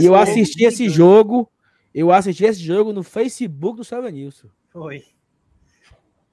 E 0.00 0.06
eu 0.06 0.14
assisti 0.14 0.64
esse 0.64 0.88
jogo 0.88 1.50
eu 1.94 2.10
assisti 2.10 2.44
esse 2.44 2.60
jogo 2.60 2.92
no 2.92 3.04
Facebook 3.04 3.76
do 3.76 3.84
Silvio 3.84 4.10
Nilson. 4.10 4.48
Foi. 4.70 5.04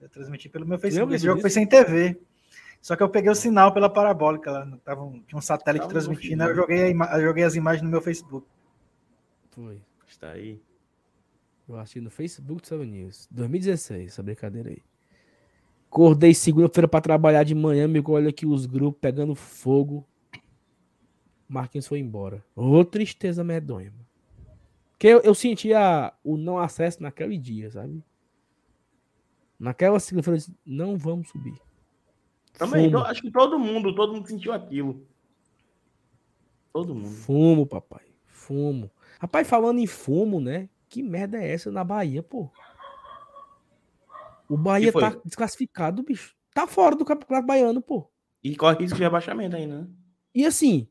Eu 0.01 0.09
transmiti 0.09 0.49
pelo 0.49 0.65
meu 0.65 0.79
Facebook. 0.79 1.13
Esse 1.13 1.25
jogo 1.25 1.39
foi 1.39 1.51
sem 1.51 1.67
TV. 1.67 2.19
Só 2.81 2.95
que 2.95 3.03
eu 3.03 3.09
peguei 3.09 3.29
o 3.29 3.35
sinal 3.35 3.71
pela 3.71 3.87
parabólica 3.87 4.51
lá. 4.51 4.79
Tava 4.83 5.03
um, 5.03 5.21
tinha 5.21 5.37
um 5.37 5.41
satélite 5.41 5.83
Tava 5.83 5.91
transmitindo, 5.91 6.43
eu 6.43 6.55
joguei, 6.55 6.91
eu 6.91 7.21
joguei 7.21 7.43
as 7.43 7.53
imagens 7.53 7.83
no 7.83 7.89
meu 7.89 8.01
Facebook. 8.01 8.47
Foi. 9.51 9.79
Está 10.07 10.31
aí. 10.31 10.59
Eu 11.69 11.77
assisti 11.77 12.01
no 12.01 12.09
Facebook 12.09 12.61
do 12.63 12.67
Silvio 12.67 12.87
News. 12.87 13.27
2016, 13.29 14.07
essa 14.07 14.23
brincadeira 14.23 14.69
aí. 14.69 14.81
Acordei 15.87 16.33
segunda-feira 16.33 16.87
para 16.87 17.01
trabalhar 17.01 17.43
de 17.43 17.53
manhã, 17.53 17.87
me 17.87 18.01
olha 18.07 18.29
aqui 18.29 18.45
os 18.45 18.65
grupos 18.65 18.99
pegando 18.99 19.35
fogo. 19.35 20.07
Marquinhos 21.47 21.85
foi 21.85 21.99
embora. 21.99 22.43
Ô, 22.55 22.83
tristeza 22.83 23.43
medonha. 23.43 23.91
Mano. 23.91 24.10
Que 25.01 25.07
eu, 25.07 25.19
eu 25.21 25.33
sentia 25.33 26.13
o 26.23 26.37
não 26.37 26.59
acesso 26.59 27.01
naquele 27.01 27.35
dia, 27.35 27.71
sabe? 27.71 28.03
Naquela 29.59 29.99
segunda-feira, 29.99 30.39
não 30.63 30.95
vamos 30.95 31.27
subir. 31.29 31.59
Também, 32.53 32.91
Fumo. 32.91 33.03
acho 33.05 33.19
que 33.19 33.31
todo 33.31 33.57
mundo, 33.57 33.95
todo 33.95 34.13
mundo 34.13 34.27
sentiu 34.27 34.53
aquilo. 34.53 35.07
Todo 36.71 36.93
mundo. 36.93 37.09
Fumo, 37.09 37.65
papai. 37.65 38.13
Fumo. 38.27 38.91
Rapaz, 39.19 39.47
falando 39.47 39.79
em 39.79 39.87
fumo, 39.87 40.39
né? 40.39 40.69
Que 40.87 41.01
merda 41.01 41.39
é 41.39 41.51
essa 41.51 41.71
na 41.71 41.83
Bahia, 41.83 42.21
pô? 42.21 42.51
O 44.47 44.55
Bahia 44.55 44.93
tá 44.93 45.19
desclassificado, 45.25 46.03
bicho. 46.03 46.35
Tá 46.53 46.67
fora 46.67 46.95
do 46.95 47.03
campeonato 47.03 47.47
baiano, 47.47 47.81
pô. 47.81 48.07
E 48.43 48.55
corre 48.55 48.77
risco 48.77 48.97
de 48.97 49.03
rebaixamento 49.03 49.55
ainda, 49.55 49.81
né? 49.81 49.87
E 50.35 50.45
assim, 50.45 50.87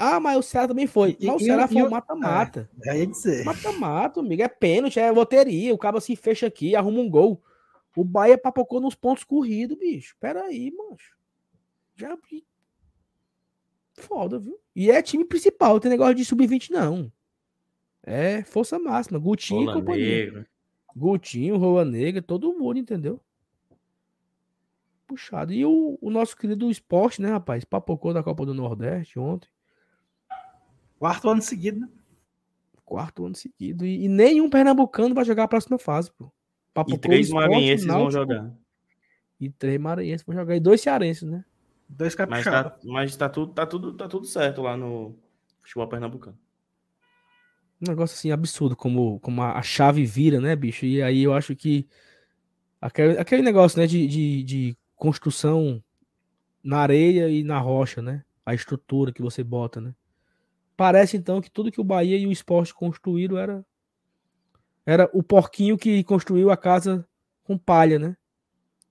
ah, 0.00 0.20
mas 0.20 0.38
o 0.38 0.42
Ceará 0.42 0.68
também 0.68 0.86
foi. 0.86 1.16
Mas 1.20 1.42
o 1.42 1.44
Ceará 1.44 1.68
foi 1.68 1.82
um 1.82 1.90
mata-mata. 1.90 2.70
É, 2.84 3.04
dizer. 3.04 3.44
Mata-mata, 3.44 4.20
amigo. 4.20 4.42
É 4.42 4.48
pênalti, 4.48 4.98
é 4.98 5.10
loteria. 5.10 5.74
O 5.74 5.78
cara 5.78 6.00
se 6.00 6.16
fecha 6.16 6.46
aqui, 6.46 6.74
arruma 6.74 7.00
um 7.00 7.08
gol. 7.08 7.42
O 7.96 8.04
Bahia 8.04 8.38
papocou 8.38 8.80
nos 8.80 8.94
pontos 8.94 9.24
corridos, 9.24 9.76
bicho. 9.76 10.16
Pera 10.20 10.42
aí, 10.44 10.72
mancho. 10.72 11.16
Já 11.96 12.16
vi. 12.30 12.44
Foda, 13.94 14.38
viu? 14.38 14.58
E 14.74 14.90
é 14.90 15.02
time 15.02 15.24
principal, 15.24 15.74
não 15.74 15.80
tem 15.80 15.90
negócio 15.90 16.14
de 16.14 16.24
sub-20, 16.24 16.70
não. 16.70 17.12
É 18.02 18.42
força 18.42 18.78
máxima. 18.78 19.18
Gutinho 19.18 19.66
Rola 19.66 19.72
e 19.72 19.80
companhia. 19.80 20.24
Negra. 20.24 20.46
Gutinho, 20.96 21.56
Rola 21.58 21.84
Negra, 21.84 22.22
todo 22.22 22.52
mundo, 22.54 22.78
entendeu? 22.78 23.20
puxado. 25.10 25.52
E 25.52 25.64
o, 25.64 25.98
o 26.00 26.10
nosso 26.10 26.36
querido 26.36 26.70
esporte, 26.70 27.20
né, 27.20 27.30
rapaz? 27.30 27.64
Papocou 27.64 28.14
da 28.14 28.22
Copa 28.22 28.46
do 28.46 28.54
Nordeste 28.54 29.18
ontem. 29.18 29.48
Quarto 31.00 31.30
ano 31.30 31.40
seguido, 31.40 31.80
né? 31.80 31.88
Quarto 32.84 33.24
ano 33.24 33.34
seguido. 33.34 33.86
E, 33.86 34.04
e 34.04 34.08
nenhum 34.08 34.50
pernambucano 34.50 35.14
vai 35.14 35.24
jogar 35.24 35.44
a 35.44 35.48
próxima 35.48 35.78
fase, 35.78 36.12
pô. 36.12 36.30
Papocou, 36.74 36.94
e 36.94 36.98
três 36.98 37.30
maranhenses 37.30 37.86
vão 37.86 38.10
jogar. 38.10 38.54
E 39.40 39.48
três 39.48 39.80
maranhenses 39.80 40.26
vão 40.26 40.36
jogar. 40.36 40.54
E 40.54 40.60
dois 40.60 40.82
cearenses, 40.82 41.22
né? 41.22 41.42
Dois 41.88 42.14
capixabas. 42.14 42.72
Mas, 42.72 42.82
tá, 42.82 42.92
mas 42.92 43.16
tá, 43.16 43.28
tudo, 43.30 43.52
tá, 43.54 43.64
tudo, 43.64 43.94
tá 43.94 44.08
tudo 44.08 44.26
certo 44.26 44.60
lá 44.60 44.76
no 44.76 45.16
futebol 45.62 45.88
pernambucano. 45.88 46.38
Um 47.80 47.88
negócio 47.88 48.14
assim 48.14 48.30
absurdo, 48.30 48.76
como, 48.76 49.18
como 49.20 49.40
a, 49.40 49.58
a 49.58 49.62
chave 49.62 50.04
vira, 50.04 50.38
né, 50.38 50.54
bicho? 50.54 50.84
E 50.84 51.00
aí 51.00 51.22
eu 51.22 51.32
acho 51.32 51.56
que 51.56 51.88
aquele, 52.78 53.18
aquele 53.18 53.40
negócio, 53.40 53.80
né, 53.80 53.86
de, 53.86 54.06
de, 54.06 54.42
de 54.42 54.76
construção 54.96 55.82
na 56.62 56.80
areia 56.80 57.30
e 57.30 57.42
na 57.42 57.58
rocha, 57.58 58.02
né? 58.02 58.22
A 58.44 58.52
estrutura 58.52 59.10
que 59.12 59.22
você 59.22 59.42
bota, 59.42 59.80
né? 59.80 59.94
Parece 60.80 61.14
então 61.14 61.42
que 61.42 61.50
tudo 61.50 61.70
que 61.70 61.78
o 61.78 61.84
Bahia 61.84 62.16
e 62.16 62.26
o 62.26 62.32
esporte 62.32 62.72
construíram 62.72 63.36
era 63.36 63.62
era 64.86 65.10
o 65.12 65.22
porquinho 65.22 65.76
que 65.76 66.02
construiu 66.02 66.50
a 66.50 66.56
casa 66.56 67.06
com 67.44 67.58
palha, 67.58 67.98
né? 67.98 68.16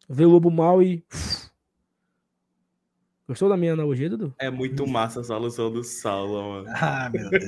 Vê 0.07 0.24
o 0.24 0.30
lobo 0.30 0.52
mal 0.52 0.84
e 0.84 1.03
Gostou 3.28 3.49
da 3.49 3.57
minha 3.57 3.74
analogia, 3.74 4.07
Dudu? 4.07 4.36
É 4.38 4.52
muito 4.52 4.86
massa 4.86 5.22
essa 5.22 5.34
alusão 5.34 5.72
do 5.72 5.84
Saulo, 5.84 6.64
mano. 6.64 6.68
Ah, 6.80 7.10
meu 7.11 7.28
Deus. 7.28 7.44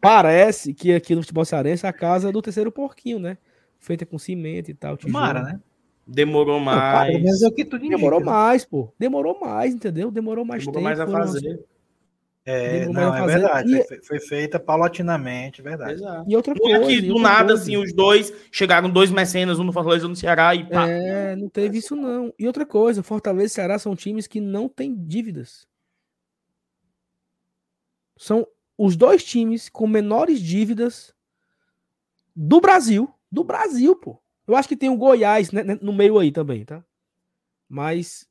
Parece 0.00 0.74
que 0.74 0.92
aqui 0.92 1.14
no 1.14 1.22
futebol 1.22 1.44
cearense 1.44 1.86
é 1.86 1.88
a 1.88 1.92
casa 1.92 2.32
do 2.32 2.42
terceiro 2.42 2.72
porquinho, 2.72 3.20
né? 3.20 3.38
Feita 3.78 4.04
com 4.04 4.18
cimento 4.18 4.68
e 4.68 4.74
tal. 4.74 4.96
Tomara, 4.96 5.44
né? 5.44 5.60
Demorou 6.04 6.58
mais. 6.58 6.76
Não, 6.76 6.82
cara, 6.82 7.12
é 7.12 7.46
o 7.46 7.54
que 7.54 7.64
tu 7.64 7.78
Demorou 7.78 8.18
indica, 8.18 8.32
mais, 8.32 8.64
pô. 8.64 8.92
Demorou 8.98 9.38
mais, 9.38 9.72
entendeu? 9.72 10.10
Demorou 10.10 10.44
mais 10.44 10.64
Demorou 10.64 10.82
tempo. 10.82 10.96
Demorou 10.96 11.16
mais 11.16 11.30
a 11.30 11.40
fazer. 11.40 11.70
É, 12.44 12.86
não, 12.86 13.14
é 13.14 13.26
verdade. 13.26 13.76
E... 13.76 13.84
Foi, 13.84 14.02
foi, 14.02 14.20
feita 14.20 14.58
paulatinamente, 14.58 15.60
verdade. 15.60 15.94
Exato. 15.94 16.24
E 16.28 16.34
outra 16.34 16.54
coisa. 16.54 16.78
Não 16.78 16.84
é 16.84 16.88
que 16.88 17.02
do 17.02 17.18
nada, 17.18 17.48
coisa. 17.48 17.62
assim, 17.62 17.76
os 17.76 17.92
dois 17.92 18.32
chegaram 18.50 18.88
dois 18.88 19.10
mecenas, 19.10 19.58
um 19.58 19.64
no 19.64 19.72
Fortaleza, 19.72 20.06
um 20.06 20.10
no 20.10 20.16
Ceará 20.16 20.54
e 20.54 20.68
pá. 20.68 20.88
É, 20.88 21.36
não 21.36 21.48
teve 21.48 21.78
isso 21.78 21.94
não. 21.94 22.32
E 22.38 22.46
outra 22.46 22.64
coisa, 22.64 23.02
Fortaleza 23.02 23.46
e 23.46 23.50
Ceará 23.50 23.78
são 23.78 23.94
times 23.94 24.26
que 24.26 24.40
não 24.40 24.68
têm 24.68 24.94
dívidas. 24.96 25.66
São 28.16 28.46
os 28.76 28.96
dois 28.96 29.22
times 29.22 29.68
com 29.68 29.86
menores 29.86 30.40
dívidas 30.40 31.14
do 32.34 32.60
Brasil. 32.60 33.12
Do 33.30 33.44
Brasil, 33.44 33.94
pô. 33.94 34.20
Eu 34.46 34.56
acho 34.56 34.68
que 34.68 34.76
tem 34.76 34.88
o 34.88 34.96
Goiás 34.96 35.52
né, 35.52 35.62
né 35.62 35.78
no 35.80 35.92
meio 35.92 36.18
aí 36.18 36.32
também, 36.32 36.64
tá? 36.64 36.82
Mas 37.68 38.26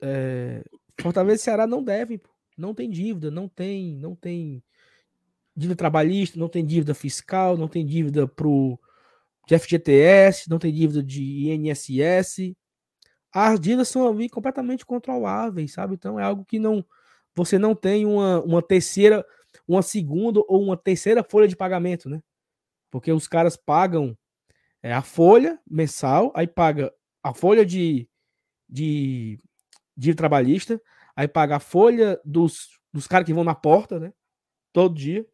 é, 0.00 0.64
Fortaleza 1.00 1.42
e 1.42 1.44
Ceará 1.44 1.66
não 1.66 1.82
devem, 1.82 2.16
pô. 2.16 2.31
Não 2.56 2.74
tem 2.74 2.90
dívida, 2.90 3.30
não 3.30 3.48
tem, 3.48 3.96
não 3.96 4.14
tem 4.14 4.62
dívida 5.56 5.76
trabalhista, 5.76 6.38
não 6.38 6.48
tem 6.48 6.64
dívida 6.64 6.94
fiscal, 6.94 7.56
não 7.56 7.68
tem 7.68 7.84
dívida 7.84 8.26
pro 8.26 8.78
de 9.46 9.58
FGTS, 9.58 10.48
não 10.48 10.58
tem 10.58 10.72
dívida 10.72 11.02
de 11.02 11.50
INSS. 11.50 12.54
As 13.32 13.58
dívidas 13.58 13.88
são 13.88 14.08
ali 14.08 14.28
completamente 14.28 14.86
controláveis, 14.86 15.72
sabe? 15.72 15.94
Então 15.94 16.18
é 16.18 16.22
algo 16.22 16.44
que 16.44 16.58
não 16.58 16.84
você 17.34 17.58
não 17.58 17.74
tem 17.74 18.04
uma, 18.04 18.42
uma 18.42 18.62
terceira, 18.62 19.24
uma 19.66 19.82
segunda 19.82 20.40
ou 20.46 20.62
uma 20.62 20.76
terceira 20.76 21.24
folha 21.24 21.48
de 21.48 21.56
pagamento, 21.56 22.08
né? 22.08 22.22
Porque 22.90 23.10
os 23.10 23.26
caras 23.26 23.56
pagam 23.56 24.16
é, 24.82 24.92
a 24.92 25.02
folha 25.02 25.58
mensal, 25.68 26.30
aí 26.34 26.46
paga 26.46 26.92
a 27.22 27.32
folha 27.32 27.64
de, 27.64 28.06
de 28.68 29.38
dívida 29.96 30.18
trabalhista, 30.18 30.80
aí 31.16 31.28
paga 31.28 31.56
a 31.56 31.60
folha 31.60 32.20
dos, 32.24 32.78
dos 32.92 33.06
caras 33.06 33.26
que 33.26 33.34
vão 33.34 33.44
na 33.44 33.54
porta, 33.54 33.98
né? 33.98 34.12
Todo 34.72 34.94
dia. 34.94 35.26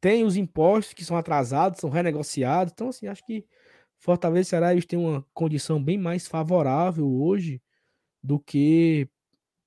Tem 0.00 0.24
os 0.24 0.36
impostos 0.36 0.94
que 0.94 1.04
são 1.04 1.16
atrasados, 1.16 1.80
são 1.80 1.90
renegociados. 1.90 2.72
Então, 2.72 2.88
assim, 2.88 3.06
acho 3.06 3.24
que 3.24 3.46
Fortaleza 3.98 4.48
e 4.48 4.50
Ceará 4.50 4.72
eles 4.72 4.86
têm 4.86 4.98
uma 4.98 5.24
condição 5.34 5.82
bem 5.82 5.98
mais 5.98 6.26
favorável 6.26 7.06
hoje 7.06 7.62
do 8.22 8.38
que 8.40 9.08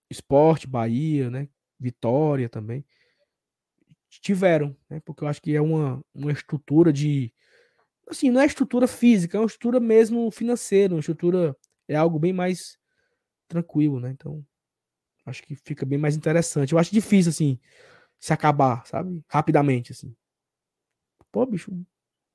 Esporte, 0.09 0.67
Bahia, 0.67 1.29
né? 1.29 1.47
Vitória 1.79 2.49
também. 2.49 2.83
Tiveram, 4.09 4.75
né? 4.89 4.99
Porque 5.01 5.23
eu 5.23 5.27
acho 5.27 5.41
que 5.41 5.55
é 5.55 5.61
uma, 5.61 6.03
uma 6.13 6.31
estrutura 6.31 6.91
de. 6.91 7.33
Assim, 8.07 8.29
não 8.29 8.41
é 8.41 8.45
estrutura 8.45 8.87
física, 8.87 9.37
é 9.37 9.39
uma 9.39 9.47
estrutura 9.47 9.79
mesmo 9.79 10.29
financeira, 10.31 10.93
uma 10.93 10.99
estrutura. 10.99 11.55
É 11.87 11.95
algo 11.95 12.17
bem 12.17 12.33
mais 12.33 12.77
tranquilo, 13.47 13.99
né? 13.99 14.11
Então, 14.11 14.43
Acho 15.25 15.43
que 15.43 15.55
fica 15.55 15.85
bem 15.85 15.97
mais 15.97 16.15
interessante. 16.15 16.73
Eu 16.73 16.79
acho 16.79 16.91
difícil, 16.91 17.29
assim, 17.29 17.59
se 18.19 18.33
acabar, 18.33 18.85
sabe? 18.85 19.23
Rapidamente, 19.27 19.91
assim. 19.91 20.15
Pô, 21.31 21.45
bicho, 21.45 21.71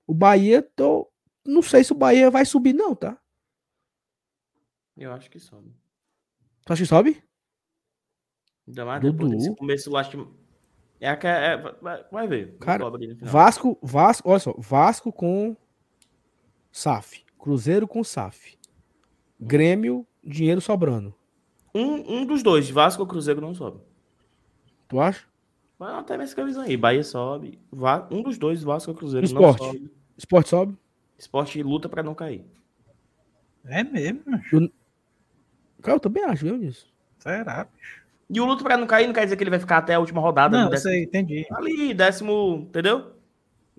o 0.06 0.14
Bahia, 0.14 0.62
tô... 0.62 1.10
não 1.46 1.62
sei 1.62 1.84
se 1.84 1.92
o 1.92 1.96
Bahia 1.96 2.30
vai 2.30 2.44
subir, 2.44 2.72
não, 2.72 2.94
tá? 2.94 3.20
Eu 4.96 5.12
acho 5.12 5.30
que 5.30 5.38
sobe. 5.38 5.72
Tu 6.64 6.72
acha 6.72 6.82
que 6.82 6.88
sobe? 6.88 7.22
Ainda 8.66 8.84
mais 8.84 9.00
Dudu. 9.00 9.28
depois 9.28 9.56
começo 9.56 9.90
lá. 9.90 10.02
É, 11.00 11.08
é, 11.08 11.54
é, 11.54 11.56
vai 12.10 12.26
ver. 12.26 12.58
Cara, 12.58 12.84
Vasco, 13.22 13.78
Vasco, 13.80 14.28
olha 14.28 14.40
só, 14.40 14.54
Vasco 14.58 15.12
com 15.12 15.56
SAF, 16.72 17.24
Cruzeiro 17.38 17.86
com 17.86 18.02
SAF, 18.02 18.58
Grêmio, 19.40 20.06
dinheiro 20.22 20.60
sobrando. 20.60 21.17
Um, 21.78 22.18
um 22.18 22.26
dos 22.26 22.42
dois, 22.42 22.68
Vasco 22.68 23.02
ou 23.02 23.08
Cruzeiro, 23.08 23.40
não 23.40 23.54
sobe. 23.54 23.80
Tu 24.88 25.00
acha? 25.00 25.24
Mas 25.78 25.94
até 25.94 26.16
minha 26.16 26.44
visão 26.44 26.62
aí. 26.64 26.76
Bahia 26.76 27.04
sobe. 27.04 27.58
Um 28.10 28.22
dos 28.22 28.36
dois, 28.36 28.62
Vasco 28.62 28.90
ou 28.90 28.96
Cruzeiro, 28.96 29.24
Esporte. 29.24 29.60
não 29.60 29.66
sobe. 29.66 29.90
Esporte 30.16 30.48
sobe? 30.48 30.76
Esporte 31.16 31.62
luta 31.62 31.88
pra 31.88 32.02
não 32.02 32.14
cair. 32.14 32.44
É 33.64 33.84
mesmo, 33.84 34.22
eu... 34.52 34.70
Cara, 35.82 35.96
eu 35.96 36.00
também 36.00 36.24
acho, 36.24 36.44
viu, 36.44 36.58
disso. 36.58 36.92
Será, 37.18 37.64
bicho? 37.64 38.02
E 38.30 38.40
o 38.40 38.44
luto 38.44 38.64
pra 38.64 38.76
não 38.76 38.86
cair 38.86 39.06
não 39.06 39.14
quer 39.14 39.24
dizer 39.24 39.36
que 39.36 39.42
ele 39.42 39.50
vai 39.50 39.60
ficar 39.60 39.78
até 39.78 39.94
a 39.94 40.00
última 40.00 40.20
rodada. 40.20 40.58
Não, 40.58 40.70
décimo... 40.70 40.90
sei, 40.90 41.04
entendi. 41.04 41.46
Ali, 41.50 41.94
décimo, 41.94 42.66
entendeu? 42.68 43.12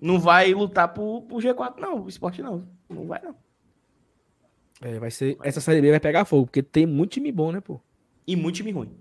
Não 0.00 0.18
vai 0.18 0.52
lutar 0.54 0.88
pro, 0.88 1.22
pro 1.22 1.36
G4, 1.36 1.76
não. 1.78 2.04
O 2.04 2.08
esporte 2.08 2.42
não. 2.42 2.66
Não 2.88 3.06
vai, 3.06 3.20
não. 3.22 3.34
É, 4.80 4.98
vai 4.98 5.10
ser. 5.10 5.36
Essa 5.42 5.60
série 5.60 5.80
B 5.80 5.90
vai 5.90 6.00
pegar 6.00 6.24
fogo, 6.24 6.46
porque 6.46 6.62
tem 6.62 6.86
muito 6.86 7.12
time 7.12 7.30
bom, 7.30 7.52
né, 7.52 7.60
pô? 7.60 7.80
E 8.30 8.36
muito 8.36 8.54
time 8.54 8.70
ruim. 8.70 8.92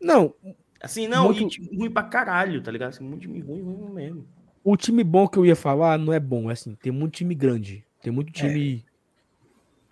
Não. 0.00 0.34
Assim, 0.80 1.06
não, 1.06 1.24
muito... 1.26 1.46
time 1.48 1.76
ruim 1.76 1.90
pra 1.90 2.02
caralho, 2.02 2.62
tá 2.62 2.70
ligado? 2.70 2.88
Assim, 2.88 3.04
muito 3.04 3.20
time 3.20 3.40
ruim, 3.40 3.60
ruim 3.60 3.92
mesmo. 3.92 4.26
O 4.64 4.74
time 4.74 5.04
bom 5.04 5.28
que 5.28 5.38
eu 5.38 5.44
ia 5.44 5.54
falar 5.54 5.98
não 5.98 6.10
é 6.10 6.18
bom, 6.18 6.48
é 6.48 6.54
assim, 6.54 6.74
tem 6.76 6.90
muito 6.90 7.16
time 7.16 7.34
grande. 7.34 7.84
Tem 8.00 8.10
muito 8.10 8.32
time 8.32 8.86
é. 8.86 8.90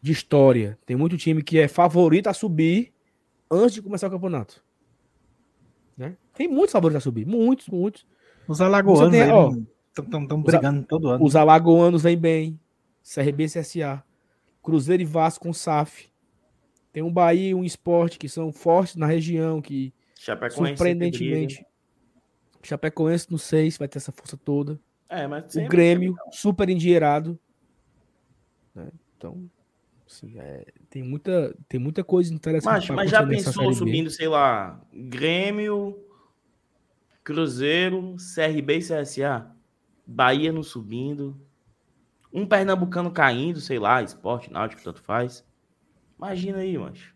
de 0.00 0.10
história. 0.12 0.78
Tem 0.86 0.96
muito 0.96 1.18
time 1.18 1.42
que 1.42 1.58
é 1.58 1.68
favorito 1.68 2.28
a 2.28 2.32
subir 2.32 2.94
antes 3.50 3.74
de 3.74 3.82
começar 3.82 4.08
o 4.08 4.10
campeonato. 4.10 4.64
Né? 5.94 6.16
Tem 6.32 6.48
muitos 6.48 6.72
favoritos 6.72 7.02
a 7.02 7.04
subir. 7.04 7.26
Muitos, 7.26 7.68
muitos. 7.68 8.06
Os 8.46 8.62
alagoanos 8.62 9.14
estão 9.94 10.42
brigando 10.42 10.82
todo 10.84 11.08
ano. 11.08 11.22
Os 11.22 11.36
alagoanos 11.36 12.02
vêm 12.04 12.16
bem. 12.16 12.58
CRB 13.02 13.44
e 13.44 13.48
CSA. 13.48 14.02
Cruzeiro 14.62 15.02
e 15.02 15.06
Vasco 15.06 15.44
com 15.44 15.52
SAF. 15.52 16.08
Tem 16.98 17.02
um 17.04 17.12
Bahia 17.12 17.50
e 17.50 17.54
um 17.54 17.62
esporte 17.62 18.18
que 18.18 18.28
são 18.28 18.50
fortes 18.50 18.96
na 18.96 19.06
região, 19.06 19.62
que 19.62 19.94
surpreendentemente. 20.50 21.64
Chapecoense, 22.60 23.30
não 23.30 23.38
sei 23.38 23.70
se 23.70 23.78
vai 23.78 23.86
ter 23.86 23.98
essa 23.98 24.10
força 24.10 24.36
toda. 24.36 24.80
É, 25.08 25.24
mas 25.28 25.54
o 25.54 25.68
Grêmio, 25.68 26.16
super 26.32 26.68
endinheirado. 26.68 27.38
Né? 28.74 28.88
Então, 29.16 29.48
assim, 30.04 30.40
é, 30.40 30.66
tem, 30.90 31.04
muita, 31.04 31.56
tem 31.68 31.78
muita 31.78 32.02
coisa 32.02 32.34
interessante. 32.34 32.88
Mas, 32.88 32.96
mas 32.96 33.10
já 33.12 33.24
pensou 33.24 33.72
subindo, 33.72 34.10
sei 34.10 34.26
lá, 34.26 34.84
Grêmio, 34.92 36.04
Cruzeiro, 37.22 38.16
CRB 38.34 38.78
e 38.78 38.80
CSA? 38.80 39.54
Bahia 40.04 40.50
não 40.50 40.64
subindo. 40.64 41.40
Um 42.32 42.44
pernambucano 42.44 43.12
caindo, 43.12 43.60
sei 43.60 43.78
lá, 43.78 44.02
esporte, 44.02 44.52
náutico, 44.52 44.82
tanto 44.82 45.00
faz. 45.00 45.46
Imagina 46.18 46.58
aí, 46.58 46.76
mancho. 46.76 47.14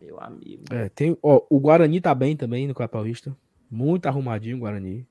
Meu 0.00 0.20
amigo. 0.20 0.64
É, 0.70 0.88
tem, 0.88 1.16
ó, 1.22 1.44
o 1.50 1.58
Guarani 1.58 2.00
tá 2.00 2.14
bem 2.14 2.36
também 2.36 2.66
no 2.68 2.72
Campeonato 2.72 2.92
Paulista. 2.92 3.36
Muito 3.70 4.06
arrumadinho 4.06 4.56
o 4.56 4.60
Guarani. 4.60 5.06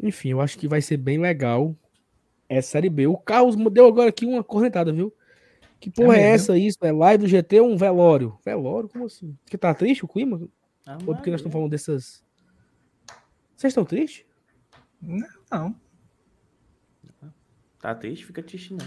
Enfim, 0.00 0.30
eu 0.30 0.40
acho 0.40 0.58
que 0.58 0.68
vai 0.68 0.82
ser 0.82 0.98
bem 0.98 1.18
legal 1.18 1.74
essa 2.48 2.72
Série 2.72 2.90
B. 2.90 3.06
O 3.06 3.16
Carlos 3.16 3.56
deu 3.72 3.86
agora 3.86 4.10
aqui 4.10 4.26
uma 4.26 4.44
cornetada, 4.44 4.92
viu? 4.92 5.14
Que 5.80 5.90
porra 5.90 6.16
é, 6.16 6.20
é 6.20 6.30
essa 6.30 6.56
isso? 6.56 6.78
É 6.82 6.92
live 6.92 7.24
do 7.24 7.28
GT 7.28 7.60
ou 7.60 7.70
um 7.70 7.76
velório? 7.76 8.38
Velório? 8.44 8.88
Como 8.88 9.06
assim? 9.06 9.36
Porque 9.42 9.56
tá 9.56 9.72
triste 9.74 10.04
o 10.04 10.08
clima? 10.08 10.48
Ah, 10.86 10.98
ou 11.06 11.14
porque 11.14 11.30
nós 11.30 11.40
estamos 11.40 11.52
falando 11.52 11.70
dessas. 11.70 12.22
Vocês 13.56 13.70
estão 13.70 13.84
tristes? 13.84 14.24
Não, 15.00 15.28
não. 15.50 15.76
Tá 17.80 17.94
triste? 17.94 18.26
Fica 18.26 18.42
triste, 18.42 18.74
não. 18.74 18.86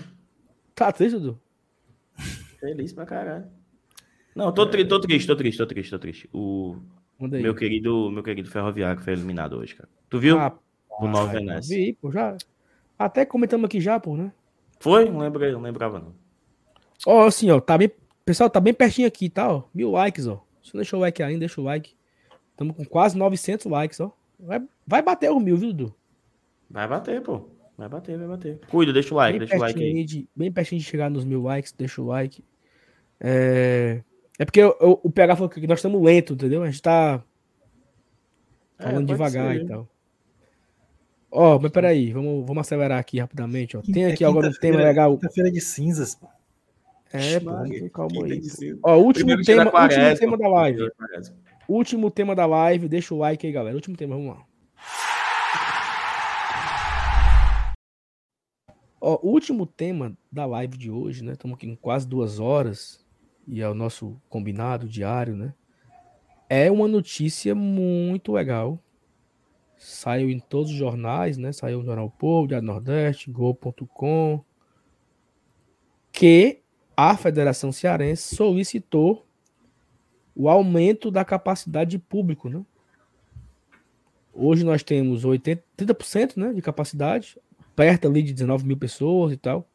Tá 0.74 0.92
triste, 0.92 1.20
Dudu? 1.20 1.42
Feliz 2.60 2.94
pra 2.94 3.06
caralho. 3.06 3.46
Não, 4.36 4.52
tô, 4.52 4.66
tri 4.66 4.86
tô 4.86 5.00
triste, 5.00 5.28
tô 5.28 5.36
triste, 5.36 5.58
tô 5.58 5.66
triste, 5.66 5.90
tô 5.92 6.00
triste. 6.00 6.30
O 6.34 6.76
meu 7.20 7.56
querido, 7.56 8.12
meu 8.12 8.22
querido 8.22 8.50
Ferroviário 8.50 9.02
foi 9.02 9.14
eliminado 9.14 9.58
hoje, 9.58 9.76
cara. 9.76 9.88
Tu 10.10 10.20
viu? 10.20 10.38
Ah, 10.38 10.58
o 11.00 11.08
Nova 11.08 11.32
Venécia. 11.32 11.76
Vi, 11.76 11.94
pô, 11.94 12.12
já. 12.12 12.36
Até 13.00 13.26
comentamos 13.26 13.66
aqui 13.66 13.80
já, 13.80 14.00
pô, 14.00 14.18
né? 14.18 14.32
Foi? 14.80 15.10
Não 15.10 15.20
lembrei, 15.20 15.52
não 15.52 15.62
lembrava, 15.62 16.00
não. 16.00 16.14
Ó, 17.06 17.26
assim, 17.26 17.50
ó, 17.50 17.60
tá 17.60 17.78
bem. 17.78 17.92
Pessoal, 18.26 18.50
tá 18.50 18.60
bem 18.60 18.74
pertinho 18.74 19.08
aqui, 19.08 19.30
tá? 19.30 19.52
Ó, 19.52 19.64
mil 19.74 19.92
likes, 19.92 20.28
ó. 20.28 20.44
Se 20.64 20.74
não 20.74 20.82
deixou 20.82 21.00
o 21.00 21.02
like 21.02 21.22
ainda, 21.22 21.40
deixa 21.40 21.62
o 21.62 21.64
like. 21.64 21.96
Estamos 22.52 22.76
com 22.76 22.84
quase 22.84 23.18
900 23.18 23.66
likes, 23.68 24.00
ó. 24.00 24.12
Vai, 24.40 24.62
vai 24.86 25.02
bater 25.02 25.30
o 25.32 25.40
mil, 25.40 25.56
viu, 25.58 25.72
Dudu? 25.72 25.96
Vai 26.70 26.88
bater, 26.88 27.22
pô. 27.22 27.48
Vai 27.78 27.90
bater, 27.90 28.18
vai 28.18 28.28
bater. 28.28 28.60
Cuida, 28.70 28.94
deixa 28.94 29.14
o 29.14 29.18
like, 29.18 29.38
bem 29.38 29.48
deixa 29.48 29.56
o 29.56 29.60
like 29.60 29.84
aí. 29.84 30.04
De, 30.06 30.30
bem 30.36 30.52
pertinho 30.52 30.80
de 30.80 30.88
chegar 30.88 31.10
nos 31.10 31.26
mil 31.26 31.42
likes, 31.42 31.74
deixa 31.74 32.02
o 32.02 32.06
like. 32.06 32.44
É, 33.20 34.02
é 34.40 34.46
porque 34.46 34.62
eu, 34.62 34.78
eu, 34.80 35.00
o 35.04 35.12
PH 35.12 35.36
falou 35.36 35.50
que 35.50 35.68
nós 35.68 35.80
estamos 35.80 36.02
lento, 36.02 36.34
entendeu? 36.34 36.64
A 36.64 36.68
gente 36.68 36.82
tá 36.82 37.22
falando 38.78 39.10
é, 39.10 39.14
devagar 39.14 39.56
ser. 39.56 39.64
e 39.64 39.68
tal. 39.68 39.88
Ó, 41.32 41.56
oh, 41.56 41.60
mas 41.60 41.72
peraí, 41.72 42.14
vamos, 42.14 42.46
vamos 42.46 42.62
acelerar 42.62 42.98
aqui 42.98 43.20
rapidamente, 43.20 43.76
ó. 43.76 43.82
Tem 43.82 44.06
aqui 44.06 44.24
é 44.24 44.28
agora 44.28 44.48
um 44.48 44.54
tema 44.54 44.82
legal. 44.82 45.18
Quinta-feira 45.18 45.52
de 45.52 45.60
cinzas, 45.60 46.16
pô. 46.16 46.30
É, 47.12 47.40
pô, 47.42 47.52
calma 47.94 48.26
aí. 48.26 48.42
Ó, 48.82 48.98
último 48.98 49.42
tema, 49.44 49.66
último 49.66 50.18
tema 50.18 50.38
da 50.38 50.48
live. 50.48 50.92
Último 51.68 52.12
tema 52.12 52.36
da 52.36 52.46
live, 52.46 52.88
deixa 52.88 53.14
o 53.14 53.18
like 53.18 53.46
aí, 53.46 53.52
galera. 53.52 53.76
Último 53.76 53.98
tema, 53.98 54.16
vamos 54.16 54.36
lá. 54.36 54.46
Ó, 59.08 59.20
último 59.22 59.68
tema 59.68 60.18
da 60.32 60.48
live 60.48 60.76
de 60.76 60.90
hoje, 60.90 61.24
né? 61.24 61.34
Estamos 61.34 61.58
aqui 61.58 61.68
em 61.68 61.76
quase 61.76 62.08
duas 62.08 62.40
horas 62.40 63.06
e 63.48 63.62
é 63.62 63.70
o 63.70 63.76
nosso 63.76 64.20
combinado 64.28 64.90
diário, 64.90 65.36
né? 65.36 65.54
É 66.50 66.72
uma 66.72 66.88
notícia 66.88 67.54
muito 67.54 68.32
legal. 68.32 68.80
Saiu 69.78 70.28
em 70.32 70.40
todos 70.40 70.72
os 70.72 70.78
jornais, 70.78 71.38
né? 71.38 71.52
Saiu 71.52 71.82
no 71.82 71.86
Jornal 71.86 72.10
Povo, 72.10 72.48
Diário 72.48 72.66
Nordeste, 72.66 73.30
Globo.com, 73.30 74.44
que 76.12 76.64
a 76.98 77.16
Federação 77.16 77.72
Cearense 77.72 78.36
solicitou 78.36 79.24
o 80.36 80.50
aumento 80.50 81.12
da 81.12 81.24
capacidade 81.24 81.92
de 81.92 82.00
público, 82.00 82.50
né? 82.50 82.66
Hoje 84.34 84.66
nós 84.66 84.82
temos 84.82 85.24
80, 85.24 85.64
30% 85.78 86.38
né, 86.38 86.54
de 86.54 86.62
capacidade, 86.64 87.38
perto 87.76 88.08
ali 88.08 88.22
de 88.22 88.34
19 88.34 88.66
mil 88.66 88.78
pessoas 88.78 89.34
e 89.34 89.38
tal, 89.38 89.68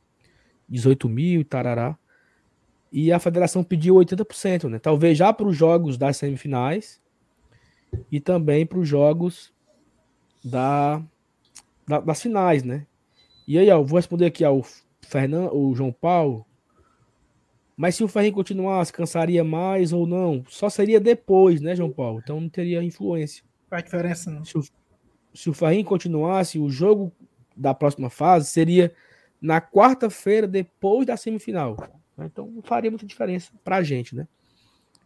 18 0.69 1.09
mil 1.09 1.41
e 1.41 1.45
tarará. 1.45 1.97
E 2.93 3.13
a 3.13 3.19
federação 3.19 3.63
pediu 3.63 3.95
80%, 3.97 4.69
né? 4.69 4.79
Talvez 4.79 5.17
já 5.17 5.33
para 5.33 5.47
os 5.47 5.57
jogos 5.57 5.97
das 5.97 6.17
semifinais 6.17 7.01
e 8.11 8.21
também 8.21 8.67
para 8.67 8.79
os 8.79 8.89
jogos 8.89 9.53
da, 10.45 11.03
da, 11.87 12.01
das 12.01 12.21
finais, 12.21 12.65
né? 12.65 12.87
E 13.47 13.59
aí, 13.59 13.71
ó, 13.71 13.83
vou 13.83 13.97
responder 13.97 14.27
aqui 14.27 14.45
ao 14.45 14.65
Fernando, 15.01 15.55
o 15.55 15.75
João 15.75 15.93
Paulo, 15.93 16.47
mas 17.81 17.95
se 17.95 18.05
o 18.05 18.09
Ferrinho 18.09 18.35
continuasse, 18.35 18.93
cansaria 18.93 19.43
mais 19.43 19.91
ou 19.91 20.07
não? 20.07 20.45
Só 20.49 20.69
seria 20.69 21.01
depois, 21.01 21.63
né, 21.63 21.75
João 21.75 21.91
Paulo? 21.91 22.21
Então 22.23 22.39
não 22.39 22.47
teria 22.47 22.83
influência. 22.83 23.43
Faz 23.71 23.83
diferença, 23.85 24.31
não. 24.31 24.45
Se 24.45 24.59
o, 24.59 24.63
se 25.33 25.49
o 25.49 25.55
Ferrinho 25.55 25.87
continuasse, 25.87 26.59
o 26.59 26.69
jogo 26.69 27.11
da 27.61 27.75
próxima 27.75 28.09
fase 28.09 28.49
seria 28.49 28.93
na 29.41 29.61
quarta-feira, 29.61 30.47
depois 30.47 31.07
da 31.07 31.17
semifinal. 31.17 31.77
Então 32.19 32.47
não 32.47 32.63
faria 32.63 32.91
muita 32.91 33.07
diferença 33.07 33.51
pra 33.65 33.83
gente, 33.83 34.15
né? 34.15 34.27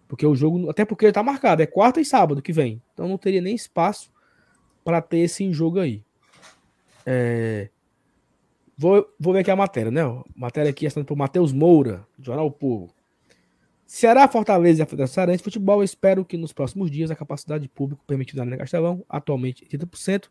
Porque 0.09 0.27
o 0.27 0.35
jogo, 0.35 0.71
até 0.71 0.85
porque 0.85 1.07
ele 1.07 1.13
tá 1.13 1.23
marcado, 1.23 1.63
é 1.63 1.67
quarta 1.67 2.01
e 2.01 2.05
sábado 2.05 2.43
que 2.43 2.53
vem. 2.53 2.81
Então 2.93 3.09
não 3.09 3.19
teria 3.19 3.41
nem 3.41 3.55
espaço 3.55 4.13
para 4.85 5.01
ter 5.01 5.19
esse 5.19 5.51
jogo 5.53 5.81
aí. 5.81 6.03
É... 7.07 7.69
Vou, 8.77 9.09
vou 9.19 9.33
ver 9.33 9.41
aqui 9.41 9.51
a 9.51 9.57
matéria, 9.57 9.91
né? 9.91 10.03
Matéria 10.35 10.71
aqui 10.71 10.87
assinada 10.87 11.07
por 11.07 11.17
Matheus 11.17 11.53
Moura, 11.53 12.07
Jornal 12.19 12.51
Povo. 12.51 12.93
Ceará, 13.87 14.27
Fortaleza 14.27 14.81
e 14.81 14.83
a 14.83 14.87
Federação 14.87 15.27
de 15.27 15.39
Futebol 15.39 15.85
espero 15.85 16.25
que 16.25 16.37
nos 16.37 16.53
próximos 16.53 16.91
dias 16.91 17.11
a 17.11 17.17
capacidade 17.17 17.63
de 17.63 17.69
público 17.69 18.03
permitida 18.07 18.45
na 18.45 18.57
Castelão, 18.57 19.05
atualmente 19.09 19.65
80%, 19.67 20.25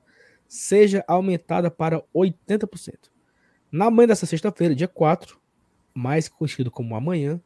seja 0.53 1.03
aumentada 1.07 1.71
para 1.71 1.99
80%. 2.15 3.09
Na 3.71 3.89
manhã 3.89 4.09
dessa 4.09 4.27
sexta-feira, 4.27 4.75
dia 4.75 4.87
4, 4.87 5.41
mais 5.95 6.29
conhecido 6.29 6.69
como 6.69 6.95
amanhã, 6.95 7.41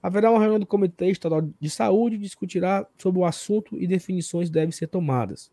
haverá 0.00 0.30
uma 0.30 0.38
reunião 0.38 0.60
do 0.60 0.66
Comitê 0.66 1.10
Estadual 1.10 1.42
de 1.42 1.68
Saúde 1.68 2.16
discutirá 2.16 2.86
sobre 2.96 3.20
o 3.20 3.24
assunto 3.24 3.76
e 3.76 3.84
definições 3.84 4.48
devem 4.48 4.70
ser 4.70 4.86
tomadas. 4.86 5.50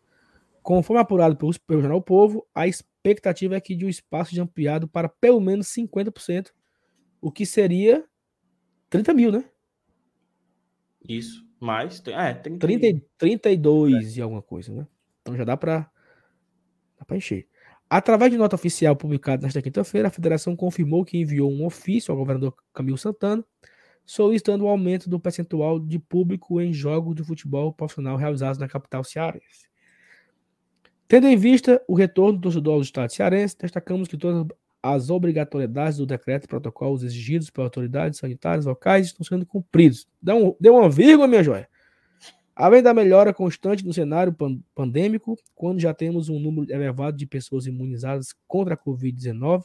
Conforme 0.62 1.02
apurado 1.02 1.36
pelo, 1.36 1.52
pelo 1.66 1.80
Jornal 1.80 2.00
Povo, 2.00 2.46
a 2.54 2.68
expectativa 2.68 3.56
é 3.56 3.60
que 3.60 3.74
de 3.74 3.84
um 3.84 3.88
espaço 3.88 4.32
de 4.32 4.40
ampliado 4.40 4.86
para 4.86 5.08
pelo 5.08 5.40
menos 5.40 5.66
50%, 5.66 6.52
o 7.20 7.32
que 7.32 7.44
seria 7.44 8.04
30 8.88 9.14
mil, 9.14 9.32
né? 9.32 9.44
Isso, 11.08 11.44
mais, 11.58 12.00
é, 12.06 12.34
30 12.34 12.64
30, 12.64 13.04
32 13.18 14.16
é. 14.16 14.20
e 14.20 14.22
alguma 14.22 14.42
coisa, 14.42 14.72
né? 14.72 14.86
Então 15.22 15.36
já 15.36 15.42
dá 15.42 15.56
para 15.56 15.90
dá 17.08 17.16
encher. 17.16 17.46
Através 17.88 18.30
de 18.30 18.38
nota 18.38 18.56
oficial 18.56 18.96
publicada 18.96 19.42
nesta 19.42 19.60
quinta-feira, 19.60 20.08
a 20.08 20.10
federação 20.10 20.56
confirmou 20.56 21.04
que 21.04 21.18
enviou 21.18 21.50
um 21.50 21.64
ofício 21.64 22.10
ao 22.10 22.18
governador 22.18 22.54
Camilo 22.72 22.98
Santana 22.98 23.44
solicitando 24.06 24.64
o 24.64 24.68
aumento 24.68 25.08
do 25.08 25.18
percentual 25.18 25.80
de 25.80 25.98
público 25.98 26.60
em 26.60 26.72
jogos 26.72 27.14
de 27.14 27.24
futebol 27.24 27.72
profissional 27.72 28.16
realizados 28.16 28.58
na 28.58 28.68
capital 28.68 29.02
cearense. 29.02 29.68
Tendo 31.08 31.26
em 31.26 31.36
vista 31.36 31.82
o 31.88 31.94
retorno 31.94 32.38
do 32.38 32.42
torcedor 32.42 32.74
ao 32.74 32.80
Estado 32.80 33.10
cearense, 33.10 33.56
destacamos 33.58 34.08
que 34.08 34.16
todas 34.16 34.46
as 34.82 35.08
obrigatoriedades 35.08 35.98
do 35.98 36.06
decreto 36.06 36.44
e 36.44 36.48
protocolos 36.48 37.02
exigidos 37.02 37.48
pelas 37.48 37.66
autoridades 37.66 38.18
sanitárias 38.18 38.66
locais 38.66 39.06
estão 39.06 39.24
sendo 39.24 39.46
cumpridos. 39.46 40.06
Deu, 40.20 40.48
um, 40.48 40.56
deu 40.60 40.76
uma 40.76 40.90
vírgula, 40.90 41.26
minha 41.26 41.42
joia. 41.42 41.68
Além 42.56 42.82
da 42.82 42.94
melhora 42.94 43.34
constante 43.34 43.84
no 43.84 43.92
cenário 43.92 44.34
pandêmico, 44.74 45.36
quando 45.56 45.80
já 45.80 45.92
temos 45.92 46.28
um 46.28 46.38
número 46.38 46.70
elevado 46.72 47.16
de 47.16 47.26
pessoas 47.26 47.66
imunizadas 47.66 48.32
contra 48.46 48.74
a 48.74 48.76
Covid-19 48.76 49.64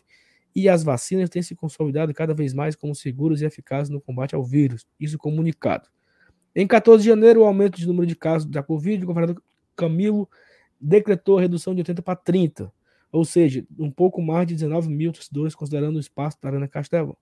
e 0.55 0.67
as 0.67 0.83
vacinas 0.83 1.29
têm 1.29 1.43
se 1.43 1.55
consolidado 1.55 2.11
cada 2.15 2.33
vez 2.33 2.51
mais 2.51 2.75
como 2.75 2.95
seguras 2.95 3.41
e 3.41 3.45
eficazes 3.45 3.91
no 3.91 4.01
combate 4.01 4.33
ao 4.33 4.43
vírus. 4.43 4.87
Isso 4.99 5.19
comunicado. 5.19 5.87
Em 6.55 6.65
14 6.65 7.03
de 7.03 7.09
janeiro, 7.09 7.41
o 7.41 7.45
aumento 7.45 7.77
de 7.77 7.85
número 7.85 8.07
de 8.07 8.15
casos 8.15 8.49
da 8.49 8.63
Covid, 8.63 9.03
o 9.03 9.07
governador 9.07 9.43
Camilo 9.75 10.27
decretou 10.81 11.37
a 11.37 11.41
redução 11.41 11.75
de 11.75 11.81
80 11.81 12.01
para 12.01 12.15
30, 12.15 12.73
ou 13.11 13.23
seja, 13.23 13.63
um 13.77 13.91
pouco 13.91 14.19
mais 14.19 14.47
de 14.47 14.55
19 14.55 14.89
mil 14.89 15.11
torcedores, 15.11 15.53
considerando 15.53 15.97
o 15.97 15.99
espaço 15.99 16.37
da 16.41 16.49
Arena 16.49 16.67
Castelão. 16.67 17.15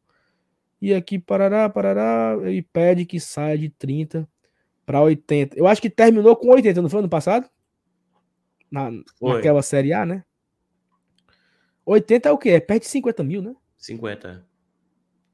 E 0.82 0.94
aqui, 0.94 1.20
parará, 1.20 1.68
parará, 1.70 2.38
e 2.50 2.62
pede 2.62 3.06
que 3.06 3.20
saia 3.20 3.58
de 3.58 3.68
30 3.70 4.28
para 4.88 5.02
80. 5.02 5.60
Eu 5.60 5.68
acho 5.68 5.82
que 5.82 5.90
terminou 5.90 6.34
com 6.38 6.48
80, 6.48 6.82
não 6.82 6.90
foi 6.90 7.00
ano 7.00 7.10
passado? 7.10 7.48
Na, 8.72 8.90
naquela 9.22 9.62
Série 9.62 9.92
A, 9.92 10.06
né? 10.06 10.24
80 11.86 12.30
é 12.30 12.32
o 12.32 12.38
quê? 12.38 12.52
É 12.52 12.60
perto 12.62 12.84
de 12.84 12.90
50 12.90 13.22
mil, 13.22 13.42
né? 13.42 13.54
50. 13.78 14.48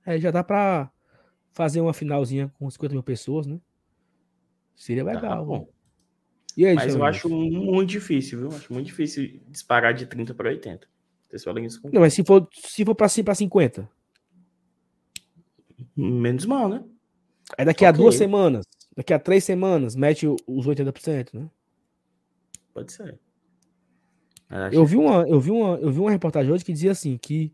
É, 0.07 0.19
já 0.19 0.31
dá 0.31 0.43
para 0.43 0.91
fazer 1.51 1.81
uma 1.81 1.93
finalzinha 1.93 2.51
com 2.57 2.67
50 2.67 2.95
mil 2.95 3.03
pessoas, 3.03 3.45
né? 3.45 3.59
Seria 4.75 5.03
legal. 5.03 5.21
Tá 5.21 5.43
bom. 5.43 5.69
Aí, 6.57 6.73
Mas 6.73 6.95
eu 6.95 7.03
acho 7.05 7.29
muito 7.29 7.89
difícil, 7.89 8.39
viu? 8.39 8.57
Acho 8.57 8.73
muito 8.73 8.87
difícil 8.87 9.39
disparar 9.49 9.93
de 9.93 10.07
30 10.07 10.33
para 10.33 10.49
80. 10.49 10.87
Vocês 11.29 11.43
falam 11.43 11.63
isso 11.63 11.79
com... 11.79 11.89
Não, 11.89 12.01
mas 12.01 12.13
se 12.13 12.23
for, 12.23 12.47
se 12.51 12.83
for 12.83 12.95
para 12.95 13.07
50. 13.07 13.87
Menos 15.95 16.45
mal, 16.45 16.67
né? 16.67 16.83
É 17.55 17.63
daqui 17.63 17.83
okay. 17.83 17.87
a 17.87 17.91
duas 17.91 18.15
semanas, 18.15 18.65
daqui 18.95 19.13
a 19.13 19.19
três 19.19 19.43
semanas, 19.43 19.95
mete 19.95 20.27
os 20.27 20.67
80%, 20.67 21.33
né? 21.33 21.49
Pode 22.73 22.91
ser. 22.91 23.19
Eu 24.71 24.85
vi, 24.85 24.97
uma, 24.97 25.27
eu, 25.27 25.39
vi 25.39 25.49
uma, 25.49 25.77
eu 25.77 25.91
vi 25.91 25.99
uma 25.99 26.11
reportagem 26.11 26.51
hoje 26.51 26.63
que 26.63 26.73
dizia 26.73 26.91
assim, 26.91 27.17
que 27.17 27.51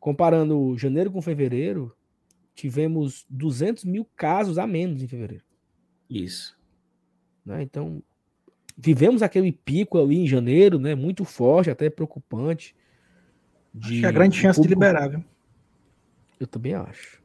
comparando 0.00 0.76
janeiro 0.78 1.10
com 1.10 1.20
fevereiro, 1.20 1.94
tivemos 2.54 3.26
200 3.28 3.84
mil 3.84 4.06
casos 4.16 4.58
a 4.58 4.66
menos 4.66 5.02
em 5.02 5.06
fevereiro. 5.06 5.44
Isso. 6.08 6.58
Né? 7.44 7.62
Então, 7.62 8.02
vivemos 8.76 9.22
aquele 9.22 9.52
pico 9.52 9.98
ali 9.98 10.18
em 10.18 10.26
janeiro, 10.26 10.78
né? 10.78 10.94
Muito 10.94 11.24
forte, 11.24 11.70
até 11.70 11.90
preocupante. 11.90 12.74
De, 13.72 13.86
acho 13.86 14.00
que 14.00 14.06
é 14.06 14.08
a 14.08 14.12
grande 14.12 14.36
chance 14.36 14.58
público... 14.58 14.80
de 14.80 14.86
liberar, 14.86 15.08
viu? 15.08 15.24
Eu 16.40 16.46
também 16.46 16.74
acho. 16.74 17.22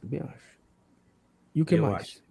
Também 0.00 0.20
acho. 0.20 0.49
E 1.54 1.62
o 1.62 1.64
que 1.64 1.74
Eu 1.74 1.82
mais? 1.82 2.02
Acho. 2.02 2.22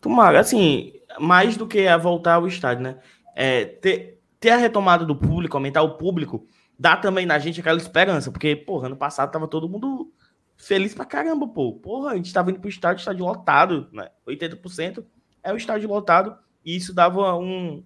Tomara, 0.00 0.40
assim, 0.40 0.92
mais 1.20 1.56
do 1.56 1.66
que 1.66 1.86
a 1.86 1.96
voltar 1.96 2.34
ao 2.34 2.46
estádio, 2.46 2.82
né? 2.82 2.98
É, 3.34 3.64
ter, 3.64 4.20
ter 4.40 4.50
a 4.50 4.56
retomada 4.56 5.04
do 5.04 5.14
público, 5.14 5.56
aumentar 5.56 5.82
o 5.82 5.96
público, 5.96 6.46
dá 6.78 6.96
também 6.96 7.24
na 7.24 7.38
gente 7.38 7.60
aquela 7.60 7.78
esperança, 7.78 8.30
porque, 8.30 8.56
porra, 8.56 8.86
ano 8.86 8.96
passado 8.96 9.30
tava 9.30 9.46
todo 9.46 9.68
mundo 9.68 10.12
feliz 10.56 10.94
pra 10.94 11.04
caramba, 11.04 11.46
pô. 11.46 11.74
Porra, 11.74 12.12
a 12.12 12.16
gente 12.16 12.32
tava 12.32 12.50
indo 12.50 12.60
pro 12.60 12.68
estádio, 12.68 13.00
estádio 13.00 13.24
lotado, 13.24 13.88
né? 13.92 14.08
80% 14.26 15.04
é 15.42 15.52
o 15.52 15.56
estádio 15.56 15.88
lotado, 15.88 16.36
e 16.64 16.76
isso 16.76 16.92
dava 16.94 17.36
um, 17.36 17.84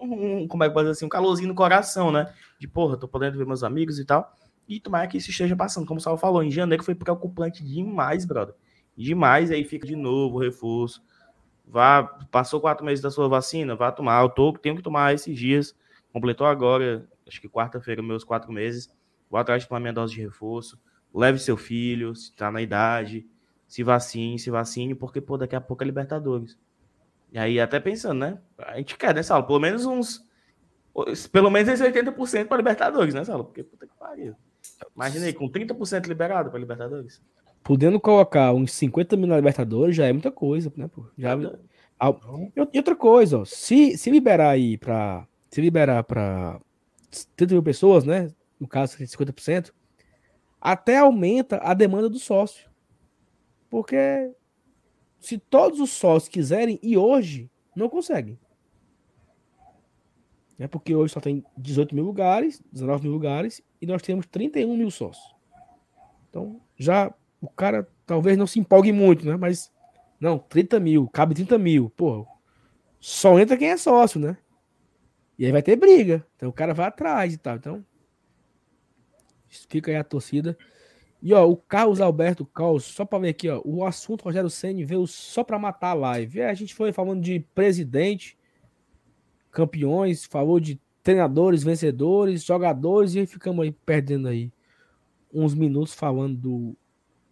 um 0.00 0.48
como 0.48 0.64
é 0.64 0.68
que 0.68 0.74
pode 0.74 0.86
dizer 0.86 0.98
assim, 0.98 1.06
um 1.06 1.08
calorzinho 1.08 1.48
no 1.48 1.54
coração, 1.54 2.10
né? 2.10 2.32
De, 2.58 2.66
porra, 2.66 2.96
tô 2.96 3.06
podendo 3.06 3.38
ver 3.38 3.46
meus 3.46 3.62
amigos 3.62 3.98
e 3.98 4.04
tal. 4.04 4.32
E 4.68 4.78
tomara 4.78 5.06
que 5.08 5.18
isso 5.18 5.30
esteja 5.30 5.56
passando. 5.56 5.86
Como 5.86 5.98
o 5.98 6.02
Salvo 6.02 6.20
falou, 6.20 6.42
em 6.42 6.50
janeiro 6.50 6.84
foi 6.84 6.94
preocupante 6.94 7.64
demais, 7.64 8.24
brother. 8.24 8.54
Demais, 8.96 9.50
aí 9.50 9.64
fica 9.64 9.86
de 9.86 9.96
novo 9.96 10.36
o 10.36 10.40
reforço. 10.40 11.02
Vá, 11.66 12.02
passou 12.02 12.60
quatro 12.60 12.84
meses 12.84 13.00
da 13.00 13.10
sua 13.10 13.28
vacina, 13.28 13.76
vá 13.76 13.92
tomar. 13.92 14.22
Eu 14.22 14.28
tô, 14.28 14.52
tenho 14.52 14.76
que 14.76 14.82
tomar 14.82 15.14
esses 15.14 15.36
dias. 15.36 15.74
Completou 16.12 16.46
agora, 16.46 17.08
acho 17.26 17.40
que 17.40 17.48
quarta-feira, 17.48 18.02
meus 18.02 18.24
quatro 18.24 18.52
meses. 18.52 18.92
Vou 19.30 19.38
atrás 19.38 19.62
de 19.62 19.68
tomar 19.68 19.78
minha 19.78 19.92
dose 19.92 20.14
de 20.14 20.20
reforço. 20.20 20.78
Leve 21.14 21.38
seu 21.38 21.56
filho, 21.56 22.14
se 22.14 22.34
tá 22.34 22.50
na 22.50 22.60
idade. 22.60 23.26
Se 23.68 23.84
vacine, 23.84 24.36
se 24.36 24.50
vacine, 24.50 24.96
porque, 24.96 25.20
pô, 25.20 25.38
daqui 25.38 25.54
a 25.54 25.60
pouco 25.60 25.84
é 25.84 25.86
Libertadores. 25.86 26.58
E 27.32 27.38
aí, 27.38 27.60
até 27.60 27.78
pensando, 27.78 28.18
né? 28.18 28.38
A 28.58 28.76
gente 28.78 28.96
quer, 28.96 29.14
né, 29.14 29.22
Saulo? 29.22 29.46
Pelo 29.46 29.60
menos 29.60 29.86
uns. 29.86 30.28
Pelo 31.30 31.50
menos 31.50 31.68
esse 31.68 31.84
80% 31.84 32.48
para 32.48 32.56
Libertadores, 32.56 33.14
né, 33.14 33.24
Saulo? 33.24 33.44
Porque 33.44 33.62
puta 33.62 33.86
que 33.86 33.94
pariu. 33.96 34.34
Imagina 34.96 35.26
aí, 35.26 35.32
com 35.32 35.48
30% 35.48 36.06
liberado 36.08 36.50
para 36.50 36.58
Libertadores. 36.58 37.22
Podendo 37.62 38.00
colocar 38.00 38.52
uns 38.52 38.72
50 38.72 39.16
mil 39.16 39.26
na 39.26 39.36
Libertadores 39.36 39.94
já 39.94 40.06
é 40.06 40.12
muita 40.12 40.30
coisa, 40.30 40.72
né, 40.76 40.88
pô? 40.88 41.04
Já... 41.16 41.36
E 42.72 42.78
outra 42.78 42.96
coisa, 42.96 43.40
ó, 43.40 43.44
se, 43.44 43.98
se 43.98 44.10
liberar 44.10 44.50
aí 44.50 44.78
para 44.78 45.26
se 45.50 45.60
liberar 45.60 46.02
para 46.04 46.58
30 47.36 47.54
mil 47.54 47.62
pessoas, 47.62 48.04
né? 48.04 48.30
No 48.58 48.66
caso, 48.66 48.96
50%, 48.96 49.72
até 50.60 50.98
aumenta 50.98 51.58
a 51.62 51.74
demanda 51.74 52.08
do 52.08 52.18
sócio. 52.18 52.70
Porque 53.68 54.32
se 55.18 55.38
todos 55.38 55.80
os 55.80 55.90
sócios 55.90 56.28
quiserem, 56.28 56.78
e 56.82 56.96
hoje, 56.96 57.50
não 57.74 57.88
conseguem. 57.88 58.38
É 60.58 60.68
porque 60.68 60.94
hoje 60.94 61.14
só 61.14 61.20
tem 61.20 61.44
18 61.56 61.94
mil 61.94 62.04
lugares, 62.04 62.62
19 62.70 63.04
mil 63.04 63.12
lugares, 63.12 63.62
e 63.80 63.86
nós 63.86 64.02
temos 64.02 64.26
31 64.26 64.76
mil 64.76 64.90
sócios. 64.90 65.34
Então, 66.28 66.60
já 66.76 67.12
o 67.40 67.48
cara 67.48 67.88
talvez 68.06 68.36
não 68.36 68.46
se 68.46 68.58
empolgue 68.58 68.92
muito, 68.92 69.26
né? 69.26 69.36
Mas, 69.36 69.72
não, 70.20 70.38
30 70.38 70.78
mil, 70.78 71.08
cabe 71.08 71.34
30 71.34 71.58
mil. 71.58 71.90
Pô, 71.90 72.26
só 73.00 73.38
entra 73.38 73.56
quem 73.56 73.70
é 73.70 73.76
sócio, 73.76 74.20
né? 74.20 74.36
E 75.38 75.46
aí 75.46 75.52
vai 75.52 75.62
ter 75.62 75.76
briga. 75.76 76.26
Então 76.36 76.50
o 76.50 76.52
cara 76.52 76.74
vai 76.74 76.86
atrás 76.86 77.32
e 77.32 77.38
tal. 77.38 77.56
Então, 77.56 77.84
fica 79.48 79.90
aí 79.90 79.96
a 79.96 80.04
torcida. 80.04 80.56
E 81.22 81.32
ó, 81.34 81.46
o 81.46 81.56
Carlos 81.56 82.00
Alberto 82.00 82.46
Caos, 82.46 82.84
só 82.84 83.04
para 83.04 83.18
ver 83.20 83.28
aqui, 83.30 83.48
ó, 83.48 83.60
o 83.64 83.84
assunto 83.84 84.22
Rogério 84.24 84.48
Ceni 84.48 84.84
veio 84.84 85.06
só 85.06 85.44
para 85.44 85.58
matar 85.58 85.90
a 85.90 85.94
live. 85.94 86.40
É, 86.40 86.48
a 86.48 86.54
gente 86.54 86.74
foi 86.74 86.92
falando 86.92 87.22
de 87.22 87.40
presidente, 87.54 88.38
campeões, 89.50 90.24
falou 90.24 90.58
de 90.58 90.80
treinadores, 91.02 91.62
vencedores, 91.62 92.44
jogadores 92.44 93.14
e 93.14 93.26
ficamos 93.26 93.64
aí 93.64 93.72
perdendo 93.72 94.28
aí 94.28 94.52
uns 95.32 95.54
minutos 95.54 95.94
falando 95.94 96.36
do, 96.36 96.76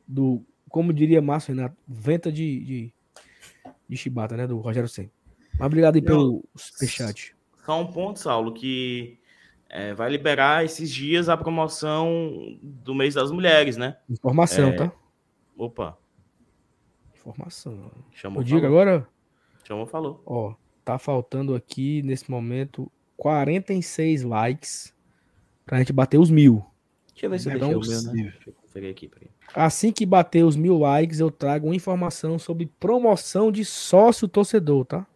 do 0.08 0.42
como 0.68 0.92
diria 0.92 1.22
Márcio 1.22 1.54
Renato, 1.54 1.76
venta 1.86 2.30
de, 2.30 2.60
de, 2.60 2.94
de 3.88 3.96
chibata, 3.96 4.36
né, 4.36 4.46
do 4.46 4.58
Rogério 4.58 4.88
Ceni. 4.88 5.10
Mas 5.58 5.66
obrigado 5.66 5.96
aí 5.96 6.02
pelo 6.02 6.44
superchat. 6.54 7.34
Só 7.64 7.80
um 7.80 7.86
ponto, 7.86 8.18
Saulo, 8.18 8.52
que 8.52 9.18
é, 9.68 9.94
vai 9.94 10.10
liberar 10.10 10.64
esses 10.64 10.90
dias 10.92 11.28
a 11.28 11.36
promoção 11.36 12.58
do 12.62 12.94
mês 12.94 13.14
das 13.14 13.30
mulheres, 13.30 13.76
né? 13.76 13.96
Informação, 14.08 14.68
é... 14.68 14.76
tá? 14.76 14.92
Opa. 15.56 15.98
Informação. 17.14 17.90
Chamou, 18.12 18.40
Eu 18.40 18.44
digo 18.44 18.64
agora? 18.64 19.06
Chamou, 19.64 19.86
falou. 19.86 20.22
Ó, 20.24 20.54
tá 20.84 20.98
faltando 20.98 21.54
aqui, 21.54 22.02
nesse 22.02 22.30
momento, 22.30 22.90
46 23.16 24.22
likes 24.22 24.94
pra 25.66 25.78
gente 25.78 25.92
bater 25.92 26.18
os 26.18 26.30
mil. 26.30 26.64
Deixa 27.12 27.26
eu 27.26 27.30
ver 27.30 27.40
se 27.40 27.50
eu 27.50 27.56
então, 27.56 27.80
deixei 27.80 27.96
o 27.96 28.12
meu, 28.12 28.24
né? 28.24 28.34
Eu 28.78 28.88
conferir 28.88 28.90
aqui. 28.90 29.08
Peraí. 29.08 29.30
Assim 29.54 29.92
que 29.92 30.06
bater 30.06 30.44
os 30.44 30.56
mil 30.56 30.78
likes, 30.78 31.20
eu 31.20 31.30
trago 31.30 31.66
uma 31.66 31.74
informação 31.74 32.38
sobre 32.38 32.70
promoção 32.78 33.50
de 33.50 33.64
sócio 33.64 34.28
torcedor, 34.28 34.84
tá? 34.84 35.06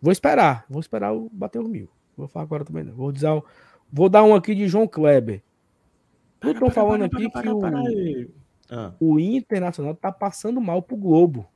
Vou 0.00 0.12
esperar, 0.12 0.64
vou 0.68 0.80
esperar 0.80 1.12
bater 1.32 1.60
os 1.60 1.68
mil. 1.68 1.88
Vou 2.16 2.28
falar 2.28 2.44
agora 2.44 2.64
também 2.64 2.84
não. 2.84 2.94
Vou, 2.94 3.12
dizer, 3.12 3.28
vou 3.92 4.08
dar 4.08 4.22
um 4.22 4.34
aqui 4.34 4.54
de 4.54 4.68
João 4.68 4.86
Kleber. 4.86 5.42
Eu 6.40 6.58
tô 6.58 6.70
falando 6.70 7.08
para, 7.08 7.18
aqui 7.18 7.30
para, 7.30 7.56
para, 7.56 7.82
que 7.82 8.30
o, 8.70 8.74
ah. 8.74 8.94
o 9.00 9.18
Internacional 9.18 9.94
tá 9.94 10.12
passando 10.12 10.60
mal 10.60 10.82
pro 10.82 10.96
Globo. 10.96 11.46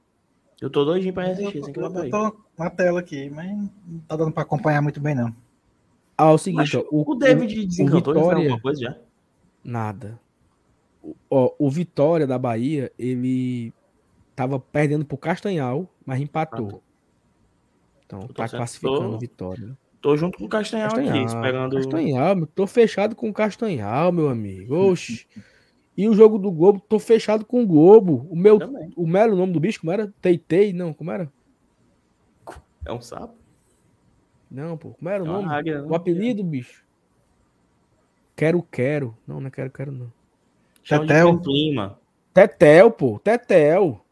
Eu 0.60 0.68
tô 0.68 0.84
doidinho 0.84 1.14
pra 1.14 1.30
assistir. 1.30 1.58
Eu, 1.58 1.72
tô, 1.72 1.80
eu 1.80 2.10
tô 2.10 2.36
na 2.58 2.68
tela 2.68 3.00
aqui, 3.00 3.30
mas 3.30 3.50
não 3.86 4.00
tá 4.06 4.16
dando 4.16 4.32
pra 4.32 4.42
acompanhar 4.42 4.82
muito 4.82 5.00
bem, 5.00 5.14
não. 5.14 5.34
Ah, 6.18 6.30
é 6.30 6.32
o 6.32 6.38
seguinte, 6.38 6.76
ó, 6.76 6.84
o, 6.90 7.12
o 7.12 7.14
David 7.14 7.66
desencantou 7.66 8.12
Vitória... 8.12 8.38
alguma 8.38 8.60
coisa 8.60 8.80
já? 8.80 8.98
Nada. 9.64 10.20
O, 11.02 11.16
ó, 11.30 11.52
o 11.58 11.70
Vitória 11.70 12.26
da 12.26 12.38
Bahia, 12.38 12.92
ele 12.98 13.72
tava 14.36 14.58
perdendo 14.58 15.04
pro 15.04 15.16
Castanhal, 15.16 15.88
mas 16.04 16.20
empatou. 16.20 16.82
Então 18.04 18.20
tá 18.28 18.48
classificando 18.48 19.12
tô, 19.12 19.18
Vitória. 19.18 19.66
Né? 19.66 19.76
Tô 20.00 20.16
junto 20.16 20.38
com 20.38 20.44
o 20.44 20.48
Castanhal, 20.48 20.88
Castanhal 20.88 21.16
aqui, 21.16 21.24
esperando. 21.24 21.76
Castanhal, 21.76 22.46
tô 22.46 22.66
fechado 22.66 23.14
com 23.14 23.28
o 23.28 23.32
Castanhal, 23.32 24.10
meu 24.10 24.28
amigo. 24.28 24.74
Oxi. 24.74 25.26
E 25.96 26.08
o 26.08 26.14
jogo 26.14 26.38
do 26.38 26.50
Globo, 26.50 26.80
tô 26.80 26.98
fechado 26.98 27.44
com 27.44 27.62
o 27.62 27.66
Globo. 27.66 28.26
O 28.30 28.36
meu, 28.36 28.58
Também. 28.58 28.90
o 28.96 29.06
Melo, 29.06 29.34
o 29.34 29.36
nome 29.36 29.52
do 29.52 29.60
bicho, 29.60 29.80
como 29.80 29.92
era? 29.92 30.12
Teitei? 30.20 30.72
Não, 30.72 30.94
como 30.94 31.10
era? 31.10 31.30
É 32.86 32.92
um 32.92 33.00
sapo? 33.00 33.34
Não, 34.50 34.76
pô, 34.76 34.90
como 34.90 35.08
era 35.10 35.22
o 35.22 35.26
é 35.26 35.28
nome? 35.28 35.48
Águia, 35.48 35.84
o 35.84 35.94
apelido, 35.94 36.42
bicho? 36.42 36.84
Quero, 38.34 38.62
quero. 38.62 39.16
Não, 39.26 39.40
não 39.40 39.48
é 39.48 39.50
quero, 39.50 39.70
quero, 39.70 39.92
não. 39.92 40.10
Tetel. 40.98 41.38
Clima. 41.40 41.98
Tetel, 42.32 42.90
pô, 42.90 43.18
Tetel. 43.18 44.04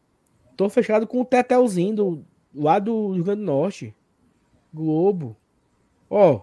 Tô 0.55 0.69
fechado 0.69 1.07
com 1.07 1.21
o 1.21 1.25
Tetelzinho 1.25 1.95
do, 1.95 2.25
lá 2.53 2.79
do 2.79 3.11
Rio 3.11 3.23
Grande 3.23 3.41
do 3.41 3.45
Norte. 3.45 3.95
Globo. 4.73 5.35
Ó, 6.09 6.41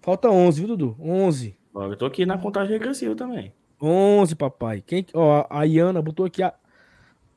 falta 0.00 0.30
11, 0.30 0.58
viu, 0.58 0.68
Dudu? 0.68 0.96
11. 1.00 1.56
Eu 1.74 1.96
tô 1.96 2.06
aqui 2.06 2.26
na 2.26 2.38
contagem 2.38 2.72
regressiva 2.72 3.14
também. 3.14 3.52
11, 3.80 4.34
papai. 4.36 4.82
Quem, 4.82 5.06
ó, 5.14 5.46
a 5.48 5.64
Iana 5.64 6.02
botou 6.02 6.26
aqui 6.26 6.42
a. 6.42 6.54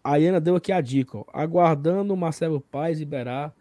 A 0.04 0.18
Iana 0.18 0.42
deu 0.42 0.58
aqui 0.58 0.72
a 0.72 0.82
dica, 0.82 1.18
ó. 1.18 1.26
Aguardando 1.32 2.14
o 2.14 2.18
Marcelo 2.18 2.60
Paz 2.60 3.00
liberar 3.00 3.56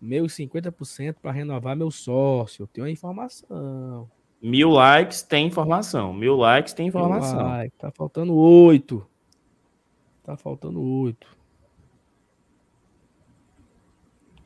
meus 0.00 0.32
50% 0.34 1.16
para 1.22 1.30
renovar 1.30 1.76
meu 1.76 1.90
sócio. 1.90 2.64
Eu 2.64 2.66
tenho 2.66 2.86
a 2.86 2.90
informação. 2.90 4.10
Mil 4.40 4.70
likes 4.70 5.22
tem 5.22 5.46
informação. 5.46 6.12
Mil 6.12 6.36
likes 6.36 6.72
tem 6.72 6.88
informação. 6.88 7.42
Like. 7.42 7.76
Tá 7.78 7.90
faltando 7.90 8.34
oito. 8.34 9.06
Tá 10.22 10.36
faltando 10.36 10.82
oito. 10.82 11.26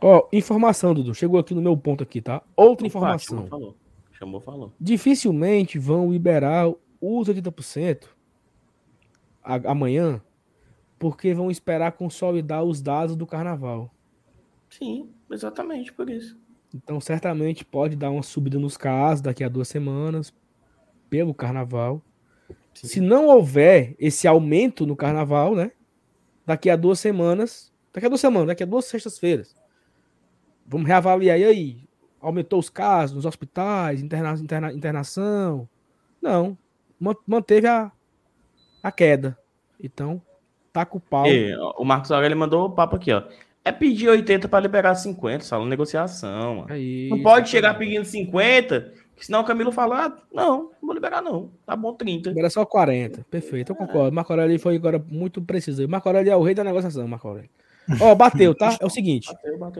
Ó, 0.00 0.28
informação, 0.32 0.94
Dudu. 0.94 1.14
Chegou 1.14 1.40
aqui 1.40 1.54
no 1.54 1.62
meu 1.62 1.76
ponto 1.76 2.02
aqui, 2.02 2.20
tá? 2.20 2.42
Outra 2.54 2.86
Opa, 2.86 2.86
informação. 2.86 3.38
Chamou, 3.38 3.48
falou. 3.48 3.76
Chamou, 4.12 4.40
falou. 4.40 4.72
Dificilmente 4.80 5.78
vão 5.78 6.12
liberar 6.12 6.72
os 7.00 7.28
80% 7.28 8.06
amanhã, 9.64 10.20
porque 10.98 11.34
vão 11.34 11.50
esperar 11.50 11.92
consolidar 11.92 12.62
os 12.64 12.80
dados 12.80 13.16
do 13.16 13.26
carnaval. 13.26 13.90
Sim, 14.68 15.10
exatamente 15.30 15.92
por 15.92 16.08
isso. 16.10 16.38
Então, 16.74 17.00
certamente 17.00 17.64
pode 17.64 17.96
dar 17.96 18.10
uma 18.10 18.22
subida 18.22 18.58
nos 18.58 18.76
casos 18.76 19.22
daqui 19.22 19.42
a 19.42 19.48
duas 19.48 19.68
semanas, 19.68 20.34
pelo 21.08 21.32
carnaval. 21.32 22.02
Sim. 22.74 22.86
Se 22.86 23.00
não 23.00 23.26
houver 23.26 23.96
esse 23.98 24.28
aumento 24.28 24.86
no 24.86 24.94
carnaval, 24.94 25.54
né? 25.54 25.72
Daqui 26.46 26.70
a 26.70 26.76
duas 26.76 27.00
semanas. 27.00 27.72
Daqui 27.92 28.06
a 28.06 28.08
duas 28.08 28.20
semanas, 28.20 28.48
daqui 28.48 28.62
a 28.62 28.66
duas 28.66 28.84
sextas-feiras. 28.84 29.56
Vamos 30.66 30.86
reavaliar. 30.86 31.38
E 31.38 31.44
aí? 31.44 31.88
Aumentou 32.20 32.58
os 32.58 32.68
casos 32.68 33.16
nos 33.16 33.24
hospitais, 33.24 34.02
interna, 34.02 34.32
interna, 34.38 34.72
internação? 34.72 35.68
Não. 36.20 36.56
Manteve 37.26 37.66
a, 37.66 37.90
a 38.82 38.92
queda. 38.92 39.38
Então, 39.82 40.20
tá 40.72 40.84
com 40.84 40.98
o 40.98 41.00
pau. 41.00 41.26
E, 41.26 41.54
o 41.76 41.84
Marcos 41.84 42.10
Aurélio 42.10 42.36
mandou 42.36 42.66
o 42.66 42.70
papo 42.70 42.96
aqui, 42.96 43.12
ó. 43.12 43.22
É 43.64 43.72
pedir 43.72 44.08
80 44.08 44.48
para 44.48 44.60
liberar 44.60 44.94
50, 44.94 45.44
sala 45.44 45.66
negociação. 45.66 46.66
É 46.68 46.78
isso, 46.78 47.14
não 47.14 47.22
pode 47.22 47.50
chegar 47.50 47.74
pedindo 47.74 48.04
50, 48.04 48.92
senão 49.16 49.40
o 49.40 49.44
Camilo 49.44 49.70
falar, 49.70 50.06
ah, 50.06 50.22
não, 50.32 50.58
não 50.62 50.70
vou 50.82 50.94
liberar 50.94 51.20
não, 51.20 51.50
tá 51.66 51.76
bom 51.76 51.92
30. 51.92 52.30
Libera 52.30 52.48
só 52.48 52.64
40, 52.64 53.26
perfeito, 53.30 53.72
eu 53.72 53.76
concordo. 53.76 54.14
Marco 54.14 54.32
Aurélio 54.32 54.58
foi 54.58 54.76
agora 54.76 55.04
muito 55.10 55.42
preciso. 55.42 55.86
Marco 55.88 56.08
Aurélio 56.08 56.32
é 56.32 56.36
o 56.36 56.42
rei 56.42 56.54
da 56.54 56.64
negociação, 56.64 57.06
Marco 57.06 57.28
Aurélio. 57.28 57.50
Ó, 58.00 58.12
oh, 58.12 58.14
bateu, 58.14 58.54
tá? 58.54 58.76
É 58.80 58.86
o 58.86 58.90
seguinte, 58.90 59.28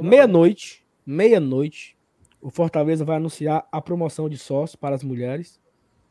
meia-noite, 0.03 0.85
meia-noite, 1.07 1.97
o 2.41 2.51
Fortaleza 2.51 3.05
vai 3.05 3.17
anunciar 3.17 3.67
a 3.71 3.81
promoção 3.81 4.29
de 4.29 4.39
sócios 4.39 4.77
para 4.77 4.95
as 4.95 5.03
mulheres. 5.03 5.61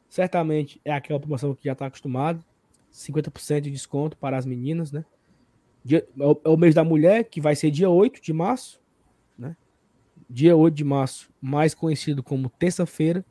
Certamente 0.09 0.79
é 0.83 0.91
aquela 0.91 1.19
promoção 1.19 1.53
que 1.53 1.65
já 1.65 1.73
está 1.73 1.85
acostumado. 1.85 2.43
50% 2.93 3.61
de 3.61 3.71
desconto 3.71 4.17
para 4.17 4.37
as 4.37 4.45
meninas, 4.45 4.91
né? 4.91 5.05
Dia, 5.87 6.05
é 6.43 6.49
o 6.49 6.57
mês 6.57 6.75
da 6.75 6.83
mulher, 6.83 7.23
que 7.23 7.39
vai 7.39 7.55
ser 7.55 7.71
dia 7.71 7.89
8 7.89 8.21
de 8.21 8.33
março, 8.33 8.81
né? 9.37 9.55
Dia 10.29 10.53
8 10.53 10.75
de 10.75 10.83
março, 10.83 11.31
mais 11.41 11.73
conhecido 11.73 12.21
como 12.21 12.49
terça-feira. 12.49 13.25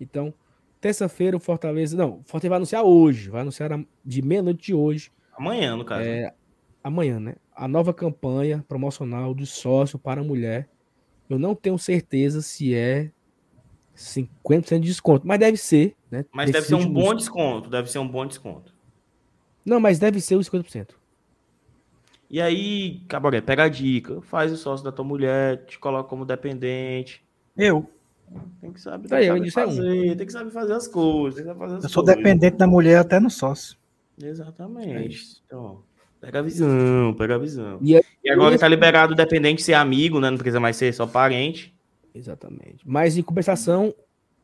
Então, 0.00 0.34
terça-feira 0.80 1.36
o 1.36 1.40
Fortaleza. 1.40 1.96
Não, 1.96 2.14
o 2.14 2.22
Fortaleza 2.24 2.48
vai 2.48 2.56
anunciar 2.56 2.82
hoje. 2.82 3.30
Vai 3.30 3.42
anunciar 3.42 3.70
de 4.04 4.20
meia-noite 4.20 4.64
de 4.64 4.74
hoje. 4.74 5.12
Amanhã, 5.32 5.76
no 5.76 5.84
caso. 5.84 6.02
É, 6.02 6.34
amanhã, 6.82 7.20
né? 7.20 7.36
A 7.54 7.68
nova 7.68 7.94
campanha 7.94 8.64
promocional 8.66 9.32
de 9.32 9.46
sócio 9.46 9.96
para 9.96 10.22
a 10.22 10.24
mulher. 10.24 10.68
Eu 11.28 11.38
não 11.38 11.54
tenho 11.54 11.78
certeza 11.78 12.42
se 12.42 12.74
é 12.74 13.12
50% 13.94 14.80
de 14.80 14.88
desconto, 14.88 15.24
mas 15.24 15.38
deve 15.38 15.56
ser, 15.56 15.94
né? 16.10 16.24
Mas 16.32 16.50
deve 16.50 16.66
ser 16.66 16.74
um 16.74 16.92
bom 16.92 17.14
desconto, 17.14 17.70
deve 17.70 17.88
ser 17.88 18.00
um 18.00 18.08
bom 18.08 18.26
desconto. 18.26 18.74
Não, 19.64 19.78
mas 19.78 20.00
deve 20.00 20.20
ser 20.20 20.34
os 20.34 20.50
50%. 20.50 20.98
E 22.30 22.40
aí, 22.40 23.00
Cabaré, 23.08 23.40
pega 23.40 23.64
a 23.64 23.68
dica, 23.68 24.22
faz 24.22 24.52
o 24.52 24.56
sócio 24.56 24.84
da 24.84 24.92
tua 24.92 25.04
mulher, 25.04 25.64
te 25.66 25.78
coloca 25.80 26.08
como 26.08 26.24
dependente. 26.24 27.24
Eu. 27.56 27.90
Tem 28.60 28.72
que 28.72 28.80
saber, 28.80 29.08
tem 29.08 29.42
que 29.42 29.50
saber 29.50 29.50
fazer, 29.50 30.16
tem 30.16 30.26
que 30.26 30.32
saber 30.32 30.50
fazer 30.52 30.72
as 30.74 30.86
coisas. 30.86 31.44
Fazer 31.44 31.76
as 31.76 31.84
eu 31.84 31.90
sou 31.90 32.04
coisas. 32.04 32.22
dependente 32.22 32.56
da 32.56 32.68
mulher 32.68 32.98
até 32.98 33.18
no 33.18 33.28
sócio. 33.28 33.76
Exatamente. 34.22 35.18
É 35.18 35.40
então, 35.44 35.82
pega 36.20 36.38
a 36.38 36.42
visão, 36.42 37.14
pega 37.18 37.34
a 37.34 37.38
visão. 37.38 37.80
E, 37.82 38.00
e 38.22 38.30
agora 38.30 38.56
tá 38.56 38.68
liberado 38.68 39.14
o 39.14 39.16
dependente 39.16 39.60
ser 39.60 39.74
amigo, 39.74 40.20
né? 40.20 40.30
Não 40.30 40.38
precisa 40.38 40.60
mais 40.60 40.76
ser 40.76 40.94
só 40.94 41.08
parente. 41.08 41.74
Exatamente. 42.14 42.78
Mas 42.84 43.16
em 43.16 43.22
compensação, 43.22 43.92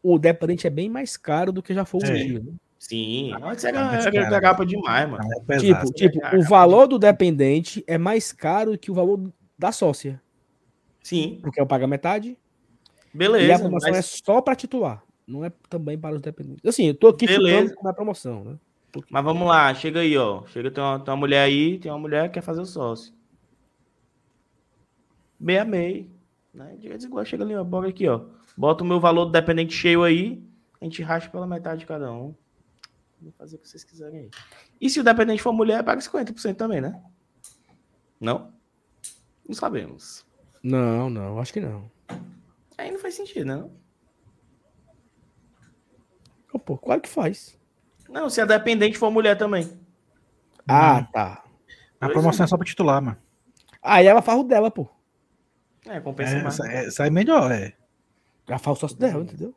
o 0.02 0.18
dependente 0.18 0.66
é 0.66 0.70
bem 0.70 0.88
mais 0.88 1.16
caro 1.16 1.52
do 1.52 1.62
que 1.62 1.72
já 1.72 1.84
foi 1.84 2.00
o 2.00 2.06
é. 2.06 2.12
dia, 2.12 2.40
né? 2.40 2.52
Sim, 2.78 3.32
era, 3.32 3.68
era, 3.68 4.26
era 4.26 4.40
capa 4.40 4.64
demais, 4.64 5.08
mano. 5.08 5.24
É 5.48 5.56
tipo, 5.56 5.92
tipo 5.92 6.36
o 6.36 6.42
valor 6.42 6.86
do 6.86 6.98
dependente 6.98 7.82
é 7.86 7.96
mais 7.96 8.32
caro 8.32 8.78
que 8.78 8.90
o 8.90 8.94
valor 8.94 9.32
da 9.58 9.72
sócia. 9.72 10.20
Sim. 11.02 11.38
Porque 11.40 11.60
eu 11.60 11.66
pago 11.66 11.84
a 11.84 11.88
metade. 11.88 12.38
Beleza. 13.12 13.46
E 13.46 13.52
a 13.52 13.58
promoção 13.58 13.90
mas... 13.90 13.98
é 13.98 14.02
só 14.02 14.40
para 14.40 14.54
titular. 14.54 15.02
Não 15.26 15.44
é 15.44 15.50
também 15.68 15.98
para 15.98 16.14
os 16.14 16.20
dependentes. 16.20 16.64
Assim, 16.64 16.88
eu 16.88 16.94
tô 16.94 17.08
aqui 17.08 17.26
Beleza. 17.26 17.74
com 17.74 17.88
a 17.88 17.92
promoção, 17.92 18.44
né? 18.44 18.56
Mas 19.10 19.24
vamos 19.24 19.46
lá, 19.46 19.74
chega 19.74 20.00
aí, 20.00 20.16
ó. 20.16 20.44
Chega, 20.46 20.70
tem 20.70 20.82
uma, 20.82 20.98
tem 20.98 21.12
uma 21.12 21.16
mulher 21.16 21.44
aí, 21.44 21.78
tem 21.78 21.90
uma 21.90 21.98
mulher 21.98 22.28
que 22.28 22.34
quer 22.34 22.42
fazer 22.42 22.60
o 22.60 22.66
sócio. 22.66 23.12
Meia 25.38 25.64
meia. 25.64 26.06
Né? 26.54 26.76
Desigual, 26.78 27.24
chega 27.24 27.44
ali, 27.44 27.54
ó. 27.54 27.64
Bora 27.64 27.88
aqui, 27.88 28.08
ó. 28.08 28.22
Bota 28.56 28.84
o 28.84 28.86
meu 28.86 29.00
valor 29.00 29.26
do 29.26 29.32
dependente 29.32 29.74
cheio 29.74 30.02
aí. 30.02 30.42
A 30.80 30.84
gente 30.84 31.02
racha 31.02 31.28
pela 31.28 31.46
metade 31.46 31.80
de 31.80 31.86
cada 31.86 32.10
um. 32.12 32.34
Vou 33.20 33.32
fazer 33.32 33.56
o 33.56 33.58
que 33.58 33.68
vocês 33.68 33.84
quiserem 33.84 34.20
aí. 34.20 34.30
E 34.80 34.90
se 34.90 35.00
o 35.00 35.04
dependente 35.04 35.42
for 35.42 35.52
mulher, 35.52 35.82
paga 35.82 36.00
50% 36.00 36.56
também, 36.56 36.80
né? 36.80 37.02
Não? 38.20 38.52
Não 39.46 39.54
sabemos. 39.54 40.26
Não, 40.62 41.08
não, 41.08 41.38
acho 41.38 41.52
que 41.52 41.60
não. 41.60 41.90
Aí 42.76 42.90
não 42.90 42.98
faz 42.98 43.14
sentido, 43.14 43.46
né? 43.46 43.68
Oh, 46.52 46.58
pô, 46.58 46.76
claro 46.76 47.00
que 47.00 47.08
faz. 47.08 47.58
Não, 48.08 48.28
se 48.28 48.40
a 48.40 48.44
dependente 48.44 48.98
for 48.98 49.10
mulher 49.10 49.36
também. 49.36 49.78
Ah, 50.66 50.98
hum. 51.00 51.12
tá. 51.12 51.44
A 52.00 52.08
promoção 52.08 52.44
é 52.44 52.46
só 52.46 52.56
pra 52.56 52.66
titular, 52.66 53.00
mano. 53.00 53.16
Aí 53.82 54.06
ela 54.06 54.22
faz 54.22 54.38
o 54.40 54.44
dela, 54.44 54.70
pô. 54.70 54.88
É, 55.86 56.00
compensa 56.00 56.36
é, 56.36 56.42
mais. 56.42 56.60
É, 56.60 56.90
sai 56.90 57.10
melhor, 57.10 57.50
é. 57.52 57.74
Ela 58.46 58.58
faz 58.58 58.76
o 58.76 58.80
sócio 58.80 58.98
dela, 58.98 59.22
entendeu? 59.22 59.54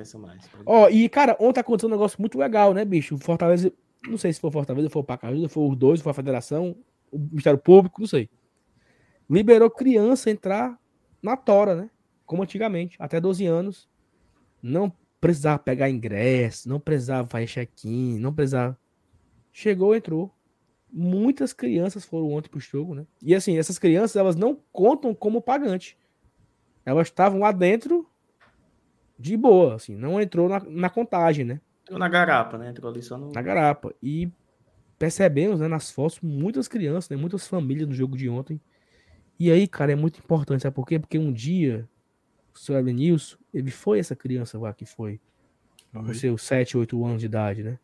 Pensa 0.00 0.18
mais. 0.18 0.48
Ó, 0.64 0.84
oh, 0.84 0.88
e 0.88 1.10
cara, 1.10 1.36
ontem 1.38 1.60
aconteceu 1.60 1.86
um 1.86 1.92
negócio 1.92 2.18
muito 2.18 2.38
legal, 2.38 2.72
né, 2.72 2.86
bicho? 2.86 3.16
O 3.16 3.18
Fortaleza, 3.18 3.70
não 4.08 4.16
sei 4.16 4.32
se 4.32 4.40
foi 4.40 4.48
o 4.48 4.52
Fortaleza, 4.52 4.88
foi 4.88 5.02
o 5.02 5.04
Pacajuda, 5.04 5.46
foi 5.46 5.68
os 5.68 5.76
dois, 5.76 6.00
foi 6.00 6.10
a 6.10 6.14
Federação, 6.14 6.74
o 7.12 7.18
Ministério 7.18 7.58
Público, 7.58 8.00
não 8.00 8.08
sei. 8.08 8.30
Liberou 9.28 9.70
criança 9.70 10.30
entrar 10.30 10.80
na 11.22 11.36
tora, 11.36 11.74
né? 11.74 11.90
Como 12.24 12.42
antigamente, 12.42 12.96
até 12.98 13.20
12 13.20 13.44
anos. 13.44 13.90
Não 14.62 14.90
precisava 15.20 15.58
pegar 15.58 15.90
ingresso, 15.90 16.66
não 16.66 16.80
precisava 16.80 17.28
fazer 17.28 17.46
check-in, 17.46 18.18
não 18.18 18.32
precisava. 18.32 18.78
Chegou, 19.52 19.94
entrou. 19.94 20.34
Muitas 20.90 21.52
crianças 21.52 22.06
foram 22.06 22.32
ontem 22.32 22.48
pro 22.48 22.58
jogo, 22.58 22.94
né? 22.94 23.06
E 23.20 23.34
assim, 23.34 23.58
essas 23.58 23.78
crianças, 23.78 24.16
elas 24.16 24.34
não 24.34 24.58
contam 24.72 25.14
como 25.14 25.42
pagante. 25.42 25.98
Elas 26.86 27.08
estavam 27.08 27.40
lá 27.40 27.52
dentro 27.52 28.09
de 29.20 29.36
boa, 29.36 29.74
assim, 29.74 29.94
não 29.94 30.20
entrou 30.20 30.48
na, 30.48 30.60
na 30.60 30.88
contagem, 30.88 31.44
né? 31.44 31.60
Entrou 31.82 31.98
na 31.98 32.08
garapa, 32.08 32.56
né? 32.56 32.70
Entrou 32.70 32.90
ali 32.90 33.02
só 33.02 33.18
no... 33.18 33.30
Na 33.32 33.42
garapa. 33.42 33.94
E 34.02 34.30
percebemos, 34.98 35.60
né, 35.60 35.68
nas 35.68 35.90
fotos, 35.90 36.20
muitas 36.20 36.66
crianças, 36.66 37.10
né, 37.10 37.16
muitas 37.16 37.46
famílias 37.46 37.86
no 37.86 37.94
jogo 37.94 38.16
de 38.16 38.28
ontem. 38.28 38.60
E 39.38 39.50
aí, 39.50 39.68
cara, 39.68 39.92
é 39.92 39.94
muito 39.94 40.18
importante, 40.18 40.62
sabe 40.62 40.74
por 40.74 40.86
quê? 40.86 40.98
Porque 40.98 41.18
um 41.18 41.32
dia, 41.32 41.88
o 42.54 42.58
seu 42.58 42.76
Elenilson, 42.76 43.36
ele 43.52 43.70
foi 43.70 43.98
essa 43.98 44.16
criança 44.16 44.58
lá 44.58 44.72
que 44.72 44.86
foi, 44.86 45.20
com 45.92 46.14
seus 46.14 46.42
7, 46.42 46.78
8 46.78 47.04
anos 47.04 47.20
de 47.20 47.26
idade, 47.26 47.62
né? 47.62 47.78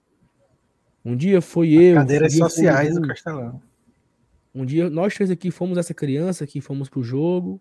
Um 1.05 1.17
dia 1.17 1.41
foi 1.41 1.71
eu. 1.71 1.95
Cadeiras 1.97 2.35
sociais 2.35 2.95
do 2.95 3.07
Castelão. 3.07 3.63
Um 4.55 4.65
dia 4.65 4.91
nós 4.91 5.15
três 5.15 5.31
aqui 5.31 5.51
fomos 5.51 5.79
essa 5.79 5.95
criança 5.95 6.47
que 6.47 6.61
fomos 6.61 6.89
pro 6.89 7.03
jogo. 7.03 7.61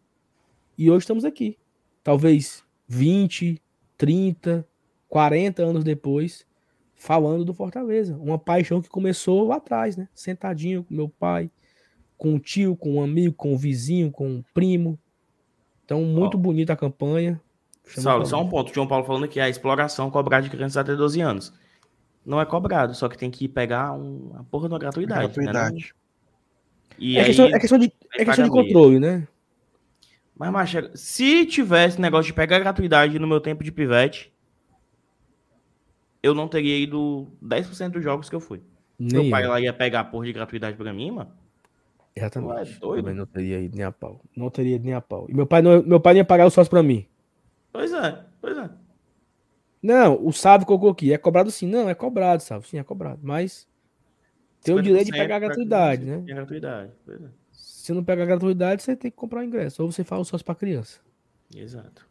E 0.77 0.89
hoje 0.89 1.03
estamos 1.03 1.23
aqui. 1.23 1.57
Talvez 2.03 2.63
20, 2.87 3.61
30, 3.97 4.67
40 5.09 5.63
anos 5.63 5.83
depois, 5.83 6.45
falando 6.95 7.45
do 7.45 7.53
Fortaleza. 7.53 8.17
Uma 8.17 8.37
paixão 8.37 8.81
que 8.81 8.89
começou 8.89 9.47
lá 9.47 9.57
atrás, 9.57 9.95
né? 9.95 10.07
Sentadinho 10.13 10.83
com 10.83 10.93
meu 10.93 11.09
pai, 11.09 11.49
com 12.17 12.35
o 12.35 12.39
tio, 12.39 12.75
com 12.75 12.95
um 12.95 13.03
amigo, 13.03 13.33
com 13.35 13.53
o 13.53 13.57
vizinho, 13.57 14.11
com 14.11 14.37
o 14.37 14.45
primo. 14.53 14.99
Então, 15.83 16.01
muito 16.01 16.35
oh. 16.35 16.39
bonita 16.39 16.73
a 16.73 16.77
campanha. 16.77 17.39
Saulo, 17.83 18.25
só 18.25 18.41
um 18.41 18.49
ponto. 18.49 18.71
O 18.71 18.73
João 18.73 18.87
Paulo 18.87 19.05
falando 19.05 19.27
que 19.27 19.39
a 19.39 19.47
exploração 19.47 20.09
cobrar 20.09 20.41
de 20.41 20.49
crianças 20.49 20.77
até 20.77 20.95
12 20.95 21.21
anos. 21.21 21.53
Não 22.25 22.41
é 22.41 22.45
cobrado, 22.45 22.95
só 22.95 23.07
que 23.07 23.17
tem 23.17 23.29
que 23.29 23.47
pegar 23.47 23.93
um, 23.93 24.31
a 24.35 24.43
porra 24.43 24.67
da 24.67 24.79
gratuidade. 24.79 25.21
gratuidade. 25.21 25.75
Né? 25.75 26.05
E 26.97 27.17
é, 27.17 27.19
aí, 27.19 27.25
questão, 27.27 27.45
é 27.45 27.59
questão 27.59 27.77
de, 27.77 27.93
é 28.15 28.25
questão 28.25 28.45
de 28.45 28.51
controle, 28.51 28.99
né? 28.99 29.27
Mas, 30.37 30.51
macho, 30.51 30.89
se 30.95 31.45
tivesse 31.45 31.99
negócio 31.99 32.27
de 32.27 32.33
pegar 32.33 32.59
gratuidade 32.59 33.17
no 33.17 33.27
meu 33.27 33.39
tempo 33.39 33.63
de 33.63 33.71
pivete, 33.71 34.33
eu 36.21 36.33
não 36.33 36.47
teria 36.47 36.77
ido 36.77 37.27
10% 37.41 37.91
dos 37.91 38.03
jogos 38.03 38.29
que 38.29 38.35
eu 38.35 38.39
fui. 38.39 38.61
Nem 38.99 39.21
meu 39.23 39.31
pai 39.31 39.45
eu. 39.45 39.49
lá 39.49 39.61
ia 39.61 39.71
pegar 39.71 40.01
a 40.01 40.03
porra 40.03 40.25
de 40.25 40.33
gratuidade 40.33 40.75
pra 40.75 40.93
mim, 40.93 41.11
mano. 41.11 41.31
Exatamente. 42.15 42.75
É 42.75 42.79
doido. 42.79 43.03
Também 43.03 43.15
não 43.15 43.25
teria 43.25 43.59
ido 43.59 43.75
nem 43.75 43.85
a 43.85 43.91
pau. 43.91 44.21
Não 44.35 44.49
teria 44.49 44.75
ido 44.75 44.85
nem 44.85 44.93
a 44.93 45.01
pau. 45.01 45.27
E 45.29 45.33
meu 45.33 45.45
pai 45.45 45.61
não, 45.61 45.83
meu 45.83 45.99
pai 45.99 46.13
não 46.13 46.19
ia 46.19 46.25
pagar 46.25 46.45
o 46.45 46.49
sócio 46.49 46.69
pra 46.69 46.83
mim. 46.83 47.05
Pois 47.71 47.91
é, 47.93 48.23
pois 48.41 48.57
é. 48.57 48.69
Não, 49.83 50.25
o 50.25 50.31
sábio 50.31 50.65
colocou 50.65 50.89
aqui. 50.89 51.13
É 51.13 51.17
cobrado 51.17 51.51
sim. 51.51 51.67
Não, 51.67 51.89
é 51.89 51.93
cobrado, 51.93 52.41
sabe? 52.41 52.67
Sim, 52.67 52.79
é 52.79 52.83
cobrado. 52.83 53.19
Mas 53.21 53.67
tem 54.63 54.73
o 54.73 54.81
direito 54.81 55.07
de 55.07 55.11
pegar 55.11 55.35
a 55.35 55.39
gratuidade, 55.39 56.05
né? 56.05 56.23
Tem 56.25 56.33
gratuidade, 56.33 56.91
pois 57.05 57.21
é. 57.21 57.27
Se 57.85 57.93
não 57.93 58.03
pega 58.03 58.23
a 58.23 58.25
gratuidade, 58.25 58.81
você 58.81 58.95
tem 58.95 59.11
que 59.11 59.15
comprar 59.15 59.41
o 59.41 59.43
ingresso. 59.43 59.83
Ou 59.83 59.91
você 59.91 60.01
o 60.01 60.23
sócio 60.23 60.43
para 60.43 60.55
criança. 60.55 61.01
Exato. 61.55 62.09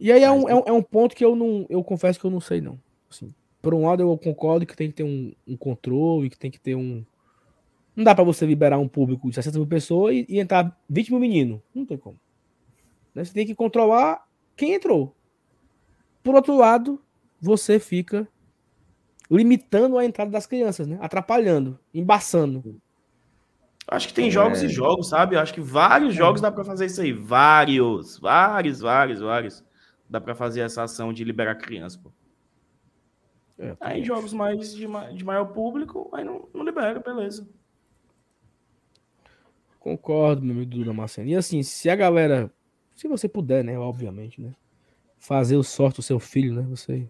E 0.00 0.10
aí 0.10 0.22
é 0.22 0.32
um, 0.32 0.48
é 0.48 0.54
um, 0.54 0.62
é, 0.68 0.72
um, 0.72 0.82
ponto 0.82 1.14
que 1.14 1.22
eu 1.22 1.36
não. 1.36 1.66
Eu 1.68 1.84
confesso 1.84 2.18
que 2.18 2.24
eu 2.24 2.30
não 2.30 2.40
sei, 2.40 2.62
não. 2.62 2.80
Assim, 3.10 3.34
por 3.60 3.74
um 3.74 3.86
lado, 3.86 4.02
eu 4.02 4.16
concordo 4.16 4.64
que 4.64 4.74
tem 4.74 4.88
que 4.88 4.94
ter 4.94 5.02
um, 5.02 5.34
um 5.46 5.54
controle, 5.54 6.30
que 6.30 6.38
tem 6.38 6.50
que 6.50 6.58
ter 6.58 6.76
um. 6.76 7.04
Não 7.94 8.04
dá 8.04 8.14
para 8.14 8.24
você 8.24 8.46
liberar 8.46 8.78
um 8.78 8.88
público 8.88 9.28
de 9.28 9.34
60 9.34 9.58
mil 9.58 9.66
pessoas 9.66 10.14
e, 10.14 10.24
e 10.26 10.40
entrar 10.40 10.74
20 10.88 11.10
mil 11.10 11.20
meninos. 11.20 11.60
Não 11.74 11.84
tem 11.84 11.98
como. 11.98 12.18
Né, 13.14 13.22
você 13.22 13.34
tem 13.34 13.44
que 13.44 13.54
controlar 13.54 14.26
quem 14.56 14.72
entrou. 14.72 15.14
Por 16.22 16.34
outro 16.34 16.56
lado, 16.56 16.98
você 17.38 17.78
fica 17.78 18.26
limitando 19.30 19.98
a 19.98 20.06
entrada 20.06 20.30
das 20.30 20.46
crianças, 20.46 20.86
né? 20.86 20.96
Atrapalhando, 21.02 21.78
embaçando. 21.92 22.80
Acho 23.90 24.06
que 24.06 24.14
tem 24.14 24.28
é... 24.28 24.30
jogos 24.30 24.62
e 24.62 24.68
jogos, 24.68 25.08
sabe? 25.08 25.36
Acho 25.36 25.52
que 25.52 25.60
vários 25.60 26.14
é. 26.14 26.16
jogos 26.16 26.40
dá 26.40 26.52
para 26.52 26.64
fazer 26.64 26.86
isso 26.86 27.00
aí. 27.00 27.12
Vários, 27.12 28.18
vários, 28.18 28.80
vários, 28.80 29.20
vários. 29.20 29.64
Dá 30.08 30.20
para 30.20 30.34
fazer 30.34 30.60
essa 30.60 30.84
ação 30.84 31.12
de 31.12 31.24
liberar 31.24 31.56
criança, 31.56 31.98
pô. 32.00 32.12
É, 33.58 33.76
aí 33.78 34.02
jogos 34.02 34.32
mais 34.32 34.74
de, 34.74 34.86
de, 35.14 35.24
maior 35.24 35.44
público, 35.46 36.08
aí 36.14 36.24
não, 36.24 36.48
não 36.54 36.64
libera, 36.64 36.98
beleza. 36.98 37.46
Concordo, 39.78 40.42
meu 40.42 40.54
amigo 40.54 40.70
Duda 40.70 40.94
Marcelo. 40.94 41.28
E 41.28 41.36
assim, 41.36 41.62
se 41.62 41.90
a 41.90 41.96
galera, 41.96 42.50
se 42.96 43.06
você 43.06 43.28
puder, 43.28 43.62
né, 43.62 43.78
obviamente, 43.78 44.40
né, 44.40 44.54
fazer 45.18 45.56
o 45.56 45.62
sorte 45.62 45.96
do 45.96 46.02
seu 46.02 46.18
filho, 46.18 46.54
né, 46.54 46.62
você, 46.62 47.06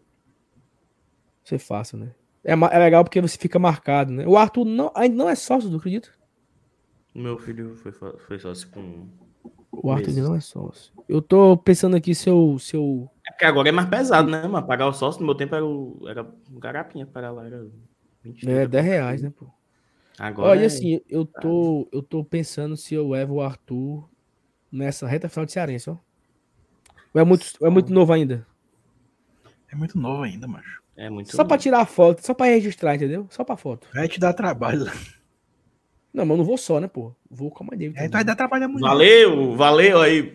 você 1.45 1.57
faça, 1.57 1.97
né. 1.97 2.13
É, 2.43 2.53
é 2.53 2.79
legal 2.79 3.05
porque 3.05 3.21
você 3.21 3.39
fica 3.39 3.59
marcado, 3.59 4.13
né. 4.13 4.27
O 4.27 4.37
Arthur 4.37 4.65
não, 4.65 4.91
ainda 4.95 5.15
não 5.15 5.31
é 5.31 5.37
sócio, 5.37 5.71
do 5.71 5.77
acredito? 5.77 6.20
Meu 7.15 7.39
filho 7.39 7.75
foi, 7.77 7.93
foi 7.93 8.39
sócio 8.39 8.69
com, 8.71 9.09
O 9.73 9.91
Arthur 9.91 10.13
não 10.15 10.35
é 10.35 10.41
sócio. 10.41 10.93
Eu 11.09 11.21
tô 11.21 11.57
pensando 11.57 11.97
aqui 11.97 12.15
se 12.15 12.29
eu. 12.29 12.57
Se 12.59 12.77
eu... 12.77 13.11
É 13.27 13.33
porque 13.33 13.45
agora 13.45 13.69
é 13.69 13.73
mais 13.73 13.89
pesado, 13.89 14.31
né, 14.31 14.47
mano? 14.47 14.67
Pagar 14.67 14.87
o 14.87 14.93
sócio 14.93 15.21
no 15.21 15.27
meu 15.27 15.35
tempo 15.35 15.55
era, 15.55 15.65
o, 15.65 16.05
era 16.09 16.23
um 16.23 16.59
garapinha 16.59 17.07
para 17.07 17.31
lá. 17.31 17.47
Era 17.47 17.67
20, 18.23 18.49
é, 18.49 18.67
10 18.67 18.85
reais, 18.85 19.23
né, 19.23 19.33
pô? 19.37 19.47
Agora. 20.19 20.51
Olha, 20.51 20.63
é... 20.63 20.67
assim, 20.67 21.01
eu 21.09 21.25
tô, 21.25 21.89
eu 21.91 22.03
tô 22.03 22.25
pensando 22.25 22.77
se 22.77 22.95
eu 22.95 23.09
levo 23.09 23.37
o 23.37 23.41
Arthur 23.41 24.09
nessa 24.71 25.07
reta 25.07 25.29
final 25.29 25.47
de 25.47 25.53
Cearense, 25.53 25.91
ó. 25.91 25.97
Ou 27.13 27.21
é 27.21 27.25
muito, 27.25 27.47
é 27.63 27.71
muito 27.71 27.93
novo 27.93 28.13
ainda? 28.13 28.47
É 29.73 29.75
muito 29.75 29.99
novo 29.99 30.23
ainda, 30.23 30.47
macho. 30.47 30.81
É 30.97 31.09
muito 31.09 31.31
Só 31.31 31.39
novo. 31.39 31.49
pra 31.49 31.59
tirar 31.59 31.87
foto, 31.87 32.25
só 32.25 32.35
pra 32.35 32.47
registrar, 32.47 32.95
entendeu? 32.95 33.27
Só 33.31 33.43
pra 33.43 33.57
foto. 33.57 33.89
Vai 33.95 34.07
te 34.07 34.21
dar 34.21 34.33
trabalho. 34.33 34.85
Não, 36.13 36.25
mas 36.25 36.31
eu 36.31 36.37
não 36.39 36.45
vou 36.45 36.59
só, 36.59 36.81
né, 36.81 36.89
pô? 36.89 37.15
Vou 37.31 37.51
com 37.51 37.65
a 37.65 37.67
mãe 37.69 37.79
dele. 37.79 37.95
É, 37.97 38.09
tu 38.09 38.13
vai 38.13 38.25
dar 38.25 38.35
trabalho 38.35 38.69
muito. 38.69 38.83
Valeu, 38.83 39.55
valeu 39.55 40.01
aí. 40.01 40.35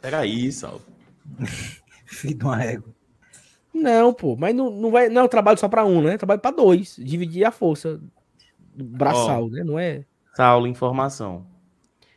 Peraí, 0.00 0.52
Sal. 0.52 0.80
Filho 2.04 2.38
de 2.38 2.44
uma 2.44 2.56
régua. 2.56 2.94
Não, 3.72 4.12
pô, 4.12 4.36
mas 4.36 4.54
não, 4.54 4.70
não, 4.70 4.90
vai, 4.90 5.08
não 5.08 5.22
é 5.22 5.24
um 5.24 5.28
trabalho 5.28 5.58
só 5.58 5.66
pra 5.66 5.84
um, 5.84 6.02
né? 6.02 6.14
É 6.14 6.18
trabalho 6.18 6.40
pra 6.40 6.50
dois. 6.50 6.96
Dividir 6.98 7.44
a 7.44 7.50
força 7.50 7.98
do 8.74 8.84
braçal, 8.84 9.46
oh, 9.46 9.48
né? 9.48 9.64
Não 9.64 9.78
é. 9.78 10.04
Saulo, 10.34 10.66
informação. 10.66 11.46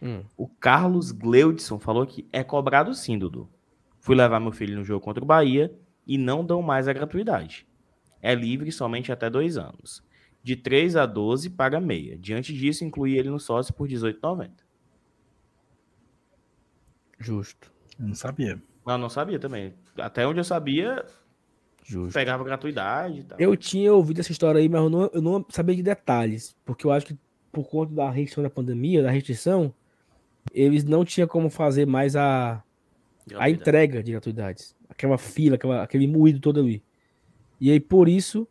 Hum. 0.01 0.23
O 0.37 0.47
Carlos 0.47 1.11
Gleudson 1.11 1.79
falou 1.79 2.05
que 2.05 2.27
é 2.31 2.43
cobrado 2.43 2.93
sim, 2.93 3.17
Dudu. 3.17 3.49
Fui 3.99 4.15
levar 4.15 4.39
meu 4.39 4.51
filho 4.51 4.77
no 4.77 4.83
jogo 4.83 5.03
contra 5.03 5.23
o 5.23 5.27
Bahia 5.27 5.73
e 6.05 6.17
não 6.17 6.45
dão 6.45 6.61
mais 6.61 6.87
a 6.87 6.93
gratuidade. 6.93 7.65
É 8.21 8.35
livre 8.35 8.71
somente 8.71 9.11
até 9.11 9.29
dois 9.29 9.57
anos. 9.57 10.03
De 10.45 10.55
3 10.55 10.95
a 10.95 11.07
12, 11.07 11.49
paga 11.49 11.79
meia. 11.79 12.15
Diante 12.15 12.53
disso, 12.53 12.85
inclui 12.85 13.17
ele 13.17 13.31
no 13.31 13.39
sócio 13.39 13.73
por 13.73 13.89
R$18,90. 13.89 14.51
Justo. 17.17 17.73
Eu 17.99 18.09
não 18.09 18.13
sabia. 18.13 18.61
Não, 18.85 18.95
não 18.95 19.09
sabia 19.09 19.39
também. 19.39 19.73
Até 19.97 20.27
onde 20.27 20.39
eu 20.39 20.43
sabia, 20.43 21.03
Justo. 21.83 22.13
pegava 22.13 22.43
gratuidade 22.43 23.23
tal. 23.23 23.39
Eu 23.39 23.57
tinha 23.57 23.91
ouvido 23.91 24.19
essa 24.19 24.31
história 24.31 24.61
aí, 24.61 24.69
mas 24.69 24.83
eu 24.83 24.89
não, 24.91 25.09
eu 25.11 25.19
não 25.23 25.43
sabia 25.49 25.75
de 25.75 25.81
detalhes. 25.81 26.55
Porque 26.63 26.85
eu 26.85 26.91
acho 26.91 27.07
que 27.07 27.17
por 27.51 27.67
conta 27.67 27.95
da 27.95 28.11
restrição 28.11 28.43
da 28.43 28.49
pandemia, 28.51 29.01
da 29.01 29.09
restrição, 29.09 29.73
eles 30.53 30.83
não 30.83 31.03
tinham 31.03 31.27
como 31.27 31.49
fazer 31.49 31.87
mais 31.87 32.15
a, 32.15 32.63
a 33.33 33.49
entrega 33.49 34.03
de 34.03 34.11
gratuidades. 34.11 34.75
Aquela 34.87 35.17
fila, 35.17 35.55
aquela, 35.55 35.81
aquele 35.81 36.05
moído 36.05 36.39
todo 36.39 36.59
ali. 36.59 36.83
E 37.59 37.71
aí, 37.71 37.79
por 37.79 38.07
isso, 38.07 38.47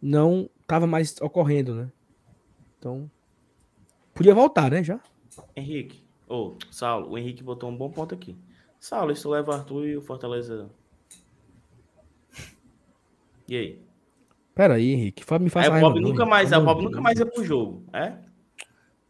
não 0.00 0.48
tava 0.68 0.86
mais 0.86 1.16
ocorrendo, 1.20 1.74
né? 1.74 1.90
Então, 2.78 3.10
podia 4.14 4.34
voltar, 4.34 4.70
né, 4.70 4.84
já? 4.84 5.00
Henrique, 5.56 6.04
ou 6.28 6.56
oh, 6.56 6.72
Saulo, 6.72 7.10
o 7.10 7.18
Henrique 7.18 7.42
botou 7.42 7.68
um 7.70 7.76
bom 7.76 7.90
ponto 7.90 8.14
aqui. 8.14 8.36
Saulo, 8.78 9.10
isso 9.10 9.28
leva 9.28 9.50
o 9.50 9.54
Arthur 9.54 9.86
e 9.88 9.96
o 9.96 10.02
Fortaleza. 10.02 10.70
E 13.48 13.56
aí? 13.56 13.82
Pera 14.54 14.74
aí, 14.74 14.92
Henrique, 14.92 15.24
me 15.40 15.48
faça 15.48 15.76
é, 15.76 15.80
Bob 15.80 16.00
nunca 16.00 16.26
mais, 16.26 16.52
a 16.52 16.60
Bob 16.60 16.82
nunca 16.82 17.00
mais 17.00 17.18
ia 17.18 17.26
pro 17.26 17.44
jogo, 17.44 17.84
é? 17.92 18.18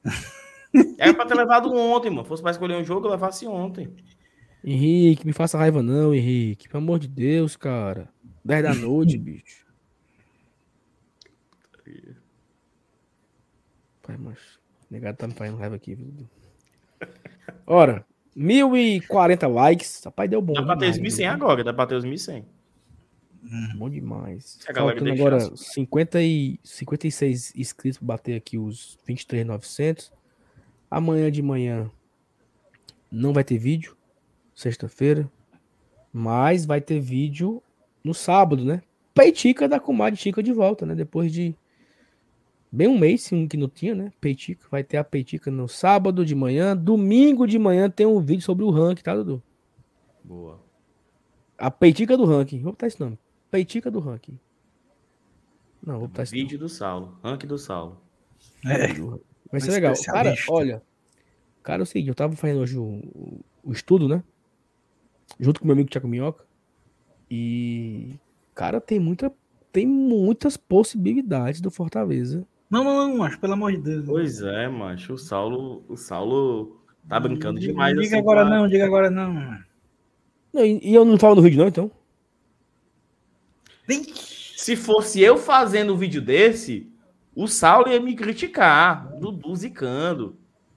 Era 0.97 1.15
pra 1.15 1.27
ter 1.27 1.35
levado 1.35 1.73
ontem, 1.73 2.11
mano. 2.11 2.25
Fosse 2.25 2.43
pra 2.43 2.51
escolher 2.51 2.77
um 2.77 2.85
jogo, 2.85 3.07
eu 3.07 3.11
levasse 3.11 3.47
ontem. 3.47 3.95
Henrique, 4.63 5.27
me 5.27 5.33
faça 5.33 5.59
raiva 5.59 5.83
não, 5.83 6.15
Henrique. 6.15 6.69
Pelo 6.69 6.83
amor 6.83 6.99
de 6.99 7.09
Deus, 7.09 7.57
cara. 7.57 8.09
10 8.45 8.63
da 8.63 8.75
noite, 8.75 9.17
bicho. 9.19 9.68
Pai, 14.09 14.17
mas 14.19 14.39
negado 14.91 15.19
tá 15.19 15.27
me 15.27 15.35
fazendo 15.35 15.59
raiva 15.59 15.77
aqui, 15.77 15.95
viu? 15.95 16.11
Ora, 17.67 18.07
1040 18.35 19.47
likes. 19.47 20.03
Rapaz, 20.03 20.31
deu 20.31 20.41
bom. 20.41 20.55
Dá 20.55 20.63
pra 20.63 20.79
ter 20.79 20.89
os 20.89 20.99
1100 20.99 21.27
agora, 21.29 21.63
dá 21.63 21.75
pra 21.75 21.87
ter 21.87 21.95
os 21.97 22.07
1100. 22.07 22.47
Hum, 23.45 23.69
bom 23.77 23.91
demais. 23.91 24.59
Faltando 24.75 25.13
agora 25.13 25.55
50 25.55 26.23
e 26.23 26.59
56 26.65 27.55
inscritos 27.55 27.99
pra 27.99 28.07
bater 28.07 28.35
aqui 28.35 28.57
os 28.57 28.99
23,900. 29.05 30.11
Amanhã 30.91 31.31
de 31.31 31.43
manhã 31.43 31.91
não 33.13 33.35
vai 33.35 33.45
ter 33.45 33.59
vídeo, 33.59 33.95
sexta-feira, 34.55 35.31
mas 36.11 36.65
vai 36.65 36.81
ter 36.81 36.99
vídeo 36.99 37.63
no 38.03 38.15
sábado, 38.15 38.65
né? 38.65 38.81
Peitica 39.13 39.69
da 39.69 39.79
comadre 39.79 40.19
Tica 40.19 40.43
de 40.43 40.53
volta, 40.53 40.87
né? 40.87 40.95
Depois 40.95 41.31
de 41.31 41.55
bem 42.71 42.89
um 42.89 42.99
mês 42.99 43.29
que 43.49 43.57
não 43.57 43.69
tinha, 43.69 43.95
né? 43.95 44.13
Peitica, 44.21 44.67
vai 44.71 44.85
ter 44.85 44.97
a 44.97 45.05
Peitica 45.05 45.51
no 45.51 45.69
sábado 45.69 46.25
de 46.25 46.35
manhã, 46.35 46.77
domingo 46.77 47.47
de 47.47 47.59
manhã 47.59 47.89
tem 47.91 48.07
um 48.07 48.21
vídeo 48.21 48.43
sobre 48.43 48.65
o 48.65 48.71
ranking, 48.71 49.03
tá, 49.03 49.15
Dudu? 49.15 49.43
Boa. 50.23 50.61
A 51.57 51.71
Peitica 51.71 52.17
do 52.17 52.25
ranking, 52.25 52.61
vou 52.61 52.73
botar 52.73 52.87
esse 52.87 53.01
nome. 53.01 53.19
Peitica 53.51 53.91
do 53.91 53.99
ranking. 53.99 54.39
Não, 55.85 55.99
vou 55.99 56.09
botar 56.09 56.25
esse 56.25 56.33
Vídeo 56.33 56.59
nome. 56.59 56.69
do 56.69 56.69
Saulo, 56.69 57.19
ranking 57.23 57.47
do 57.47 57.59
Saulo. 57.59 58.01
É. 58.65 58.89
Vai 59.51 59.61
ser 59.61 59.71
legal. 59.71 59.95
Cara, 60.05 60.35
olha. 60.49 60.83
Cara, 61.63 61.83
é 61.83 61.85
o 61.85 61.87
seguinte, 61.87 62.09
eu 62.09 62.15
tava 62.15 62.37
fazendo 62.37 62.61
hoje 62.61 62.79
o, 62.79 63.43
o 63.63 63.73
estudo, 63.73 64.09
né? 64.09 64.23
Junto 65.39 65.61
com 65.61 65.67
meu 65.67 65.75
amigo 65.75 65.89
Tiago 65.89 66.09
Minhoca. 66.09 66.45
E. 67.31 68.17
Cara, 68.55 68.81
tem 68.81 68.99
muita. 68.99 69.33
Tem 69.71 69.87
muitas 69.87 70.57
possibilidades 70.57 71.61
do 71.61 71.71
Fortaleza. 71.71 72.47
Não, 72.71 72.85
não, 72.85 73.09
não, 73.09 73.17
macho, 73.17 73.39
pelo 73.39 73.55
amor 73.55 73.73
de 73.73 73.79
Deus. 73.79 74.05
Pois 74.07 74.43
é, 74.43 74.69
macho. 74.69 75.15
O 75.15 75.19
Saulo. 75.19 75.85
O 75.89 75.97
Saulo 75.97 76.81
tá 77.09 77.19
brincando 77.19 77.59
diga, 77.59 77.73
demais. 77.73 77.95
Diga 77.95 78.07
assim, 78.07 78.19
agora 78.19 78.45
não, 78.45 78.69
diga 78.69 78.85
agora 78.85 79.11
não. 79.11 79.33
não 79.33 80.65
e, 80.65 80.91
e, 80.91 80.95
eu 80.95 81.05
não 81.05 81.19
falo 81.19 81.37
no 81.37 81.43
vídeo, 81.43 81.59
não, 81.59 81.69
então. 81.69 81.91
Se 84.57 84.77
fosse 84.77 85.21
eu 85.21 85.39
fazendo 85.39 85.95
um 85.95 85.97
vídeo 85.97 86.21
desse, 86.21 86.91
o 87.35 87.47
Saulo 87.47 87.89
ia 87.89 88.01
me 88.01 88.15
criticar, 88.15 89.17
Dudu 89.19 89.55
zicando. 89.57 90.37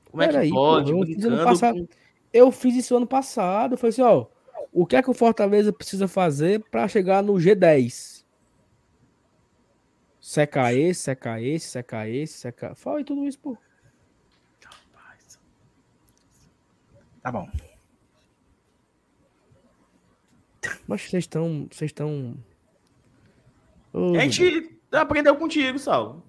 Como 0.09 0.23
Pera 0.23 0.31
é 0.31 0.35
que 0.35 0.45
aí, 0.45 0.49
pode? 0.49 0.91
Pô, 0.91 0.99
eu, 0.99 1.05
fiz 1.05 1.43
passado, 1.43 1.89
eu, 2.31 2.51
fiz 2.51 2.75
isso 2.75 2.95
ano 2.95 3.07
passado. 3.07 3.73
Eu 3.73 3.77
falei 3.77 3.89
assim: 3.89 4.01
ó, 4.01 4.27
o 4.71 4.85
que 4.85 4.95
é 4.95 5.01
que 5.01 5.09
o 5.09 5.13
Fortaleza 5.13 5.73
precisa 5.73 6.07
fazer 6.07 6.63
para 6.69 6.87
chegar 6.87 7.21
no 7.23 7.33
G10? 7.33 8.20
Secar 10.21 10.73
esse, 10.75 11.01
secar 11.01 11.41
esse, 11.41 11.67
secar 11.67 12.07
esse, 12.07 12.33
secar. 12.33 12.75
Falei 12.75 13.03
tudo 13.03 13.27
isso, 13.27 13.39
pô. 13.39 13.57
Tá 17.21 17.31
bom. 17.31 17.49
Mas 20.87 21.01
vocês 21.01 21.23
estão. 21.23 21.67
Vocês 21.71 21.89
estão. 21.89 22.35
Oh, 23.93 24.15
a 24.15 24.19
gente 24.21 24.79
aprendeu 24.91 25.35
contigo, 25.35 25.77
Sal. 25.77 26.23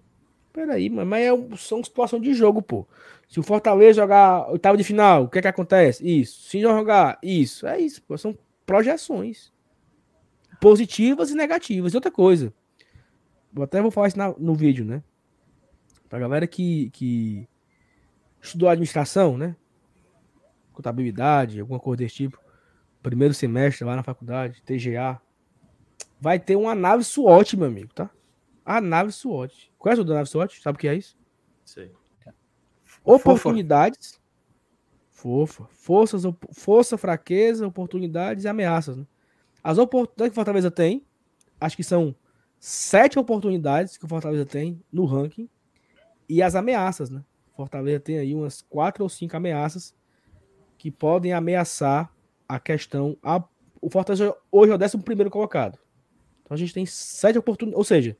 Peraí, 0.53 0.91
mas, 0.91 1.07
mas 1.07 1.25
é, 1.25 1.57
são 1.57 1.83
situações 1.83 2.23
de 2.23 2.35
jogo, 2.35 2.61
pô. 2.61 2.87
Se 3.29 3.41
o 3.41 3.43
Fortaleza 3.43 4.03
jogar 4.03 4.51
oitavo 4.51 4.77
de 4.77 4.85
final, 4.85 5.25
o 5.25 5.29
que 5.29 5.39
é 5.39 5.43
que 5.43 5.49
acontece? 5.49 6.07
Isso. 6.07 6.49
Se 6.49 6.61
não 6.61 6.77
jogar, 6.77 7.19
isso. 7.23 7.67
É 7.67 7.79
isso, 7.79 8.03
pô. 8.03 8.19
São 8.19 8.37
projeções. 8.67 9.53
Positivas 10.61 11.31
e 11.31 11.35
negativas. 11.35 11.93
E 11.93 11.97
outra 11.97 12.11
coisa. 12.11 12.53
Eu 13.55 13.63
até 13.63 13.81
vou 13.81 13.91
falar 13.91 14.09
isso 14.09 14.19
na, 14.19 14.35
no 14.39 14.55
vídeo, 14.55 14.85
né? 14.85 15.03
Pra 16.09 16.19
galera 16.19 16.47
que, 16.47 16.91
que 16.91 17.49
estudou 18.41 18.69
administração, 18.69 19.37
né? 19.37 19.57
Contabilidade, 20.73 21.61
alguma 21.61 21.79
coisa 21.79 21.99
desse 21.99 22.17
tipo. 22.17 22.41
Primeiro 23.03 23.35
semestre 23.35 23.85
lá 23.85 23.97
na 23.97 24.03
faculdade, 24.03 24.63
TGA. 24.63 25.21
Vai 26.21 26.39
ter 26.39 26.57
uma 26.57 26.75
nave 26.75 27.05
SWOT, 27.05 27.57
meu 27.57 27.67
amigo, 27.67 27.93
tá? 27.93 28.11
A 28.65 28.81
nave 28.81 29.11
SWOT. 29.11 29.73
Conhece 29.77 30.01
o 30.01 30.05
da 30.05 30.15
nave 30.15 30.29
SWOT? 30.29 30.61
Sabe 30.63 30.77
o 30.77 30.79
que 30.79 30.89
é 30.89 30.95
isso? 30.95 31.19
Sei. 31.65 31.93
Oportunidades. 33.05 34.21
Fofa. 35.11 35.69
Forças, 35.71 36.23
força, 36.53 36.97
fraqueza, 36.97 37.67
oportunidades 37.67 38.45
e 38.45 38.49
ameaças. 38.49 38.97
Né? 38.97 39.07
As 39.63 39.79
oportunidades 39.79 40.31
que 40.31 40.35
Fortaleza 40.35 40.71
tem, 40.71 41.05
acho 41.61 41.77
que 41.77 41.85
são 41.85 42.15
sete 42.65 43.19
oportunidades 43.19 43.97
que 43.97 44.05
o 44.05 44.09
Fortaleza 44.09 44.47
tem 44.47 44.81
no 44.93 45.05
ranking. 45.05 45.49
E 46.29 46.41
as 46.41 46.55
ameaças, 46.55 47.11
né? 47.11 47.25
Fortaleza 47.57 47.99
tem 47.99 48.19
aí 48.19 48.37
umas 48.37 48.63
quatro 48.63 49.03
ou 49.03 49.09
cinco 49.09 49.37
ameaças 49.37 49.93
que 50.79 50.93
podem 50.93 51.33
ameaçar 51.33 52.15
a 52.49 52.61
questão. 52.61 53.19
A, 53.21 53.43
o 53.81 53.91
Fortaleza 53.91 54.37
hoje 54.51 54.71
é 54.71 54.75
o 54.77 54.79
décimo 54.79 55.03
primeiro 55.03 55.29
colocado. 55.29 55.77
Então 56.43 56.55
a 56.55 56.57
gente 56.57 56.73
tem 56.73 56.87
sete 56.87 57.37
oportunidades. 57.37 57.79
Ou 57.79 57.85
seja, 57.85 58.17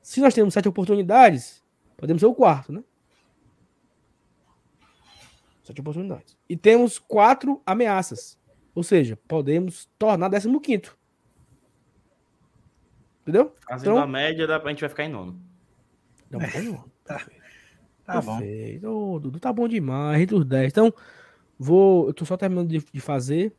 se 0.00 0.22
nós 0.22 0.32
temos 0.32 0.54
sete 0.54 0.66
oportunidades, 0.66 1.62
podemos 1.98 2.20
ser 2.20 2.26
o 2.26 2.34
quarto, 2.34 2.72
né? 2.72 2.82
Sete 5.62 5.78
oportunidades. 5.82 6.38
E 6.48 6.56
temos 6.56 6.98
quatro 6.98 7.60
ameaças. 7.66 8.38
Ou 8.74 8.82
seja, 8.82 9.18
podemos 9.28 9.90
tornar 9.98 10.30
décimo 10.30 10.58
quinto. 10.58 10.96
Entendeu? 13.22 13.54
Fazendo 13.68 13.92
então, 13.92 14.02
a 14.02 14.06
média, 14.06 14.44
a 14.44 14.68
gente 14.68 14.80
vai 14.80 14.88
ficar 14.88 15.04
em 15.04 15.08
nono. 15.08 15.40
Não, 16.30 16.40
é, 16.40 16.60
nono. 16.60 16.92
Tá, 17.04 17.26
tá 18.04 18.20
bom. 18.20 18.40
Ô, 18.84 19.18
Dudu 19.18 19.38
tá 19.38 19.52
bom 19.52 19.66
demais, 19.68 20.20
entre 20.20 20.34
os 20.34 20.44
dez. 20.44 20.70
Então, 20.72 20.92
Vou, 21.62 22.08
eu 22.08 22.12
tô 22.12 22.24
só 22.24 22.36
terminando 22.36 22.68
de, 22.68 22.84
de 22.92 23.00
fazer. 23.00 23.54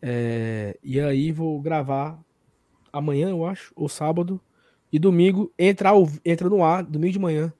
É, 0.00 0.78
e 0.82 0.98
aí 0.98 1.32
vou 1.32 1.60
gravar 1.60 2.18
amanhã, 2.90 3.28
eu 3.28 3.44
acho, 3.44 3.74
ou 3.76 3.90
sábado. 3.90 4.40
E 4.90 4.98
domingo 4.98 5.52
entra, 5.58 5.90
entra 6.24 6.48
no 6.48 6.64
ar, 6.64 6.82
domingo 6.82 7.12
de 7.12 7.18
manhã, 7.18 7.52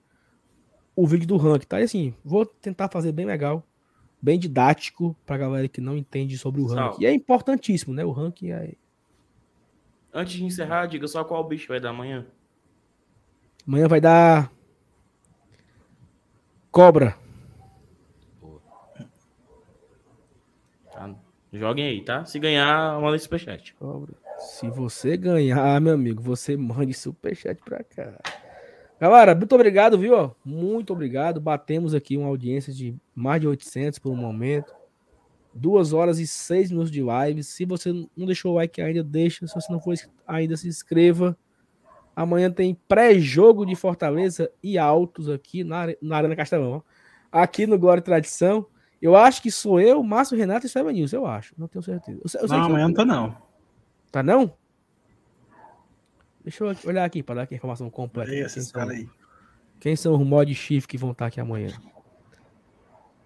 o 0.96 1.06
vídeo 1.06 1.26
do 1.26 1.36
ranking, 1.36 1.66
tá? 1.66 1.78
E 1.78 1.84
assim, 1.84 2.14
vou 2.24 2.46
tentar 2.46 2.88
fazer 2.88 3.12
bem 3.12 3.26
legal, 3.26 3.62
bem 4.22 4.38
didático 4.38 5.14
pra 5.26 5.36
galera 5.36 5.68
que 5.68 5.80
não 5.80 5.94
entende 5.94 6.38
sobre 6.38 6.62
o 6.62 6.66
ranking. 6.66 7.02
E 7.02 7.06
é 7.06 7.12
importantíssimo, 7.12 7.92
né? 7.92 8.02
O 8.02 8.12
ranking 8.12 8.50
é. 8.50 8.72
Antes 10.16 10.34
de 10.34 10.44
encerrar, 10.44 10.86
diga 10.86 11.08
só 11.08 11.24
qual 11.24 11.42
bicho 11.42 11.66
vai 11.66 11.80
dar 11.80 11.90
amanhã. 11.90 12.24
Amanhã 13.66 13.88
vai 13.88 14.00
dar. 14.00 14.48
Cobra. 16.70 17.16
Tá. 20.92 21.12
Joguem 21.52 21.86
aí, 21.86 22.04
tá? 22.04 22.24
Se 22.24 22.38
ganhar, 22.38 23.00
manda 23.00 23.18
superchat. 23.18 23.74
Cobra. 23.74 24.14
Se 24.38 24.68
você 24.68 25.16
ganhar, 25.16 25.80
meu 25.80 25.94
amigo, 25.94 26.22
você 26.22 26.56
mande 26.56 26.94
superchat 26.94 27.60
pra 27.64 27.82
cá. 27.82 28.20
Galera, 29.00 29.34
muito 29.34 29.52
obrigado, 29.54 29.98
viu? 29.98 30.34
Muito 30.44 30.92
obrigado. 30.92 31.40
Batemos 31.40 31.92
aqui 31.92 32.16
uma 32.16 32.28
audiência 32.28 32.72
de 32.72 32.94
mais 33.12 33.40
de 33.40 33.48
800 33.48 33.98
por 33.98 34.12
um 34.12 34.16
momento. 34.16 34.72
Duas 35.54 35.92
horas 35.92 36.18
e 36.18 36.26
seis 36.26 36.70
minutos 36.70 36.90
de 36.90 37.02
live. 37.02 37.44
Se 37.44 37.64
você 37.64 37.92
não 37.92 38.26
deixou 38.26 38.52
o 38.52 38.56
like 38.56 38.82
ainda, 38.82 39.04
deixa. 39.04 39.46
Se 39.46 39.54
você 39.54 39.72
não 39.72 39.80
for 39.80 39.94
ainda, 40.26 40.56
se 40.56 40.66
inscreva. 40.66 41.36
Amanhã 42.16 42.50
tem 42.50 42.74
pré-jogo 42.88 43.64
de 43.64 43.74
Fortaleza 43.74 44.50
e 44.62 44.78
Altos 44.78 45.28
aqui 45.28 45.64
na, 45.64 45.86
na 46.00 46.16
Arena 46.16 46.36
Castelão. 46.36 46.82
Aqui 47.30 47.66
no 47.66 47.78
Glória 47.78 48.00
e 48.00 48.04
Tradição. 48.04 48.66
Eu 49.00 49.16
acho 49.16 49.42
que 49.42 49.50
sou 49.50 49.80
eu, 49.80 50.02
Márcio 50.02 50.36
Renato 50.36 50.66
e 50.66 50.68
Seba 50.68 50.92
News, 50.92 51.12
eu 51.12 51.26
acho. 51.26 51.54
Não 51.58 51.68
tenho 51.68 51.82
certeza. 51.82 52.20
Eu, 52.24 52.40
eu 52.42 52.48
não, 52.48 52.62
amanhã 52.64 52.88
não 52.88 52.94
tá 52.94 53.04
não. 53.04 53.36
Tá 54.10 54.22
não? 54.22 54.56
Deixa 56.42 56.64
eu 56.64 56.76
olhar 56.86 57.04
aqui 57.04 57.22
para 57.22 57.36
dar 57.36 57.42
aqui 57.42 57.54
a 57.54 57.56
informação 57.56 57.90
completa. 57.90 58.30
quem, 58.30 58.48
são, 58.48 58.88
aí. 58.88 59.08
quem 59.80 59.96
são 59.96 60.14
os 60.14 60.26
mod 60.26 60.54
shift 60.54 60.88
que 60.88 60.98
vão 60.98 61.12
estar 61.12 61.26
aqui 61.26 61.40
amanhã? 61.40 61.70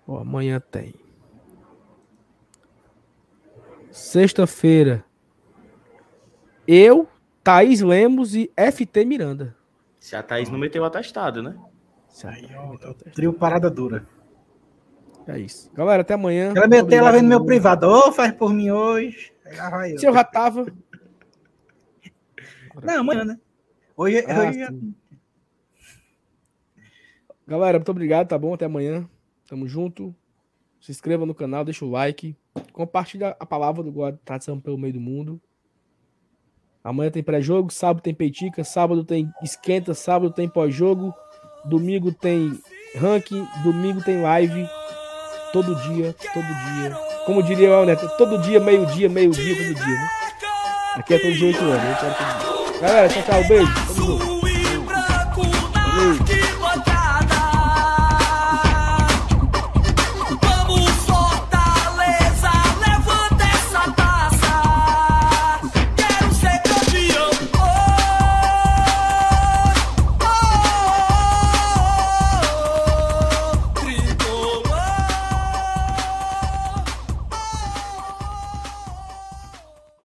Ó, 0.06 0.18
amanhã 0.20 0.60
tem. 0.60 0.94
Sexta-feira. 3.98 5.04
Eu, 6.66 7.08
Thaís 7.42 7.80
Lemos 7.80 8.34
e 8.34 8.50
FT 8.56 9.04
Miranda. 9.04 9.56
Se 9.98 10.14
a 10.14 10.22
Thaís 10.22 10.48
não 10.48 10.58
meteu 10.58 10.84
atestado, 10.84 11.42
né? 11.42 11.56
Aí, 12.24 12.48
ó, 12.56 12.94
trio 13.12 13.32
parada 13.32 13.68
dura. 13.68 14.06
É 15.26 15.38
isso. 15.38 15.70
Galera, 15.74 16.02
até 16.02 16.14
amanhã. 16.14 16.52
Ela 16.56 16.68
meteu 16.68 16.98
ela 16.98 17.10
vendo 17.10 17.28
meu 17.28 17.44
privado. 17.44 17.86
Ô, 17.86 18.04
oh, 18.06 18.12
faz 18.12 18.32
por 18.32 18.52
mim 18.52 18.70
hoje. 18.70 19.32
Se 19.98 20.06
eu 20.06 20.14
já 20.14 20.24
tava. 20.24 20.64
Não, 22.82 23.00
amanhã, 23.00 23.24
né? 23.24 23.38
Hoje, 23.96 24.24
ah, 24.26 24.40
hoje... 24.40 24.94
Galera, 27.46 27.78
muito 27.78 27.90
obrigado, 27.90 28.28
tá 28.28 28.38
bom? 28.38 28.54
Até 28.54 28.64
amanhã. 28.64 29.08
Tamo 29.48 29.66
junto. 29.66 30.14
Se 30.80 30.92
inscreva 30.92 31.26
no 31.26 31.34
canal, 31.34 31.64
deixa 31.64 31.84
o 31.84 31.90
like. 31.90 32.36
Compartilha 32.72 33.36
a 33.38 33.46
palavra 33.46 33.82
do 33.82 33.92
God 33.92 34.16
Tradição 34.24 34.60
pelo 34.60 34.78
meio 34.78 34.94
do 34.94 35.00
mundo. 35.00 35.40
Amanhã 36.82 37.10
tem 37.10 37.22
pré-jogo, 37.22 37.72
sábado 37.72 38.02
tem 38.02 38.14
peitica, 38.14 38.64
sábado 38.64 39.04
tem 39.04 39.30
esquenta, 39.42 39.94
sábado 39.94 40.32
tem 40.32 40.48
pós-jogo, 40.48 41.12
domingo 41.64 42.12
tem 42.12 42.58
ranking, 42.96 43.46
domingo 43.62 44.02
tem 44.02 44.22
live. 44.22 44.66
Todo 45.52 45.74
dia, 45.74 46.14
todo 46.32 46.46
dia. 46.46 46.96
Como 47.26 47.42
diria 47.42 47.78
o 47.78 47.84
Neto, 47.84 48.08
todo 48.16 48.38
dia, 48.38 48.60
meio-dia, 48.60 49.08
meio-dia, 49.08 49.56
todo 49.56 49.74
dia, 49.74 49.94
né? 49.94 50.08
Aqui 50.94 51.14
é 51.14 51.18
todo 51.18 51.32
dia 51.32 51.46
8 51.48 51.64
anos. 51.64 52.80
Galera, 52.80 53.08
tchau, 53.08 53.22
tchau, 53.22 53.48
beijo. 53.48 54.37